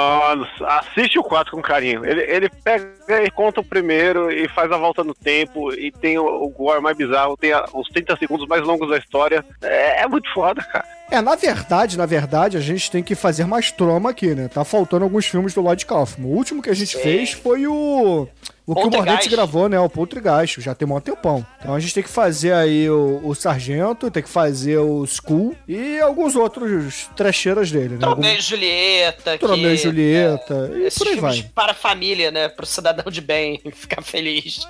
assiste 0.66 1.18
o 1.18 1.22
4 1.22 1.52
com 1.52 1.62
carinho. 1.62 2.04
Ele, 2.04 2.22
ele 2.22 2.48
pega 2.64 2.88
e 3.24 3.30
conta 3.30 3.60
o 3.60 3.64
primeiro 3.64 4.30
e 4.32 4.48
faz 4.48 4.70
a 4.72 4.76
volta 4.76 5.02
no 5.04 5.14
tempo 5.14 5.72
e 5.72 5.90
tem 5.92 6.18
o, 6.18 6.24
o 6.26 6.48
gore 6.48 6.80
mais 6.80 6.96
bizarro, 6.96 7.36
tem 7.36 7.52
a- 7.52 7.64
os 7.72 7.88
30 7.88 8.16
segundos 8.16 8.46
mais 8.48 8.62
longos 8.62 8.88
da 8.90 8.98
história. 8.98 9.44
É, 9.62 9.87
é 9.88 10.08
muito 10.08 10.32
foda, 10.32 10.62
cara. 10.62 10.97
É, 11.10 11.20
na 11.22 11.34
verdade, 11.36 11.96
na 11.96 12.04
verdade, 12.04 12.56
a 12.56 12.60
gente 12.60 12.90
tem 12.90 13.02
que 13.02 13.14
fazer 13.14 13.46
mais 13.46 13.72
troma 13.72 14.10
aqui, 14.10 14.34
né? 14.34 14.46
Tá 14.48 14.62
faltando 14.64 15.04
alguns 15.04 15.26
filmes 15.26 15.54
do 15.54 15.60
Lloyd 15.62 15.86
Kaufman. 15.86 16.26
O 16.28 16.36
último 16.36 16.62
que 16.62 16.68
a 16.68 16.74
gente 16.74 16.96
Sim. 16.96 17.02
fez 17.02 17.32
foi 17.32 17.66
o. 17.66 18.28
O 18.66 18.74
que 18.74 18.86
o. 18.86 18.90
Mornete 18.90 19.30
gravou, 19.30 19.70
né? 19.70 19.80
O 19.80 19.88
Poltergeist, 19.88 20.60
já 20.60 20.74
tem 20.74 20.86
um 20.86 21.00
tempão. 21.00 21.46
Então 21.58 21.74
a 21.74 21.80
gente 21.80 21.94
tem 21.94 22.02
que 22.02 22.10
fazer 22.10 22.52
aí 22.52 22.90
o, 22.90 23.22
o 23.24 23.34
Sargento, 23.34 24.10
tem 24.10 24.22
que 24.22 24.28
fazer 24.28 24.76
o 24.76 25.02
Skull 25.04 25.56
e 25.66 25.98
alguns 26.00 26.36
outros 26.36 27.08
trecheiras 27.16 27.70
dele, 27.70 27.94
né? 27.94 28.00
Tromeu 28.00 28.28
Algum... 28.28 28.38
e 28.38 28.40
Julieta. 28.42 29.38
Tromeu 29.38 29.72
e 29.72 29.76
que- 29.78 29.82
Julieta, 29.82 30.70
e 30.74 30.82
Esses 30.82 30.98
por 30.98 31.08
aí 31.08 31.16
vai. 31.16 31.50
para 31.54 31.72
a 31.72 31.74
família, 31.74 32.30
né? 32.30 32.50
Pro 32.50 32.66
cidadão 32.66 33.10
de 33.10 33.22
bem 33.22 33.62
ficar 33.72 34.02
feliz. 34.02 34.60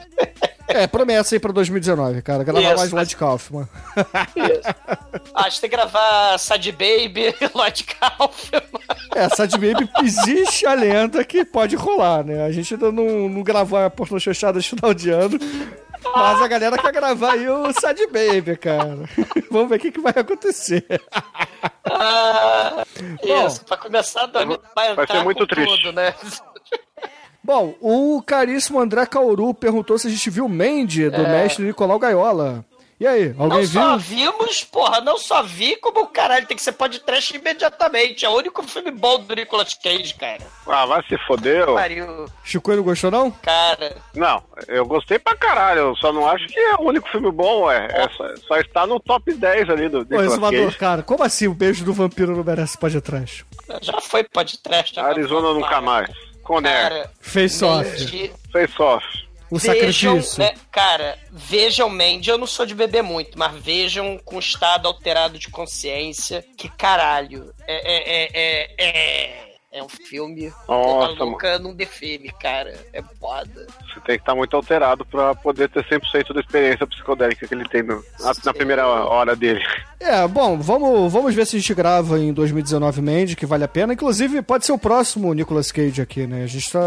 É, 0.69 0.87
promessa 0.87 1.35
aí 1.35 1.41
pra 1.41 1.51
2019, 1.51 2.21
cara. 2.23 2.45
Gravar 2.45 2.61
Isso. 2.61 2.77
mais 2.77 2.93
Lloyd 2.93 3.17
Kaufman. 3.17 3.67
Ah, 5.35 5.45
a 5.45 5.49
gente 5.49 5.61
tem 5.63 5.71
que 5.71 5.77
gravar 5.77 6.28
Sad 6.37 6.71
Baby, 6.73 7.35
Lloyd 7.55 7.85
Kaufman. 7.85 8.63
É, 9.15 9.29
Sad 9.31 9.53
Baby 9.57 9.89
existe 10.03 10.67
a 10.67 10.75
lenda 10.75 11.25
que 11.25 11.45
pode 11.45 11.77
rolar, 11.77 12.25
né? 12.25 12.45
A 12.45 12.51
gente 12.53 12.75
ainda 12.75 12.93
não, 12.93 13.29
não 13.29 13.43
gravou 13.43 13.79
a 13.79 13.89
porno 13.89 14.21
fechada 14.21 14.61
de 14.61 14.69
final 14.69 14.93
de 14.93 15.11
ano. 15.11 15.39
Mas 16.15 16.43
a 16.43 16.47
galera 16.49 16.79
quer 16.79 16.93
gravar 16.93 17.33
aí 17.33 17.49
o 17.49 17.73
Sad 17.73 18.01
Baby, 18.07 18.57
cara. 18.57 18.99
Vamos 19.51 19.69
ver 19.69 19.77
o 19.77 19.79
que, 19.81 19.91
que 19.93 20.01
vai 20.01 20.13
acontecer. 20.17 20.85
Ah, 21.85 22.85
Bom. 23.25 23.47
isso, 23.47 23.65
pra 23.65 23.77
começar, 23.77 24.27
vai, 24.27 24.95
vai 24.95 25.07
ser 25.07 25.25
muito 25.25 25.39
com 25.41 25.47
triste. 25.47 25.77
tudo, 25.83 25.93
né? 25.93 26.15
Bom, 27.43 27.75
o 27.81 28.23
caríssimo 28.23 28.79
André 28.79 29.07
Cauru 29.07 29.55
perguntou 29.55 29.97
se 29.99 30.07
a 30.07 30.11
gente 30.11 30.29
viu 30.29 30.49
Mandy, 30.49 31.09
do 31.09 31.17
É. 31.23 31.29
mestre 31.43 31.65
Nicolau 31.65 31.99
Gaiola. 31.99 32.65
E 33.01 33.07
aí, 33.07 33.33
alguém 33.39 33.61
Não 33.61 33.67
só 33.67 33.97
viu? 33.97 34.33
vimos, 34.33 34.65
porra, 34.65 35.01
não 35.01 35.17
só 35.19 35.41
vi, 35.45 35.77
como 35.77 36.09
caralho, 36.09 36.47
tem 36.47 36.57
que 36.57 36.63
ser 36.63 36.73
podcast 36.73 37.37
imediatamente. 37.37 38.25
É 38.25 38.29
o 38.29 38.37
único 38.37 38.61
filme 38.65 38.91
bom 38.91 39.21
do 39.21 39.37
Nicolas 39.37 39.73
Cage, 39.75 40.15
cara. 40.15 40.41
Ah, 40.67 40.85
vai 40.85 41.01
se 41.05 41.17
foder. 41.27 41.69
ô. 41.69 41.75
Pariu, 41.77 42.27
Chico 42.43 42.75
não 42.75 42.83
gostou, 42.83 43.11
não? 43.11 43.31
cara. 43.31 43.97
Não, 44.17 44.43
eu 44.67 44.85
gostei 44.85 45.17
pra 45.17 45.37
caralho. 45.37 45.79
Eu 45.81 45.97
só 45.97 46.13
não 46.13 46.27
acho 46.29 46.45
que 46.49 46.59
é 46.59 46.75
o 46.75 46.83
único 46.89 47.09
filme 47.09 47.31
bom, 47.31 47.71
é. 47.71 47.87
é 47.87 48.09
só, 48.17 48.37
só 48.49 48.57
está 48.57 48.85
no 48.85 48.99
top 48.99 49.33
10 49.33 49.71
ali 49.71 49.89
do 49.89 50.01
Nicolas 50.01 50.33
Exumador, 50.33 50.65
Cage. 50.65 50.79
cara, 50.79 51.03
como 51.05 51.23
assim 51.23 51.47
o 51.47 51.55
beijo 51.55 51.85
do 51.85 51.93
vampiro 51.93 52.37
não 52.37 52.43
merece 52.43 52.77
pode 52.77 53.01
trás? 53.01 53.45
Já 53.81 54.01
foi 54.01 54.25
podcast. 54.25 54.97
já 54.97 55.07
Arizona 55.07 55.53
nunca 55.53 55.81
mais. 55.81 56.11
Conner. 56.43 56.73
Cara, 56.83 57.11
Face 57.21 57.65
off. 57.65 58.33
Face 58.53 58.83
off. 58.83 59.28
O 59.51 59.59
vejam, 59.59 60.17
sacrifício. 60.17 60.43
né, 60.43 60.55
cara, 60.71 61.19
vejam 61.31 61.89
Mandy, 61.89 62.31
eu 62.31 62.39
não 62.39 62.47
sou 62.47 62.67
de 62.67 62.75
beber 62.75 63.03
muito, 63.03 63.39
mas 63.39 63.55
vejam 63.63 64.19
com 64.25 64.39
estado 64.39 64.87
alterado 64.87 65.39
de 65.39 65.49
consciência. 65.51 66.45
Que 66.57 66.69
caralho, 66.69 67.53
é, 67.67 67.75
é, 67.75 68.03
é, 68.07 68.29
é, 68.35 68.85
é, 68.85 69.48
é 69.71 69.83
um 69.83 69.89
filme 69.89 70.53
Nossa, 70.67 71.23
louca 71.25 71.59
num 71.59 71.75
define, 71.75 72.33
cara, 72.41 72.75
é 72.93 73.03
foda. 73.21 73.67
Você 73.83 74.01
tem 74.01 74.17
que 74.17 74.23
estar 74.23 74.35
muito 74.35 74.57
alterado 74.57 75.05
pra 75.05 75.35
poder 75.35 75.69
ter 75.69 75.85
100% 75.85 76.33
da 76.33 76.41
experiência 76.41 76.87
psicodélica 76.87 77.47
que 77.47 77.55
ele 77.55 77.69
tem 77.69 77.83
no- 77.83 78.03
na, 78.21 78.33
na 78.45 78.55
primeira 78.55 78.87
hora 78.87 79.37
dele. 79.37 79.61
É, 80.01 80.27
bom, 80.27 80.57
vamos, 80.59 81.13
vamos 81.13 81.35
ver 81.35 81.47
se 81.47 81.57
a 81.57 81.59
gente 81.61 81.75
grava 81.75 82.19
em 82.19 82.33
2019 82.33 83.03
Mandy, 83.03 83.37
que 83.37 83.45
vale 83.45 83.65
a 83.65 83.69
pena. 83.69 83.93
Inclusive, 83.93 84.41
pode 84.43 84.65
ser 84.65 84.73
o 84.73 84.79
próximo 84.79 85.33
Nicolas 85.35 85.71
Cage 85.71 86.01
aqui, 86.01 86.27
né? 86.27 86.45
A 86.45 86.47
gente 86.47 86.71
tá, 86.73 86.81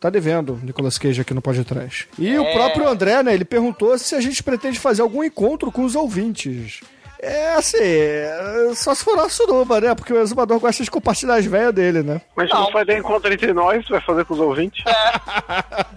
tá 0.00 0.10
devendo 0.10 0.58
Nicolas 0.62 0.98
Cage 0.98 1.20
aqui 1.20 1.32
no 1.34 1.42
podcast. 1.42 2.08
E 2.18 2.36
o 2.38 2.42
É. 2.44 2.52
próprio 2.54 2.88
André, 2.88 3.22
né, 3.22 3.32
ele 3.34 3.44
perguntou 3.44 3.96
se 3.98 4.14
a 4.14 4.20
gente 4.20 4.42
pretende 4.42 4.78
fazer 4.80 5.02
algum 5.02 5.22
encontro 5.22 5.70
com 5.70 5.84
os 5.84 5.94
ouvintes. 5.94 6.80
É 7.20 7.52
assim, 7.54 7.78
é, 7.80 8.70
só 8.74 8.94
se 8.94 9.02
for 9.04 9.16
na 9.16 9.28
suruba, 9.28 9.80
né? 9.80 9.94
Porque 9.94 10.12
o 10.12 10.20
exumador 10.20 10.60
gosta 10.60 10.84
de 10.84 10.90
compartilhar 10.90 11.34
as 11.34 11.44
velhas 11.46 11.74
dele, 11.74 12.02
né? 12.02 12.20
Mas 12.36 12.50
a 12.50 12.54
não, 12.54 12.64
Não. 12.66 12.72
vai 12.72 12.84
dar 12.84 12.96
encontro 12.96 13.32
entre 13.32 13.52
nós, 13.52 13.86
vai 13.88 14.00
fazer 14.00 14.24
com 14.24 14.34
os 14.34 14.40
ouvintes. 14.40 14.84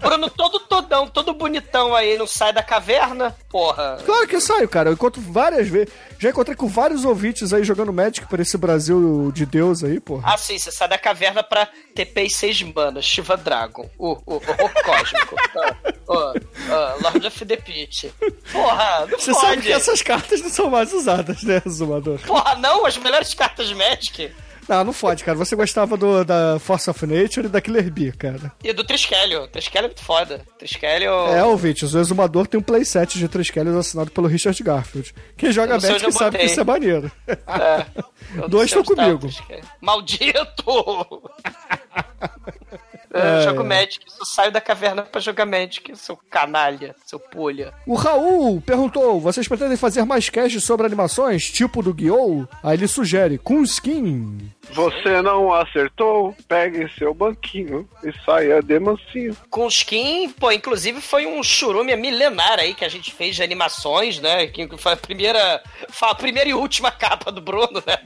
Bruno 0.00 0.28
todo 0.30 0.60
todão, 0.72 1.06
todo 1.06 1.34
bonitão 1.34 1.94
aí, 1.94 2.16
não 2.16 2.26
sai 2.26 2.50
da 2.50 2.62
caverna, 2.62 3.36
porra. 3.50 3.98
Claro 4.06 4.26
que 4.26 4.40
saio, 4.40 4.66
cara. 4.66 4.88
Eu 4.88 4.94
encontro 4.94 5.20
várias 5.20 5.68
vezes. 5.68 5.92
Já 6.18 6.30
encontrei 6.30 6.56
com 6.56 6.66
vários 6.66 7.04
ouvintes 7.04 7.52
aí 7.52 7.62
jogando 7.62 7.92
Magic 7.92 8.26
por 8.26 8.40
esse 8.40 8.56
Brasil 8.56 9.30
de 9.34 9.44
Deus 9.44 9.84
aí, 9.84 10.00
porra. 10.00 10.32
Ah, 10.32 10.38
sim, 10.38 10.58
você 10.58 10.70
sai 10.72 10.88
da 10.88 10.96
caverna 10.96 11.42
pra 11.42 11.68
TP 11.94 12.22
e 12.22 12.30
seis 12.30 12.62
manas, 12.62 13.04
Shiva 13.04 13.36
Dragon, 13.36 13.90
o, 13.98 14.12
o, 14.24 14.36
o 14.36 14.38
Rock 14.38 14.82
Cósmico, 14.82 15.36
ah, 15.58 15.76
ah, 16.08 16.32
ah, 16.70 16.96
Lord 17.02 17.26
of 17.26 17.44
the 17.44 17.56
Pit. 17.56 18.14
Porra, 18.50 19.06
não 19.10 19.18
Você 19.18 19.32
pode. 19.32 19.46
sabe 19.46 19.62
que 19.62 19.72
essas 19.72 20.00
cartas 20.00 20.40
não 20.40 20.48
são 20.48 20.70
mais 20.70 20.92
usadas, 20.92 21.42
né, 21.42 21.60
Zumador? 21.68 22.18
Porra, 22.20 22.54
não, 22.54 22.86
as 22.86 22.96
melhores 22.96 23.34
cartas 23.34 23.70
Magic. 23.72 24.32
Não, 24.68 24.84
não 24.84 24.92
fode, 24.92 25.24
cara. 25.24 25.36
Você 25.36 25.56
gostava 25.56 25.96
do, 25.96 26.24
da 26.24 26.58
Force 26.58 26.88
of 26.88 27.06
Nature 27.06 27.46
e 27.46 27.48
da 27.48 27.60
Killer 27.60 27.90
Bee, 27.90 28.12
cara. 28.12 28.52
E 28.62 28.72
do 28.72 28.84
Triskelio. 28.84 29.46
Triskelio 29.48 29.86
é 29.86 29.88
muito 29.88 30.04
foda. 30.04 30.40
Triskelio... 30.58 31.10
É, 31.28 31.44
ouvintes, 31.44 31.92
o 31.94 31.98
Exumador 31.98 32.46
tem 32.46 32.60
um 32.60 32.62
playset 32.62 33.18
de 33.18 33.28
três 33.28 33.50
Kellys 33.50 33.74
assinado 33.74 34.10
pelo 34.10 34.28
Richard 34.28 34.60
Garfield. 34.62 35.14
Quem 35.36 35.52
joga 35.52 35.74
Magic 35.74 36.04
eu 36.04 36.12
sabe 36.12 36.38
que 36.38 36.44
isso 36.44 36.60
é 36.60 36.64
maneiro. 36.64 37.10
É, 37.26 37.86
Dois 38.48 38.66
estão 38.66 38.82
tá 38.82 38.94
comigo. 38.94 39.28
Triskelio. 39.28 39.62
Eu 43.12 43.20
É, 43.20 43.42
jogo. 43.42 43.64
Magic, 43.64 44.00
só 44.08 44.24
saio 44.24 44.50
da 44.52 44.60
caverna 44.60 45.02
pra 45.02 45.20
jogar 45.20 45.44
Magic, 45.44 45.94
seu 45.96 46.16
canalha, 46.30 46.94
seu 47.04 47.18
pulha. 47.20 47.74
O 47.86 47.94
Raul 47.94 48.60
perguntou: 48.60 49.20
vocês 49.20 49.46
pretendem 49.46 49.76
fazer 49.76 50.04
mais 50.04 50.28
casts 50.30 50.64
sobre 50.64 50.86
animações, 50.86 51.50
tipo 51.50 51.82
do 51.82 51.92
Guiou? 51.92 52.48
Aí 52.62 52.76
ele 52.76 52.88
sugere, 52.88 53.38
com 53.38 53.62
skin. 53.62 54.50
Você 54.70 55.20
não 55.20 55.52
acertou, 55.52 56.34
pegue 56.48 56.88
seu 56.98 57.12
banquinho 57.12 57.86
e 58.02 58.12
saia 58.24 58.62
de 58.62 58.78
mansinho. 58.80 59.36
Com 59.50 59.66
skin, 59.68 60.30
pô, 60.30 60.50
inclusive 60.50 61.00
foi 61.00 61.26
um 61.26 61.42
churume 61.42 61.94
milenar 61.96 62.58
aí 62.58 62.72
que 62.74 62.84
a 62.84 62.88
gente 62.88 63.12
fez 63.12 63.36
de 63.36 63.42
animações, 63.42 64.18
né? 64.20 64.46
Que 64.46 64.66
foi 64.78 64.92
a 64.92 64.96
primeira, 64.96 65.62
foi 65.90 66.08
a 66.08 66.14
primeira 66.14 66.48
e 66.48 66.54
última 66.54 66.90
capa 66.92 67.30
do 67.30 67.40
Bruno, 67.42 67.82
né? 67.86 67.98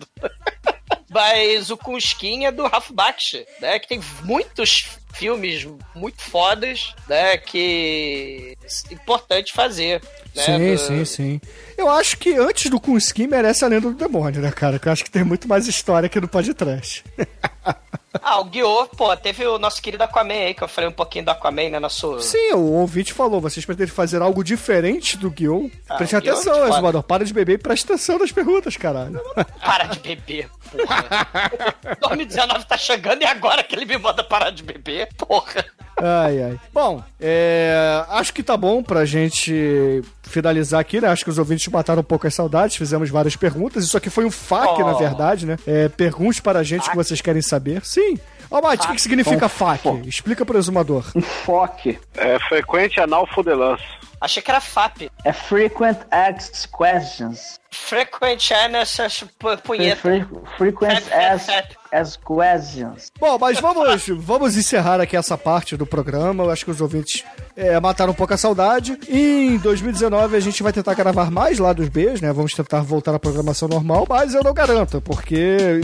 Mas 1.17 1.71
o 1.71 1.79
Kunskin 1.79 2.45
é 2.45 2.53
do 2.53 2.67
Ralph 2.67 2.91
Bakshi, 2.91 3.47
né? 3.59 3.79
Que 3.79 3.89
tem 3.89 4.01
muitos 4.23 4.87
filmes 5.15 5.67
muito 5.95 6.21
fodas, 6.21 6.95
né? 7.09 7.39
Que 7.39 8.55
é 8.91 8.93
importante 8.95 9.51
fazer. 9.55 10.03
Né? 10.35 10.43
Sim, 10.43 10.75
Do- 10.75 10.79
sim, 10.79 11.05
sim. 11.07 11.41
Eu 11.79 11.89
acho 11.89 12.19
que 12.19 12.35
antes 12.35 12.71
do 12.71 12.79
com 12.79 12.99
skin 12.99 13.29
merece 13.29 13.65
a 13.65 13.69
lenda 13.69 13.89
do 13.91 13.97
demônio, 13.97 14.43
né, 14.43 14.51
cara? 14.53 14.79
Que 14.79 14.89
eu 14.89 14.93
acho 14.93 15.05
que 15.05 15.11
tem 15.11 15.25
muito 15.25 15.49
mais 15.49 15.67
história 15.67 16.07
aqui 16.07 16.21
no 16.21 16.29
podcast. 16.29 17.03
Ah, 18.23 18.41
o 18.41 18.45
Guiô, 18.45 18.87
pô, 18.97 19.17
teve 19.17 19.47
o 19.47 19.59
nosso 19.59 19.81
querido 19.83 20.03
Aquaman 20.05 20.33
aí, 20.35 20.55
que 20.55 20.63
eu 20.63 20.69
falei 20.69 20.89
um 20.91 20.93
pouquinho 20.93 21.25
do 21.25 21.31
Aquaman, 21.31 21.71
né? 21.71 21.79
Nosso. 21.79 22.21
Sim, 22.21 22.53
o 22.55 22.73
ouvinte 22.73 23.13
falou, 23.13 23.41
vocês 23.41 23.65
pretendem 23.65 23.93
fazer 23.93 24.23
algo 24.23 24.43
diferente 24.45 25.17
do 25.17 25.31
Guion? 25.31 25.69
Ah, 25.89 25.97
Preste 25.97 26.15
é 26.15 26.19
atenção. 26.19 26.67
Exumador, 26.69 27.03
para 27.03 27.25
de 27.25 27.33
beber 27.33 27.55
e 27.55 27.59
presta 27.59 27.95
atenção 27.95 28.19
nas 28.19 28.33
perguntas, 28.33 28.77
caralho. 28.77 29.21
Para 29.65 29.85
de 29.87 29.99
beber, 30.01 30.49
porra. 30.71 31.27
2019 32.01 32.65
tá 32.67 32.77
chegando 32.77 33.23
e 33.23 33.27
agora 33.27 33.63
que 33.63 33.75
ele 33.75 33.85
me 33.85 33.99
manda 33.99 34.23
parar 34.23 34.51
de 34.51 34.63
beber, 34.63 35.09
porra. 35.17 35.65
Ai, 35.99 36.43
ai. 36.43 36.61
Bom, 36.75 37.03
é, 37.19 38.05
acho 38.11 38.33
que 38.35 38.43
tá 38.43 38.55
bom 38.57 38.83
pra 38.83 39.07
gente 39.07 40.03
finalizar 40.23 40.79
aqui, 40.81 41.01
né? 41.01 41.09
Acho 41.09 41.25
que 41.25 41.31
os 41.31 41.39
ouvintes 41.39 41.67
mataram 41.69 42.01
um 42.01 42.05
pouco 42.05 42.27
as 42.27 42.35
saudades, 42.35 42.77
fizemos 42.77 43.09
várias 43.09 43.35
perguntas. 43.35 43.83
Isso 43.85 43.97
aqui 43.97 44.11
foi 44.11 44.27
um 44.27 44.31
FAQ, 44.31 44.83
Oh. 44.83 44.85
na 44.87 44.93
verdade, 44.93 45.47
né? 45.47 45.57
É, 45.67 45.89
pergunte 45.89 46.43
para 46.43 46.59
a 46.59 46.63
gente 46.63 46.87
o 46.87 46.91
que 46.91 46.97
vocês 46.97 47.21
querem 47.23 47.41
saber. 47.41 47.81
Sim. 47.85 48.06
Ó, 48.51 48.61
Mate, 48.63 48.87
o 48.87 48.93
que, 48.93 49.03
significa 49.03 49.49
FAQ? 49.49 50.03
Explica 50.07 50.45
pro 50.45 50.59
exumador. 50.59 51.05
Enfoque. 51.17 51.99
É 52.17 52.39
frequente 52.39 53.01
anal 53.01 53.27
fudelanço. 53.27 53.85
Achei 54.21 54.43
que 54.43 54.51
era 54.51 54.61
FAP. 54.61 55.11
É 55.25 55.33
Frequent 55.33 55.99
Asked 56.11 56.69
Questions. 56.77 57.59
Frequent 57.71 58.41
Asked 58.51 59.27
Punheta. 59.63 60.01
fre- 60.01 60.25
frequent 60.57 61.03
Asked 61.13 61.77
as 61.93 62.17
Questions. 62.17 63.11
Bom, 63.21 63.39
mas 63.39 63.61
vamos, 63.61 64.07
vamos 64.19 64.57
encerrar 64.57 65.01
aqui 65.01 65.17
essa 65.17 65.37
parte 65.37 65.77
do 65.77 65.87
programa. 65.87 66.45
Eu 66.45 66.51
acho 66.51 66.65
que 66.65 66.71
os 66.71 66.81
ouvintes 66.81 67.23
é, 67.55 67.79
mataram 67.79 68.13
um 68.13 68.15
pouco 68.15 68.33
a 68.33 68.37
saudade. 68.39 68.99
E 69.07 69.49
em 69.55 69.59
2019 69.59 70.37
a 70.37 70.41
gente 70.41 70.63
vai 70.63 70.73
tentar 70.73 70.95
gravar 70.95 71.31
mais 71.31 71.59
lá 71.59 71.73
dos 71.75 71.89
Bs, 71.91 72.23
né? 72.23 72.33
Vamos 72.33 72.55
tentar 72.55 72.81
voltar 72.81 73.15
à 73.15 73.19
programação 73.19 73.69
normal, 73.69 74.07
mas 74.09 74.33
eu 74.35 74.43
não 74.43 74.55
garanto, 74.55 75.01
porque 75.03 75.37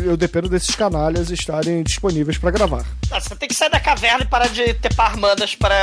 eu 0.05 0.17
dependo 0.17 0.49
desses 0.49 0.75
canalhas 0.75 1.31
estarem 1.31 1.83
disponíveis 1.83 2.39
pra 2.39 2.51
gravar. 2.51 2.85
Ah, 3.11 3.21
Você 3.21 3.37
tem 3.37 3.49
que 3.49 3.55
sair 3.55 3.71
da 3.71 3.79
caverna 3.81 4.25
e 4.25 4.27
parar 4.29 4.49
de 4.49 4.73
ter 4.75 4.95
parmandas 4.95 5.55
para 5.55 5.77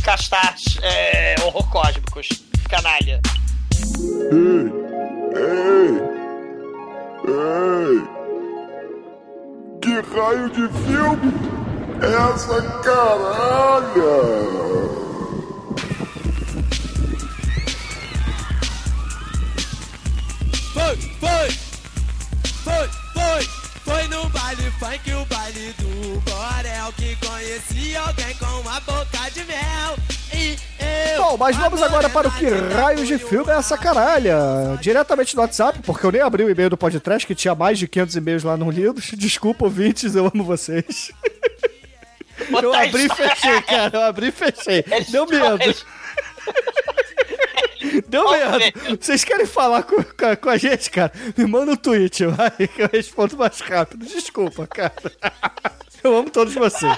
castar 0.00 0.54
é, 0.82 1.34
horror 1.42 1.68
cósmicos, 1.70 2.28
canalha. 2.68 3.20
Ei! 4.32 4.70
Ei! 7.26 8.20
Que 9.80 10.00
raio 10.14 10.50
de 10.50 10.68
filme 10.84 11.32
é 12.02 12.32
essa 12.32 12.62
caralha? 12.82 14.16
Foi, 20.72 20.96
foi, 21.20 21.50
foi, 22.64 22.88
foi, 23.14 23.59
foi 23.90 24.06
no 24.06 24.28
baile 24.28 24.70
funk, 24.78 25.12
o 25.12 25.24
baile 25.24 25.74
do 25.78 26.20
Borel 26.20 26.92
que 26.96 27.16
conheci 27.16 27.96
alguém 27.96 28.34
com 28.36 28.60
uma 28.60 28.78
boca 28.80 29.28
de 29.34 29.44
mel. 29.44 29.96
E 30.32 30.56
eu. 31.16 31.24
Bom, 31.24 31.36
mas 31.36 31.56
vamos 31.56 31.82
agora 31.82 32.08
para 32.08 32.28
o 32.28 32.30
que 32.30 32.48
raios 32.48 33.08
de 33.08 33.18
filme 33.18 33.50
é 33.50 33.56
essa 33.56 33.76
caralha. 33.76 34.38
Diretamente 34.80 35.34
do 35.34 35.40
WhatsApp, 35.40 35.80
porque 35.82 36.06
eu 36.06 36.12
nem 36.12 36.20
abri 36.20 36.44
o 36.44 36.50
e-mail 36.50 36.70
do 36.70 36.76
podcast, 36.76 37.26
que 37.26 37.34
tinha 37.34 37.54
mais 37.54 37.80
de 37.80 37.88
500 37.88 38.16
e-mails 38.16 38.44
lá 38.44 38.56
no 38.56 38.70
lidos. 38.70 39.10
Desculpa, 39.18 39.64
ouvintes, 39.64 40.14
eu 40.14 40.30
amo 40.32 40.44
vocês. 40.44 41.10
Eu 42.62 42.72
abri 42.72 43.06
e 43.06 43.08
fechei, 43.08 43.62
cara. 43.62 43.90
Eu 43.96 44.02
abri 44.02 44.28
e 44.28 44.32
fechei. 44.32 44.84
Deu 45.10 45.26
medo. 45.26 45.74
Deu 48.08 48.28
velho. 48.30 48.98
Vocês 49.00 49.24
querem 49.24 49.46
falar 49.46 49.82
com, 49.82 49.96
com 50.40 50.48
a- 50.48 50.56
gente, 50.56 50.90
cara? 50.90 51.12
Me 51.36 51.46
manda 51.46 51.72
um 51.72 51.76
tweet, 51.76 52.26
vai, 52.26 52.50
que 52.68 52.82
eu 52.82 52.90
respondo 52.92 53.36
mais 53.36 53.60
rápido. 53.60 54.04
Desculpa, 54.06 54.66
cara. 54.66 54.92
Eu 56.02 56.16
amo 56.16 56.30
todos 56.30 56.54
vocês. 56.54 56.96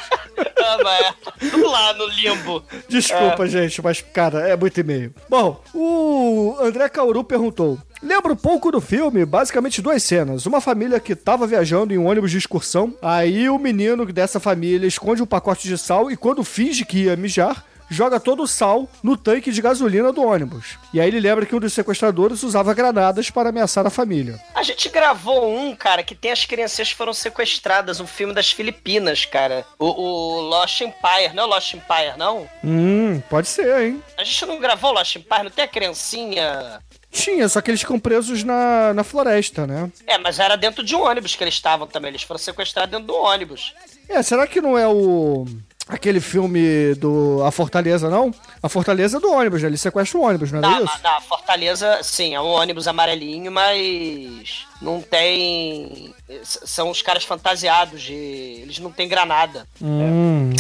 Ah, 0.61 0.79
mas, 0.81 1.61
lá 1.61 1.93
no 1.95 2.07
limbo. 2.07 2.63
Desculpa, 2.89 3.49
gente, 3.49 3.83
mas, 3.83 4.01
cara, 4.01 4.49
é 4.49 4.57
muito 4.57 4.79
e-mail. 4.79 5.13
Bom, 5.29 5.61
o 5.75 6.57
André 6.61 6.89
Cauru 6.89 7.25
perguntou. 7.25 7.77
Lembro 8.01 8.37
pouco 8.37 8.71
do 8.71 8.81
filme, 8.81 9.25
basicamente 9.25 9.83
duas 9.83 10.05
cenas. 10.05 10.47
Uma 10.47 10.61
família 10.61 11.01
que 11.01 11.17
tava 11.17 11.49
viajando 11.49 11.93
em 11.93 11.99
um 11.99 12.07
ônibus 12.07 12.31
de 12.31 12.39
excursão. 12.39 12.95
Aí 13.03 13.51
o 13.51 13.59
menino 13.59 14.07
dessa 14.07 14.39
família 14.39 14.87
esconde 14.87 15.21
um 15.21 15.27
pacote 15.27 15.67
de 15.67 15.77
sal 15.77 16.09
e 16.09 16.17
quando 16.17 16.45
finge 16.45 16.85
que 16.85 17.05
ia 17.07 17.17
mijar, 17.17 17.65
joga 17.93 18.19
todo 18.19 18.43
o 18.43 18.47
sal 18.47 18.89
no 19.03 19.17
tanque 19.17 19.53
de 19.53 19.63
gasolina 19.63 20.13
do 20.13 20.23
ônibus. 20.23 20.79
E 20.93 21.01
aí 21.01 21.09
ele 21.09 21.21
lembra 21.21 21.47
que 21.47 21.55
um 21.55 21.61
dos 21.61 21.73
sequestradores 21.73 22.43
usava 22.43 22.75
granadas 22.75 23.31
para 23.31 23.51
ameaçar 23.51 23.87
a 23.87 23.91
família. 23.91 24.41
A 24.55 24.63
gente 24.63 24.89
gravou 24.89 25.57
um, 25.57 25.77
cara, 25.77 26.03
que 26.03 26.15
tem 26.15 26.33
as 26.33 26.45
crianças 26.45 26.89
que 26.89 26.97
foram 26.97 27.13
sequestradas, 27.13 28.01
um 28.01 28.07
filme 28.07 28.35
das 28.35 28.51
Filipinas, 28.51 29.25
cara. 29.25 29.65
O, 29.79 29.87
o 29.87 30.41
Lost 30.41 30.81
Empire, 30.81 31.35
não 31.35 31.45
é 31.45 31.47
o 31.47 31.51
Lost 31.51 31.75
Empire, 31.75 32.17
não? 32.17 32.49
Hum, 32.65 33.21
pode 33.29 33.49
ser, 33.49 33.81
hein? 33.81 34.03
A 34.17 34.25
gente 34.25 34.47
não 34.47 34.59
gravou 34.59 34.91
o 34.91 34.95
Lost 34.95 35.17
Empire, 35.17 35.45
não 35.45 35.51
tem 35.51 35.65
a 35.65 35.69
criancinha. 35.69 36.81
Tinha, 37.11 37.47
só 37.47 37.61
que 37.61 37.71
eles 37.71 37.83
ficam 37.83 38.01
presos 38.01 38.43
na, 38.43 38.95
na 38.95 39.05
floresta, 39.05 39.67
né? 39.67 39.93
É, 40.07 40.17
mas 40.17 40.39
era 40.39 40.57
dentro 40.57 40.83
de 40.83 40.97
um 40.97 41.03
ônibus 41.03 41.37
que 41.37 41.45
eles 41.45 41.55
estavam 41.55 41.87
também. 41.87 42.09
Eles 42.09 42.23
foram 42.23 42.39
sequestrados 42.39 42.91
dentro 42.91 43.07
do 43.07 43.15
ônibus. 43.15 43.75
É, 44.09 44.23
será 44.23 44.47
que 44.47 44.61
não 44.61 44.79
é 44.79 44.89
o. 44.89 45.47
Aquele 45.89 46.21
filme 46.21 46.95
do 46.95 47.43
A 47.45 47.51
Fortaleza, 47.51 48.09
não? 48.09 48.33
A 48.63 48.69
Fortaleza 48.69 49.17
é 49.17 49.21
do 49.21 49.33
ônibus, 49.33 49.63
né? 49.63 49.69
Ele 49.69 49.77
sequestra 49.77 50.17
o 50.19 50.23
ônibus, 50.23 50.53
não 50.53 50.61
Na, 50.61 50.81
isso? 50.81 51.03
na 51.03 51.21
Fortaleza, 51.21 51.99
sim, 52.03 52.35
é 52.35 52.41
um 52.41 52.47
ônibus 52.47 52.87
amarelinho, 52.87 53.51
mas 53.51 54.65
não 54.81 55.03
tem. 55.03 56.15
São 56.45 56.89
os 56.89 57.03
caras 57.03 57.25
fantasiados 57.25 58.01
de. 58.01 58.15
Eles 58.15 58.79
não 58.79 58.93
têm 58.93 59.09
granada. 59.09 59.67
Hum. 59.83 60.51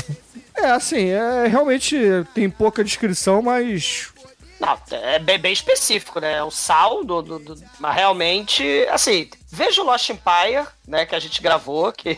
É, 0.56 0.66
assim, 0.66 1.06
é, 1.08 1.46
realmente 1.46 1.96
tem 2.34 2.50
pouca 2.50 2.82
descrição, 2.84 3.40
mas. 3.40 4.08
Não, 4.60 4.76
é 4.90 5.18
bem, 5.18 5.38
bem 5.38 5.52
específico, 5.52 6.20
né? 6.20 6.42
O 6.42 6.50
sal 6.50 7.04
do, 7.04 7.22
do, 7.22 7.38
do- 7.38 7.62
Mas 7.80 7.94
realmente, 7.96 8.64
assim, 8.90 9.28
veja 9.52 9.82
o 9.82 9.84
Lost 9.84 10.08
Empire, 10.08 10.66
né? 10.88 11.04
Que 11.04 11.14
a 11.14 11.20
gente 11.20 11.42
gravou, 11.42 11.92
que 11.92 12.08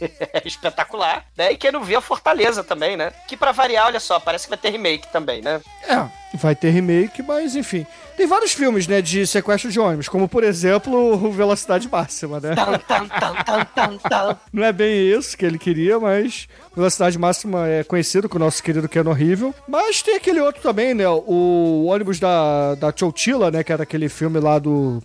é 0.00 0.42
espetacular, 0.46 1.26
né? 1.36 1.52
E 1.52 1.56
quem 1.56 1.70
não 1.70 1.84
viu 1.84 1.98
a 1.98 2.02
Fortaleza 2.02 2.64
também, 2.64 2.96
né? 2.96 3.12
Que 3.28 3.36
pra 3.36 3.52
variar, 3.52 3.86
olha 3.86 4.00
só, 4.00 4.18
parece 4.18 4.46
que 4.46 4.50
vai 4.50 4.58
ter 4.58 4.70
remake 4.70 5.12
também, 5.12 5.42
né? 5.42 5.60
É, 5.86 6.08
vai 6.36 6.56
ter 6.56 6.70
remake, 6.70 7.22
mas 7.22 7.54
enfim. 7.54 7.86
Tem 8.16 8.26
vários 8.26 8.52
filmes, 8.52 8.86
né, 8.86 9.00
de 9.02 9.26
sequestro 9.26 9.70
de 9.70 9.80
ônibus, 9.80 10.08
como 10.08 10.28
por 10.28 10.44
exemplo 10.44 11.14
o 11.14 11.32
Velocidade 11.32 11.88
Máxima, 11.88 12.40
né? 12.40 12.54
Não 14.52 14.62
é 14.62 14.72
bem 14.72 15.10
isso 15.10 15.36
que 15.36 15.44
ele 15.44 15.58
queria, 15.58 15.98
mas 15.98 16.46
Velocidade 16.74 17.18
Máxima 17.18 17.68
é 17.68 17.84
conhecido 17.84 18.28
com 18.28 18.36
o 18.36 18.40
nosso 18.40 18.62
querido 18.62 18.88
Ken 18.88 19.06
Horrível. 19.06 19.54
Mas 19.66 20.02
tem 20.02 20.14
aquele 20.14 20.40
outro 20.40 20.62
também, 20.62 20.94
né? 20.94 21.08
O 21.08 21.86
ônibus 21.86 22.20
da, 22.20 22.74
da 22.76 22.92
Chowchilla, 22.94 23.50
né? 23.50 23.64
Que 23.64 23.72
era 23.72 23.82
aquele 23.82 24.08
filme 24.08 24.38
lá 24.38 24.58
do 24.58 25.02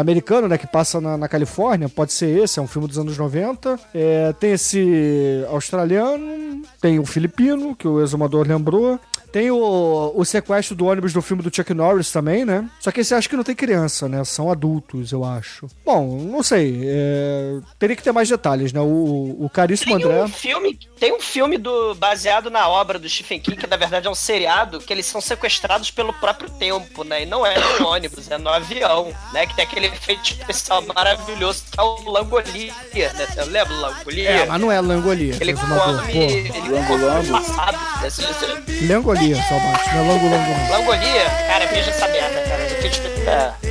americano, 0.00 0.48
né? 0.48 0.56
Que 0.58 0.66
passa 0.66 1.00
na, 1.00 1.16
na 1.16 1.28
Califórnia. 1.28 1.88
Pode 1.88 2.12
ser 2.12 2.42
esse, 2.42 2.58
é 2.58 2.62
um 2.62 2.66
filme 2.66 2.86
dos 2.88 2.98
anos 2.98 3.16
90. 3.16 3.78
É, 3.94 4.32
tem 4.34 4.52
esse 4.52 5.44
australiano, 5.50 6.62
tem 6.80 6.98
o 6.98 7.04
filipino, 7.06 7.74
que 7.74 7.86
o 7.86 8.00
exumador 8.02 8.46
lembrou. 8.46 8.98
Tem 9.30 9.50
o, 9.50 10.12
o 10.16 10.24
sequestro 10.24 10.74
do 10.74 10.86
ônibus 10.86 11.12
do 11.12 11.20
filme 11.20 11.42
do 11.42 11.54
Chuck 11.54 11.74
Norris 11.74 12.10
também, 12.10 12.46
né? 12.46 12.66
Só 12.80 12.90
que 12.90 13.00
esse 13.00 13.14
acho 13.14 13.28
que 13.28 13.36
não 13.36 13.44
tem 13.44 13.54
criança, 13.54 14.08
né? 14.08 14.24
São 14.24 14.50
adultos, 14.50 15.12
eu 15.12 15.22
acho. 15.22 15.66
Bom, 15.84 16.16
não 16.30 16.42
sei. 16.42 16.80
é, 16.84 17.58
Teria 17.78 17.94
que 17.94 18.02
ter 18.02 18.10
mais 18.12 18.26
detalhes, 18.28 18.72
né? 18.72 18.80
O, 18.80 19.36
o 19.38 19.50
caríssimo 19.52 19.94
Tem 19.96 20.04
André. 20.06 20.24
um 20.24 20.28
filme, 20.28 20.78
tem 20.98 21.12
um 21.14 21.20
filme 21.20 21.56
do, 21.58 21.94
baseado 21.94 22.50
na 22.50 22.68
obra 22.68 22.98
do 22.98 23.08
Stephen 23.08 23.38
King, 23.40 23.56
que 23.56 23.66
na 23.66 23.76
verdade 23.76 24.06
é 24.06 24.10
um 24.10 24.14
seriado, 24.14 24.80
que 24.80 24.92
eles 24.92 25.06
são 25.06 25.20
sequestrados 25.20 25.90
pelo 25.90 26.12
próprio 26.12 26.50
tempo, 26.50 27.04
né? 27.04 27.22
E 27.22 27.26
não 27.26 27.46
é 27.46 27.54
no 27.78 27.86
ônibus, 27.88 28.30
é 28.30 28.38
no 28.38 28.48
avião, 28.50 29.12
né? 29.32 29.46
Que 29.46 29.54
tem 29.54 29.64
aquele 29.64 29.86
efeito 29.86 30.32
especial 30.32 30.82
maravilhoso 30.82 31.64
que 31.70 31.78
é 31.78 31.82
o 31.82 32.10
Langolia, 32.10 32.72
né? 32.94 33.26
Você 33.26 33.44
lembra 33.44 33.74
do 33.74 33.80
Langolia? 33.80 34.30
É, 34.30 34.46
mas 34.46 34.60
não 34.60 34.72
é 34.72 34.80
Langolia. 34.80 35.34
Ele 35.40 35.54
come, 35.54 36.12
ele 36.12 36.50
no 36.68 37.32
passado. 37.32 37.78
Esse- 38.06 38.86
Langolia, 38.86 39.36
Salmate, 39.48 39.94
não 39.94 40.04
é 40.04 40.08
Lango 40.08 40.28
Lango 40.30 40.50
não. 40.50 40.70
Langolia, 40.78 41.24
cara, 41.46 41.66
veja 41.66 41.90
essa 41.90 42.08
merda, 42.08 42.40
cara. 42.42 42.64
Espe- 42.86 43.08
é, 43.28 43.52
é 43.62 43.67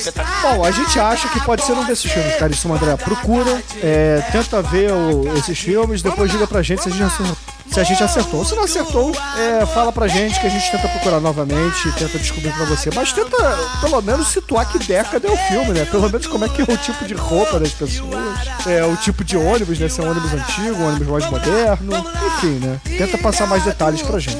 espetacular. 0.00 0.56
Bom, 0.56 0.64
a 0.64 0.70
gente 0.70 0.98
acha 0.98 1.28
que 1.28 1.40
pode 1.44 1.64
ser 1.64 1.72
um 1.72 1.84
desses 1.84 2.10
filmes, 2.10 2.36
caríssimo 2.36 2.74
André. 2.74 2.96
Procura, 2.96 3.62
é, 3.82 4.22
tenta 4.32 4.60
ver 4.62 4.92
o- 4.92 5.36
esses 5.36 5.58
filmes, 5.58 6.02
depois 6.02 6.30
diga 6.30 6.46
pra 6.46 6.62
gente 6.62 6.82
se 6.82 6.88
a 6.88 6.92
gente 6.92 7.02
acertou. 7.04 7.36
Se 7.70 7.78
a 7.78 7.84
gente 7.84 8.02
acertou. 8.02 8.44
Se 8.44 8.56
não 8.56 8.64
acertou, 8.64 9.12
é, 9.38 9.64
fala 9.64 9.92
pra 9.92 10.08
gente 10.08 10.40
que 10.40 10.46
a 10.48 10.50
gente 10.50 10.68
tenta 10.72 10.88
procurar 10.88 11.20
novamente, 11.20 11.92
tenta 11.92 12.18
descobrir 12.18 12.50
pra 12.52 12.64
você. 12.64 12.90
Mas 12.92 13.12
tenta, 13.12 13.36
pelo 13.80 14.02
menos, 14.02 14.26
situar 14.26 14.66
que 14.68 14.76
década 14.80 15.28
é 15.28 15.30
o 15.30 15.36
filme, 15.36 15.68
né? 15.78 15.84
Pelo 15.84 16.10
menos 16.10 16.26
como 16.26 16.44
é 16.44 16.48
que 16.48 16.62
é 16.62 16.64
o 16.64 16.76
tipo 16.76 17.04
de 17.04 17.14
roupa 17.14 17.60
das 17.60 17.70
pessoas, 17.70 18.38
é, 18.66 18.84
o 18.84 18.96
tipo 18.96 19.22
de 19.22 19.36
ônibus, 19.36 19.78
né? 19.78 19.88
Se 19.88 20.00
é 20.00 20.02
um 20.04 20.10
ônibus 20.10 20.32
antigo, 20.32 20.82
um 20.82 20.88
ônibus 20.88 21.06
mais 21.06 21.30
moderno, 21.30 22.04
enfim, 22.26 22.58
né? 22.60 22.80
Tenta 22.98 23.16
passar 23.18 23.46
mais 23.46 23.62
detalhes 23.62 24.02
pra 24.02 24.18
gente. 24.18 24.36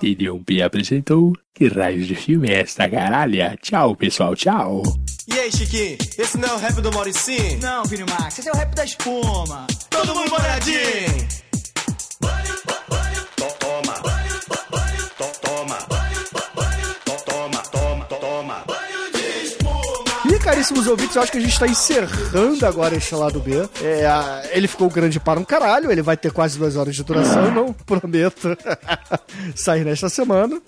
TD1P 0.00 0.62
apresentou 0.62 1.32
Que 1.54 1.68
raios 1.68 2.06
de 2.06 2.14
filme 2.14 2.48
é 2.48 2.60
esta 2.60 2.88
caralha? 2.88 3.58
Tchau, 3.60 3.94
pessoal, 3.96 4.34
tchau. 4.34 4.82
E 5.26 5.38
aí, 5.38 5.52
Chiquinho, 5.52 5.98
esse 6.16 6.38
não 6.38 6.48
é 6.48 6.52
o 6.54 6.58
rap 6.58 6.80
do 6.80 6.90
Mauricinho? 6.92 7.60
Não, 7.60 7.84
Vini 7.84 8.04
Max, 8.04 8.38
esse 8.38 8.48
é 8.48 8.52
o 8.52 8.56
rap 8.56 8.74
da 8.74 8.84
espuma. 8.84 9.66
Todo 9.90 10.14
mundo 10.14 10.30
molhadinho! 10.30 11.38
Caríssimos 20.48 20.86
ouvintes, 20.86 21.14
eu 21.14 21.20
acho 21.20 21.30
que 21.30 21.36
a 21.36 21.40
gente 21.42 21.60
tá 21.60 21.68
encerrando 21.68 22.64
agora 22.64 22.96
este 22.96 23.14
lado 23.14 23.38
B. 23.38 23.68
É, 23.82 24.48
ele 24.56 24.66
ficou 24.66 24.88
grande 24.88 25.20
para 25.20 25.38
um 25.38 25.44
caralho, 25.44 25.92
ele 25.92 26.00
vai 26.00 26.16
ter 26.16 26.32
quase 26.32 26.58
duas 26.58 26.74
horas 26.74 26.96
de 26.96 27.04
duração, 27.04 27.50
não 27.52 27.70
prometo 27.74 28.56
sair 29.54 29.84
nesta 29.84 30.08
semana. 30.08 30.58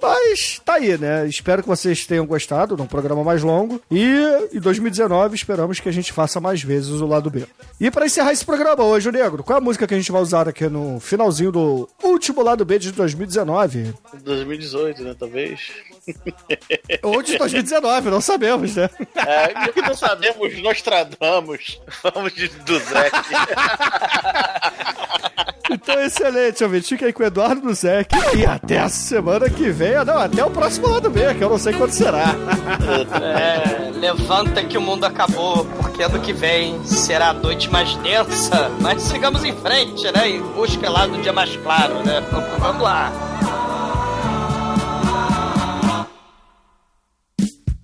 Mas 0.00 0.60
tá 0.64 0.74
aí, 0.74 0.96
né? 0.98 1.26
Espero 1.26 1.62
que 1.62 1.68
vocês 1.68 2.06
tenham 2.06 2.26
gostado 2.26 2.76
de 2.76 2.82
um 2.82 2.86
programa 2.86 3.24
mais 3.24 3.42
longo. 3.42 3.80
E 3.90 4.04
em 4.52 4.60
2019 4.60 5.34
esperamos 5.34 5.80
que 5.80 5.88
a 5.88 5.92
gente 5.92 6.12
faça 6.12 6.40
mais 6.40 6.62
vezes 6.62 7.00
o 7.00 7.06
lado 7.06 7.30
B. 7.30 7.46
E 7.80 7.90
para 7.90 8.06
encerrar 8.06 8.32
esse 8.32 8.44
programa 8.44 8.84
hoje, 8.84 9.08
o 9.08 9.12
Negro, 9.12 9.42
qual 9.42 9.58
é 9.58 9.60
a 9.60 9.64
música 9.64 9.86
que 9.86 9.94
a 9.94 9.96
gente 9.96 10.12
vai 10.12 10.20
usar 10.20 10.48
aqui 10.48 10.68
no 10.68 11.00
finalzinho 11.00 11.50
do 11.50 11.88
último 12.02 12.42
lado 12.42 12.64
B 12.64 12.78
de 12.78 12.92
2019? 12.92 13.94
2018, 14.22 15.02
né, 15.02 15.16
talvez. 15.18 15.60
Ou 17.02 17.22
de 17.22 17.38
2019, 17.38 18.10
não 18.10 18.20
sabemos, 18.20 18.76
né? 18.76 18.88
É, 19.16 19.68
o 19.68 19.72
que 19.72 19.82
não 19.82 19.94
sabemos, 19.94 20.62
nós 20.62 20.82
tradamos. 20.82 21.80
Vamos 22.02 22.34
de, 22.34 22.48
do 22.48 22.78
Zé. 22.78 23.10
Então, 25.70 26.00
excelente, 26.00 26.62
ouvinte. 26.62 26.88
Fica 26.88 27.06
aí 27.06 27.12
com 27.12 27.22
o 27.22 27.26
Eduardo 27.26 27.60
do 27.60 27.74
Zec. 27.74 28.10
E 28.36 28.46
até 28.46 28.78
a 28.78 28.88
semana 28.88 29.50
que 29.50 29.70
vem. 29.70 29.85
Não, 30.04 30.18
até 30.18 30.44
o 30.44 30.50
próximo 30.50 30.88
lado 30.88 31.10
B, 31.10 31.34
que 31.34 31.44
eu 31.44 31.50
não 31.50 31.58
sei 31.58 31.72
quando 31.72 31.90
será. 31.90 32.34
É, 33.22 33.90
levanta 33.90 34.62
que 34.64 34.78
o 34.78 34.80
mundo 34.80 35.04
acabou, 35.04 35.64
porque 35.80 36.02
ano 36.02 36.20
que 36.20 36.32
vem 36.32 36.82
será 36.84 37.30
a 37.30 37.32
noite 37.32 37.70
mais 37.70 37.94
densa. 37.96 38.70
Mas 38.80 39.02
sigamos 39.02 39.44
em 39.44 39.54
frente, 39.54 40.10
né? 40.12 40.28
Em 40.28 40.42
busca 40.42 40.88
lá 40.88 41.06
do 41.06 41.20
dia 41.20 41.32
mais 41.32 41.56
claro, 41.56 41.94
né? 42.04 42.22
Vamos 42.58 42.82
lá. 42.82 43.12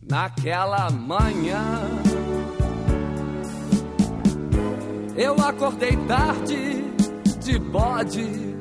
Naquela 0.03 0.91
manhã 0.91 1.63
eu 5.17 5.35
acordei 5.41 5.97
tarde 6.09 6.85
de 7.41 7.59
bode. 7.59 8.53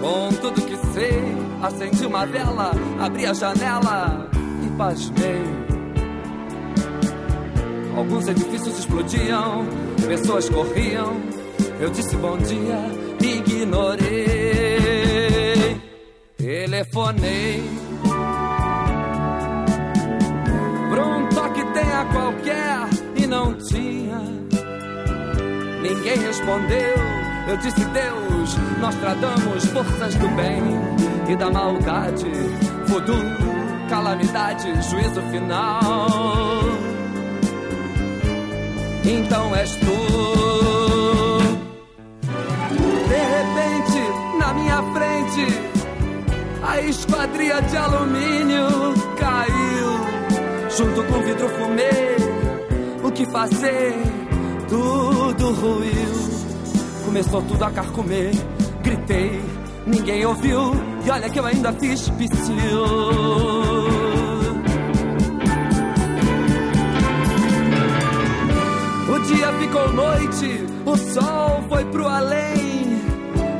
Com 0.00 0.28
tudo 0.40 0.62
que 0.62 0.76
sei, 0.92 1.22
acendi 1.62 2.06
uma 2.06 2.24
vela, 2.24 2.72
abri 3.00 3.26
a 3.26 3.34
janela 3.34 4.28
e 4.64 4.68
pasmei. 4.76 5.42
Alguns 7.96 8.28
edifícios 8.28 8.78
explodiam, 8.78 9.66
pessoas 10.06 10.48
corriam. 10.48 11.16
Eu 11.80 11.90
disse 11.90 12.16
bom 12.16 12.38
dia, 12.38 12.78
ignorei. 13.20 14.28
Telefonei 16.36 17.62
pra 20.90 21.06
um 21.06 21.28
toque 21.28 21.64
tenha 21.72 22.04
qualquer 22.06 22.88
e 23.16 23.26
não 23.26 23.54
tinha. 23.54 24.18
Ninguém 25.82 26.18
respondeu. 26.18 27.27
Eu 27.48 27.56
disse 27.56 27.82
Deus, 27.82 28.56
nós 28.78 28.94
tradamos 28.96 29.64
forças 29.68 30.14
do 30.16 30.28
bem 30.36 30.62
e 31.26 31.34
da 31.34 31.50
maldade, 31.50 32.30
voodoo, 32.86 33.24
calamidade, 33.88 34.70
juízo 34.82 35.22
final. 35.30 36.60
Então 39.02 39.56
és 39.56 39.70
tu. 39.76 39.96
De 43.08 43.16
repente, 43.16 44.38
na 44.38 44.52
minha 44.52 44.82
frente, 44.92 45.46
a 46.62 46.80
esquadria 46.82 47.62
de 47.62 47.76
alumínio 47.78 48.66
caiu 49.18 50.68
junto 50.76 51.02
com 51.04 51.22
vidro 51.22 51.48
fumê. 51.48 52.16
O 53.02 53.10
que 53.10 53.24
fazer? 53.24 53.94
Tudo 54.68 55.50
ruiu. 55.54 56.17
Começou 57.08 57.40
tudo 57.40 57.64
a 57.64 57.70
carcomer. 57.70 58.32
Gritei, 58.82 59.40
ninguém 59.86 60.26
ouviu. 60.26 60.72
E 61.06 61.10
olha 61.10 61.30
que 61.30 61.38
eu 61.38 61.46
ainda 61.46 61.72
fiz 61.72 62.10
psiu. 62.10 62.84
O 69.08 69.18
dia 69.20 69.52
ficou 69.54 69.92
noite, 69.94 70.66
o 70.84 70.96
sol 70.98 71.64
foi 71.70 71.82
pro 71.86 72.06
além. 72.06 73.00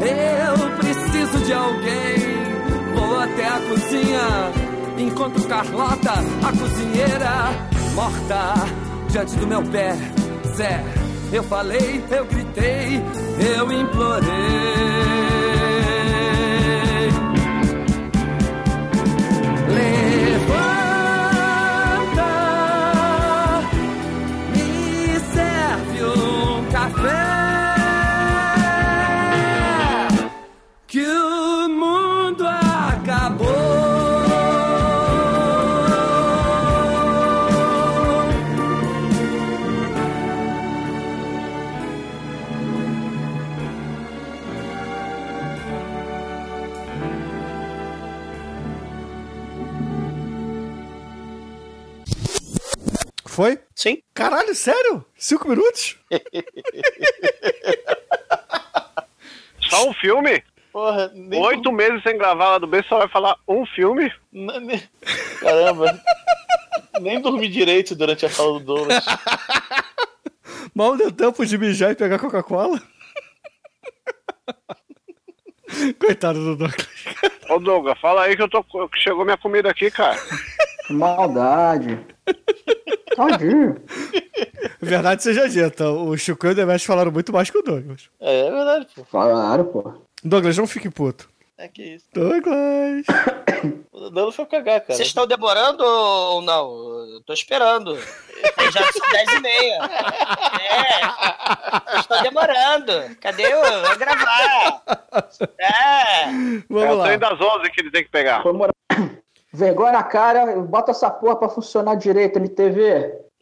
Eu 0.03 0.77
preciso 0.77 1.39
de 1.47 1.53
alguém. 1.55 2.95
Vou 2.95 3.19
até 3.19 3.49
a 3.49 3.61
cozinha, 3.61 5.07
encontro 5.07 5.43
Carlota, 5.49 6.13
a 6.13 6.53
cozinheira, 6.53 7.33
morta 7.95 8.55
diante 9.09 9.37
do 9.37 9.47
meu 9.47 9.63
pé. 9.63 9.97
Zé, 10.55 10.85
eu 11.33 11.43
falei, 11.43 12.03
eu 12.11 12.25
gritei, 12.25 13.03
eu 13.57 13.73
implorei. 13.73 15.48
Caralho, 54.19 54.53
sério? 54.53 55.07
Cinco 55.17 55.49
minutos? 55.49 55.97
Só 59.71 59.89
um 59.89 59.95
filme? 59.95 60.43
Porra, 60.73 61.13
nem 61.15 61.41
Oito 61.41 61.71
meses 61.71 62.03
sem 62.03 62.19
gravar 62.19 62.51
lá 62.51 62.59
do 62.59 62.67
B, 62.67 62.83
só 62.89 62.99
vai 62.99 63.09
falar 63.09 63.37
um 63.47 63.65
filme? 63.65 64.13
Caramba. 65.39 66.03
Nem 67.01 67.21
dormi 67.21 67.47
direito 67.47 67.95
durante 67.95 68.27
a 68.27 68.29
fala 68.29 68.59
do 68.59 68.65
Douglas. 68.65 69.05
Mal 70.75 70.97
deu 70.97 71.13
tempo 71.13 71.47
de 71.47 71.57
mijar 71.57 71.93
e 71.93 71.95
pegar 71.95 72.19
Coca-Cola. 72.19 72.83
Coitado 76.01 76.41
do 76.41 76.57
Douglas. 76.57 76.89
Ô 77.49 77.61
Douglas, 77.61 78.01
fala 78.01 78.25
aí 78.25 78.35
que 78.35 78.43
eu 78.43 78.49
tô. 78.49 78.65
que 78.65 78.99
chegou 78.99 79.25
minha 79.25 79.39
comida 79.39 79.71
aqui, 79.71 79.93
cara. 79.93 80.19
Que 80.89 80.93
maldade. 80.93 82.05
Tadinho. 83.17 83.77
Verdade 84.81 85.23
seja 85.23 85.49
dita, 85.49 85.91
o 85.91 86.17
Chico 86.17 86.47
e 86.47 86.51
o 86.51 86.55
Demetrius 86.55 86.85
falaram 86.85 87.11
muito 87.11 87.33
mais 87.33 87.51
que 87.51 87.59
o 87.59 87.63
Douglas. 87.63 88.09
É, 88.21 88.47
é 88.47 88.51
verdade, 88.51 88.87
pô. 88.95 89.05
Falaram, 89.05 89.65
pô. 89.65 89.93
Douglas, 90.23 90.57
não 90.57 90.67
fique 90.67 90.89
puto. 90.89 91.29
É 91.57 91.67
que 91.67 91.83
isso. 91.83 92.07
Douglas. 92.13 93.05
O 93.91 94.11
Douglas 94.11 94.37
foi 94.37 94.47
cagar, 94.47 94.81
cara. 94.81 94.95
Vocês 94.95 95.09
estão 95.09 95.27
demorando 95.27 95.83
ou 95.85 96.41
não? 96.41 96.71
Eu 97.15 97.21
tô 97.23 97.33
esperando. 97.33 97.97
Já 98.73 98.93
são 98.93 99.11
10 99.11 99.33
e 99.33 99.41
meia. 99.41 99.79
É. 100.63 101.01
Vocês 101.91 102.01
estão 102.03 102.23
demorando. 102.23 103.17
Cadê 103.21 103.53
o. 103.53 103.83
Vou 103.89 103.99
gravar. 103.99 104.83
É. 105.59 106.27
Vamos 106.71 106.85
é 106.85 106.93
o 106.93 106.97
lá. 106.97 107.05
trem 107.07 107.19
das 107.19 107.41
11 107.41 107.71
que 107.71 107.81
ele 107.81 107.91
tem 107.91 108.05
que 108.05 108.11
pegar. 108.11 108.45
Vergonha 109.53 109.93
na 109.93 110.03
cara, 110.03 110.57
bota 110.61 110.91
essa 110.91 111.11
porra 111.11 111.37
pra 111.37 111.49
funcionar 111.49 111.95
direito, 111.95 112.39
MTV. 112.39 112.85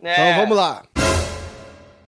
É. 0.02 0.30
Então 0.32 0.42
vamos 0.42 0.56
lá. 0.56 0.82